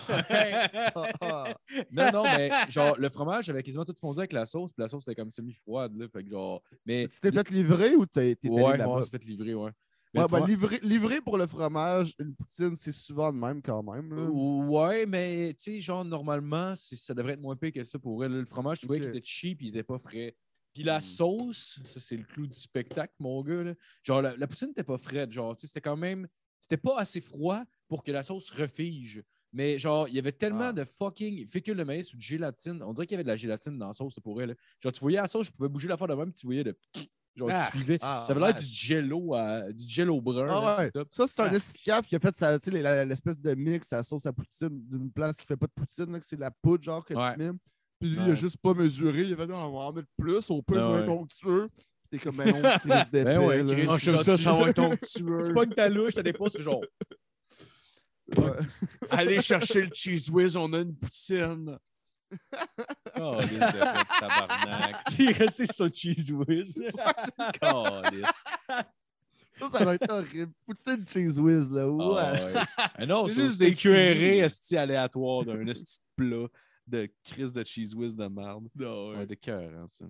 Non, 1.91 2.11
non, 2.11 2.23
mais 2.23 2.49
genre, 2.69 2.97
le 2.97 3.09
fromage 3.09 3.49
avait 3.49 3.63
quasiment 3.63 3.85
tout 3.85 3.93
fondu 3.99 4.19
avec 4.19 4.33
la 4.33 4.45
sauce, 4.45 4.71
puis 4.71 4.81
la 4.81 4.89
sauce 4.89 5.03
était 5.03 5.15
comme 5.15 5.31
semi-froide, 5.31 5.95
là. 5.97 6.07
Fait 6.07 6.23
que 6.23 6.29
genre. 6.29 6.61
Mais. 6.85 7.07
Tu 7.07 7.19
t'es 7.19 7.31
fait 7.31 7.49
livrer 7.49 7.95
ou 7.95 8.05
t'es 8.05 8.35
t'es 8.35 8.47
allé 8.49 8.61
Ouais, 8.61 8.77
là-bas? 8.77 8.91
on 8.91 9.01
s'est 9.01 9.09
fait 9.09 9.23
livrer, 9.25 9.53
ouais. 9.53 9.71
Ouais, 10.15 10.21
le 10.21 10.57
ben, 10.57 10.79
livrer 10.83 11.21
pour 11.21 11.37
le 11.37 11.47
fromage, 11.47 12.13
une 12.19 12.35
poutine, 12.35 12.75
c'est 12.75 12.91
souvent 12.91 13.33
de 13.33 13.37
même 13.37 13.61
quand 13.61 13.81
même. 13.81 14.13
là. 14.13 14.29
Ouais, 14.29 15.05
mais 15.05 15.53
tu 15.55 15.63
sais, 15.63 15.81
genre, 15.81 16.05
normalement, 16.05 16.73
ça 16.75 17.13
devrait 17.13 17.33
être 17.33 17.41
moins 17.41 17.55
pire 17.55 17.71
que 17.73 17.83
ça 17.83 17.97
pour 17.97 18.23
elle. 18.23 18.31
Le 18.33 18.45
fromage, 18.45 18.79
tu 18.79 18.85
voyais 18.87 19.01
Ok. 19.01 19.09
qu'il 19.11 19.17
était 19.17 19.27
cheap, 19.27 19.61
il 19.61 19.69
était 19.69 19.83
pas 19.83 19.97
frais. 19.97 20.35
Puis 20.73 20.83
la 20.83 20.99
Mm. 20.99 21.01
sauce, 21.01 21.79
ça, 21.85 21.99
c'est 21.99 22.17
le 22.17 22.23
clou 22.23 22.47
du 22.47 22.57
spectacle, 22.57 23.13
mon 23.19 23.41
gars. 23.43 23.63
là. 23.63 23.73
Genre, 24.03 24.21
la, 24.21 24.35
la 24.37 24.47
poutine 24.47 24.69
n'était 24.69 24.83
pas 24.83 24.97
fraîche. 24.97 25.31
Genre, 25.31 25.55
tu 25.55 25.61
sais, 25.61 25.67
c'était 25.67 25.81
quand 25.81 25.97
même. 25.97 26.27
C'était 26.59 26.77
pas 26.77 26.97
assez 26.99 27.19
froid 27.21 27.63
pour 27.87 28.03
que 28.03 28.11
la 28.11 28.23
sauce 28.23 28.49
refige. 28.51 29.23
Mais 29.51 29.77
genre, 29.77 30.07
il 30.07 30.15
y 30.15 30.19
avait 30.19 30.31
tellement 30.31 30.69
Ah. 30.69 30.73
de 30.73 30.83
fucking 30.83 31.45
fécule 31.45 31.77
de 31.77 31.83
maïs 31.83 32.11
ou 32.13 32.17
de 32.17 32.21
gélatine. 32.21 32.81
On 32.83 32.93
dirait 32.93 33.05
qu'il 33.05 33.13
y 33.13 33.17
avait 33.17 33.23
de 33.23 33.27
la 33.29 33.35
gélatine 33.35 33.77
dans 33.77 33.87
la 33.87 33.93
sauce 33.93 34.15
pour 34.23 34.41
elle. 34.41 34.55
Genre, 34.79 34.91
tu 34.91 34.99
voyais 35.01 35.17
la 35.17 35.27
sauce, 35.27 35.47
je 35.47 35.51
pouvais 35.51 35.69
bouger 35.69 35.87
la 35.87 35.97
fois 35.97 36.07
de 36.07 36.13
même, 36.15 36.31
tu 36.31 36.45
voyais 36.47 36.63
de. 36.63 36.75
Genre, 37.35 37.49
Ah. 37.51 37.67
tu 37.71 37.77
suivais. 37.77 37.97
Ah, 38.01 38.23
ça 38.27 38.33
avait 38.33 38.41
l'air 38.41 38.53
du 38.53 38.65
jello, 38.65 39.35
du 39.71 39.87
jello 39.87 40.21
brun. 40.21 40.45
Ah 40.49 40.53
là, 40.61 40.77
ouais. 40.77 40.85
c'est 40.85 40.91
top. 40.91 41.07
Ça, 41.11 41.25
c'est 41.27 41.39
un 41.41 41.45
Ah. 41.51 41.53
escaf 41.55 42.05
qui 42.05 42.15
a 42.15 42.19
fait 42.19 42.35
sa- 42.35 42.59
tu 42.59 42.71
sais, 42.71 42.81
la- 42.81 43.05
l'espèce 43.05 43.39
de 43.39 43.55
mix 43.55 43.91
à 43.91 44.03
sauce 44.03 44.25
à 44.27 44.33
poutine 44.33 44.69
d'une 44.89 45.11
place 45.11 45.37
qui 45.37 45.45
fait 45.47 45.57
pas 45.57 45.65
de 45.67 45.71
poutine, 45.71 46.11
là, 46.11 46.19
que 46.19 46.25
c'est 46.25 46.35
de 46.35 46.41
la 46.41 46.51
poudre 46.51 46.83
genre 46.83 47.03
que 47.03 47.13
Ouais. 47.15 47.33
tu 47.33 47.39
mets. 47.39 47.51
Puis 47.99 48.09
lui, 48.11 48.19
il 48.25 48.31
a 48.31 48.35
juste 48.35 48.57
pas 48.57 48.73
mesuré. 48.73 49.21
Il 49.21 49.33
a 49.33 49.37
fait, 49.37 49.47
non, 49.47 49.55
on 49.57 49.71
va 49.71 49.79
en 49.85 49.93
mettre 49.93 50.07
plus, 50.17 50.49
au 50.51 50.61
peu, 50.61 50.77
Ah 50.77 50.83
ça 50.83 50.89
va 50.89 50.99
être 50.99 51.07
ouais. 51.07 51.13
onctueux. 51.13 51.69
C'est 52.11 52.19
comme 52.19 52.39
un 52.41 52.47
oncle 52.53 52.79
Chris 52.81 53.09
d'épais. 53.11 53.23
Ben 53.23 53.39
ouais, 53.39 53.63
là. 53.63 53.73
Chris, 53.73 53.85
Ah, 53.89 53.97
genre, 53.97 54.23
ça, 54.23 54.35
tu- 54.37 54.43
ça 54.43 54.53
va 54.53 54.69
être 54.69 54.75
ton 54.75 54.95
Tu 55.45 55.53
pognes 55.53 55.73
ta 55.73 55.89
louche, 55.89 56.13
t'as 56.13 56.21
des 56.21 56.33
postes, 56.33 56.61
genre. 56.61 56.81
Ouais. 58.37 58.51
Allez 59.09 59.41
chercher 59.41 59.81
le 59.81 59.89
cheese 59.93 60.29
whiz, 60.31 60.55
on 60.55 60.71
a 60.73 60.79
une 60.79 60.95
poutine. 60.95 61.77
Oh, 63.19 63.37
les 63.39 63.55
effets, 63.55 63.79
tabarnak. 64.19 64.95
Il 65.19 65.29
est 65.29 65.33
resté 65.33 65.65
sur 65.65 65.93
cheese 65.93 66.31
whiz. 66.31 66.73
Calisse. 67.59 68.25
Ça, 69.59 69.69
ça 69.71 69.85
va 69.85 69.95
être 69.95 70.11
horrible. 70.11 70.51
Poutine 70.65 71.05
cheese 71.07 71.39
whiz, 71.39 71.69
là. 71.71 71.87
Ouais. 71.89 72.61
Ah 72.95 73.05
non, 73.05 73.27
C'est 73.27 73.35
juste 73.35 73.59
des 73.59 73.75
cuirés 73.75 74.15
fumé. 74.15 74.37
esti 74.39 74.77
aléatoires 74.77 75.45
d'un 75.45 75.65
esti 75.67 75.99
de 75.99 76.23
plat 76.23 76.47
de 76.87 77.09
crise 77.23 77.53
de 77.53 77.63
cheese 77.63 77.93
whiz 77.95 78.15
de 78.15 78.27
merde. 78.27 78.67
Ouais, 78.77 79.25
de 79.27 79.35
cœur, 79.35 79.71
hein, 79.77 79.85
ça. 79.87 80.05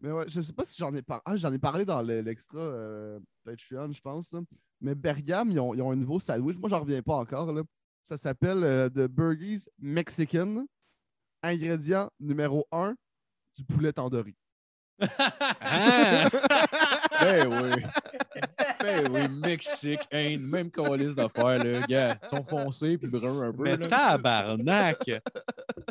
Mais 0.00 0.12
ouais, 0.12 0.24
je 0.28 0.40
sais 0.40 0.52
pas 0.52 0.64
si 0.64 0.76
j'en 0.78 0.94
ai 0.94 1.02
parlé. 1.02 1.22
Ah, 1.24 1.34
j'en 1.36 1.52
ai 1.52 1.58
parlé 1.58 1.84
dans 1.84 2.00
le- 2.02 2.20
l'extra 2.20 2.58
euh, 2.58 3.18
Patreon, 3.44 3.90
je 3.90 4.00
pense. 4.00 4.30
là. 4.32 4.40
Mais 4.80 4.94
Bergam, 4.94 5.50
ils 5.50 5.58
ont, 5.58 5.74
ils 5.74 5.82
ont 5.82 5.90
un 5.90 5.96
nouveau 5.96 6.20
sandwich. 6.20 6.56
Moi, 6.58 6.68
j'en 6.68 6.80
reviens 6.80 7.02
pas 7.02 7.14
encore. 7.16 7.52
Là. 7.52 7.62
Ça 8.04 8.16
s'appelle 8.16 8.62
euh, 8.62 8.88
The 8.88 9.08
Burgies 9.08 9.64
Mexican. 9.80 10.66
Ingrédient 11.44 12.08
numéro 12.20 12.66
1 12.72 12.94
du 13.56 13.64
poulet 13.64 13.92
tandoori. 13.92 14.36
Ah! 15.60 16.28
Ben 17.20 17.46
oui. 17.48 17.82
Ben 18.80 19.08
oui, 19.12 19.20
Mexique, 19.44 20.00
Inde, 20.12 20.40
même 20.42 20.70
calice 20.70 21.14
d'affaires, 21.14 21.62
là. 21.64 21.80
Gars, 21.88 22.16
ils 22.22 22.28
sont 22.28 22.42
foncés 22.44 22.98
puis 22.98 23.08
bruns 23.08 23.42
un 23.48 23.52
peu. 23.52 23.62
Mais 23.62 23.76
là. 23.76 23.86
tabarnak! 23.86 24.98
tu 25.04 25.12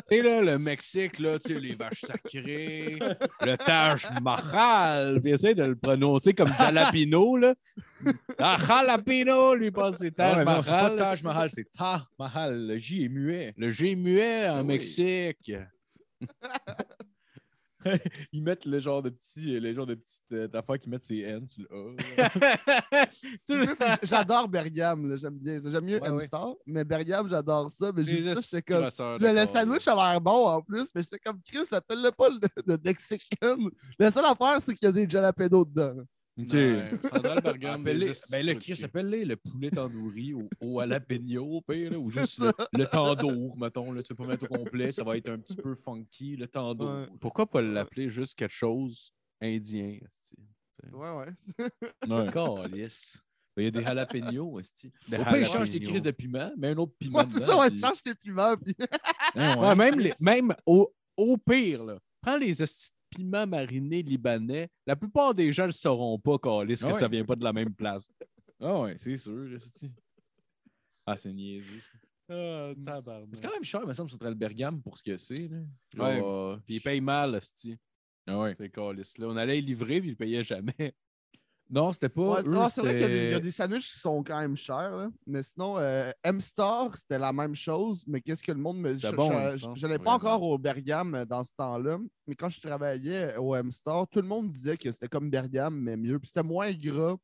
sais, 0.08 0.20
là, 0.22 0.40
le 0.40 0.58
Mexique, 0.58 1.18
là, 1.18 1.38
tu 1.38 1.54
sais, 1.54 1.60
les 1.60 1.74
vaches 1.74 2.00
sacrées, 2.02 2.98
le 3.44 3.56
Taj 3.56 4.06
Mahal, 4.22 5.20
puis 5.20 5.32
essaye 5.32 5.54
de 5.54 5.64
le 5.64 5.76
prononcer 5.76 6.32
comme 6.34 6.52
Jalapino, 6.58 7.36
là. 7.36 7.54
Ah, 8.38 8.56
Jalapino, 8.66 9.54
lui, 9.54 9.72
que 9.72 9.90
c'est 9.90 10.10
Taj 10.10 10.38
ouais, 10.38 10.44
Mahal. 10.44 10.64
c'est 10.64 10.70
pas 10.70 10.90
Taj 10.90 11.22
Mahal, 11.22 11.50
c'est 11.50 11.70
Ta 11.76 12.06
Mahal. 12.18 12.66
Le 12.66 12.78
J 12.78 13.04
est 13.04 13.08
muet. 13.08 13.54
Le 13.56 13.70
G 13.70 13.94
muet 13.94 14.48
en 14.48 14.56
Ah 14.56 14.60
oui. 14.60 14.66
Mexique. 14.66 15.52
Ils 18.32 18.42
mettent 18.42 18.64
le 18.66 18.78
genre 18.80 19.02
de 19.02 19.10
petit, 19.10 19.58
le 19.60 19.72
genre 19.74 19.86
de 19.86 19.94
petite 19.94 20.24
euh, 20.32 20.48
affaire 20.54 20.78
qu'ils 20.78 20.90
mettent 20.90 21.02
ses 21.02 21.20
N 21.20 21.46
sur 21.48 21.64
le 21.70 21.96
A. 22.22 22.28
Tout 23.46 23.56
Moi, 23.56 23.74
c'est- 23.78 24.06
J'adore 24.06 24.48
Bergam. 24.48 25.16
J'aime 25.20 25.38
bien. 25.38 25.60
ça. 25.60 25.70
J'aime 25.70 25.84
mieux 25.84 26.00
Ouais, 26.00 26.08
ouais. 26.10 26.22
M-Star, 26.22 26.54
mais 26.66 26.84
Bergam, 26.84 27.28
j'adore 27.28 27.70
ça. 27.70 27.92
Mais 27.94 28.04
j'ai 28.04 28.22
ça, 28.34 28.40
j'étais 28.40 28.62
comme. 28.62 28.82
Le, 28.84 29.40
de 29.40 29.46
sandwich 29.52 29.88
a 29.88 29.94
l'air 30.12 30.20
bon 30.20 30.46
en 30.46 30.60
plus, 30.62 30.88
mais 30.94 31.02
j'étais 31.02 31.18
comme 31.18 31.40
Chris, 31.44 31.66
appelle-le 31.72 32.10
pas 32.12 32.28
le 32.28 32.38
de 32.76 32.80
Mexican. 32.84 33.56
La 33.98 34.10
seule 34.10 34.24
affaire, 34.24 34.60
c'est 34.60 34.74
qu'il 34.74 34.86
y 34.86 34.88
a 34.88 34.92
des 34.92 35.08
jalapenos 35.08 35.64
dedans. 35.66 36.02
OK. 36.38 36.52
Ouais, 36.54 36.84
Bergam, 37.42 37.84
des 37.84 38.08
esti 38.10 38.32
ben 38.32 38.46
le 38.46 38.52
trucs. 38.54 38.64
Chris, 38.64 38.84
appelle-les 38.84 39.24
le 39.26 39.36
poulet 39.36 39.70
tandoori 39.70 40.32
au, 40.32 40.48
au 40.60 40.80
jalapeno, 40.80 41.44
au 41.44 41.60
pire, 41.60 41.90
là, 41.90 41.98
ou 41.98 42.10
juste 42.10 42.38
le, 42.38 42.50
le 42.78 42.86
tandoor, 42.86 43.56
mettons. 43.58 43.92
Là, 43.92 44.02
tu 44.02 44.14
peux 44.14 44.24
pas 44.24 44.30
mettre 44.30 44.44
au 44.44 44.54
complet, 44.54 44.92
ça 44.92 45.04
va 45.04 45.16
être 45.18 45.28
un 45.28 45.38
petit 45.38 45.56
peu 45.56 45.74
funky, 45.74 46.36
le 46.36 46.46
tandoor. 46.46 47.00
Ouais. 47.02 47.06
Pourquoi 47.20 47.46
pas 47.46 47.60
l'appeler 47.60 48.08
juste 48.08 48.38
quelque 48.38 48.54
chose 48.54 49.12
indien? 49.42 49.98
esti? 50.08 50.36
Ouais, 50.92 51.10
ouais. 51.10 51.68
Ouais. 52.08 52.26
Calice. 52.32 53.18
Ben, 53.54 53.62
Il 53.62 53.64
y 53.64 53.68
a 53.68 53.70
des 53.70 53.82
jalapenos, 53.82 54.54
aussi. 54.54 54.90
Des 55.08 55.18
Au 55.18 55.24
pire, 55.24 55.36
ils 55.36 55.44
changent 55.46 55.68
des 55.70 55.80
crises 55.80 56.02
de 56.02 56.10
piment, 56.12 56.50
mais 56.56 56.68
un 56.68 56.76
autre 56.78 56.94
piment. 56.98 57.12
Moi, 57.18 57.26
c'est 57.28 57.40
ça, 57.40 57.58
on 57.58 57.68
puis- 57.68 57.78
change 57.78 58.02
tes 58.02 58.14
piments. 58.14 58.56
Puis... 58.56 58.74
Ouais, 59.36 59.76
même, 59.76 59.98
les- 60.00 60.14
même 60.20 60.54
au, 60.64 60.90
au 61.18 61.36
pire, 61.36 61.84
là, 61.84 61.98
prends 62.22 62.38
les 62.38 62.62
piments 63.14 63.46
marinés 63.46 64.02
libanais. 64.02 64.68
La 64.86 64.96
plupart 64.96 65.34
des 65.34 65.52
gens 65.52 65.64
ne 65.64 65.68
le 65.68 65.72
sauront 65.72 66.18
pas, 66.18 66.38
Calice, 66.38 66.80
que 66.80 66.86
Ah 66.86 66.92
ouais. 66.92 66.98
ça 66.98 67.08
vient 67.08 67.24
pas 67.24 67.36
de 67.36 67.44
la 67.44 67.52
même 67.52 67.74
place. 67.74 68.10
Ah 68.60 68.80
ouais, 68.80 68.94
c'est 68.98 69.16
sûr. 69.16 69.58
Ah, 71.06 71.16
c'est 71.16 71.32
niaiseux. 71.32 71.82
Ah, 72.28 72.72
tabarnak. 72.84 73.28
C'est 73.32 73.42
quand 73.44 73.52
même 73.52 73.64
cher, 73.64 73.80
il 73.82 73.88
me 73.88 73.94
semble, 73.94 74.08
sur 74.10 74.18
le 74.22 74.34
Bergame 74.34 74.80
pour 74.80 74.96
ce 74.96 75.02
que 75.04 75.16
c'est. 75.16 75.48
là. 75.48 75.58
Ouais, 75.98 76.58
Puis 76.64 76.76
ils 76.76 76.80
payent 76.80 77.00
mal, 77.00 77.34
esti. 77.34 77.76
Ah 78.26 78.38
ouais. 78.38 78.56
Ces. 79.02 79.24
On 79.24 79.36
allait 79.36 79.56
les 79.56 79.62
livrer, 79.62 80.00
puis 80.00 80.10
ils 80.10 80.16
payaient 80.16 80.44
jamais. 80.44 80.94
Non, 81.74 81.90
c'était 81.90 82.10
pas. 82.10 82.20
Ouais, 82.20 82.42
non, 82.42 82.68
c'est 82.68 82.82
vrai 82.82 82.92
qu'il 82.92 83.00
y 83.00 83.04
a 83.04 83.08
des- 83.08 83.14
il 83.14 83.22
y, 83.22 83.26
a 83.28 83.30
c'était- 83.32 83.40
des 83.40 83.50
sandwichs 83.50 83.92
qui 83.94 83.98
sont 83.98 84.22
quand 84.22 84.38
même 84.38 84.54
chers. 84.56 84.94
là. 84.94 85.08
Mais 85.26 85.42
sinon, 85.42 85.78
euh, 85.78 86.10
M-Star, 86.22 86.94
c'était 86.98 87.18
la 87.18 87.32
même 87.32 87.54
chose. 87.54 88.04
Mais 88.06 88.20
qu'est-ce 88.20 88.42
que 88.42 88.52
le 88.52 88.58
monde 88.58 88.76
me 88.78 88.94
Je 88.94 89.08
bon, 89.16 89.30
n'allais 89.30 89.56
pas 89.56 89.78
vraiment. 89.88 90.10
encore 90.10 90.42
au 90.42 90.58
Bergam 90.58 91.14
euh, 91.14 91.24
dans 91.24 91.42
ce 91.42 91.52
temps-là. 91.56 91.98
Mais 92.26 92.34
quand 92.34 92.50
je 92.50 92.60
travaillais 92.60 93.36
au 93.38 93.54
M-Star, 93.54 94.06
tout 94.08 94.20
le 94.20 94.28
monde 94.28 94.50
disait 94.50 94.76
que 94.76 94.92
c'était 94.92 95.08
comme 95.08 95.30
Bergam, 95.30 95.74
mais 95.74 95.96
mieux. 95.96 96.18
Puis 96.18 96.28
c'était 96.28 96.42
moins 96.46 96.70
gras. 96.72 97.16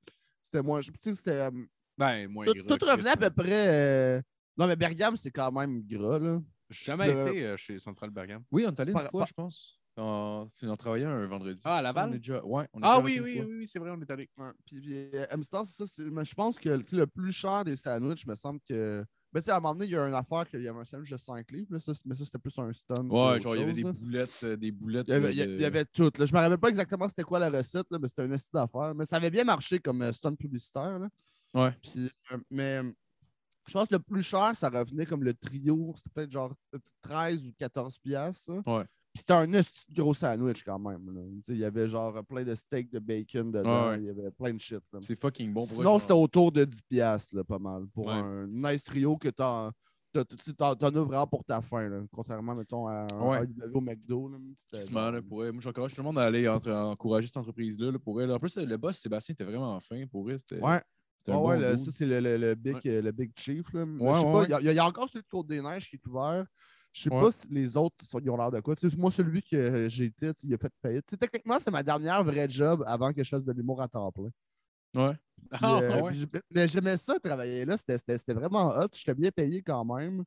C'était 0.43 0.63
moins. 0.63 0.81
Tu 0.81 0.91
sais, 0.99 1.15
c'était. 1.15 1.31
euh, 1.33 1.51
Ben, 1.99 2.27
moins 2.29 2.47
Tout, 2.47 2.55
gras. 2.55 2.77
tout 2.79 2.87
revenait 2.87 3.11
à 3.11 3.17
peu 3.17 3.29
près. 3.31 3.69
euh, 3.69 4.23
Non, 4.57 4.67
mais 4.67 4.77
Bergam, 4.77 5.15
c'est 5.17 5.31
quand 5.31 5.53
même 5.53 5.83
gras, 5.83 6.19
là. 6.19 6.41
J'ai 6.71 6.85
jamais 6.87 7.07
Le- 7.13 7.29
été 7.29 7.45
euh, 7.45 7.57
chez 7.57 7.79
Central 7.79 8.11
Bergam. 8.11 8.43
Oui, 8.51 8.65
on 8.67 8.71
est 8.71 8.81
allé 8.81 8.93
une 8.93 8.99
Par- 8.99 9.11
fois, 9.11 9.21
par- 9.21 9.29
je 9.29 9.33
pense. 9.35 9.78
On, 10.01 10.49
on 10.63 10.77
travaillait 10.77 11.07
un 11.07 11.27
vendredi. 11.27 11.61
Ah, 11.65 11.77
à 11.79 11.83
Laval? 11.83 12.11
On 12.11 12.13
est 12.13 12.19
déjà... 12.19 12.45
Ouais, 12.45 12.69
on 12.73 12.79
est 12.81 12.85
Ah 12.85 13.01
oui, 13.01 13.21
oui, 13.23 13.43
oui, 13.47 13.67
c'est 13.67 13.79
vrai, 13.81 13.91
on 13.91 14.01
est 14.01 14.11
allé. 14.11 14.31
Ouais, 14.39 14.51
Puis, 14.65 14.81
puis, 14.81 14.93
euh, 14.95 15.27
M-Star, 15.31 15.67
c'est 15.67 15.75
ça. 15.77 15.87
c'est- 15.87 16.05
mais 16.05 16.25
Je 16.25 16.35
pense 16.35 16.59
que 16.59 16.69
le 16.69 17.07
plus 17.07 17.33
cher 17.33 17.65
des 17.65 17.75
sandwichs, 17.77 18.27
me 18.27 18.35
semble 18.37 18.61
que. 18.61 19.05
Ben, 19.33 19.41
tu 19.41 19.47
sais, 19.47 19.51
à 19.51 19.57
un 19.57 19.61
moment 19.61 19.75
donné, 19.75 19.87
il 19.87 19.91
y 19.93 19.97
a 19.97 20.07
une 20.09 20.15
affaire 20.15 20.49
qu'il 20.49 20.63
y 20.63 20.69
avait 20.69 20.79
un 20.79 20.85
sandwich 20.85 21.11
de 21.11 21.17
5 21.19 21.51
livres, 21.51 21.67
là, 21.75 21.81
ça, 21.81 21.93
mais 22.07 22.15
ça, 22.15 22.25
c'était 22.25 22.39
plus 22.39 22.57
un 22.59 22.73
stun. 22.73 23.07
Ouais, 23.11 23.39
genre, 23.41 23.57
il 23.57 23.61
y 23.61 23.63
avait 23.65 23.73
des 23.75 23.83
boulettes. 23.83 24.01
boulettes, 24.01 24.45
euh, 24.45 24.57
des 24.57 24.71
boulettes. 24.73 25.07
Il 25.09 25.11
y 25.11 25.15
avait, 25.17 25.33
il 25.33 25.37
y 25.39 25.43
a- 25.43 25.47
de- 25.47 25.53
il 25.55 25.61
y 25.61 25.65
avait 25.65 25.85
tout. 25.85 26.11
Là. 26.17 26.25
Je 26.25 26.33
me 26.33 26.39
rappelle 26.39 26.59
pas 26.59 26.69
exactement 26.71 27.09
c'était 27.09 27.25
quoi 27.25 27.39
la 27.39 27.51
recette, 27.51 27.87
là, 27.91 27.99
mais 28.01 28.09
c'était 28.09 28.23
un 28.23 28.31
esti 28.31 28.51
d'affaires. 28.55 28.95
Mais 28.95 29.05
ça 29.05 29.17
avait 29.17 29.31
bien 29.31 29.45
marché 29.45 29.81
comme 29.81 30.01
euh, 30.01 30.13
stunt 30.13 30.35
publicitaire. 30.35 30.99
Là. 30.99 31.09
Ouais. 31.55 31.73
Puis, 31.83 32.11
euh, 32.33 32.39
mais 32.51 32.79
euh, 32.83 32.91
je 33.67 33.73
pense 33.75 33.87
que 33.89 33.97
le 33.97 34.01
plus 34.01 34.23
cher, 34.23 34.53
ça 34.55 34.71
revenait 34.71 35.05
comme 35.05 35.23
le 35.25 35.35
trio. 35.35 35.93
C'était 35.97 36.11
peut-être 36.15 36.31
genre 36.31 36.55
13 37.03 37.47
ou 37.47 37.53
14 37.59 37.99
piastres. 37.99 38.63
Ouais. 38.67 38.85
C'était 39.15 39.33
un 39.33 39.47
gros 39.93 40.15
sandwich 40.15 40.63
quand 40.65 40.79
même. 40.79 41.41
Il 41.49 41.57
y 41.57 41.65
avait 41.65 41.89
genre 41.89 42.23
plein 42.25 42.45
de 42.45 42.55
steaks 42.55 42.91
de 42.91 42.99
bacon 43.01 43.51
dedans. 43.51 43.89
Ouais. 43.91 43.99
Il 43.99 44.05
y 44.05 44.11
avait 44.11 44.31
plein 44.31 44.53
de 44.55 44.61
shit. 44.61 44.81
C'est 45.01 45.19
fucking 45.19 45.53
bon 45.53 45.63
pour 45.67 45.77
Sinon, 45.77 45.99
c'était 45.99 46.13
autour 46.13 46.53
de 46.53 46.65
10 46.65 46.83
piastres, 46.83 47.35
là, 47.35 47.43
pas 47.43 47.59
mal. 47.59 47.87
Pour 47.93 48.07
Ouais. 48.07 48.13
un 48.15 48.47
nice 48.47 48.85
trio 48.85 49.17
que 49.17 49.29
t'en 49.31 49.71
as 50.15 50.91
vraiment 50.91 51.27
pour 51.27 51.45
ta 51.45 51.61
faim. 51.61 51.89
Là. 51.89 52.01
Contrairement, 52.13 52.55
mettons, 52.55 52.87
à 52.87 53.07
un 53.13 53.21
Ouais. 53.21 53.47
Au 53.75 53.81
McDo. 53.81 54.29
là, 54.29 54.39
genre- 54.81 55.11
là, 55.13 55.23
pour 55.23 55.39
vrai. 55.39 55.53
Moi, 55.53 55.61
j'encourage 55.63 55.95
tout 55.95 56.01
le 56.01 56.05
monde 56.05 56.19
à 56.19 56.25
aller 56.25 56.49
entre- 56.49 56.71
encourager 56.71 57.27
cette 57.27 57.37
entreprise-là. 57.39 57.91
là, 57.93 57.99
pour 57.99 58.21
elle. 58.23 58.31
En 58.33 58.39
plus, 58.39 58.57
le 58.57 58.77
boss, 58.77 58.99
Sébastien, 58.99 59.33
était 59.33 59.45
vraiment 59.45 59.79
fin. 59.81 60.07
Pour 60.07 60.31
elle, 60.31 60.39
Ouais. 60.53 60.61
Ouais, 60.61 61.35
bon 61.35 61.49
ouais, 61.49 61.59
le- 61.59 61.77
ça, 61.77 61.91
c'est 61.91 62.07
le, 62.07 62.21
le- 62.21 62.37
le 62.39 62.55
big, 62.55 62.77
euh, 62.87 63.03
le 63.03 63.13
big 63.13 63.33
Chief. 63.37 63.71
Là. 63.75 63.83
Ouais, 63.85 64.15
je 64.15 64.21
sais 64.21 64.27
ouais, 64.27 64.33
pas, 64.49 64.61
il 64.61 64.71
y 64.71 64.75
y, 64.75 64.79
a- 64.79 64.87
encore 64.87 65.09
celui 65.09 65.23
de 65.25 65.29
Côte-des-Neiges 65.29 65.91
qui 65.91 65.97
est 65.97 66.07
ouvert. 66.07 66.47
Je 66.99 67.03
sais 67.05 67.15
Ouais. 67.15 67.21
pas 67.21 67.31
si 67.33 67.47
les 67.51 67.77
autres 67.77 68.05
sont- 68.05 68.19
ils 68.19 68.29
ont 68.31 68.37
l'air 68.37 68.51
de 68.51 68.59
quoi. 68.61 68.75
Moi, 68.97 69.11
celui 69.13 69.41
que 69.43 69.89
j'étais, 69.89 70.35
tu 70.35 70.41
sais, 70.41 70.47
il 70.49 70.55
a 70.55 70.59
fait 70.59 70.73
faillite. 70.83 71.05
Techniquement, 71.19 71.59
c'est 71.61 71.71
ma 71.71 71.83
dernière 71.83 72.25
vraie 72.25 72.49
job 72.51 72.83
avant 72.87 73.13
que 73.13 73.23
je 73.23 73.29
fasse 73.29 73.45
de 73.45 73.53
l'humour 73.53 73.81
à 73.81 73.87
temps 73.89 74.11
plein. 74.11 74.31
Ouais. 74.97 75.15
Puis, 75.51 75.61
Ah, 75.63 75.79
euh, 75.81 76.01
ouais. 76.03 76.13
mais 76.53 76.67
j'aimais 76.67 76.97
ça, 76.97 77.19
travailler 77.21 77.65
là. 77.65 77.77
C'était- 77.77 77.99
C'était 77.99 78.19
c'était 78.19 78.35
vraiment 78.35 78.69
hot. 78.71 78.89
J'étais 78.93 79.15
bien 79.15 79.31
payé 79.31 79.63
quand 79.63 79.85
même. 79.85 80.25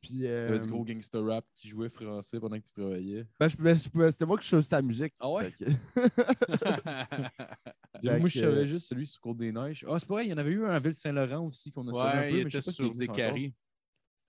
Puis, 0.00 0.10
Il 0.14 0.20
y 0.20 0.26
euh, 0.28 0.48
avait 0.50 0.60
du 0.60 0.68
gros 0.68 0.84
gangster 0.84 1.24
rap 1.24 1.44
qui 1.54 1.68
jouait 1.68 1.88
français 1.88 2.38
pendant 2.38 2.56
que 2.60 2.64
tu 2.64 2.72
travaillais. 2.74 3.26
ben, 3.40 3.48
je 3.48 3.56
je 3.56 4.10
c'était 4.10 4.26
moi 4.26 4.38
qui 4.38 4.46
choisissais 4.46 4.76
la 4.76 4.82
musique. 4.82 5.14
Ah 5.18 5.30
ouais? 5.32 5.50
Que- 5.52 5.64
Moi, 8.20 8.28
je 8.28 8.40
savais 8.40 8.66
juste 8.66 8.86
celui 8.88 9.06
sur 9.06 9.20
Côte 9.20 9.38
des 9.38 9.50
Neiges. 9.52 9.84
Ah, 9.88 9.96
c'est 9.98 10.06
pas 10.06 10.14
vrai, 10.14 10.26
il 10.26 10.30
y 10.30 10.34
en 10.34 10.38
avait 10.38 10.50
eu 10.52 10.64
un 10.64 10.70
à 10.70 10.78
Ville-Saint-Laurent 10.78 11.46
aussi 11.46 11.72
qu'on 11.72 11.88
a 11.88 11.92
sauvé 11.92 12.06
un 12.06 12.20
ouais, 12.20 12.30
peu, 12.30 12.38
il 12.38 12.44
mais 12.44 12.50
je 12.50 12.60
sais 12.60 12.64
pas 12.66 12.72
sur 12.72 12.84
des 12.84 12.88
existe 12.90 13.10
encore. 13.10 13.16
caries. 13.16 13.54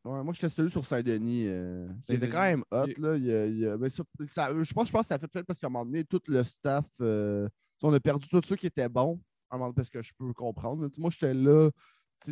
Ouais, 0.07 0.23
moi, 0.23 0.34
j'étais 0.34 0.49
celui 0.49 0.69
sur 0.71 0.85
Saint-Denis. 0.85 1.43
euh, 1.47 1.88
qui 2.07 2.13
était 2.13 2.29
quand 2.29 2.41
même 2.41 2.63
hot. 2.71 2.85
Là. 2.97 3.15
Il 3.17 3.25
il 3.25 3.75
mais 3.79 3.89
ça- 3.89 4.03
ça- 4.29 4.49
je, 4.63 4.73
pense, 4.73 4.88
je 4.88 4.91
pense 4.91 5.01
que 5.01 5.07
ça 5.07 5.15
a 5.15 5.19
fait 5.19 5.31
fait 5.31 5.43
parce 5.43 5.59
qu'à 5.59 5.67
un 5.67 5.69
moment 5.69 5.85
donné, 5.85 6.03
tout 6.05 6.21
le 6.27 6.43
staff, 6.43 6.85
euh, 7.01 7.47
on 7.84 7.93
a 7.93 7.99
perdu 7.99 8.27
tous 8.29 8.41
ceux 8.45 8.55
qui 8.55 8.67
étaient 8.67 8.89
bons, 8.89 9.19
à 9.49 9.55
un 9.55 9.57
moment 9.57 9.69
donné, 9.69 9.75
parce 9.75 9.89
que 9.89 10.01
je 10.01 10.13
peux 10.17 10.34
comprendre. 10.34 10.88
Moi, 10.97 11.09
j'étais 11.11 11.34
là 11.34 11.69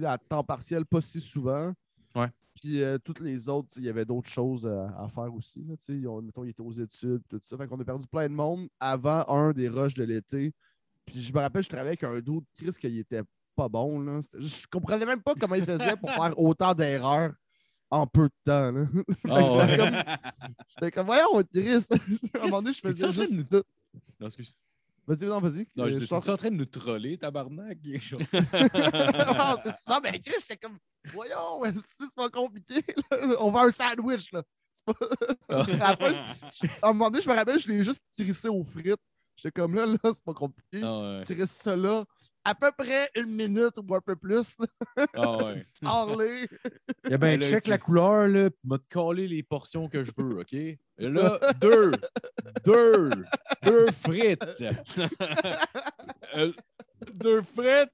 à 0.03 0.17
temps 0.17 0.43
partiel, 0.43 0.85
pas 0.85 1.01
si 1.01 1.19
souvent. 1.21 1.73
Ouais. 2.15 2.27
Puis 2.55 2.81
euh, 2.81 2.97
toutes 3.03 3.19
les 3.19 3.49
autres, 3.49 3.73
il 3.77 3.83
y 3.83 3.89
avait 3.89 4.05
d'autres 4.05 4.29
choses 4.29 4.65
à, 4.65 4.87
à 4.97 5.09
faire 5.09 5.33
aussi. 5.33 5.63
Là, 5.63 5.75
mettons, 6.21 6.43
ils 6.45 6.49
étaient 6.51 6.61
aux 6.61 6.71
études, 6.71 7.21
tout 7.29 7.39
ça. 7.43 7.57
Fait 7.57 7.67
qu'on 7.67 7.79
a 7.79 7.83
perdu 7.83 8.07
plein 8.07 8.29
de 8.29 8.33
monde 8.33 8.67
avant 8.79 9.25
un 9.27 9.51
des 9.51 9.67
rushs 9.67 9.93
de 9.95 10.05
l'été. 10.05 10.53
Puis 11.05 11.21
je 11.21 11.33
me 11.33 11.39
rappelle, 11.39 11.61
je 11.63 11.69
travaillais 11.69 11.89
avec 11.89 12.03
un 12.03 12.19
doute 12.21 12.45
Chris 12.55 12.71
qu'il 12.79 12.97
était 12.97 13.21
pas 13.55 13.67
bon. 13.69 13.99
Là. 13.99 14.21
Je 14.33 14.65
comprenais 14.71 15.05
même 15.05 15.21
pas 15.21 15.33
comment 15.39 15.55
il 15.55 15.65
faisait 15.65 15.95
pour 15.97 16.09
faire 16.11 16.33
autant 16.39 16.73
d'erreurs 16.73 17.33
en 17.91 18.07
peu 18.07 18.23
de 18.29 18.33
temps. 18.43 18.71
là. 18.71 18.85
Ah 19.29 19.43
ouais. 19.53 19.61
C'était 19.61 19.77
comme- 19.77 20.55
J'étais 20.67 20.91
comme, 20.91 21.05
voyons, 21.05 21.43
Chris. 21.53 21.87
à 22.33 22.37
un 22.39 22.43
moment 22.45 22.61
donné, 22.61 22.73
je 22.73 22.79
faisais 22.81 23.11
juste 23.11 23.33
nous- 23.33 23.43
tout. 23.43 23.63
Non, 24.19 24.27
excuse. 24.27 24.55
Vas-y, 25.07 25.25
non, 25.25 25.39
vas-y. 25.39 25.67
Non, 25.75 25.85
Euh, 25.85 25.89
je 25.91 25.99
je 25.99 26.05
suis 26.05 26.15
en 26.15 26.19
train 26.21 26.49
de 26.49 26.55
nous 26.55 26.65
troller, 26.65 27.17
tabarnak? 27.17 27.77
Non, 27.83 29.55
c'est- 29.63 29.87
non, 29.87 29.99
mais 30.03 30.19
Chris, 30.19 30.35
j'étais 30.41 30.57
comme, 30.57 30.77
voyons, 31.13 31.61
c'est 31.99 32.15
pas 32.15 32.29
compliqué? 32.29 32.83
là? 33.11 33.17
On 33.39 33.51
veut 33.51 33.59
un 33.59 33.71
sandwich, 33.71 34.31
là. 34.31 34.43
C'est 34.71 34.83
pas... 34.85 34.93
Je- 36.51 36.67
à 36.81 36.89
un 36.89 36.93
moment 36.93 37.09
donné, 37.09 37.21
je 37.23 37.29
me 37.29 37.35
rappelle, 37.35 37.59
je 37.59 37.67
l'ai 37.69 37.83
juste 37.83 38.01
crissé 38.17 38.49
aux 38.49 38.63
frites. 38.63 38.95
J'étais 39.37 39.51
comme 39.51 39.75
là, 39.75 39.85
là, 39.85 39.97
c'est 40.03 40.23
pas 40.23 40.33
compliqué. 40.33 40.81
Ah 40.83 40.99
ouais. 40.99 41.23
Je 41.27 41.33
crisse 41.33 41.51
ça 41.51 41.75
là, 41.75 42.03
à 42.45 42.55
peu 42.55 42.71
près 42.77 43.09
une 43.15 43.35
minute 43.35 43.73
ou 43.77 43.95
un 43.95 43.99
peu 44.01 44.15
plus. 44.15 44.55
Ah 45.15 45.37
ouais. 45.43 45.61
Sors-les. 45.83 46.47
Eh 47.09 47.17
ben, 47.17 47.39
Là, 47.39 47.49
check 47.49 47.63
tu- 47.63 47.69
la 47.71 47.77
couleur, 47.77 48.27
là, 48.27 48.49
puis 48.49 48.59
m'a 48.63 48.77
te 48.77 48.83
coller 48.89 49.27
les 49.27 49.43
portions 49.43 49.89
que 49.89 50.03
je 50.03 50.11
veux, 50.17 50.39
OK? 50.39 50.53
Et 50.53 50.77
là, 50.99 51.39
deux, 51.59 51.91
deux, 52.63 53.09
deux 53.63 53.87
frites. 53.91 54.45
Euh, 56.35 56.51
deux 57.13 57.41
frites. 57.43 57.91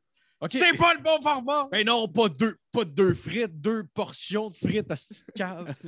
C'est 0.50 0.76
pas 0.78 0.94
le 0.96 1.02
bon 1.02 1.22
format! 1.22 1.68
Ben 1.72 1.86
non, 1.86 2.08
pas 2.08 2.28
deux. 2.30 2.58
pas 2.72 2.84
deux 2.86 3.14
frites, 3.14 3.60
deux 3.62 3.84
portions 3.94 4.50
de 4.50 4.56
frites 4.56 4.90
à 4.90 4.96
cette 4.96 5.32
cave. 5.36 5.74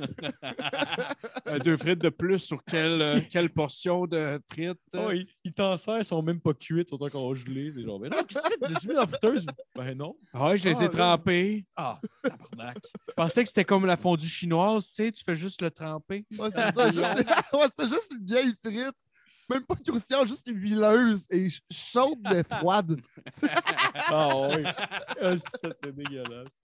Euh, 1.46 1.58
deux 1.58 1.76
frites 1.76 1.98
de 2.00 2.08
plus 2.08 2.38
sur 2.38 2.62
quelle, 2.64 3.02
euh, 3.02 3.20
quelle 3.30 3.50
portion 3.50 4.06
de 4.06 4.40
frites? 4.50 4.78
Oh, 4.96 5.10
ils 5.44 5.52
t'en 5.52 5.76
servent, 5.76 6.00
ils 6.00 6.04
sont 6.04 6.22
même 6.22 6.40
pas 6.40 6.54
cuites, 6.54 6.88
ils 6.90 6.96
sont 6.96 7.02
encore 7.02 7.34
gelés. 7.34 7.70
C'est 7.74 7.82
genre, 7.82 8.00
mais 8.00 8.08
non, 8.08 8.18
qu'est-ce 8.26 8.40
que 8.40 8.66
tu 8.66 8.72
fais? 8.74 8.80
Tu 8.80 8.88
mis 8.88 8.94
dans 8.94 9.00
la 9.02 9.06
friteuse? 9.06 9.46
Ben 9.76 9.94
non. 9.96 10.16
Ah, 10.32 10.56
je 10.56 10.64
les 10.64 10.74
Ah, 10.76 10.80
ai 10.80 10.84
là. 10.84 10.88
trempés. 10.90 11.66
Ah, 11.76 12.00
tabarnak. 12.22 12.78
Je 13.08 13.14
pensais 13.14 13.42
que 13.42 13.48
c'était 13.48 13.64
comme 13.64 13.84
la 13.86 13.96
fondue 13.96 14.26
chinoise, 14.28 14.86
tu 14.88 14.94
sais, 14.94 15.12
tu 15.12 15.22
fais 15.22 15.36
juste 15.36 15.60
le 15.60 15.70
tremper. 15.70 16.24
Ouais, 16.38 16.50
c'est 16.50 16.72
ça. 16.72 16.90
juste- 16.90 16.96
ouais, 17.52 17.66
c'est 17.78 17.88
juste 17.88 18.12
une 18.18 18.24
vieille 18.26 18.54
frite. 18.64 18.94
Même 19.50 19.64
pas 19.64 19.76
croustillante, 19.76 20.28
juste 20.28 20.48
huileuse 20.52 21.26
et 21.30 21.50
ch- 21.50 21.62
chaude 21.70 22.18
mais 22.22 22.42
froide. 22.48 23.00
Ah 23.96 24.48
oui. 24.48 24.62
Ah, 25.20 25.36
ça, 25.36 25.70
c'est 25.72 25.92
dégueulasse. 25.94 26.60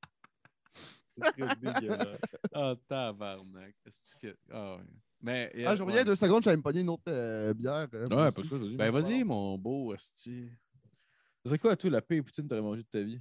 Ça 1.19 1.33
serait 1.37 1.57
dégueulasse. 1.57 2.37
Ah, 2.55 2.75
tabarnak. 2.89 3.75
Est-ce 3.87 4.17
que... 4.17 4.37
Ah, 4.51 4.77
ouais. 4.77 4.83
Mais, 5.23 5.53
Ah, 5.67 5.77
je 5.77 5.83
reviens 5.83 6.05
deux 6.05 6.17
secondes, 6.17 6.43
j'allais 6.43 6.57
me 6.57 6.63
pogner 6.63 6.81
une 6.81 6.89
autre 6.89 7.03
euh, 7.09 7.53
bière. 7.53 7.89
moi 7.93 8.01
Ouais, 8.25 8.31
parce 8.33 8.49
que 8.49 8.55
vas-y. 8.55 8.77
Ben, 8.77 8.91
vas-y, 8.91 9.23
mon 9.25 9.59
beau, 9.59 9.93
esti. 9.95 10.49
C'est 11.45 11.59
quoi, 11.59 11.77
toi, 11.77 11.91
la 11.91 12.01
pire 12.01 12.25
poutine 12.25 12.45
que 12.45 12.49
t'aurais 12.49 12.63
mangé 12.63 12.83
de 12.83 12.89
ta 12.91 13.01
vie? 13.03 13.21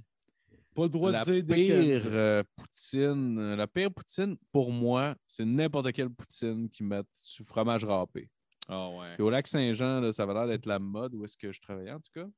Pas 0.74 0.82
le 0.84 0.88
droit 0.88 1.10
La 1.10 1.24
de 1.24 1.40
dire 1.40 1.54
pire 1.54 2.02
euh, 2.06 2.42
poutine, 2.56 3.54
la 3.54 3.66
pire 3.66 3.92
poutine, 3.92 4.36
pour 4.52 4.72
moi, 4.72 5.14
c'est 5.26 5.44
n'importe 5.44 5.92
quelle 5.92 6.08
poutine 6.10 6.70
qui 6.70 6.82
met 6.84 7.02
du 7.02 7.44
fromage 7.44 7.84
râpé. 7.84 8.30
Ah 8.68 8.90
ouais. 8.90 9.14
Puis 9.14 9.22
au 9.22 9.30
lac 9.30 9.46
Saint-Jean, 9.46 10.00
là, 10.00 10.12
ça 10.12 10.22
avait 10.24 10.34
l'air 10.34 10.46
d'être 10.46 10.66
la 10.66 10.78
mode 10.78 11.14
où 11.14 11.24
est-ce 11.24 11.36
que 11.36 11.50
je 11.52 11.60
travaillais, 11.60 11.92
en 11.92 12.00
tout 12.00 12.12
cas. 12.14 12.28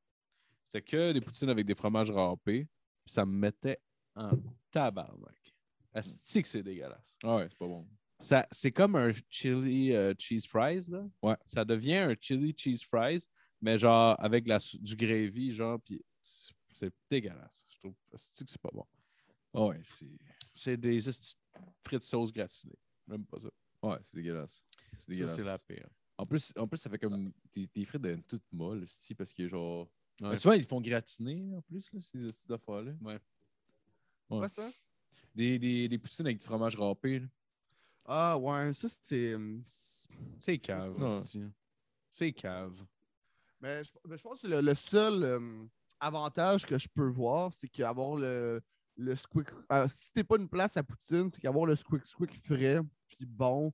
C'était 0.65 0.83
que 0.83 1.13
des 1.13 1.21
poutines 1.21 1.51
avec 1.51 1.67
des 1.67 1.75
fromages 1.75 2.11
râpés. 2.11 2.69
Puis 3.05 3.13
ça 3.13 3.27
me 3.27 3.33
mettait 3.33 3.79
en 4.15 4.31
tabarnak. 4.71 5.37
Asti 5.93 6.43
que 6.43 6.49
c'est 6.49 6.63
dégueulasse. 6.63 7.19
Ah 7.23 7.37
ouais, 7.37 7.49
c'est 7.51 7.59
pas 7.59 7.67
bon. 7.67 7.87
Ça, 8.19 8.47
c'est 8.51 8.71
comme 8.71 8.97
un 8.97 9.11
chili 9.29 9.93
euh, 9.93 10.15
cheese 10.17 10.47
fries, 10.49 10.87
là. 10.89 11.05
Ouais. 11.23 11.37
Ça 11.45 11.65
devient 11.65 11.97
un 11.97 12.15
chili 12.19 12.55
cheese 12.57 12.85
fries, 12.85 13.27
mais 13.61 13.77
genre 13.77 14.15
avec 14.19 14.47
la, 14.47 14.59
du 14.81 14.97
gravy, 14.97 15.53
genre, 15.53 15.81
puis 15.81 16.03
c'est 16.21 16.95
dégueulasse. 17.11 17.67
Je 17.69 17.79
trouve 17.81 17.95
asti 18.15 18.45
que 18.45 18.51
c'est 18.51 18.61
pas 18.63 18.71
bon. 18.73 18.87
Ah 19.53 19.65
ouais, 19.67 19.81
c'est. 19.83 20.07
C'est 20.55 20.77
des 20.77 21.01
frites 21.85 22.05
sauce 22.05 22.33
gratinées. 22.33 22.79
Même 23.09 23.25
pas 23.27 23.41
ça. 23.41 23.49
Ouais, 23.83 23.99
c'est 24.03 24.15
dégueulasse. 24.15 24.63
C'est 24.71 24.97
Ça, 24.97 25.03
dégueulasse. 25.09 25.35
c'est 25.37 25.43
la 25.45 25.59
pire. 25.59 25.89
En 26.23 26.27
plus, 26.27 26.53
en 26.57 26.67
plus, 26.69 26.79
ça 26.79 26.89
fait 26.91 26.99
comme. 26.99 27.33
Tes, 27.51 27.67
tes 27.67 27.85
frites 27.85 28.01
deviennent 28.03 28.23
toutes 28.23 28.51
molles, 28.53 28.85
parce 29.19 29.33
que 29.33 29.49
genre. 29.49 29.89
Ouais. 30.21 30.31
Ben, 30.31 30.37
souvent, 30.37 30.55
ils 30.55 30.65
font 30.65 30.81
gratiner, 30.81 31.55
en 31.57 31.61
plus, 31.63 31.91
là, 31.93 32.01
ces 32.01 32.29
ces 32.31 32.53
affaires-là. 32.53 32.93
Ouais. 33.01 33.19
Quoi, 34.29 34.49
ça? 34.49 34.71
Des, 35.35 35.59
des, 35.59 35.89
des 35.89 35.99
poutines 35.99 36.27
avec 36.27 36.39
du 36.39 36.45
fromage 36.45 36.77
râpé, 36.77 37.21
là. 37.21 37.27
Ah, 38.05 38.39
ouais, 38.39 38.73
ça, 38.73 38.89
c'est. 39.01 39.33
euh, 39.35 39.61
c'est- 39.65 40.59
cave. 40.59 41.23
C'est 42.11 42.33
cave. 42.33 42.75
Mais 43.61 43.85
je, 43.85 43.91
mais 44.09 44.19
je 44.19 44.23
pense 44.23 44.41
que 44.43 44.47
le, 44.49 44.61
le 44.61 44.75
seul 44.75 45.23
euh, 45.23 45.65
avantage 46.01 46.67
que 46.67 46.79
je 46.79 46.89
peux 46.89 47.09
voir, 47.09 47.53
c'est 47.53 47.69
qu'avoir 47.69 48.17
le, 48.17 48.61
le 48.97 49.17
squick. 49.17 49.49
euh, 49.73 49.87
si 49.89 50.11
t'es 50.13 50.25
pas 50.25 50.37
une 50.37 50.49
place 50.49 50.77
à 50.77 50.83
Poutine, 50.83 51.31
c'est 51.31 51.41
qu'avoir 51.41 51.65
le 51.67 51.75
squick 51.77 52.05
squick 52.05 52.33
frais, 52.45 52.81
puis 53.09 53.25
bon, 53.25 53.73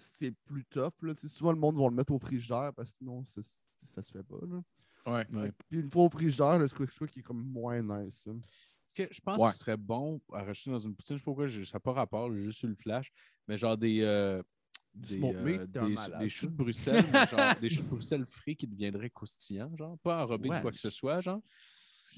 c'est 0.00 0.32
plus 0.44 0.64
tough. 0.66 0.92
Là. 1.02 1.14
Souvent, 1.26 1.52
le 1.52 1.58
monde 1.58 1.76
va 1.78 1.84
le 1.88 1.94
mettre 1.94 2.12
au 2.12 2.18
frigidaire 2.18 2.72
parce 2.74 2.92
que 2.92 2.98
sinon, 2.98 3.24
ça, 3.24 3.40
ça 3.76 4.02
se 4.02 4.10
fait 4.12 4.22
pas. 4.22 4.36
Là. 4.42 4.62
Ouais. 5.06 5.26
Ouais. 5.34 5.52
Puis 5.68 5.80
une 5.80 5.90
fois 5.90 6.04
au 6.04 6.10
frigidaire, 6.10 6.58
le 6.58 6.68
squick 6.68 6.90
squick 6.90 7.16
est 7.16 7.22
comme 7.22 7.42
moins 7.44 7.80
nice. 7.82 8.26
hein. 8.28 8.38
Ce 8.82 8.94
que 8.94 9.08
je 9.10 9.20
pense 9.20 9.38
Ouais. 9.38 9.46
que 9.48 9.52
ce 9.52 9.58
serait 9.58 9.76
bon 9.76 10.20
à 10.32 10.42
rajouter 10.42 10.70
dans 10.70 10.78
une 10.78 10.94
poutine, 10.94 11.16
je 11.16 11.20
sais 11.20 11.24
pas 11.24 11.30
pourquoi, 11.30 11.46
je- 11.46 11.64
ça 11.64 11.76
n'a 11.76 11.80
pas 11.80 11.92
rapport, 11.92 12.32
j'ai 12.32 12.40
juste 12.42 12.62
eu 12.62 12.68
le 12.68 12.74
flash, 12.74 13.12
mais 13.46 13.56
genre 13.58 13.76
des. 13.76 14.00
euh, 14.02 14.42
des, 14.92 15.22
euh, 15.22 15.42
meat, 15.44 15.70
des, 16.18 16.28
choux 16.28 16.46
de 16.48 16.52
Bruxelles, 16.52 17.04
genre 17.30 17.54
des 17.60 17.70
choux 17.70 17.82
de 17.82 17.88
Bruxelles 17.88 18.26
frits 18.26 18.56
qui 18.56 18.66
deviendraient 18.66 19.10
croustillants, 19.10 19.70
genre, 19.76 19.96
pas 20.00 20.22
enrobés 20.24 20.48
de 20.48 20.60
quoi 20.60 20.72
que 20.72 20.78
ce 20.78 20.90
soit, 20.90 21.20
genre, 21.20 21.40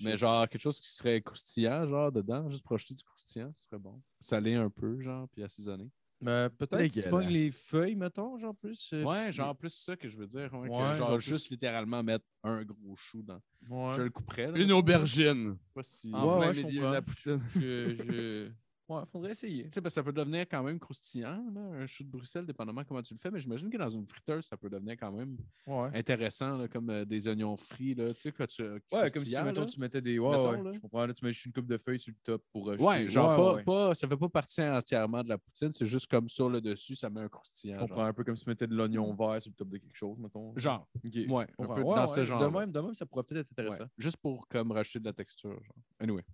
mais 0.00 0.16
genre 0.16 0.48
quelque 0.48 0.62
chose 0.62 0.80
qui 0.80 0.88
serait 0.88 1.20
croustillant, 1.20 1.86
genre, 1.86 2.10
dedans, 2.10 2.48
juste 2.48 2.64
pour 2.64 2.74
ajouter 2.76 2.94
du 2.94 3.02
croustillant, 3.02 3.52
ce 3.52 3.64
serait 3.64 3.78
bon. 3.78 4.00
Salé 4.20 4.54
un 4.54 4.70
peu, 4.70 4.98
genre, 5.02 5.28
puis 5.28 5.42
assaisonné. 5.42 5.90
Mais 6.22 6.48
peut-être 6.50 6.78
Dégueulasse. 6.78 7.10
pognes 7.10 7.28
les 7.28 7.50
feuilles, 7.50 7.96
mettons, 7.96 8.36
genre 8.38 8.54
plus. 8.54 8.90
euh, 8.92 9.02
Ouais, 9.04 9.32
genre 9.32 9.56
plus 9.56 9.74
ça 9.74 9.96
que 9.96 10.08
je 10.08 10.16
veux 10.16 10.26
dire, 10.28 10.52
ouais, 10.54 10.68
que 10.68 10.72
Ouais, 10.72 10.94
genre 10.94 11.08
genre 11.08 11.20
juste 11.20 11.46
plus- 11.48 11.54
littéralement 11.54 12.02
mettre 12.02 12.24
un 12.44 12.62
gros 12.62 12.94
chou 12.96 13.22
dans. 13.22 13.40
Ouais. 13.68 13.94
Je 13.96 14.02
le 14.02 14.10
couperais, 14.10 14.50
là. 14.52 14.58
Une 14.58 14.70
aubergine. 14.72 15.56
Pas 15.74 15.82
si... 15.82 16.12
En 16.14 16.24
Ouais, 16.26 16.38
plein 16.38 16.48
ouais, 16.48 16.54
je 16.54 16.60
milieu 16.62 16.72
de 16.74 16.78
comprends. 16.78 16.92
la 16.92 17.02
Poutine. 17.02 17.42
Je, 17.56 17.94
je... 17.96 18.50
Ouais, 18.98 19.02
faudrait 19.10 19.30
essayer. 19.32 19.64
Tu 19.64 19.70
sais, 19.72 19.80
parce 19.80 19.94
que 19.94 20.00
ça 20.00 20.02
peut 20.02 20.12
devenir 20.12 20.42
quand 20.42 20.62
même 20.62 20.78
croustillant, 20.78 21.44
là, 21.54 21.60
un 21.60 21.86
chou 21.86 22.04
de 22.04 22.08
Bruxelles, 22.10 22.44
dépendamment 22.46 22.84
comment 22.84 23.02
tu 23.02 23.14
le 23.14 23.18
fais, 23.18 23.30
mais 23.30 23.38
j'imagine 23.40 23.70
que 23.70 23.76
dans 23.78 23.90
une 23.90 24.06
friteuse, 24.06 24.44
ça 24.44 24.56
peut 24.56 24.68
devenir 24.68 24.96
quand 24.98 25.12
même 25.12 25.36
Ouais. 25.66 25.90
intéressant, 25.94 26.58
là, 26.58 26.68
comme 26.68 26.90
euh, 26.90 27.04
des 27.04 27.28
oignons 27.28 27.56
frits, 27.56 27.94
là, 27.94 28.12
tu 28.14 28.20
sais, 28.20 28.32
quand 28.32 28.46
tu. 28.46 28.62
Ouais, 28.62 29.10
comme 29.10 29.22
si, 29.22 29.40
mettons, 29.42 29.66
tu 29.66 29.78
mettais 29.80 30.00
des. 30.00 30.18
Ouais, 30.18 30.30
Mettons, 30.30 30.50
ouais, 30.50 30.62
là. 30.62 30.72
je 30.72 30.80
comprends. 30.80 31.06
Là, 31.06 31.14
tu 31.14 31.24
mets 31.24 31.32
juste 31.32 31.46
une 31.46 31.52
coupe 31.52 31.66
de 31.66 31.76
feuilles 31.76 32.00
sur 32.00 32.12
le 32.12 32.18
top 32.22 32.42
pour 32.52 32.66
rajouter. 32.66 32.84
Ouais, 32.86 33.08
genre 33.08 33.36
pas, 33.36 33.54
ouais. 33.54 33.62
pas- 33.64 33.94
ça 33.94 34.06
fait 34.08 34.16
pas 34.16 34.28
partie 34.28 34.62
entièrement 34.62 35.22
de 35.22 35.28
la 35.28 35.38
poutine, 35.38 35.72
c'est 35.72 35.86
juste 35.86 36.06
comme 36.10 36.28
sur 36.28 36.48
le 36.50 36.60
dessus, 36.60 36.94
ça 36.96 37.08
met 37.10 37.20
un 37.20 37.24
Je 37.24 37.28
croustillant. 37.28 37.78
comprends 37.78 37.96
Genre. 37.96 38.06
un 38.06 38.12
peu 38.12 38.24
comme 38.24 38.36
si 38.36 38.44
tu 38.44 38.50
mettais 38.50 38.66
de 38.66 38.74
l'oignon 38.74 39.14
vert 39.14 39.40
sur 39.40 39.50
le 39.50 39.56
top 39.56 39.68
de 39.68 39.78
quelque 39.78 39.96
chose, 39.96 40.18
mettons. 40.18 40.52
Genre, 40.56 40.86
Ok. 40.96 41.02
ouais, 41.04 41.12
Je 41.14 41.22
un 41.30 41.46
comprends. 41.56 41.74
peu 41.74 41.82
Ouais, 41.82 41.94
dans 41.96 42.06
ouais, 42.06 42.14
ce 42.14 42.24
genre. 42.24 42.40
De 42.40 42.58
même, 42.58 42.72
de 42.72 42.80
même, 42.80 42.94
ça 42.94 43.06
pourrait 43.06 43.24
peut-être 43.24 43.46
être 43.46 43.52
intéressant. 43.52 43.84
Juste 43.96 44.16
pour 44.18 44.46
comme 44.48 44.72
rajouter 44.72 45.00
de 45.00 45.04
la 45.06 45.12
texture. 45.12 45.50
Genre. 45.62 45.76
Anyway. 46.00 46.24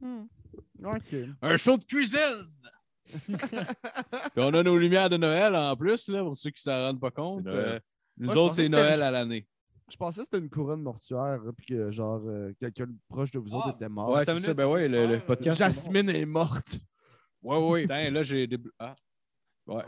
Un 1.42 1.56
show 1.56 1.76
de 1.76 1.84
cuisine! 1.84 2.46
Puis 3.26 3.36
on 4.36 4.52
a 4.52 4.62
nos 4.62 4.76
lumières 4.76 5.08
de 5.08 5.16
Noël 5.16 5.54
en 5.56 5.74
plus, 5.76 6.08
là, 6.08 6.22
pour 6.22 6.36
ceux 6.36 6.50
qui 6.50 6.62
s'en 6.62 6.72
rendent 6.72 7.00
pas 7.00 7.10
compte. 7.10 7.46
Euh, 7.46 7.78
nous 8.18 8.26
Moi, 8.26 8.36
autres, 8.36 8.54
c'est 8.54 8.68
Noël 8.68 8.96
une- 8.98 9.02
à 9.02 9.10
l'année. 9.10 9.46
Je 9.90 9.96
pensais 9.96 10.20
que 10.20 10.24
c'était 10.26 10.38
une 10.38 10.50
couronne 10.50 10.82
mortuaire, 10.82 11.40
puis 11.56 11.64
que 11.64 11.90
genre 11.90 12.20
euh, 12.26 12.52
quelqu'un 12.60 12.86
de 12.86 12.94
proche 13.08 13.30
de 13.30 13.38
vous 13.38 13.48
autres 13.54 13.68
Ah, 13.68 13.74
était 13.74 13.88
mort. 13.88 14.10
Ouais, 14.10 14.24
c'est 14.26 14.38
ça. 14.40 14.52
Ben 14.52 14.66
ouais, 14.66 14.86
le, 14.86 15.06
le 15.06 15.14
euh, 15.14 15.20
podcast. 15.20 15.56
Jasmine 15.56 16.10
est 16.10 16.26
morte. 16.26 16.78
Ouais, 17.42 17.56
ouais. 17.56 17.82
Putain, 17.82 18.10
là, 18.10 18.22
j'ai 18.22 18.46
des. 18.46 18.58
Ah, 18.78 18.94
Ouais. 19.68 19.82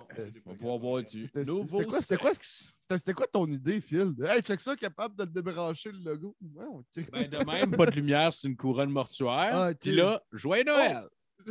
On 0.44 0.50
va 0.50 0.56
pouvoir 0.56 0.78
voir 0.78 1.02
du. 1.02 1.24
C'était 1.26 1.40
c'était 1.40 1.44
Nouveau 1.50 1.80
quoi, 1.84 2.00
c'était 2.00 2.16
quoi, 2.18 2.32
c'était- 2.34 3.12
quoi 3.14 3.26
ton 3.26 3.46
idée, 3.46 3.80
Phil? 3.80 4.14
Hey, 4.24 4.42
check 4.42 4.60
ça, 4.60 4.76
capable 4.76 5.16
de 5.16 5.24
débrancher 5.24 5.90
le 5.90 5.98
logo. 6.00 6.36
Ouais, 6.54 6.66
ok. 6.66 7.10
Ben, 7.10 7.28
de 7.30 7.44
même, 7.44 7.70
pas 7.76 7.86
de 7.86 7.92
lumière, 7.92 8.32
c'est 8.34 8.46
une 8.48 8.56
couronne 8.56 8.90
mortuaire. 8.90 9.50
Ah. 9.56 9.70
Puis 9.74 9.92
là, 9.92 10.20
joyeux 10.32 10.64
Noël! 10.64 11.04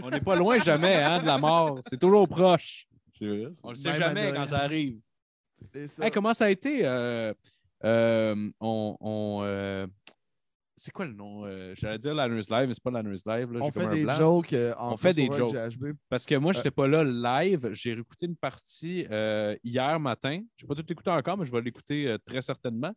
On 0.04 0.12
n'est 0.12 0.22
pas 0.22 0.36
loin 0.36 0.60
jamais 0.60 0.94
hein, 0.96 1.20
de 1.22 1.26
la 1.26 1.40
mort. 1.40 1.80
C'est 1.88 2.00
toujours 2.00 2.28
proche. 2.28 2.88
Vrai. 3.20 3.48
On 3.64 3.72
le 3.72 3.76
sait 3.76 3.96
jamais 3.96 4.32
quand 4.34 4.48
ça 4.48 4.60
arrive. 4.60 5.00
Ça- 5.88 6.06
Hey, 6.06 6.12
comment 6.12 6.34
ça 6.34 6.46
a 6.46 6.50
été? 6.52 6.86
euh, 6.86 7.34
euh, 7.84 8.50
on. 8.62 8.96
on, 9.02 9.40
euh, 9.44 9.88
c'est 10.80 10.92
quoi 10.92 11.06
le 11.06 11.14
nom? 11.14 11.46
Euh, 11.46 11.74
J'allais 11.76 12.00
dire 12.00 12.14
Lanners 12.14 12.42
Live, 12.50 12.68
mais 12.68 12.74
c'est 12.74 12.84
pas 12.84 12.92
Lanners 12.92 13.22
Live. 13.26 13.52
Là, 13.52 13.60
on 13.62 13.70
comme 13.70 13.84
fait 13.84 13.88
un 13.88 13.94
des 13.94 14.12
jokes 14.12 14.54
euh, 14.54 14.74
en 14.78 14.94
On 14.94 14.98
fait 14.98 15.14
des 15.14 15.32
jokes. 15.32 15.54
GHB. 15.54 15.94
Parce 16.08 16.26
que 16.26 16.36
moi, 16.36 16.54
je 16.54 16.60
n'étais 16.60 16.72
pas 16.72 16.88
là 16.88 17.04
live. 17.04 17.70
J'ai 17.74 17.94
réécouté 17.94 18.26
une 18.26 18.36
partie 18.36 19.06
euh, 19.12 19.56
hier 19.64 20.00
matin. 20.00 20.42
Je 20.56 20.64
n'ai 20.64 20.68
pas 20.68 20.76
tout 20.76 20.92
écouté 20.92 21.12
encore, 21.12 21.38
mais 21.38 21.46
je 21.46 21.52
vais 21.52 21.62
l'écouter 21.62 22.08
euh, 22.08 22.18
très 22.26 22.42
certainement. 22.42 22.94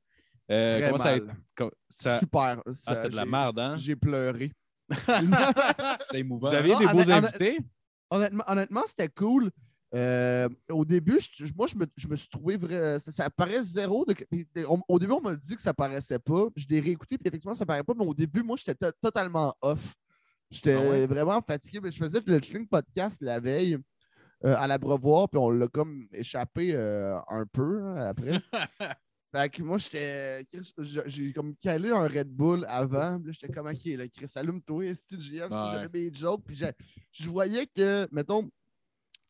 Euh, 0.51 0.79
Très 0.79 0.87
comment 0.87 0.99
ça 0.99 1.17
mal. 1.17 2.19
Super. 2.19 2.63
Ah, 2.67 2.95
c'était 2.95 3.09
de 3.09 3.17
la 3.17 3.25
merde, 3.25 3.59
hein? 3.59 3.75
J'ai 3.77 3.97
pleuré. 3.97 4.53
C'était 6.01 6.21
émouvant. 6.21 6.49
Vous 6.49 6.55
aviez 6.55 6.77
des 6.77 6.87
beaux 6.87 7.11
invités? 7.11 7.59
Honnêtement, 8.11 8.45
honnêtement 8.47 8.83
c'était 8.87 9.09
cool. 9.09 9.51
Euh, 9.95 10.49
au 10.71 10.85
début, 10.85 11.19
je- 11.21 11.53
moi, 11.55 11.67
je 11.67 11.77
me, 11.77 11.85
je 11.97 12.09
me 12.09 12.17
suis 12.17 12.29
trouvé 12.29 12.57
vrai. 12.57 12.99
Ça, 13.01 13.11
ça 13.13 13.29
paraît 13.31 13.63
zéro. 13.63 14.05
de- 14.07 14.15
on- 14.67 14.81
au 14.89 14.99
début, 14.99 15.13
on 15.13 15.21
m'a 15.21 15.37
dit 15.37 15.55
que 15.55 15.61
ça 15.61 15.75
paraissait 15.75 16.19
pas. 16.19 16.47
Je 16.57 16.67
l'ai 16.69 16.81
réécouté, 16.81 17.19
puis 17.19 17.29
effectivement, 17.29 17.55
ça 17.55 17.67
paraît 17.67 17.85
pas. 17.85 17.93
Mais 17.97 18.07
au 18.07 18.15
début, 18.15 18.43
moi, 18.43 18.57
j'étais 18.57 18.75
to- 18.75 18.97
totalement 19.03 19.55
off. 19.61 19.95
J'étais 20.51 20.75
Ah 20.75 20.81
ouais? 20.91 21.07
vraiment 21.07 21.41
fatigué. 21.47 21.81
Mais 21.83 21.91
je 21.91 21.99
faisais 21.99 22.21
le 22.25 22.41
Chilling 22.41 22.67
Podcast 22.67 23.19
la 23.21 23.39
veille 23.41 23.77
euh, 24.45 24.55
à 24.57 24.67
l'abreuvoir, 24.67 25.29
puis 25.29 25.39
on 25.39 25.51
l'a 25.51 25.69
comme 25.69 26.09
échappé 26.13 26.75
euh, 26.75 27.17
un 27.29 27.45
peu 27.47 27.83
hein, 27.83 27.97
après. 28.09 28.41
Fait 29.35 29.49
que 29.51 29.63
moi, 29.63 29.79
j'étais. 29.79 30.45
J'ai- 31.07 31.33
comme 31.33 31.55
calé 31.57 31.91
un 31.91 32.07
Red 32.07 32.29
Bull 32.29 32.65
avant. 32.69 33.19
là, 33.19 33.21
j'étais 33.31 33.51
comme, 33.53 33.67
OK, 33.67 33.85
là, 33.85 34.07
Chris, 34.09 34.31
allume-toi, 34.37 34.95
style. 34.95 35.19
Ouais. 35.21 35.49
J'avais 35.51 35.89
mes 36.01 36.13
jokes. 36.13 36.43
Puis 36.45 36.61
je 37.13 37.29
voyais 37.31 37.67
que, 37.67 38.07
mettons, 38.13 38.51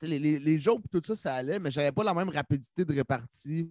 les, 0.06 0.18
les, 0.18 0.38
les 0.38 0.60
jokes, 0.60 0.82
tout 0.90 1.00
ça, 1.04 1.16
ça 1.16 1.34
allait, 1.34 1.58
mais 1.58 1.70
j'avais 1.70 1.92
pas 1.92 2.04
la 2.04 2.14
même 2.14 2.28
rapidité 2.28 2.84
de 2.84 2.94
répartie 2.94 3.70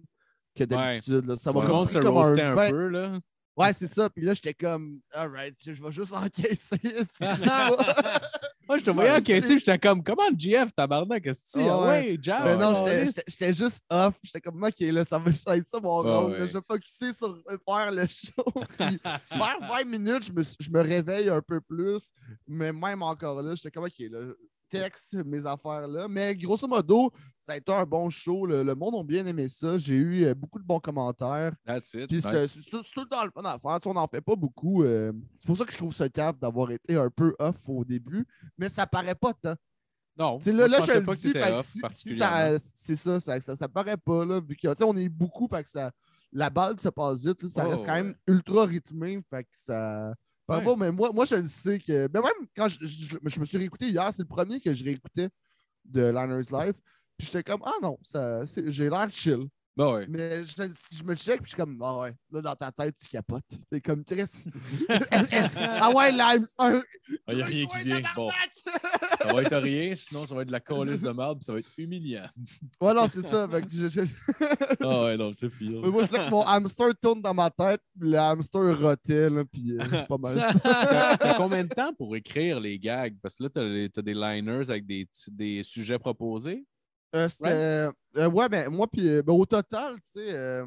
que 0.54 0.64
d'habitude. 0.64 1.26
là. 1.26 1.36
Ça 1.36 1.52
m'a 1.52 1.62
comme 1.64 1.88
se 1.88 1.98
comme 1.98 2.16
un 2.18 2.38
un, 2.38 2.54
20 2.54 2.70
peu, 2.70 2.88
là. 2.88 3.18
Ouais, 3.56 3.72
c'est 3.74 3.86
ça. 3.86 4.08
Puis 4.08 4.24
là, 4.24 4.32
j'étais 4.32 4.54
comme, 4.54 5.00
alright, 5.12 5.54
je 5.58 5.74
je 5.74 5.82
vais 5.82 5.92
juste 5.92 6.12
encaisser. 6.12 6.76
Moi, 8.68 8.78
je 8.78 8.84
te 8.84 8.90
voyais 8.90 9.10
encaisser, 9.10 9.58
j'étais 9.58 9.78
comme, 9.78 10.02
comment 10.02 10.22
GF, 10.36 10.72
tabarnak, 10.74 11.22
qu'est-ce 11.22 11.58
que 11.58 11.60
tu 11.60 11.68
Ah 11.68 11.80
Ouais, 11.82 12.16
jab. 12.22 12.44
Mais 12.44 12.56
non, 12.56 12.74
oh, 12.74 12.88
j'étais- 13.26 13.52
juste 13.52 13.84
off. 13.90 14.14
J'étais 14.22 14.40
comme, 14.40 14.62
ok, 14.62 14.80
là, 14.80 15.04
ça 15.04 15.18
va 15.18 15.30
juste 15.30 15.48
être 15.50 15.66
ça 15.66 15.80
mon 15.80 16.00
Ah 16.06 16.16
rôle. 16.18 16.32
ouais. 16.32 16.46
Je 16.48 16.52
vais 16.54 16.62
focuser 16.62 17.12
sur 17.12 17.36
faire 17.66 17.92
le 17.92 18.06
show. 18.06 18.44
Puis, 18.78 19.00
vers 19.36 19.58
20 19.60 19.84
minutes, 19.84 20.24
je 20.24 20.32
me, 20.32 20.42
je 20.42 20.70
me 20.70 20.80
réveille 20.80 21.28
un 21.28 21.42
peu 21.42 21.60
plus. 21.60 22.12
Mais 22.46 22.72
même 22.72 23.02
encore 23.02 23.42
là, 23.42 23.54
j'étais 23.54 23.70
comme, 23.70 23.84
ok, 23.84 23.98
là, 24.10 24.20
mes 25.24 25.46
affaires 25.46 25.86
là. 25.88 26.08
Mais 26.08 26.34
grosso 26.36 26.66
modo, 26.66 27.10
ça 27.38 27.52
a 27.52 27.56
été 27.56 27.72
un 27.72 27.84
bon 27.84 28.08
show. 28.10 28.46
Le, 28.46 28.62
le 28.62 28.74
monde 28.74 28.94
a 28.96 29.02
bien 29.02 29.24
aimé 29.26 29.48
ça. 29.48 29.78
J'ai 29.78 29.94
eu 29.96 30.24
euh, 30.24 30.34
beaucoup 30.34 30.58
de 30.58 30.64
bons 30.64 30.80
commentaires. 30.80 31.52
That's 31.66 31.94
it. 31.94 32.06
Puis 32.08 32.16
Nice. 32.16 32.24
c'est- 32.54 32.70
tout 32.70 33.00
le 33.00 33.08
temps 33.08 33.24
le 33.24 33.30
fun 33.30 33.42
à 33.44 33.58
faire. 33.58 33.76
Tu 33.76 33.82
sais, 33.84 33.88
on 33.88 33.94
n'en 33.94 34.06
fait 34.08 34.20
pas 34.20 34.36
beaucoup. 34.36 34.82
euh, 34.84 35.12
c'est 35.38 35.46
pour 35.46 35.56
ça 35.56 35.64
que 35.64 35.72
je 35.72 35.78
trouve 35.78 35.94
ce 35.94 36.04
cap 36.04 36.38
d'avoir 36.38 36.70
été 36.70 36.96
un 36.96 37.10
peu 37.10 37.34
off 37.38 37.56
au 37.66 37.84
début. 37.84 38.26
Mais 38.58 38.68
ça 38.68 38.86
paraît 38.86 39.14
pas 39.14 39.32
tant. 39.34 39.54
Non, 40.14 40.38
moi, 40.44 40.52
là, 40.52 40.68
là, 40.68 40.80
je 40.82 40.92
le 40.92 41.00
dis, 41.00 41.32
que 41.32 41.62
si, 41.90 42.16
ça, 42.16 42.58
c'est 42.58 42.96
ça, 42.96 43.18
ça, 43.18 43.40
ça, 43.40 43.56
ça 43.56 43.66
paraît 43.68 43.96
pas, 43.96 44.26
là, 44.26 44.40
vu 44.40 44.54
que, 44.56 44.68
tu 44.68 44.76
sais, 44.76 44.84
on 44.84 44.94
est 44.94 45.08
beaucoup, 45.08 45.48
fait 45.48 45.62
que 45.62 45.70
ça, 45.70 45.90
la 46.30 46.50
balle 46.50 46.78
se 46.78 46.90
passe 46.90 47.24
vite, 47.24 47.42
là, 47.42 47.48
ça 47.48 47.64
Oh, 47.66 47.70
reste 47.70 47.86
quand 47.86 47.94
ouais. 47.94 48.02
même 48.02 48.14
ultra 48.26 48.66
rythmé, 48.66 49.22
fait 49.30 49.44
que 49.44 49.48
ça... 49.52 50.14
Ouais. 50.58 50.64
pas, 50.64 50.76
mais 50.76 50.90
moi, 50.92 51.10
moi, 51.12 51.24
je 51.24 51.34
le 51.36 51.46
sais 51.46 51.78
que... 51.78 52.08
Mais 52.12 52.20
même 52.20 52.46
quand 52.56 52.68
je, 52.68 52.78
je- 52.84 53.16
je 53.24 53.40
me 53.40 53.44
suis 53.44 53.58
réécouté 53.58 53.88
hier, 53.88 54.10
c'est 54.12 54.22
le 54.22 54.28
premier 54.28 54.60
que 54.60 54.72
je 54.72 54.84
réécoutais 54.84 55.28
de 55.84 56.02
Liners 56.02 56.48
Live, 56.50 56.74
puis 57.18 57.26
j'étais 57.26 57.42
comme, 57.42 57.62
ah 57.64 57.72
non, 57.82 57.98
j'ai 58.66 58.88
l'air 58.90 59.08
chill. 59.10 59.46
Ben 59.74 59.90
ouais. 59.94 60.06
Mais 60.06 60.44
je, 60.44 60.62
je 60.94 61.02
me 61.02 61.14
check, 61.14 61.36
puis 61.40 61.44
je 61.44 61.48
suis 61.50 61.56
comme, 61.56 61.78
ah 61.82 62.00
ouais, 62.00 62.14
là, 62.30 62.42
dans 62.42 62.54
ta 62.54 62.70
tête, 62.70 62.94
tu 63.00 63.08
capotes. 63.08 63.42
T'es 63.70 63.80
comme, 63.80 64.04
Chris. 64.04 64.26
ah 65.56 65.90
ouais, 65.94 66.12
lime, 66.12 66.44
c'est 66.46 66.62
un... 66.64 66.82
Il 67.28 67.36
n'y 67.36 67.42
a 67.42 67.46
rien 67.46 67.66
qui 67.66 67.78
vient. 67.78 68.02
Bon, 68.14 68.30
ça 69.22 69.32
va 69.32 69.42
être 69.42 69.56
rien, 69.56 69.94
sinon 69.94 70.26
ça 70.26 70.34
va 70.34 70.42
être 70.42 70.48
de 70.48 70.52
la 70.52 70.60
colisse 70.60 71.00
de 71.00 71.10
puis 71.10 71.44
ça 71.44 71.52
va 71.54 71.58
être 71.60 71.70
humiliant. 71.78 72.26
Ouais, 72.80 72.92
non, 72.94 73.08
c'est 73.12 73.22
ça. 73.22 73.48
fait 73.48 73.62
que 73.62 73.70
je- 73.70 73.88
je- 73.88 74.02
Ah 74.82 75.04
ouais, 75.04 75.16
non, 75.16 75.32
je 75.40 75.48
file. 75.48 75.80
Mais 75.82 75.88
moi, 75.88 76.02
je 76.04 76.08
voulais 76.08 76.26
que 76.26 76.30
mon 76.30 76.42
hamster 76.42 76.88
tourne 77.00 77.22
dans 77.22 77.34
ma 77.34 77.50
tête, 77.50 77.80
puis 77.98 78.10
le 78.10 78.18
hamster 78.18 78.78
rotait, 78.78 79.30
là, 79.30 79.44
puis 79.50 79.72
euh, 79.72 80.02
pas 80.06 80.18
mal. 80.18 80.36
T'as 80.62 81.34
combien 81.34 81.64
de 81.64 81.72
temps 81.74 81.94
pour 81.94 82.14
écrire 82.14 82.60
les 82.60 82.78
gags? 82.78 83.16
Parce 83.22 83.36
que 83.36 83.44
là, 83.44 83.48
t'as 83.88 84.02
des 84.02 84.14
liners 84.14 84.68
avec 84.70 84.86
des, 84.86 85.08
des 85.28 85.62
sujets 85.64 85.98
proposés? 85.98 86.66
Euh, 87.14 87.92
euh, 88.16 88.30
ouais, 88.30 88.48
mais 88.48 88.68
moi, 88.68 88.86
puis 88.86 89.08
euh, 89.08 89.22
ben, 89.22 89.32
au 89.32 89.44
total, 89.44 89.96
tu 89.96 90.10
sais, 90.12 90.34
euh, 90.34 90.64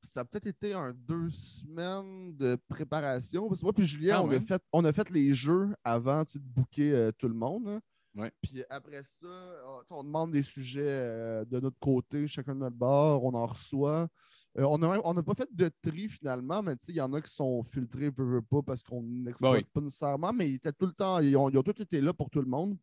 ça 0.00 0.20
a 0.20 0.24
peut-être 0.24 0.46
été 0.46 0.72
un 0.74 0.92
deux 0.92 1.30
semaines 1.30 2.36
de 2.36 2.56
préparation. 2.68 3.48
Parce 3.48 3.60
que 3.60 3.66
moi, 3.66 3.72
puis 3.72 3.84
Julien, 3.84 4.16
Ah 4.18 4.22
on, 4.22 4.30
a 4.30 4.40
fait, 4.40 4.62
on 4.72 4.84
a 4.84 4.92
fait 4.92 5.10
les 5.10 5.32
jeux 5.32 5.74
avant 5.84 6.20
de 6.22 6.38
booker 6.38 7.10
tout 7.18 7.28
le 7.28 7.34
monde. 7.34 7.80
Ouais. 8.14 8.30
Puis 8.42 8.62
après 8.68 9.02
ça, 9.02 9.26
sais, 9.26 9.94
on 9.94 10.04
demande 10.04 10.32
des 10.32 10.42
sujets 10.42 11.44
de 11.46 11.60
notre 11.60 11.78
côté, 11.78 12.26
chacun 12.26 12.54
de 12.54 12.60
notre 12.60 12.76
bord, 12.76 13.24
on 13.24 13.34
en 13.34 13.46
reçoit. 13.46 14.08
On 14.54 14.76
n'a 14.76 15.00
on 15.04 15.16
a 15.16 15.22
pas 15.22 15.34
fait 15.34 15.48
de 15.50 15.70
tri 15.82 16.08
finalement, 16.08 16.62
mais 16.62 16.76
tu 16.76 16.86
sais, 16.86 16.92
il 16.92 16.96
y 16.96 17.00
en 17.00 17.12
a 17.14 17.22
qui 17.22 17.32
sont 17.32 17.62
filtrés, 17.62 18.10
veux, 18.10 18.34
veux 18.34 18.42
pas, 18.42 18.60
parce 18.60 18.82
qu'on 18.82 19.02
n'exploite 19.02 19.52
Ben 19.52 19.58
oui. 19.60 19.66
pas 19.72 19.80
nécessairement, 19.80 20.32
mais 20.32 20.50
ils 20.50 20.54
étaient 20.56 20.72
tout 20.72 20.84
le 20.84 20.92
temps, 20.92 21.20
ils 21.20 21.34
ont, 21.36 21.48
ils 21.48 21.56
ont 21.56 21.62
tous 21.62 21.80
été 21.80 22.02
là 22.02 22.12
pour 22.12 22.28
tout 22.28 22.40
le 22.40 22.48
monde. 22.48 22.76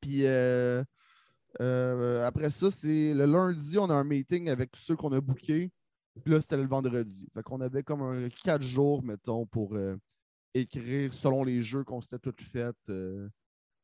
Puis 0.00 0.24
euh, 1.60 2.20
euh, 2.20 2.26
après 2.26 2.50
ça, 2.50 2.70
c'est 2.70 3.14
le 3.14 3.26
lundi, 3.26 3.78
on 3.78 3.88
a 3.90 3.94
un 3.94 4.04
meeting 4.04 4.48
avec 4.48 4.70
ceux 4.76 4.96
qu'on 4.96 5.12
a 5.12 5.20
bookés. 5.20 5.70
Puis 6.24 6.32
là, 6.32 6.40
c'était 6.40 6.56
le 6.56 6.66
vendredi. 6.66 7.26
Fait 7.34 7.42
qu'on 7.42 7.60
avait 7.60 7.82
comme 7.82 8.02
un 8.02 8.28
quatre 8.28 8.62
jours, 8.62 9.02
mettons, 9.02 9.46
pour 9.46 9.74
euh, 9.74 9.96
écrire 10.54 11.12
selon 11.12 11.42
les 11.44 11.60
jeux 11.62 11.82
qu'on 11.84 12.00
s'était 12.00 12.18
tous 12.18 12.40
faits. 12.44 12.76
Euh, 12.88 13.28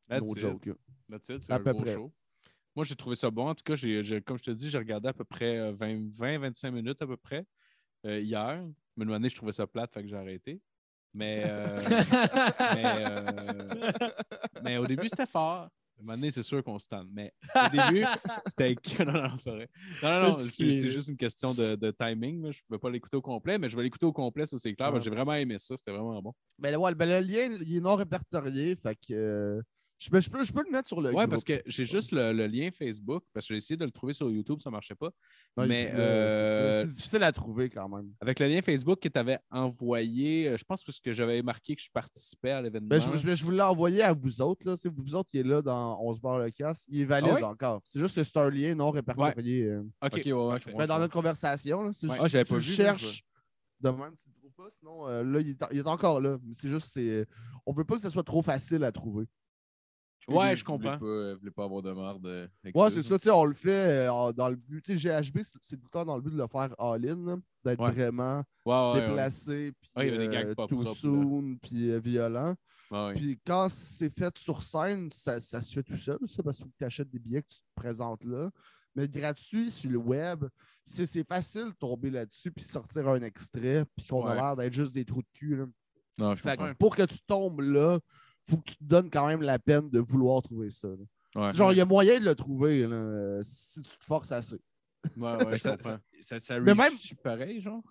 That's 0.07 0.21
no 0.25 0.31
it. 0.35 0.39
joke. 0.39 0.65
là. 0.65 0.73
That's 1.09 1.29
it, 1.29 1.43
c'est 1.43 1.51
À 1.51 1.55
un 1.57 1.59
peu 1.59 1.71
gros 1.73 1.81
près. 1.81 1.93
show. 1.95 2.11
Moi, 2.75 2.85
j'ai 2.85 2.95
trouvé 2.95 3.15
ça 3.15 3.29
bon. 3.29 3.49
En 3.49 3.55
tout 3.55 3.63
cas, 3.65 3.75
j'ai- 3.75 4.01
j'ai- 4.03 4.21
comme 4.21 4.37
je 4.37 4.43
te 4.43 4.51
dis, 4.51 4.69
j'ai 4.69 4.77
regardé 4.77 5.09
à 5.09 5.13
peu 5.13 5.25
près 5.25 5.73
20-25 5.73 6.71
minutes 6.71 7.01
à 7.01 7.07
peu 7.07 7.17
près 7.17 7.45
euh, 8.05 8.19
hier. 8.21 8.65
Mais 8.95 9.03
une 9.05 9.11
année, 9.11 9.27
je 9.29 9.35
trouvais 9.35 9.51
ça 9.51 9.67
plate, 9.67 9.93
fait 9.93 10.01
que 10.03 10.07
j'ai 10.07 10.15
arrêté. 10.15 10.61
Mais, 11.13 11.43
euh, 11.45 11.75
mais, 12.75 13.05
euh, 13.09 14.11
mais 14.63 14.77
au 14.77 14.85
début, 14.87 15.09
c'était 15.09 15.25
fort. 15.25 15.67
Année, 16.09 16.31
c'est 16.31 16.43
sûr 16.43 16.63
qu'on 16.63 16.79
se 16.79 16.87
tente. 16.87 17.07
Mais 17.11 17.33
au 17.55 17.69
début, 17.69 18.05
c'était. 18.47 18.75
Non, 19.05 19.13
non, 19.13 19.37
c'est 19.37 19.49
vrai. 19.51 19.69
Non, 20.03 20.09
non, 20.09 20.21
non, 20.29 20.39
c'est 20.39 20.71
c'est 20.71 20.89
juste 20.89 21.09
une 21.09 21.17
question 21.17 21.53
de, 21.53 21.75
de 21.75 21.91
timing. 21.91 22.43
là. 22.43 22.51
Je 22.51 22.59
ne 22.59 22.63
pouvais 22.67 22.79
pas 22.79 22.89
l'écouter 22.89 23.17
au 23.17 23.21
complet, 23.21 23.57
mais 23.57 23.69
je 23.69 23.75
vais 23.77 23.83
l'écouter 23.83 24.05
au 24.05 24.13
complet, 24.13 24.45
ça 24.45 24.57
c'est 24.57 24.73
clair. 24.73 24.93
Ouais. 24.93 24.99
J'ai 25.01 25.09
vraiment 25.09 25.33
aimé 25.33 25.57
ça. 25.59 25.75
C'était 25.77 25.91
vraiment 25.91 26.21
bon. 26.21 26.33
Ben, 26.59 26.75
ouais, 26.75 26.95
ben, 26.95 27.09
le 27.09 27.19
lien, 27.27 27.57
il 27.61 27.77
est 27.77 27.79
non 27.79 27.95
répertorié. 27.95 28.75
Fait 28.75 28.95
que 28.95 29.13
euh, 29.13 29.61
je, 30.01 30.19
je 30.19 30.29
peux, 30.31 30.43
je 30.43 30.51
peux 30.51 30.63
le 30.63 30.71
mettre 30.71 30.87
sur 30.87 30.99
le 30.99 31.09
Ouais, 31.09 31.13
groupe. 31.15 31.29
parce 31.29 31.43
que 31.43 31.61
j'ai 31.67 31.85
juste 31.85 32.11
le, 32.11 32.33
le 32.33 32.47
lien 32.47 32.71
Facebook, 32.71 33.23
parce 33.33 33.45
que 33.47 33.53
j'ai 33.53 33.57
essayé 33.59 33.77
de 33.77 33.85
le 33.85 33.91
trouver 33.91 34.13
sur 34.13 34.31
YouTube, 34.31 34.59
ça 34.59 34.69
ne 34.69 34.71
marchait 34.71 34.95
pas. 34.95 35.11
Mais, 35.57 35.91
euh, 35.93 36.73
ça. 36.73 36.81
c'est 36.81 36.87
difficile 36.87 37.23
à 37.23 37.31
trouver 37.31 37.69
quand 37.69 37.87
même. 37.87 38.11
Avec 38.19 38.39
le 38.39 38.47
lien 38.47 38.61
Facebook 38.63 38.99
que 38.99 39.09
tu 39.09 39.19
avais 39.19 39.37
envoyé, 39.51 40.47
euh, 40.47 40.57
je 40.57 40.63
pense 40.63 40.83
que 40.83 40.91
ce 40.91 40.99
que 41.01 41.13
j'avais 41.13 41.41
marqué 41.43 41.75
que 41.75 41.81
je 41.83 41.91
participais 41.91 42.51
à 42.51 42.61
l'événement. 42.61 42.87
Ben, 42.89 42.99
je, 42.99 43.15
je- 43.15 43.35
je 43.35 43.45
vous 43.45 43.51
l'ai 43.51 43.61
envoyé 43.61 44.01
à 44.01 44.13
vous 44.13 44.41
autres. 44.41 44.65
Là. 44.65 44.75
Vous 44.83 45.15
autres 45.15 45.29
qui 45.29 45.37
est 45.37 45.43
là 45.43 45.61
dans 45.61 45.99
On 46.01 46.13
se 46.13 46.19
barre 46.19 46.39
le 46.39 46.49
casse, 46.49 46.85
il 46.89 47.01
est 47.01 47.05
valide 47.05 47.29
Ah 47.33 47.35
ouais? 47.35 47.43
encore. 47.43 47.81
C'est 47.83 47.99
juste 47.99 48.15
que 48.15 48.23
c'est 48.23 48.37
un 48.37 48.49
lien 48.49 48.73
non 48.75 48.89
répertorié. 48.89 49.65
euh, 49.65 49.81
Ok, 50.01 50.13
Ok, 50.13 50.21
ouais, 50.25 50.31
parfait. 50.31 50.63
comprends. 50.71 50.77
ben, 50.79 50.87
dans 50.87 50.99
notre 50.99 51.13
conversation. 51.13 51.93
C'est 51.93 52.07
Ouais. 52.07 52.13
juste- 52.23 52.35
Ah, 52.35 52.45
pas 52.45 52.55
là, 52.55 52.59
cherches 52.61 53.23
de 53.81 53.89
même, 53.89 54.15
tu 54.23 54.29
le 54.29 54.35
trouves 54.39 54.53
pas. 54.53 54.69
Sinon, 54.79 55.07
euh, 55.07 55.23
là, 55.23 55.39
il 55.41 55.49
est, 55.49 55.57
il 55.73 55.77
est 55.79 55.87
encore 55.87 56.19
là. 56.21 56.37
Mais 56.43 56.53
c'est 56.53 56.69
juste, 56.69 56.87
c'est, 56.91 57.25
on 57.65 57.73
veut 57.73 57.83
pas 57.83 57.95
que 57.95 58.01
ce 58.01 58.09
soit 58.09 58.23
trop 58.23 58.41
facile 58.41 58.83
à 58.83 58.91
trouver. 58.91 59.25
Ouais, 60.27 60.55
je 60.55 60.63
comprends. 60.63 60.97
pas- 60.97 61.33
Vous 61.33 61.39
voulez 61.39 61.51
pas 61.51 61.63
avoir 61.65 61.81
de 61.81 61.91
merde. 61.91 62.25
euh, 62.25 62.47
Ouais, 62.75 62.89
c'est 62.91 63.01
ça. 63.01 63.17
tu 63.17 63.23
sais, 63.25 63.31
On 63.31 63.43
le 63.45 63.53
fait 63.53 64.07
euh, 64.09 64.31
dans 64.33 64.49
le 64.49 64.55
but. 64.55 64.81
tu 64.83 64.93
sais, 64.97 64.99
GHB, 65.21 65.39
c'est- 65.61 65.75
tout 65.77 65.83
le 65.83 65.89
temps 65.89 66.05
dans 66.05 66.15
le 66.15 66.21
but 66.21 66.31
de 66.33 66.37
le 66.37 66.47
faire 66.47 66.73
all-in, 66.79 67.39
d'être 67.65 67.79
Ouais. 67.79 67.91
vraiment 67.91 68.43
Ouais, 68.65 68.73
ouais, 68.73 68.93
ouais. 69.01 69.07
déplacé, 69.07 69.71
puis 69.79 69.89
Ouais, 69.95 70.07
il 70.07 70.13
y 70.13 70.15
avait 70.17 70.27
des 70.27 70.35
euh, 70.37 70.53
too 70.55 70.67
propres, 70.67 70.93
soon, 70.95 71.57
puis 71.61 71.91
euh, 71.91 71.99
violent. 71.99 72.55
Puis 73.15 73.39
quand 73.45 73.67
c'est 73.69 74.13
fait 74.17 74.37
sur 74.37 74.61
scène, 74.63 75.09
ça, 75.11 75.39
ça 75.39 75.61
se 75.61 75.73
fait 75.73 75.83
tout 75.83 75.95
seul, 75.97 76.17
ça, 76.25 76.43
parce 76.43 76.57
qu'il 76.57 76.65
faut 76.65 76.71
que 76.71 76.77
tu 76.77 76.85
achètes 76.85 77.09
des 77.09 77.19
billets, 77.19 77.41
que 77.41 77.47
tu 77.49 77.57
te 77.59 77.63
présentes 77.75 78.23
là. 78.25 78.49
Mais 78.95 79.07
gratuit 79.07 79.71
sur 79.71 79.89
le 79.89 79.97
web, 79.97 80.43
c'est 80.83 81.25
facile 81.25 81.67
de 81.67 81.75
tomber 81.79 82.09
là-dessus 82.09 82.51
puis 82.51 82.65
sortir 82.65 83.07
un 83.07 83.21
extrait, 83.21 83.85
puis 83.95 84.05
qu'on 84.05 84.25
a 84.25 84.35
l'air 84.35 84.55
d'être 84.57 84.73
juste 84.73 84.91
des 84.93 85.05
trous 85.05 85.21
de 85.21 85.27
cul. 85.33 85.55
là. 85.55 85.65
Non, 86.17 86.35
je 86.35 86.41
Fait 86.43 86.59
pour 86.77 86.95
que 86.95 87.03
tu 87.03 87.17
tombes 87.25 87.61
là, 87.61 87.99
faut 88.49 88.57
que 88.57 88.69
tu 88.71 88.75
te 88.77 88.83
donnes 88.83 89.09
quand 89.09 89.27
même 89.27 89.41
la 89.41 89.59
peine 89.59 89.89
de 89.89 89.99
vouloir 89.99 90.41
trouver 90.41 90.71
ça. 90.71 90.87
là. 90.89 91.45
Ouais. 91.47 91.51
Genre, 91.53 91.71
il 91.71 91.77
y 91.77 91.81
a 91.81 91.85
moyen 91.85 92.19
de 92.19 92.25
le 92.25 92.35
trouver 92.35 92.85
là, 92.87 92.95
euh, 92.95 93.41
si 93.43 93.81
tu 93.81 93.97
te 93.97 94.03
forces 94.05 94.31
assez. 94.31 94.59
Ouais, 95.17 95.43
ouais, 95.45 95.53
je 95.53 95.57
ça, 95.57 95.77
ça, 95.81 95.99
ça, 96.21 96.41
ça 96.41 96.59
Mais 96.59 96.75
même- 96.75 96.93
pareil, 97.23 97.61
genre? 97.61 97.81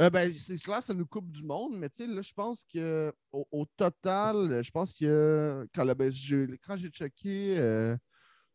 Euh, 0.00 0.08
ben, 0.08 0.32
c'est 0.32 0.56
clair, 0.58 0.82
ça 0.82 0.94
nous 0.94 1.04
coupe 1.06 1.30
du 1.30 1.42
monde, 1.44 1.76
mais 1.76 1.90
tu 1.90 1.96
sais, 1.98 2.06
là, 2.06 2.22
je 2.22 2.32
pense 2.32 2.64
que 2.64 3.12
au, 3.32 3.46
au 3.52 3.66
total, 3.76 4.62
je 4.64 4.70
pense 4.70 4.92
que 4.94 5.68
quand, 5.74 5.84
le- 5.84 5.92
ben, 5.94 6.10
j'ai- 6.10 6.58
quand 6.66 6.76
j'ai 6.76 6.88
checké, 6.88 7.56
euh, 7.58 7.94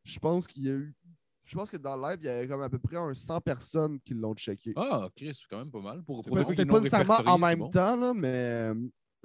je 0.04 0.18
pense 0.18 0.48
qu'il 0.48 0.64
y 0.64 0.70
a 0.70 0.74
eu. 0.74 0.96
Je 1.44 1.56
pense 1.56 1.70
que 1.70 1.78
dans 1.78 1.96
le 1.96 2.02
live, 2.02 2.18
il 2.22 2.26
y 2.26 2.30
avait 2.30 2.48
comme 2.48 2.64
à 2.64 2.70
peu 2.70 2.80
près 2.80 2.98
un 2.98 3.14
100 3.14 3.40
personnes 3.42 4.00
qui 4.02 4.16
l'ont 4.16 4.34
checké. 4.34 4.74
Ah, 4.76 5.08
Chris, 5.16 5.36
c'est 5.36 5.46
quand 5.48 5.60
même 5.60 5.70
pas 5.70 5.82
mal. 5.82 6.02
Pour, 6.04 6.24
pour 6.24 6.36
Peut-être 6.36 6.68
pas 6.68 6.80
nécessairement 6.80 7.32
en 7.32 7.38
même 7.38 7.60
bon. 7.60 7.70
temps, 7.70 7.96
là, 7.96 8.14
mais 8.16 8.74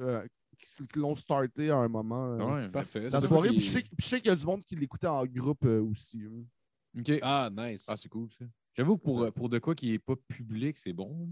euh, 0.01 0.27
qui, 0.61 0.99
l'ont 0.99 1.15
starté 1.15 1.70
à 1.70 1.77
un 1.77 1.89
moment. 1.89 2.27
euh, 2.32 2.39
Ah 2.41 2.55
Ouais, 2.55 2.69
Parfait. 2.69 3.09
La 3.09 3.20
C'est 3.20 3.27
soirée, 3.27 3.49
puis 3.51 3.61
je 3.61 3.70
sais, 4.05 4.20
qu'il 4.20 4.28
y 4.28 4.32
a 4.32 4.37
du 4.37 4.45
monde 4.47 4.62
qui 4.62 4.77
l'écoutait 4.77 5.07
en 5.07 5.24
groupe 5.27 5.65
euh, 5.65 5.81
aussi. 5.82 6.23
hein. 6.24 6.45
Ok. 6.99 7.19
Ah, 7.23 7.51
Ah, 7.57 7.69
nice. 7.70 7.89
c'est 7.97 8.09
cool, 8.09 8.28
ça. 8.31 8.45
J'avoue, 8.74 8.97
que 8.99 9.03
pour, 9.03 9.23
euh, 9.23 9.31
pour 9.31 9.49
de 9.49 9.59
quoi 9.59 9.74
qui 9.74 9.93
est 9.93 9.99
pas 9.99 10.15
public, 10.28 10.78
c'est 10.78 10.93
bon. 10.93 11.28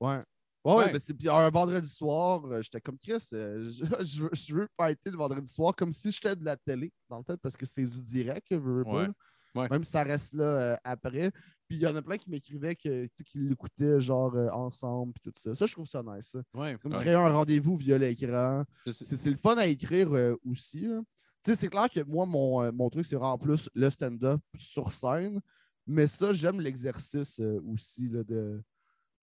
Ouais. 0.00 0.16
Ouais, 0.64 0.72
ouais, 0.72 0.76
Ouais. 0.86 0.92
ben, 0.92 0.98
c'est- 0.98 1.14
puis 1.14 1.28
un 1.28 1.50
vendredi 1.50 1.88
soir, 1.88 2.62
j'étais 2.62 2.80
comme 2.80 2.98
Chris, 2.98 3.18
je, 3.32 3.84
je 4.02 4.22
veux, 4.22 4.30
je 4.32 4.54
veux 4.54 4.68
fighter 4.76 5.10
le 5.10 5.16
vendredi 5.16 5.50
soir 5.52 5.74
comme 5.76 5.92
si 5.92 6.10
j'étais 6.10 6.34
de 6.34 6.44
la 6.44 6.56
télé, 6.56 6.92
dans 7.08 7.18
le 7.18 7.24
tête, 7.24 7.40
parce 7.42 7.56
que 7.56 7.66
c'était 7.66 7.86
du 7.86 8.00
direct, 8.02 8.46
je 8.50 8.56
veux 8.56 8.84
pas, 8.84 8.90
Ouais. 9.02 9.08
Ouais. 9.54 9.68
Même 9.70 9.84
si 9.84 9.90
ça 9.92 10.02
reste 10.02 10.34
là 10.34 10.44
euh, 10.44 10.76
après. 10.84 11.30
Puis 11.68 11.78
il 11.78 11.80
y 11.80 11.86
en 11.86 11.94
a 11.96 12.02
plein 12.02 12.18
qui 12.18 12.28
m'écrivaient 12.28 12.74
que, 12.76 13.04
tu 13.04 13.10
sais, 13.14 13.24
qu'ils 13.24 13.48
l'écoutaient 13.48 14.00
genre 14.00 14.34
euh, 14.34 14.48
ensemble, 14.50 15.12
puis 15.14 15.22
tout 15.30 15.32
ça. 15.40 15.54
Ça, 15.54 15.66
je 15.66 15.72
trouve 15.72 15.86
ça 15.86 16.02
nice. 16.02 16.26
Ça. 16.32 16.42
Ouais. 16.54 16.72
C'est 16.72 16.82
comme 16.82 16.92
Ouais. 16.94 17.00
créer 17.00 17.14
un 17.14 17.32
rendez-vous 17.32 17.76
via 17.76 17.96
l'écran. 17.98 18.64
C'est 18.86 18.92
c'est 19.04 19.30
le 19.30 19.36
fun 19.36 19.56
à 19.56 19.66
écrire 19.66 20.12
euh, 20.12 20.34
aussi. 20.44 20.82
là. 20.86 21.00
Tu 21.42 21.50
sais, 21.50 21.56
c'est 21.56 21.68
clair 21.68 21.88
que 21.88 22.00
moi, 22.04 22.26
mon, 22.26 22.62
euh, 22.62 22.72
mon 22.72 22.88
truc, 22.90 23.04
c'est 23.04 23.16
vraiment 23.16 23.38
plus 23.38 23.68
le 23.74 23.90
stand-up 23.90 24.40
sur 24.56 24.90
scène. 24.92 25.40
Mais 25.86 26.06
ça, 26.06 26.32
j'aime 26.32 26.60
l'exercice 26.60 27.38
euh, 27.40 27.60
aussi 27.66 28.08
là, 28.08 28.24
de 28.24 28.62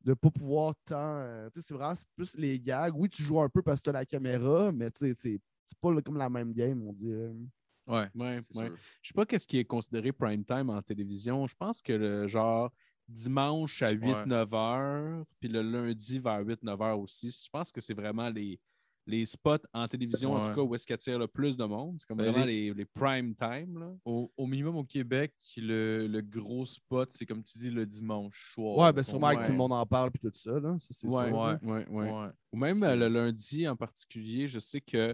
ne 0.05 0.13
pas 0.13 0.29
pouvoir 0.31 0.73
tant. 0.85 0.95
euh, 1.17 1.49
tu 1.49 1.59
sais, 1.59 1.67
c'est 1.67 1.73
vraiment 1.73 1.95
c'est 1.95 2.05
plus 2.15 2.35
les 2.37 2.59
gags. 2.59 2.93
Oui, 2.95 3.09
tu 3.09 3.21
joues 3.23 3.41
un 3.41 3.49
peu 3.49 3.61
parce 3.61 3.79
que 3.81 3.85
tu 3.85 3.89
as 3.89 3.93
la 3.93 4.05
caméra, 4.05 4.71
mais 4.71 4.89
tu 4.91 4.99
sais, 5.07 5.13
c'est 5.17 5.39
c'est 5.65 5.77
pas 5.79 5.91
là, 5.93 6.01
comme 6.01 6.17
la 6.17 6.29
même 6.29 6.53
game, 6.53 6.81
on 6.87 6.93
dirait. 6.93 7.31
Ouais. 7.87 8.07
Ouais, 8.15 8.37
ouais. 8.37 8.65
sûr. 8.67 8.77
Je 9.01 9.07
sais 9.09 9.13
pas 9.13 9.25
qu'est-ce 9.25 9.47
qui 9.47 9.57
est 9.57 9.65
considéré 9.65 10.11
prime 10.11 10.43
time 10.45 10.69
en 10.69 10.81
télévision. 10.81 11.47
Je 11.47 11.55
pense 11.55 11.81
que 11.81 11.93
le 11.93 12.27
genre 12.27 12.71
dimanche 13.07 13.81
à 13.81 13.91
8-9 13.93 14.55
heures, 14.55 15.25
puis 15.39 15.49
le 15.49 15.61
lundi 15.61 16.19
vers 16.19 16.43
8-9 16.43 16.81
heures 16.81 16.99
aussi. 16.99 17.29
Je 17.29 17.49
pense 17.49 17.71
que 17.71 17.81
c'est 17.81 17.93
vraiment 17.93 18.29
les, 18.29 18.59
les 19.07 19.25
spots 19.25 19.57
en 19.73 19.87
télévision, 19.87 20.33
en 20.33 20.43
tout 20.45 20.53
cas, 20.55 20.61
où 20.61 20.75
est-ce 20.75 20.85
qu'ils 20.85 20.93
attirent 20.93 21.19
le 21.19 21.27
plus 21.27 21.57
de 21.57 21.65
monde. 21.65 21.97
C'est 21.99 22.07
comme 22.07 22.19
Ben, 22.19 22.31
vraiment 22.31 22.45
les- 22.45 22.67
les, 22.69 22.73
les 22.73 22.85
prime 22.85 23.35
time. 23.35 23.79
Là. 23.79 23.91
Au, 24.05 24.31
au 24.37 24.45
minimum 24.47 24.77
au 24.77 24.83
Québec, 24.85 25.33
le, 25.57 26.07
le 26.07 26.21
gros 26.21 26.65
spot, 26.65 27.11
c'est 27.11 27.25
comme 27.25 27.43
tu 27.43 27.57
dis 27.57 27.69
le 27.69 27.85
dimanche 27.85 28.51
soir. 28.53 28.77
Ouais, 28.77 28.93
ben 28.93 29.03
sûrement 29.03 29.31
que 29.35 29.45
tout 29.47 29.51
le 29.51 29.57
monde 29.57 29.73
en 29.73 29.85
parle 29.85 30.11
puis 30.11 30.21
tout 30.21 30.31
ça. 30.33 30.57
Là. 30.59 30.77
Ça, 30.79 30.87
c'est 30.91 31.07
Ouais, 31.07 31.27
sûr, 31.27 31.37
ouais, 31.37 31.51
là. 31.53 31.59
ouais, 31.63 31.87
ouais. 31.89 32.11
Ouais. 32.11 32.29
Ou 32.53 32.57
même 32.57 32.83
euh, 32.83 32.95
le 32.95 33.07
lundi 33.09 33.67
en 33.67 33.75
particulier, 33.75 34.47
je 34.47 34.59
sais 34.59 34.79
que. 34.79 35.13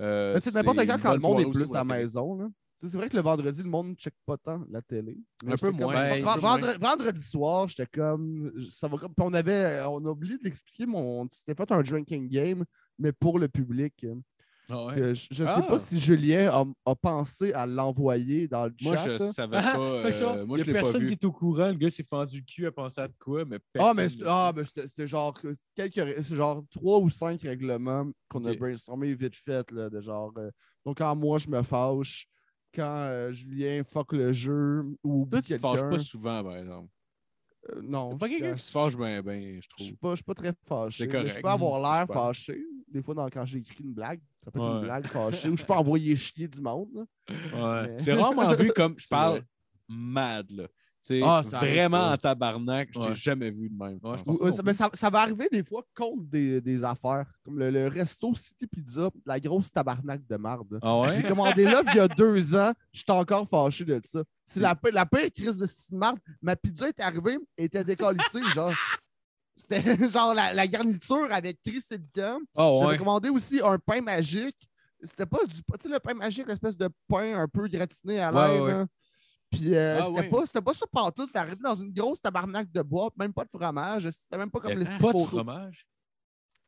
Euh, 0.00 0.34
Mais 0.34 0.40
sais, 0.40 0.50
n'importe 0.52 0.78
c'est 0.80 0.86
quand, 0.86 0.98
quand 1.02 1.14
le 1.14 1.20
monde 1.20 1.40
est 1.40 1.50
plus 1.50 1.70
à 1.74 1.78
la 1.78 1.84
maison. 1.84 2.36
Là. 2.36 2.48
C'est 2.78 2.92
vrai 2.94 3.08
que 3.08 3.14
le 3.16 3.22
vendredi, 3.22 3.62
le 3.62 3.68
monde 3.68 3.90
ne 3.90 3.94
check 3.94 4.14
pas 4.26 4.36
tant 4.36 4.64
la 4.68 4.82
télé. 4.82 5.16
Mais 5.44 5.52
Un 5.52 5.56
peu 5.56 5.70
comme- 5.70 5.80
moins. 5.80 5.94
Vend- 6.20 6.30
un 6.30 6.34
peu 6.34 6.40
vendre- 6.40 6.78
Vendredi 6.80 7.22
soir, 7.22 7.68
j'étais 7.68 7.86
comme. 7.86 8.52
Ça 8.68 8.88
va 8.88 8.96
comme. 8.98 9.14
puis 9.14 9.24
On 9.24 9.32
avait. 9.34 9.82
On 9.86 10.04
a 10.04 10.10
oublié 10.10 10.36
de 10.38 10.42
l'expliquer, 10.44 10.86
mon. 10.86 11.26
C'était 11.30 11.54
fait 11.54 11.70
un 11.70 11.80
drinking 11.82 12.28
game, 12.28 12.64
mais 12.98 13.12
pour 13.12 13.38
le 13.38 13.46
public. 13.48 14.04
Ah 14.74 14.86
ouais? 14.86 14.94
Que 14.94 15.12
je 15.14 15.26
je 15.30 15.44
sais 15.44 15.50
Ah. 15.54 15.62
pas 15.62 15.78
si 15.78 15.98
Julien 15.98 16.50
a, 16.50 16.64
a 16.90 16.94
pensé 16.94 17.52
à 17.52 17.66
l'envoyer 17.66 18.48
dans 18.48 18.64
le 18.64 18.72
Moi, 18.80 18.96
chat. 18.96 19.04
je 19.04 19.10
là. 19.24 19.32
savais 19.32 19.56
Ah, 19.60 19.72
pas. 19.74 19.78
euh, 19.80 20.46
moi, 20.46 20.56
y 20.58 20.60
je 20.60 20.64
a 20.64 20.66
l'ai 20.66 20.72
pas 20.72 20.80
personne 20.80 21.00
vu. 21.02 21.06
qui 21.08 21.12
est 21.12 21.24
au 21.24 21.32
courant. 21.32 21.68
Le 21.68 21.74
gars 21.74 21.90
s'est 21.90 22.02
fendu 22.04 22.38
le 22.38 22.44
cul 22.44 22.66
à 22.66 22.72
penser 22.72 23.00
à 23.02 23.08
de 23.08 23.14
quoi, 23.18 23.44
mais 23.44 23.58
Ah, 23.78 23.92
mais, 23.94 24.06
ah, 24.24 24.52
mais 24.56 24.64
c'était 24.64 24.86
c'était 24.86 25.06
genre 25.06 25.34
que- 25.34 25.54
quelques 25.74 26.22
genre 26.22 26.64
trois 26.70 26.98
ou 27.00 27.10
cinq 27.10 27.42
règlements 27.42 28.10
qu'on 28.30 28.44
a 28.46 28.54
brainstormé 28.54 29.14
vite 29.14 29.36
fait. 29.36 29.70
Là, 29.72 29.90
de 29.90 30.00
genre, 30.00 30.32
euh, 30.38 30.50
donc, 30.86 30.98
quand 30.98 31.14
moi 31.14 31.36
je 31.38 31.48
me 31.50 31.62
fâche, 31.62 32.26
quand 32.74 32.82
euh, 33.00 33.30
Julien 33.32 33.82
fuck 33.86 34.12
le 34.14 34.32
jeu 34.32 34.84
ou 35.04 35.28
Toi, 35.30 35.42
tu 35.42 35.52
te 35.52 35.58
fâches 35.58 35.82
pas 35.82 35.98
souvent, 35.98 36.42
par 36.42 36.56
exemple. 36.56 36.88
Euh, 37.70 37.80
non, 37.82 38.16
pas 38.18 38.26
je- 38.26 38.32
quelqu'un 38.32 38.54
qui 38.54 38.62
se 38.62 38.70
fâche 38.72 38.96
bien, 38.96 39.22
bien, 39.22 39.40
je 39.40 39.60
Je 39.62 39.68
trouve. 39.68 39.86
suis 39.86 39.96
pas, 39.96 40.10
je 40.10 40.14
suis 40.16 40.24
pas 40.24 40.34
très 40.34 40.52
fâché. 40.66 41.08
Correct. 41.08 41.34
Je 41.36 41.40
peux 41.40 41.48
avoir 41.48 41.80
l'air 41.80 42.06
fâché. 42.12 42.62
Des 42.88 43.02
fois, 43.02 43.14
dans- 43.14 43.28
quand 43.30 43.44
j'écris 43.44 43.82
une 43.84 43.92
blague, 43.94 44.20
ça 44.44 44.50
peut 44.50 44.58
être 44.58 44.74
une 44.76 44.80
blague 44.82 45.06
fâchée. 45.06 45.48
ou 45.48 45.56
je 45.56 45.64
peux 45.64 45.72
envoyer 45.74 46.16
chier 46.16 46.48
du 46.48 46.60
monde. 46.60 47.06
Ouais. 47.28 47.36
Mais- 47.88 48.02
J'ai 48.02 48.12
rarement 48.14 48.52
vu 48.54 48.70
comme 48.72 48.94
je 48.98 49.08
parle 49.08 49.42
mad, 49.88 50.50
là. 50.50 50.66
Ah, 51.22 51.42
vraiment 51.44 52.10
en 52.10 52.16
tabarnak, 52.16 52.90
je 52.94 53.00
t'ai 53.00 53.06
Ouais. 53.08 53.14
jamais 53.14 53.50
vu 53.50 53.68
de 53.68 53.76
même. 53.76 53.98
Ouais, 54.02 54.16
Ou- 54.26 54.38
euh, 54.46 54.52
ça, 54.52 54.62
mais 54.64 54.72
ça, 54.72 54.88
ça 54.94 55.10
va 55.10 55.20
arriver 55.22 55.48
des 55.50 55.64
fois 55.64 55.82
contre 55.96 56.22
des, 56.24 56.60
des 56.60 56.84
affaires. 56.84 57.26
Comme 57.44 57.58
le, 57.58 57.70
le 57.70 57.88
resto 57.88 58.32
City 58.36 58.66
Pizza, 58.68 59.08
la 59.26 59.40
grosse 59.40 59.72
tabarnak 59.72 60.26
de 60.26 60.36
marde. 60.36 60.78
Ah 60.80 61.00
ouais? 61.00 61.16
J'ai 61.16 61.28
commandé 61.28 61.64
là 61.64 61.82
il 61.88 61.96
y 61.96 62.00
a 62.00 62.06
deux 62.08 62.54
ans. 62.54 62.72
Je 62.92 62.98
suis 63.00 63.04
encore 63.10 63.48
fâché 63.48 63.84
de 63.84 64.00
ça. 64.04 64.22
C'est 64.44 64.60
la, 64.60 64.78
la 64.92 65.06
pire 65.06 65.28
crise 65.34 65.58
de 65.58 65.66
style 65.66 65.96
marde. 65.96 66.18
Ma 66.40 66.54
pizza 66.54 66.88
est 66.88 67.00
arrivée 67.00 67.38
et 67.58 67.64
était 67.64 67.82
décollissée. 67.84 68.40
genre. 68.54 68.72
C'était 69.54 69.82
genre 70.08 70.34
la, 70.34 70.52
la 70.54 70.66
garniture 70.66 71.26
avec 71.30 71.60
Chris 71.62 71.82
et. 71.90 71.98
Ah 72.56 72.70
J'avais 72.80 72.96
commandé 72.96 73.28
aussi 73.28 73.60
un 73.62 73.78
pain 73.78 74.00
magique. 74.00 74.68
C'était 75.02 75.26
pas 75.26 75.44
du. 75.44 75.56
Tu 75.56 75.62
sais, 75.80 75.88
le 75.88 75.98
pain 75.98 76.14
magique, 76.14 76.46
l'espèce 76.46 76.76
de 76.76 76.88
pain 77.08 77.34
un 77.40 77.48
peu 77.48 77.66
gratiné 77.66 78.20
à 78.20 78.30
l'air. 78.30 78.86
Puis 79.52 79.74
euh, 79.74 79.98
Ah, 80.00 80.06
c'était 80.08 80.28
pas, 80.28 80.46
c'était 80.46 80.62
pas 80.62 80.74
ça 80.74 80.86
partout. 80.90 81.26
C'était 81.26 81.38
arrivé 81.38 81.56
dans 81.62 81.74
une 81.74 81.92
grosse 81.92 82.20
tabarnak 82.20 82.72
de 82.72 82.82
boîte, 82.82 83.12
même 83.18 83.32
pas 83.32 83.44
de 83.44 83.50
fromage. 83.50 84.08
C'était 84.10 84.38
même 84.38 84.50
pas 84.50 84.58
comme 84.60 84.72
les 84.78 84.84
Pas 84.86 85.12
de 85.12 85.24
fromage? 85.26 85.86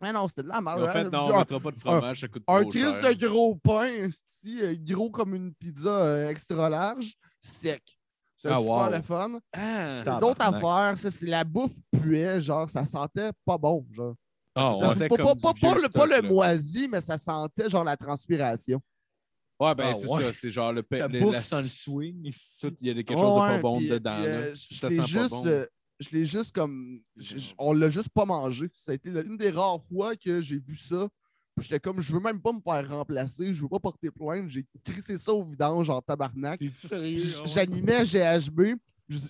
Mais 0.00 0.12
non, 0.12 0.28
c'était 0.28 0.42
de 0.42 0.48
la 0.48 0.60
merde. 0.60 0.82
En 0.82 0.88
fait, 0.88 0.98
hein. 1.06 1.10
non, 1.10 1.30
on 1.32 1.38
mettra 1.38 1.60
pas 1.60 1.70
de 1.70 1.78
fromage, 1.78 2.20
ça 2.20 2.28
coûte 2.28 2.42
un 2.46 2.60
trop 2.60 2.70
crise 2.70 2.82
cher. 3.00 3.00
de 3.16 3.26
gros 3.26 3.54
pain, 3.56 4.08
euh, 4.46 4.76
gros 4.80 5.10
comme 5.10 5.34
une 5.34 5.54
pizza 5.54 5.88
euh, 5.88 6.28
extra 6.28 6.68
large, 6.68 7.14
sec. 7.40 7.82
C'est 8.36 8.48
Ah, 8.50 8.58
super 8.58 8.72
wow. 8.72 8.90
le 8.90 9.02
fun. 9.02 9.38
Ah, 9.54 10.02
T'as 10.04 10.18
d'autres 10.20 10.42
affaires, 10.42 10.94
c'est 10.98 11.26
la 11.26 11.44
bouffe 11.44 11.72
puait, 11.90 12.38
genre, 12.42 12.68
ça 12.68 12.84
sentait 12.84 13.30
pas 13.46 13.56
bon, 13.56 13.86
genre. 13.90 14.14
Ah 14.54 14.74
Ça 14.78 14.94
pas, 14.94 15.08
comme 15.08 15.16
pas- 15.16 15.34
du 15.34 15.40
pas- 15.40 15.52
vieux 15.54 15.68
pas 15.68 15.74
le, 15.80 15.88
pas 15.88 16.06
le 16.20 16.28
moisi, 16.28 16.86
mais 16.86 17.00
ça 17.00 17.16
sentait 17.16 17.70
genre 17.70 17.84
la 17.84 17.96
transpiration. 17.96 18.80
Ouais, 19.60 19.74
ben 19.74 19.90
Ah, 19.90 19.94
c'est 19.94 20.08
ouais. 20.08 20.22
ça, 20.24 20.32
c'est 20.32 20.50
genre 20.50 20.72
le 20.72 20.82
pa- 20.82 20.98
Ta 20.98 21.08
le- 21.08 21.20
bouffe 21.20 21.32
la- 21.34 21.40
sans 21.40 21.60
le 21.62 21.68
swing. 21.68 22.30
tout, 22.60 22.76
Il 22.80 22.88
y 22.88 22.90
a 22.90 22.94
quelque 22.94 23.12
chose 23.12 23.20
de 23.34 23.40
Ouais, 23.40 23.48
pas 23.56 23.60
bon 23.60 23.78
puis- 23.78 23.88
dedans. 23.88 24.10
là. 24.18 24.24
euh, 24.24 24.54
ça 24.54 24.88
l'ai 24.88 24.94
sent 24.96 25.00
pas 25.00 25.06
juste, 25.06 25.30
bon. 25.30 25.46
euh, 25.46 25.64
je 26.00 26.08
l'ai 26.10 26.24
juste 26.24 26.54
comme. 26.54 27.00
je- 27.16 27.36
je- 27.38 27.54
on 27.58 27.72
l'a 27.72 27.88
juste 27.88 28.08
pas 28.10 28.24
mangé. 28.24 28.68
Ça 28.74 28.92
a 28.92 28.94
été 28.96 29.10
la- 29.10 29.22
une 29.22 29.36
des 29.36 29.50
rares 29.50 29.80
fois 29.92 30.16
que 30.16 30.40
j'ai 30.40 30.58
vu 30.58 30.76
ça. 30.76 31.08
J'étais 31.60 31.78
comme, 31.78 32.00
je 32.00 32.12
veux 32.12 32.18
même 32.18 32.40
pas 32.42 32.52
me 32.52 32.60
faire 32.60 32.88
remplacer, 32.90 33.54
je 33.54 33.62
veux 33.62 33.68
pas 33.68 33.78
porter 33.78 34.10
plainte. 34.10 34.48
J'ai 34.48 34.66
crissé 34.84 35.16
ça 35.16 35.32
au 35.32 35.44
vidange 35.44 35.88
en 35.88 36.00
tabarnak. 36.02 36.60
Ah. 36.90 36.96
J'animais 37.44 38.04
GHB. 38.04 38.74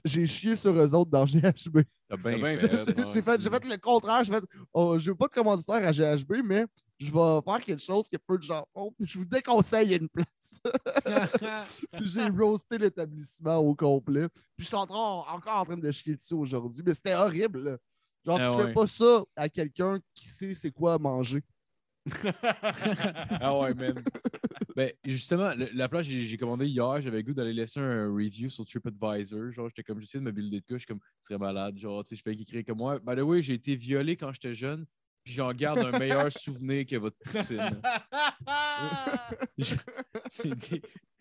J'ai 0.05 0.27
chié 0.27 0.55
sur 0.57 0.71
eux 0.73 0.95
autres 0.95 1.11
dans 1.11 1.25
GHB. 1.27 1.79
J'ai 2.27 3.21
fait, 3.23 3.41
j'ai 3.41 3.51
fait 3.51 3.65
le 3.65 3.77
contraire. 3.79 4.23
J'ai 4.25 4.33
fait, 4.33 4.45
oh, 4.73 4.99
je 4.99 5.11
veux 5.11 5.17
pas 5.17 5.27
de 5.27 5.33
commanditaire 5.33 5.87
à 5.87 5.91
GHB, 5.93 6.43
mais 6.45 6.65
je 6.99 7.07
vais 7.13 7.41
faire 7.45 7.59
quelque 7.65 7.83
chose 7.83 8.09
que 8.09 8.17
peu 8.17 8.39
de 8.39 8.43
gens 8.45 8.65
font. 8.73 8.95
Je 9.01 9.19
vous 9.19 9.25
déconseille 9.25 9.97
une 9.97 10.09
place. 10.09 10.61
J'ai 12.03 12.29
roasté 12.29 12.79
l'établissement 12.79 13.57
au 13.59 13.75
complet. 13.75 14.29
Puis 14.57 14.65
je 14.65 14.67
suis 14.67 14.77
en 14.77 14.87
train- 14.87 15.25
encore 15.29 15.57
en 15.59 15.65
train 15.65 15.77
de 15.77 15.91
chier 15.91 16.15
dessus 16.15 16.35
aujourd'hui, 16.35 16.83
mais 16.87 16.95
c'était 16.95 17.15
horrible. 17.15 17.61
là. 17.65 17.77
Genre, 18.25 18.39
Ah 18.41 18.51
tu 18.53 18.57
ouais. 18.59 18.67
fais 18.69 18.73
pas 18.73 18.87
ça 18.87 19.25
à 19.37 19.49
quelqu'un 19.49 19.99
qui 20.15 20.27
sait 20.29 20.55
c'est 20.55 20.71
quoi 20.71 20.99
manger. 20.99 21.43
Ah 23.41 23.59
ouais, 23.59 23.75
man. 23.75 23.95
ben, 24.77 24.93
justement, 25.05 25.55
le- 25.55 25.71
la 25.75 25.89
place, 25.89 26.07
j'ai 26.07 26.37
commandé 26.37 26.67
hier, 26.67 27.01
j'avais 27.01 27.19
le 27.19 27.23
goût 27.23 27.33
d'aller 27.35 27.53
laisser 27.53 27.81
un 27.81 28.13
review 28.13 28.49
sur 28.49 28.65
TripAdvisor. 28.65 29.51
Genre, 29.51 29.69
j'étais 29.69 29.83
comme, 29.83 30.01
j'essayais 30.01 30.21
de 30.21 30.27
me 30.27 30.33
builder 30.33 30.61
de 30.69 30.79
suis 30.79 30.87
comme, 30.87 31.01
ce 31.21 31.29
serait 31.29 31.39
malade. 31.39 31.79
Genre, 31.79 32.05
tu 32.05 32.11
sais, 32.11 32.17
je 32.17 32.23
fais 32.23 32.33
écrire 32.35 32.65
comme 32.67 32.79
moi. 32.79 32.99
By 32.99 33.17
the 33.17 33.21
way, 33.21 33.43
j'ai 33.43 33.55
été 33.55 33.75
violé 33.77 34.17
quand 34.17 34.33
j'étais 34.33 34.55
jeune, 34.55 34.85
puis 35.25 35.35
j'en 35.35 35.53
garde 35.53 35.79
un 35.79 35.99
meilleur 35.99 36.31
souvenir 36.31 36.85
que 36.87 36.97
votre 36.97 37.17
poutine. 37.19 37.81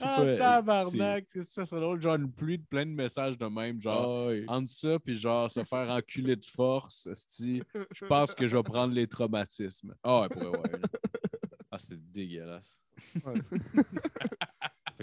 Ah, 0.00 0.20
euh, 0.22 0.36
tabarnak! 0.38 1.24
c'est- 1.28 1.42
Ça 1.50 1.66
serait 1.66 1.80
drôle, 1.80 2.00
genre 2.00 2.16
une 2.16 2.30
pluie 2.32 2.58
de 2.58 2.64
plein 2.64 2.84
de 2.86 2.90
messages 2.90 3.36
de 3.38 3.46
même, 3.46 3.76
c'est- 3.76 3.82
genre. 3.82 4.24
Ah 4.24 4.26
ouais. 4.28 4.44
Entre 4.48 4.68
ça, 4.70 4.98
puis 4.98 5.14
genre 5.14 5.50
se 5.50 5.64
faire 5.64 5.90
enculer 5.90 6.36
de 6.36 6.44
force, 6.44 7.08
je 7.34 8.04
pense 8.06 8.34
que 8.34 8.46
je 8.46 8.56
vais 8.56 8.62
prendre 8.62 8.94
les 8.94 9.06
traumatismes. 9.06 9.94
Ah 10.02 10.22
ouais, 10.22 10.28
pour 10.28 10.42
vrai, 10.42 10.58
ouais. 10.58 10.72
là. 10.72 10.88
Ah, 11.70 11.78
c'était 11.78 11.96
dégueulasse. 12.00 12.78
Ouais. 13.24 13.40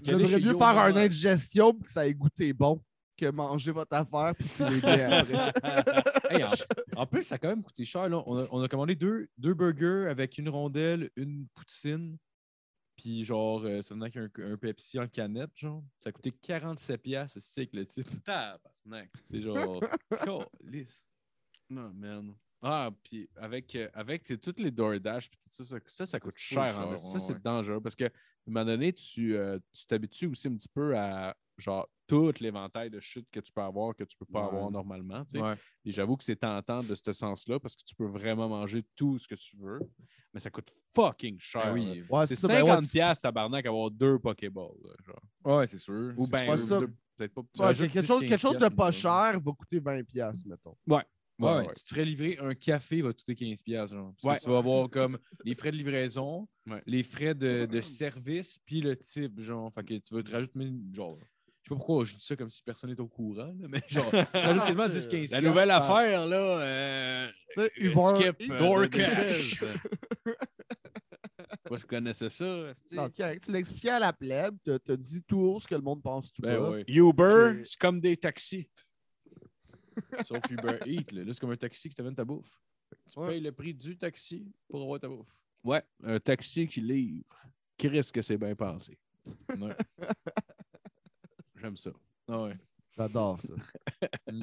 J'aimerais 0.03 0.39
mieux 0.39 0.51
Yo 0.51 0.57
faire 0.57 0.77
un 0.77 0.95
indigestion 0.95 1.73
pour 1.73 1.85
que 1.85 1.91
ça 1.91 2.07
ait 2.07 2.13
goûté 2.13 2.53
bon 2.53 2.81
que 3.17 3.31
manger 3.31 3.71
votre 3.71 3.95
affaire 3.95 4.35
puis 4.35 4.47
filer 4.47 4.79
bien 4.79 5.11
après. 5.19 5.51
Hey, 6.29 6.43
en, 6.43 6.49
en 6.97 7.05
plus, 7.07 7.23
ça 7.23 7.35
a 7.35 7.37
quand 7.37 7.47
même 7.47 7.63
coûté 7.63 7.85
cher. 7.85 8.07
Là. 8.09 8.21
On, 8.27 8.37
a, 8.37 8.43
on 8.51 8.61
a 8.61 8.67
commandé 8.67 8.95
deux, 8.95 9.27
deux 9.37 9.53
burgers 9.53 10.07
avec 10.09 10.37
une 10.37 10.49
rondelle, 10.49 11.09
une 11.15 11.47
poutine. 11.55 12.17
Puis 12.97 13.23
genre, 13.23 13.63
euh, 13.63 13.81
ça 13.81 13.93
venait 13.93 14.05
avec 14.17 14.39
un, 14.39 14.51
un 14.53 14.57
Pepsi 14.57 14.99
en 14.99 15.07
canette, 15.07 15.51
genre. 15.55 15.83
Ça 15.99 16.11
coûté 16.11 16.31
47 16.31 17.01
piastres, 17.01 17.39
c'est 17.39 17.71
le 17.73 17.85
type. 17.85 18.07
C'est 19.23 19.41
genre... 19.41 19.83
Calisse. 20.09 21.05
Non, 21.69 21.91
man. 21.93 22.33
Ah, 22.61 22.89
puis 23.03 23.29
avec, 23.35 23.75
euh, 23.75 23.89
avec 23.93 24.41
toutes 24.41 24.59
les 24.59 24.71
DoorDash, 24.71 25.29
puis 25.29 25.37
tout 25.39 25.49
ça, 25.51 25.63
ça, 25.63 25.77
ça, 25.85 26.05
ça 26.05 26.19
coûte 26.19 26.37
cher. 26.37 26.69
cher, 26.69 26.87
ouais, 26.87 26.95
esti. 26.95 27.11
ça, 27.11 27.19
c'est 27.19 27.33
ouais. 27.33 27.39
dangereux 27.39 27.81
parce 27.81 27.95
qu'à 27.95 28.05
un 28.05 28.09
moment 28.47 28.65
donné, 28.65 28.93
tu 28.93 29.35
euh, 29.35 29.59
tu 29.73 29.85
t'habitues 29.85 30.27
aussi 30.27 30.47
un 30.47 30.55
petit 30.55 30.69
peu 30.69 30.97
à 30.97 31.35
genre 31.57 31.87
tout 32.07 32.31
l'éventail 32.39 32.89
de 32.89 32.99
shit 32.99 33.27
que 33.31 33.39
tu 33.39 33.51
peux 33.51 33.61
avoir 33.61 33.95
que 33.95 34.03
tu 34.03 34.15
peux 34.17 34.25
pas 34.25 34.41
Ouais. 34.41 34.47
avoir 34.47 34.71
normalement. 34.71 35.23
tu 35.25 35.31
sais. 35.31 35.41
Ouais. 35.41 35.55
Et 35.85 35.91
j'avoue 35.91 36.15
que 36.15 36.23
c'est 36.23 36.35
tentant 36.37 36.81
de 36.83 36.93
ce 36.95 37.13
sens-là 37.13 37.59
parce 37.59 37.75
que 37.75 37.83
tu 37.83 37.95
peux 37.95 38.05
vraiment 38.05 38.47
manger 38.47 38.83
tout 38.95 39.17
ce 39.17 39.27
que 39.27 39.35
tu 39.35 39.57
veux, 39.57 39.79
mais 40.33 40.39
ça 40.39 40.49
coûte 40.49 40.71
fucking 40.95 41.37
cher. 41.39 41.61
Ah 41.63 41.67
là. 41.67 41.73
oui. 41.73 42.03
Ouais, 42.09 42.27
C'est 42.27 42.35
ça, 42.35 42.47
ben 42.47 42.61
ouais, 42.63 42.69
50 42.69 42.83
tu- 42.85 42.89
piastres, 42.91 43.21
tabarnak, 43.23 43.65
avoir 43.65 43.91
deux 43.91 44.19
Pokéballs. 44.19 44.67
genre. 45.05 45.57
Ouais, 45.57 45.67
c'est 45.67 45.79
sûr. 45.79 46.13
Ou 46.17 46.27
ben, 46.27 46.47
pas 46.47 46.55
deux- 46.57 46.93
peut-être 47.17 47.33
pas. 47.33 47.73
Quelque 47.73 47.99
10, 47.99 48.05
chose, 48.07 48.19
quelque 48.21 48.37
chose 48.37 48.57
de 48.57 48.67
15 48.67 48.75
pas 48.75 48.91
cher 48.91 49.39
va 49.43 49.51
coûter 49.53 49.79
20$, 49.79 50.03
piastres, 50.05 50.47
mettons. 50.47 50.77
Ouais, 50.87 51.03
Ouais, 51.39 51.57
ouais. 51.57 51.73
Tu 51.75 51.83
te 51.83 51.89
ferais 51.89 52.03
livrer 52.05 52.35
un 52.41 52.55
café, 52.55 52.97
il 52.97 53.03
va 53.03 53.13
te 53.13 53.19
coûter 53.19 53.35
15$. 53.35 53.61
piastres, 53.61 53.95
Genre, 53.95 54.11
parce 54.13 54.23
Ouais. 54.23 54.39
que 54.39 54.43
tu 54.45 54.49
vas 54.49 54.57
avoir 54.57 54.89
comme 54.89 55.19
les 55.45 55.53
frais 55.53 55.71
de 55.71 55.77
livraison, 55.77 56.47
Ouais. 56.65 56.81
les 56.87 57.03
frais 57.03 57.35
de, 57.35 57.67
de 57.67 57.81
service, 57.81 58.57
puis 58.65 58.81
le 58.81 58.95
type. 58.97 59.39
Genre, 59.39 59.71
fait 59.71 59.83
que 59.83 59.93
tu 59.99 60.15
vas 60.15 60.23
te 60.23 60.31
rajouter, 60.31 60.71
genre, 60.91 61.19
je 61.67 61.73
sais 61.73 61.75
pas 61.75 61.85
pourquoi 61.85 62.05
je 62.05 62.15
dis 62.15 62.23
ça 62.25 62.35
comme 62.37 62.49
si 62.49 62.63
personne 62.63 62.89
n'est 62.91 62.99
au 63.01 63.09
courant, 63.09 63.53
là, 63.59 63.67
mais 63.67 63.81
genre, 63.89 64.05
tu 64.09 64.25
te 64.25 64.37
rajoutes 64.37 64.63
quasiment 64.63 64.87
10-15$. 65.27 65.31
La 65.31 65.41
nouvelle 65.41 65.67
par- 65.67 65.91
affaire, 65.91 66.25
là, 66.25 66.59
euh, 66.61 67.27
Tu 67.53 67.61
sais, 67.61 67.65
euh, 67.65 67.85
Uber 67.85 68.01
Skip, 68.37 68.51
euh. 68.51 68.57
DoorDash. 68.57 69.63
Moi, 71.69 71.77
je 71.79 71.85
connaissais 71.85 72.29
ça. 72.29 72.45
Non. 72.93 73.09
Tu 73.09 73.51
l'expliquais 73.51 73.89
à 73.89 73.99
la 73.99 74.13
plèbe, 74.13 74.55
t'as 74.63 74.79
t'as 74.79 74.95
dit 74.95 75.21
tout 75.23 75.39
haut 75.41 75.59
ce 75.59 75.67
que 75.67 75.75
le 75.75 75.81
monde 75.81 76.01
pense 76.01 76.31
tout 76.31 76.41
Ben 76.41 76.57
bas. 76.57 76.69
ouais. 76.69 76.85
Uber, 76.87 77.61
c'est 77.65 77.77
comme 77.77 77.99
des 77.99 78.15
taxis. 78.15 78.69
Sauf 80.25 80.39
Uber 80.49 80.77
Eats, 80.85 81.11
là. 81.11 81.25
Là, 81.25 81.33
c'est 81.33 81.39
comme 81.41 81.51
un 81.51 81.57
taxi 81.57 81.89
qui 81.89 81.95
t'amène 81.95 82.15
ta 82.15 82.23
bouffe. 82.23 82.47
Tu 83.11 83.19
Ouais. 83.19 83.27
payes 83.27 83.41
le 83.41 83.51
prix 83.51 83.73
du 83.73 83.97
taxi 83.97 84.49
pour 84.69 84.81
avoir 84.83 85.01
ta 85.01 85.09
bouffe. 85.09 85.27
Ouais, 85.65 85.83
un 86.03 86.17
taxi 86.21 86.65
qui 86.67 86.79
livre. 86.79 87.25
Qui 87.77 87.89
risque 87.89 88.15
que 88.15 88.21
c'est 88.21 88.37
bien 88.37 88.55
pensé. 88.55 88.97
Ouais. 89.49 89.75
J'aime 91.61 91.77
ça. 91.77 91.89
Ah 92.29 92.43
ouais. 92.43 92.57
J'adore 92.97 93.39
ça. 93.41 93.53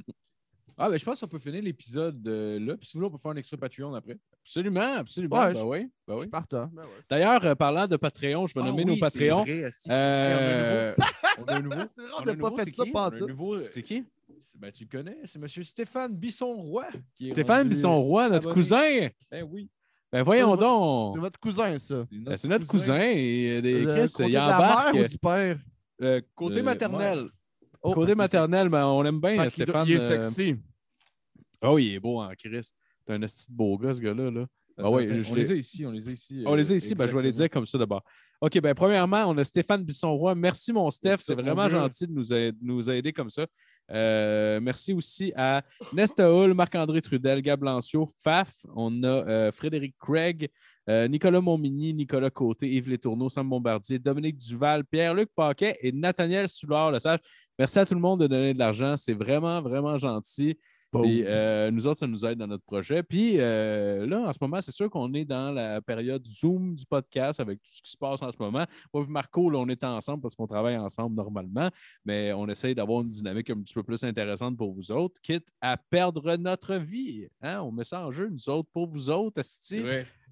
Ah, 0.77 0.91
ben 0.91 0.99
je 0.99 1.05
pense 1.05 1.20
qu'on 1.20 1.28
peut 1.28 1.39
finir 1.39 1.62
l'épisode 1.62 2.27
euh, 2.27 2.59
là. 2.59 2.77
Puis 2.77 2.89
si 2.89 2.95
vous 2.95 2.99
voulez, 3.05 3.07
on 3.15 3.16
peut 3.16 3.23
faire 3.23 3.31
un 3.31 3.36
extra 3.36 3.57
Patreon 3.57 3.95
après. 3.95 4.19
Absolument, 4.43 4.95
absolument. 4.97 5.36
Ouais, 5.39 5.53
ben 5.53 5.61
je- 5.61 5.65
oui, 5.65 5.91
ben 6.09 6.16
Je 6.16 6.20
oui. 6.23 6.27
partant. 6.28 6.66
Ben 6.73 6.82
ouais. 6.82 6.89
D'ailleurs, 7.09 7.45
euh, 7.45 7.55
parlant 7.55 7.86
de 7.86 7.97
Patreon, 7.97 8.49
je 8.49 8.55
vais 8.55 8.61
Ah 8.65 8.70
nommer 8.70 8.82
oui, 8.85 8.91
nos 8.91 8.97
Patreons. 8.97 9.45
vrai. 9.45 9.69
Euh, 9.89 10.95
On 11.39 11.45
a 11.45 11.55
un 11.55 11.62
nouveau? 11.62 11.77
C'est 11.95 12.01
vrai, 12.03 12.11
On 12.19 12.24
n'a 12.24 12.35
pas 12.35 12.51
nouveau, 12.51 12.57
fait 12.57 12.70
ça 12.73 12.85
nouveau. 13.28 13.62
C'est 13.62 13.82
qui? 13.85 14.05
Ben, 14.59 14.73
tu 14.73 14.82
le 14.85 14.91
connais, 14.99 15.16
c'est 15.27 15.39
M. 15.39 15.47
Stéphane 15.49 16.16
Bisson-Roy. 16.16 16.86
Stéphane 17.24 17.57
rendu 17.59 17.69
Bisson-Roy, 17.69 18.28
notre 18.31 18.39
abonné. 18.49 18.55
cousin. 18.55 19.09
Ben 19.31 19.49
oui. 19.49 19.70
Ben 20.11 20.23
voyons 20.24 20.57
donc. 20.57 21.12
C'est 21.15 21.20
votre 21.20 21.39
cousin, 21.39 21.78
ça. 21.78 22.05
Ben, 22.11 22.36
C'est 22.36 22.49
notre 22.49 22.66
cousin. 22.66 23.01
Et, 23.01 23.59
euh, 23.59 23.62
des- 23.62 23.81
Le 23.85 23.95
Chris, 23.95 24.12
côté 24.12 24.31
il 24.31 24.39
embarque. 24.41 24.95
ou 24.95 25.05
du 25.07 25.19
père? 25.19 25.57
Euh, 26.03 26.21
côté 26.35 26.61
Euh, 26.61 26.62
maternel. 26.62 27.29
Oh, 27.83 27.93
Côté 27.93 28.15
maternel, 28.15 28.69
ben, 28.71 28.87
on 28.87 29.03
l'aime 29.03 29.21
c'est- 29.23 29.29
bien, 29.29 29.37
doit- 29.37 29.51
Stéphane. 29.51 29.87
Il 29.89 29.95
est 29.95 30.01
euh, 30.01 30.21
sexy. 30.23 30.57
Oh, 31.62 31.79
il 31.79 31.95
est 31.95 32.01
beau 32.01 32.21
en 32.23 32.31
Chris. 32.35 32.61
C'est 33.07 33.12
un 33.12 33.21
esti 33.23 33.51
de 33.53 33.57
beau 33.57 33.77
gars, 33.77 33.93
ce 33.93 34.01
gars-là. 34.01 34.31
Là. 34.31 34.47
Ah 34.76 34.90
ouais, 34.90 35.05
Attends, 35.09 35.20
je 35.20 35.32
on 35.32 35.34
les 35.36 35.52
a 35.52 35.55
ici, 35.55 35.86
on 35.86 35.90
les 35.92 36.09
a 36.09 36.10
ici. 36.10 36.42
On 36.46 36.55
les 36.56 36.70
a 36.70 36.74
euh, 36.74 36.76
ici, 36.78 36.94
ben, 36.94 37.06
je 37.06 37.16
vais 37.16 37.22
les 37.22 37.32
dire 37.32 37.48
comme 37.48 37.64
ça 37.66 37.78
d'abord. 37.78 38.02
OK, 38.40 38.60
ben, 38.60 38.74
premièrement, 38.74 39.24
on 39.28 39.38
a 39.38 39.44
Stéphane 39.44 39.84
Bisson-Roy. 39.84 40.34
Merci, 40.34 40.72
mon 40.72 40.90
Steph. 40.90 41.18
C'est 41.20 41.34
vraiment 41.34 41.68
gentil 41.68 42.06
de 42.09 42.12
nous, 42.12 42.32
a- 42.32 42.51
de 42.51 42.56
nous 42.60 42.90
aider 42.90 43.12
comme 43.12 43.30
ça. 43.30 43.46
Euh, 43.90 44.60
merci 44.60 44.92
aussi 44.92 45.32
à 45.36 45.62
Nesta 45.92 46.28
Hull, 46.32 46.55
Marc-André 46.55 47.01
Trudel, 47.02 47.40
Gab 47.40 47.62
Lancio, 47.62 48.09
Faf. 48.22 48.52
On 48.74 49.02
a 49.05 49.06
euh, 49.06 49.52
Frédéric 49.52 49.94
Craig, 49.98 50.48
Nicolas 50.88 51.40
Montmigny, 51.40 51.94
Nicolas 51.94 52.28
Côté, 52.30 52.68
Yves 52.70 52.90
Létourneau, 52.90 53.30
Sam 53.30 53.48
Bombardier, 53.48 53.98
Dominique 53.98 54.36
Duval, 54.36 54.84
Pierre-Luc 54.84 55.30
Paquet 55.34 55.78
et 55.80 55.92
Nathaniel 55.92 56.46
Soulard, 56.48 56.90
le 56.92 56.98
sage. 56.98 57.20
Merci 57.59 57.78
à 57.78 57.86
tout 57.86 57.94
le 57.94 58.01
monde 58.01 58.20
de 58.20 58.26
donner 58.26 58.52
de 58.52 58.59
l'argent. 58.59 58.94
C'est 58.98 59.14
vraiment, 59.14 59.62
vraiment 59.62 59.96
gentil. 59.96 60.59
Puis, 61.03 61.23
euh, 61.25 61.71
nous 61.71 61.87
autres, 61.87 62.01
ça 62.01 62.07
nous 62.07 62.25
aide 62.25 62.39
dans 62.39 62.47
notre 62.47 62.65
projet. 62.65 63.03
Puis 63.03 63.37
euh, 63.39 64.07
là, 64.07 64.21
en 64.21 64.33
ce 64.33 64.39
moment, 64.41 64.61
c'est 64.61 64.73
sûr 64.73 64.91
qu'on 64.91 65.12
est 65.15 65.25
dans 65.25 65.51
la 65.51 65.81
période 65.81 66.25
Zoom 66.27 66.75
du 66.75 66.85
podcast 66.87 67.41
avec 67.41 67.62
tout 67.62 67.71
ce 67.73 67.83
qui 67.83 67.91
se 67.91 67.97
passe 67.97 68.23
en 68.23 68.31
ce 68.31 68.37
moment. 68.39 68.66
Moi 68.93 69.05
et 69.05 69.11
Marco, 69.11 69.51
là, 69.51 69.59
on 69.59 69.69
est 69.69 69.83
ensemble 69.85 70.23
parce 70.23 70.35
qu'on 70.35 70.47
travaille 70.47 70.77
ensemble 70.77 71.16
normalement, 71.16 71.71
mais 72.05 72.33
on 72.33 72.49
essaye 72.49 72.75
d'avoir 72.75 73.03
une 73.03 73.09
dynamique 73.09 73.51
un 73.51 73.61
petit 73.61 73.75
peu 73.75 73.83
plus 73.83 74.03
intéressante 74.05 74.57
pour 74.57 74.73
vous 74.73 74.93
autres, 74.93 75.21
quitte 75.23 75.49
à 75.61 75.77
perdre 75.77 76.37
notre 76.37 76.77
vie. 76.77 77.29
Hein? 77.43 77.61
On 77.61 77.73
met 77.73 77.85
ça 77.85 78.07
en 78.07 78.11
jeu, 78.11 78.29
nous 78.29 78.49
autres, 78.49 78.69
pour 78.73 78.87
vous 78.87 79.11
autres. 79.11 79.43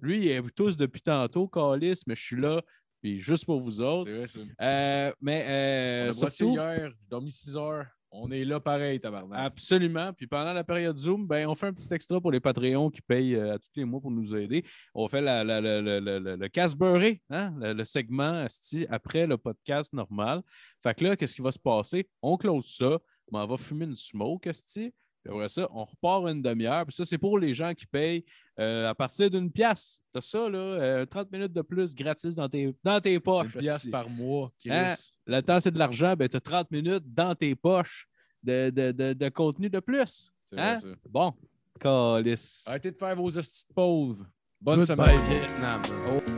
Lui, 0.00 0.26
il 0.26 0.28
est 0.30 0.42
tous 0.54 0.76
depuis 0.76 1.00
tantôt, 1.00 1.46
Calis, 1.46 2.02
mais 2.06 2.16
je 2.16 2.22
suis 2.22 2.40
là, 2.40 2.60
puis 3.00 3.18
juste 3.18 3.44
pour 3.46 3.60
vous 3.60 3.80
autres. 3.80 4.10
vrai. 4.10 4.52
Euh, 4.60 5.12
mais 5.20 5.44
On 5.44 5.50
euh, 5.50 6.08
a 6.08 6.12
surtout, 6.12 6.52
hier, 6.54 6.90
j'ai 6.90 7.08
dormi 7.08 7.30
6 7.30 7.56
heures. 7.56 7.86
On 8.14 8.30
est 8.30 8.44
là 8.44 8.60
pareil, 8.60 9.00
tabarnak. 9.00 9.38
Absolument. 9.40 10.12
Puis 10.12 10.26
pendant 10.26 10.52
la 10.52 10.62
période 10.64 10.98
Zoom, 10.98 11.26
ben, 11.26 11.48
on 11.48 11.54
fait 11.54 11.68
un 11.68 11.72
petit 11.72 11.92
extra 11.94 12.20
pour 12.20 12.30
les 12.30 12.40
Patreons 12.40 12.90
qui 12.90 13.00
payent 13.00 13.36
euh, 13.36 13.54
à 13.54 13.58
tous 13.58 13.70
les 13.74 13.86
mois 13.86 14.02
pour 14.02 14.10
nous 14.10 14.36
aider. 14.36 14.64
On 14.94 15.08
fait 15.08 15.22
la, 15.22 15.42
la- 15.42 15.60
la- 15.62 15.80
le 15.80 16.48
casse 16.48 16.74
beurré, 16.74 17.22
hein, 17.30 17.54
le, 17.58 17.72
le 17.72 17.84
segment 17.84 18.46
après 18.90 19.26
le 19.26 19.38
podcast 19.38 19.94
normal. 19.94 20.42
Fait 20.82 20.94
que 20.94 21.04
là, 21.04 21.16
qu'est-ce 21.16 21.34
qui 21.34 21.40
va 21.42 21.52
se 21.52 21.58
passer? 21.58 22.06
On 22.20 22.36
close 22.36 22.74
ça, 22.76 22.98
mais 23.32 23.38
on 23.38 23.46
va 23.46 23.56
fumer 23.56 23.86
une 23.86 23.94
smoke, 23.94 24.46
asti. 24.46 24.92
Puis 25.24 25.32
après 25.32 25.48
ça, 25.48 25.68
on 25.72 25.84
repart 25.84 26.26
une 26.28 26.42
demi-heure. 26.42 26.84
Puis 26.86 26.94
ça, 26.96 27.04
c'est 27.04 27.18
pour 27.18 27.38
les 27.38 27.54
gens 27.54 27.74
qui 27.74 27.86
payent 27.86 28.24
euh, 28.58 28.90
à 28.90 28.94
partir 28.94 29.30
d'une 29.30 29.50
pièce. 29.50 30.00
T'as 30.12 30.20
ça, 30.20 30.48
là, 30.48 30.58
euh, 30.58 31.06
30 31.06 31.30
minutes 31.32 31.52
de 31.52 31.62
plus 31.62 31.94
gratis 31.94 32.34
dans 32.34 32.48
tes, 32.48 32.74
dans 32.82 33.00
tes 33.00 33.14
Une 33.14 33.20
poches. 33.20 33.56
pièce 33.56 33.68
asti. 33.74 33.88
par 33.90 34.08
mois. 34.10 34.50
Hein? 34.68 34.94
Le 35.26 35.40
temps, 35.40 35.60
c'est 35.60 35.70
de 35.70 35.78
l'argent. 35.78 36.14
Ben, 36.16 36.28
tu 36.28 36.36
as 36.36 36.40
30 36.40 36.70
minutes 36.70 37.04
dans 37.06 37.34
tes 37.34 37.54
poches 37.54 38.08
de, 38.42 38.70
de- 38.70 38.90
de- 38.92 39.12
de 39.12 39.28
contenu 39.28 39.70
de 39.70 39.78
plus. 39.80 40.30
C'est 40.44 40.56
vrai, 40.56 40.64
Hein? 40.72 40.78
ça. 40.80 40.88
Bon, 41.08 41.32
calice. 41.80 42.64
Arrêtez 42.66 42.90
de 42.90 42.96
faire 42.98 43.14
vos 43.16 43.36
hosties 43.38 43.64
de 43.68 43.74
pauvres. 43.74 44.26
Bonne 44.60 44.84
semaine. 44.86 45.20
Vietnam. 45.28 45.82
Oh. 46.08 46.31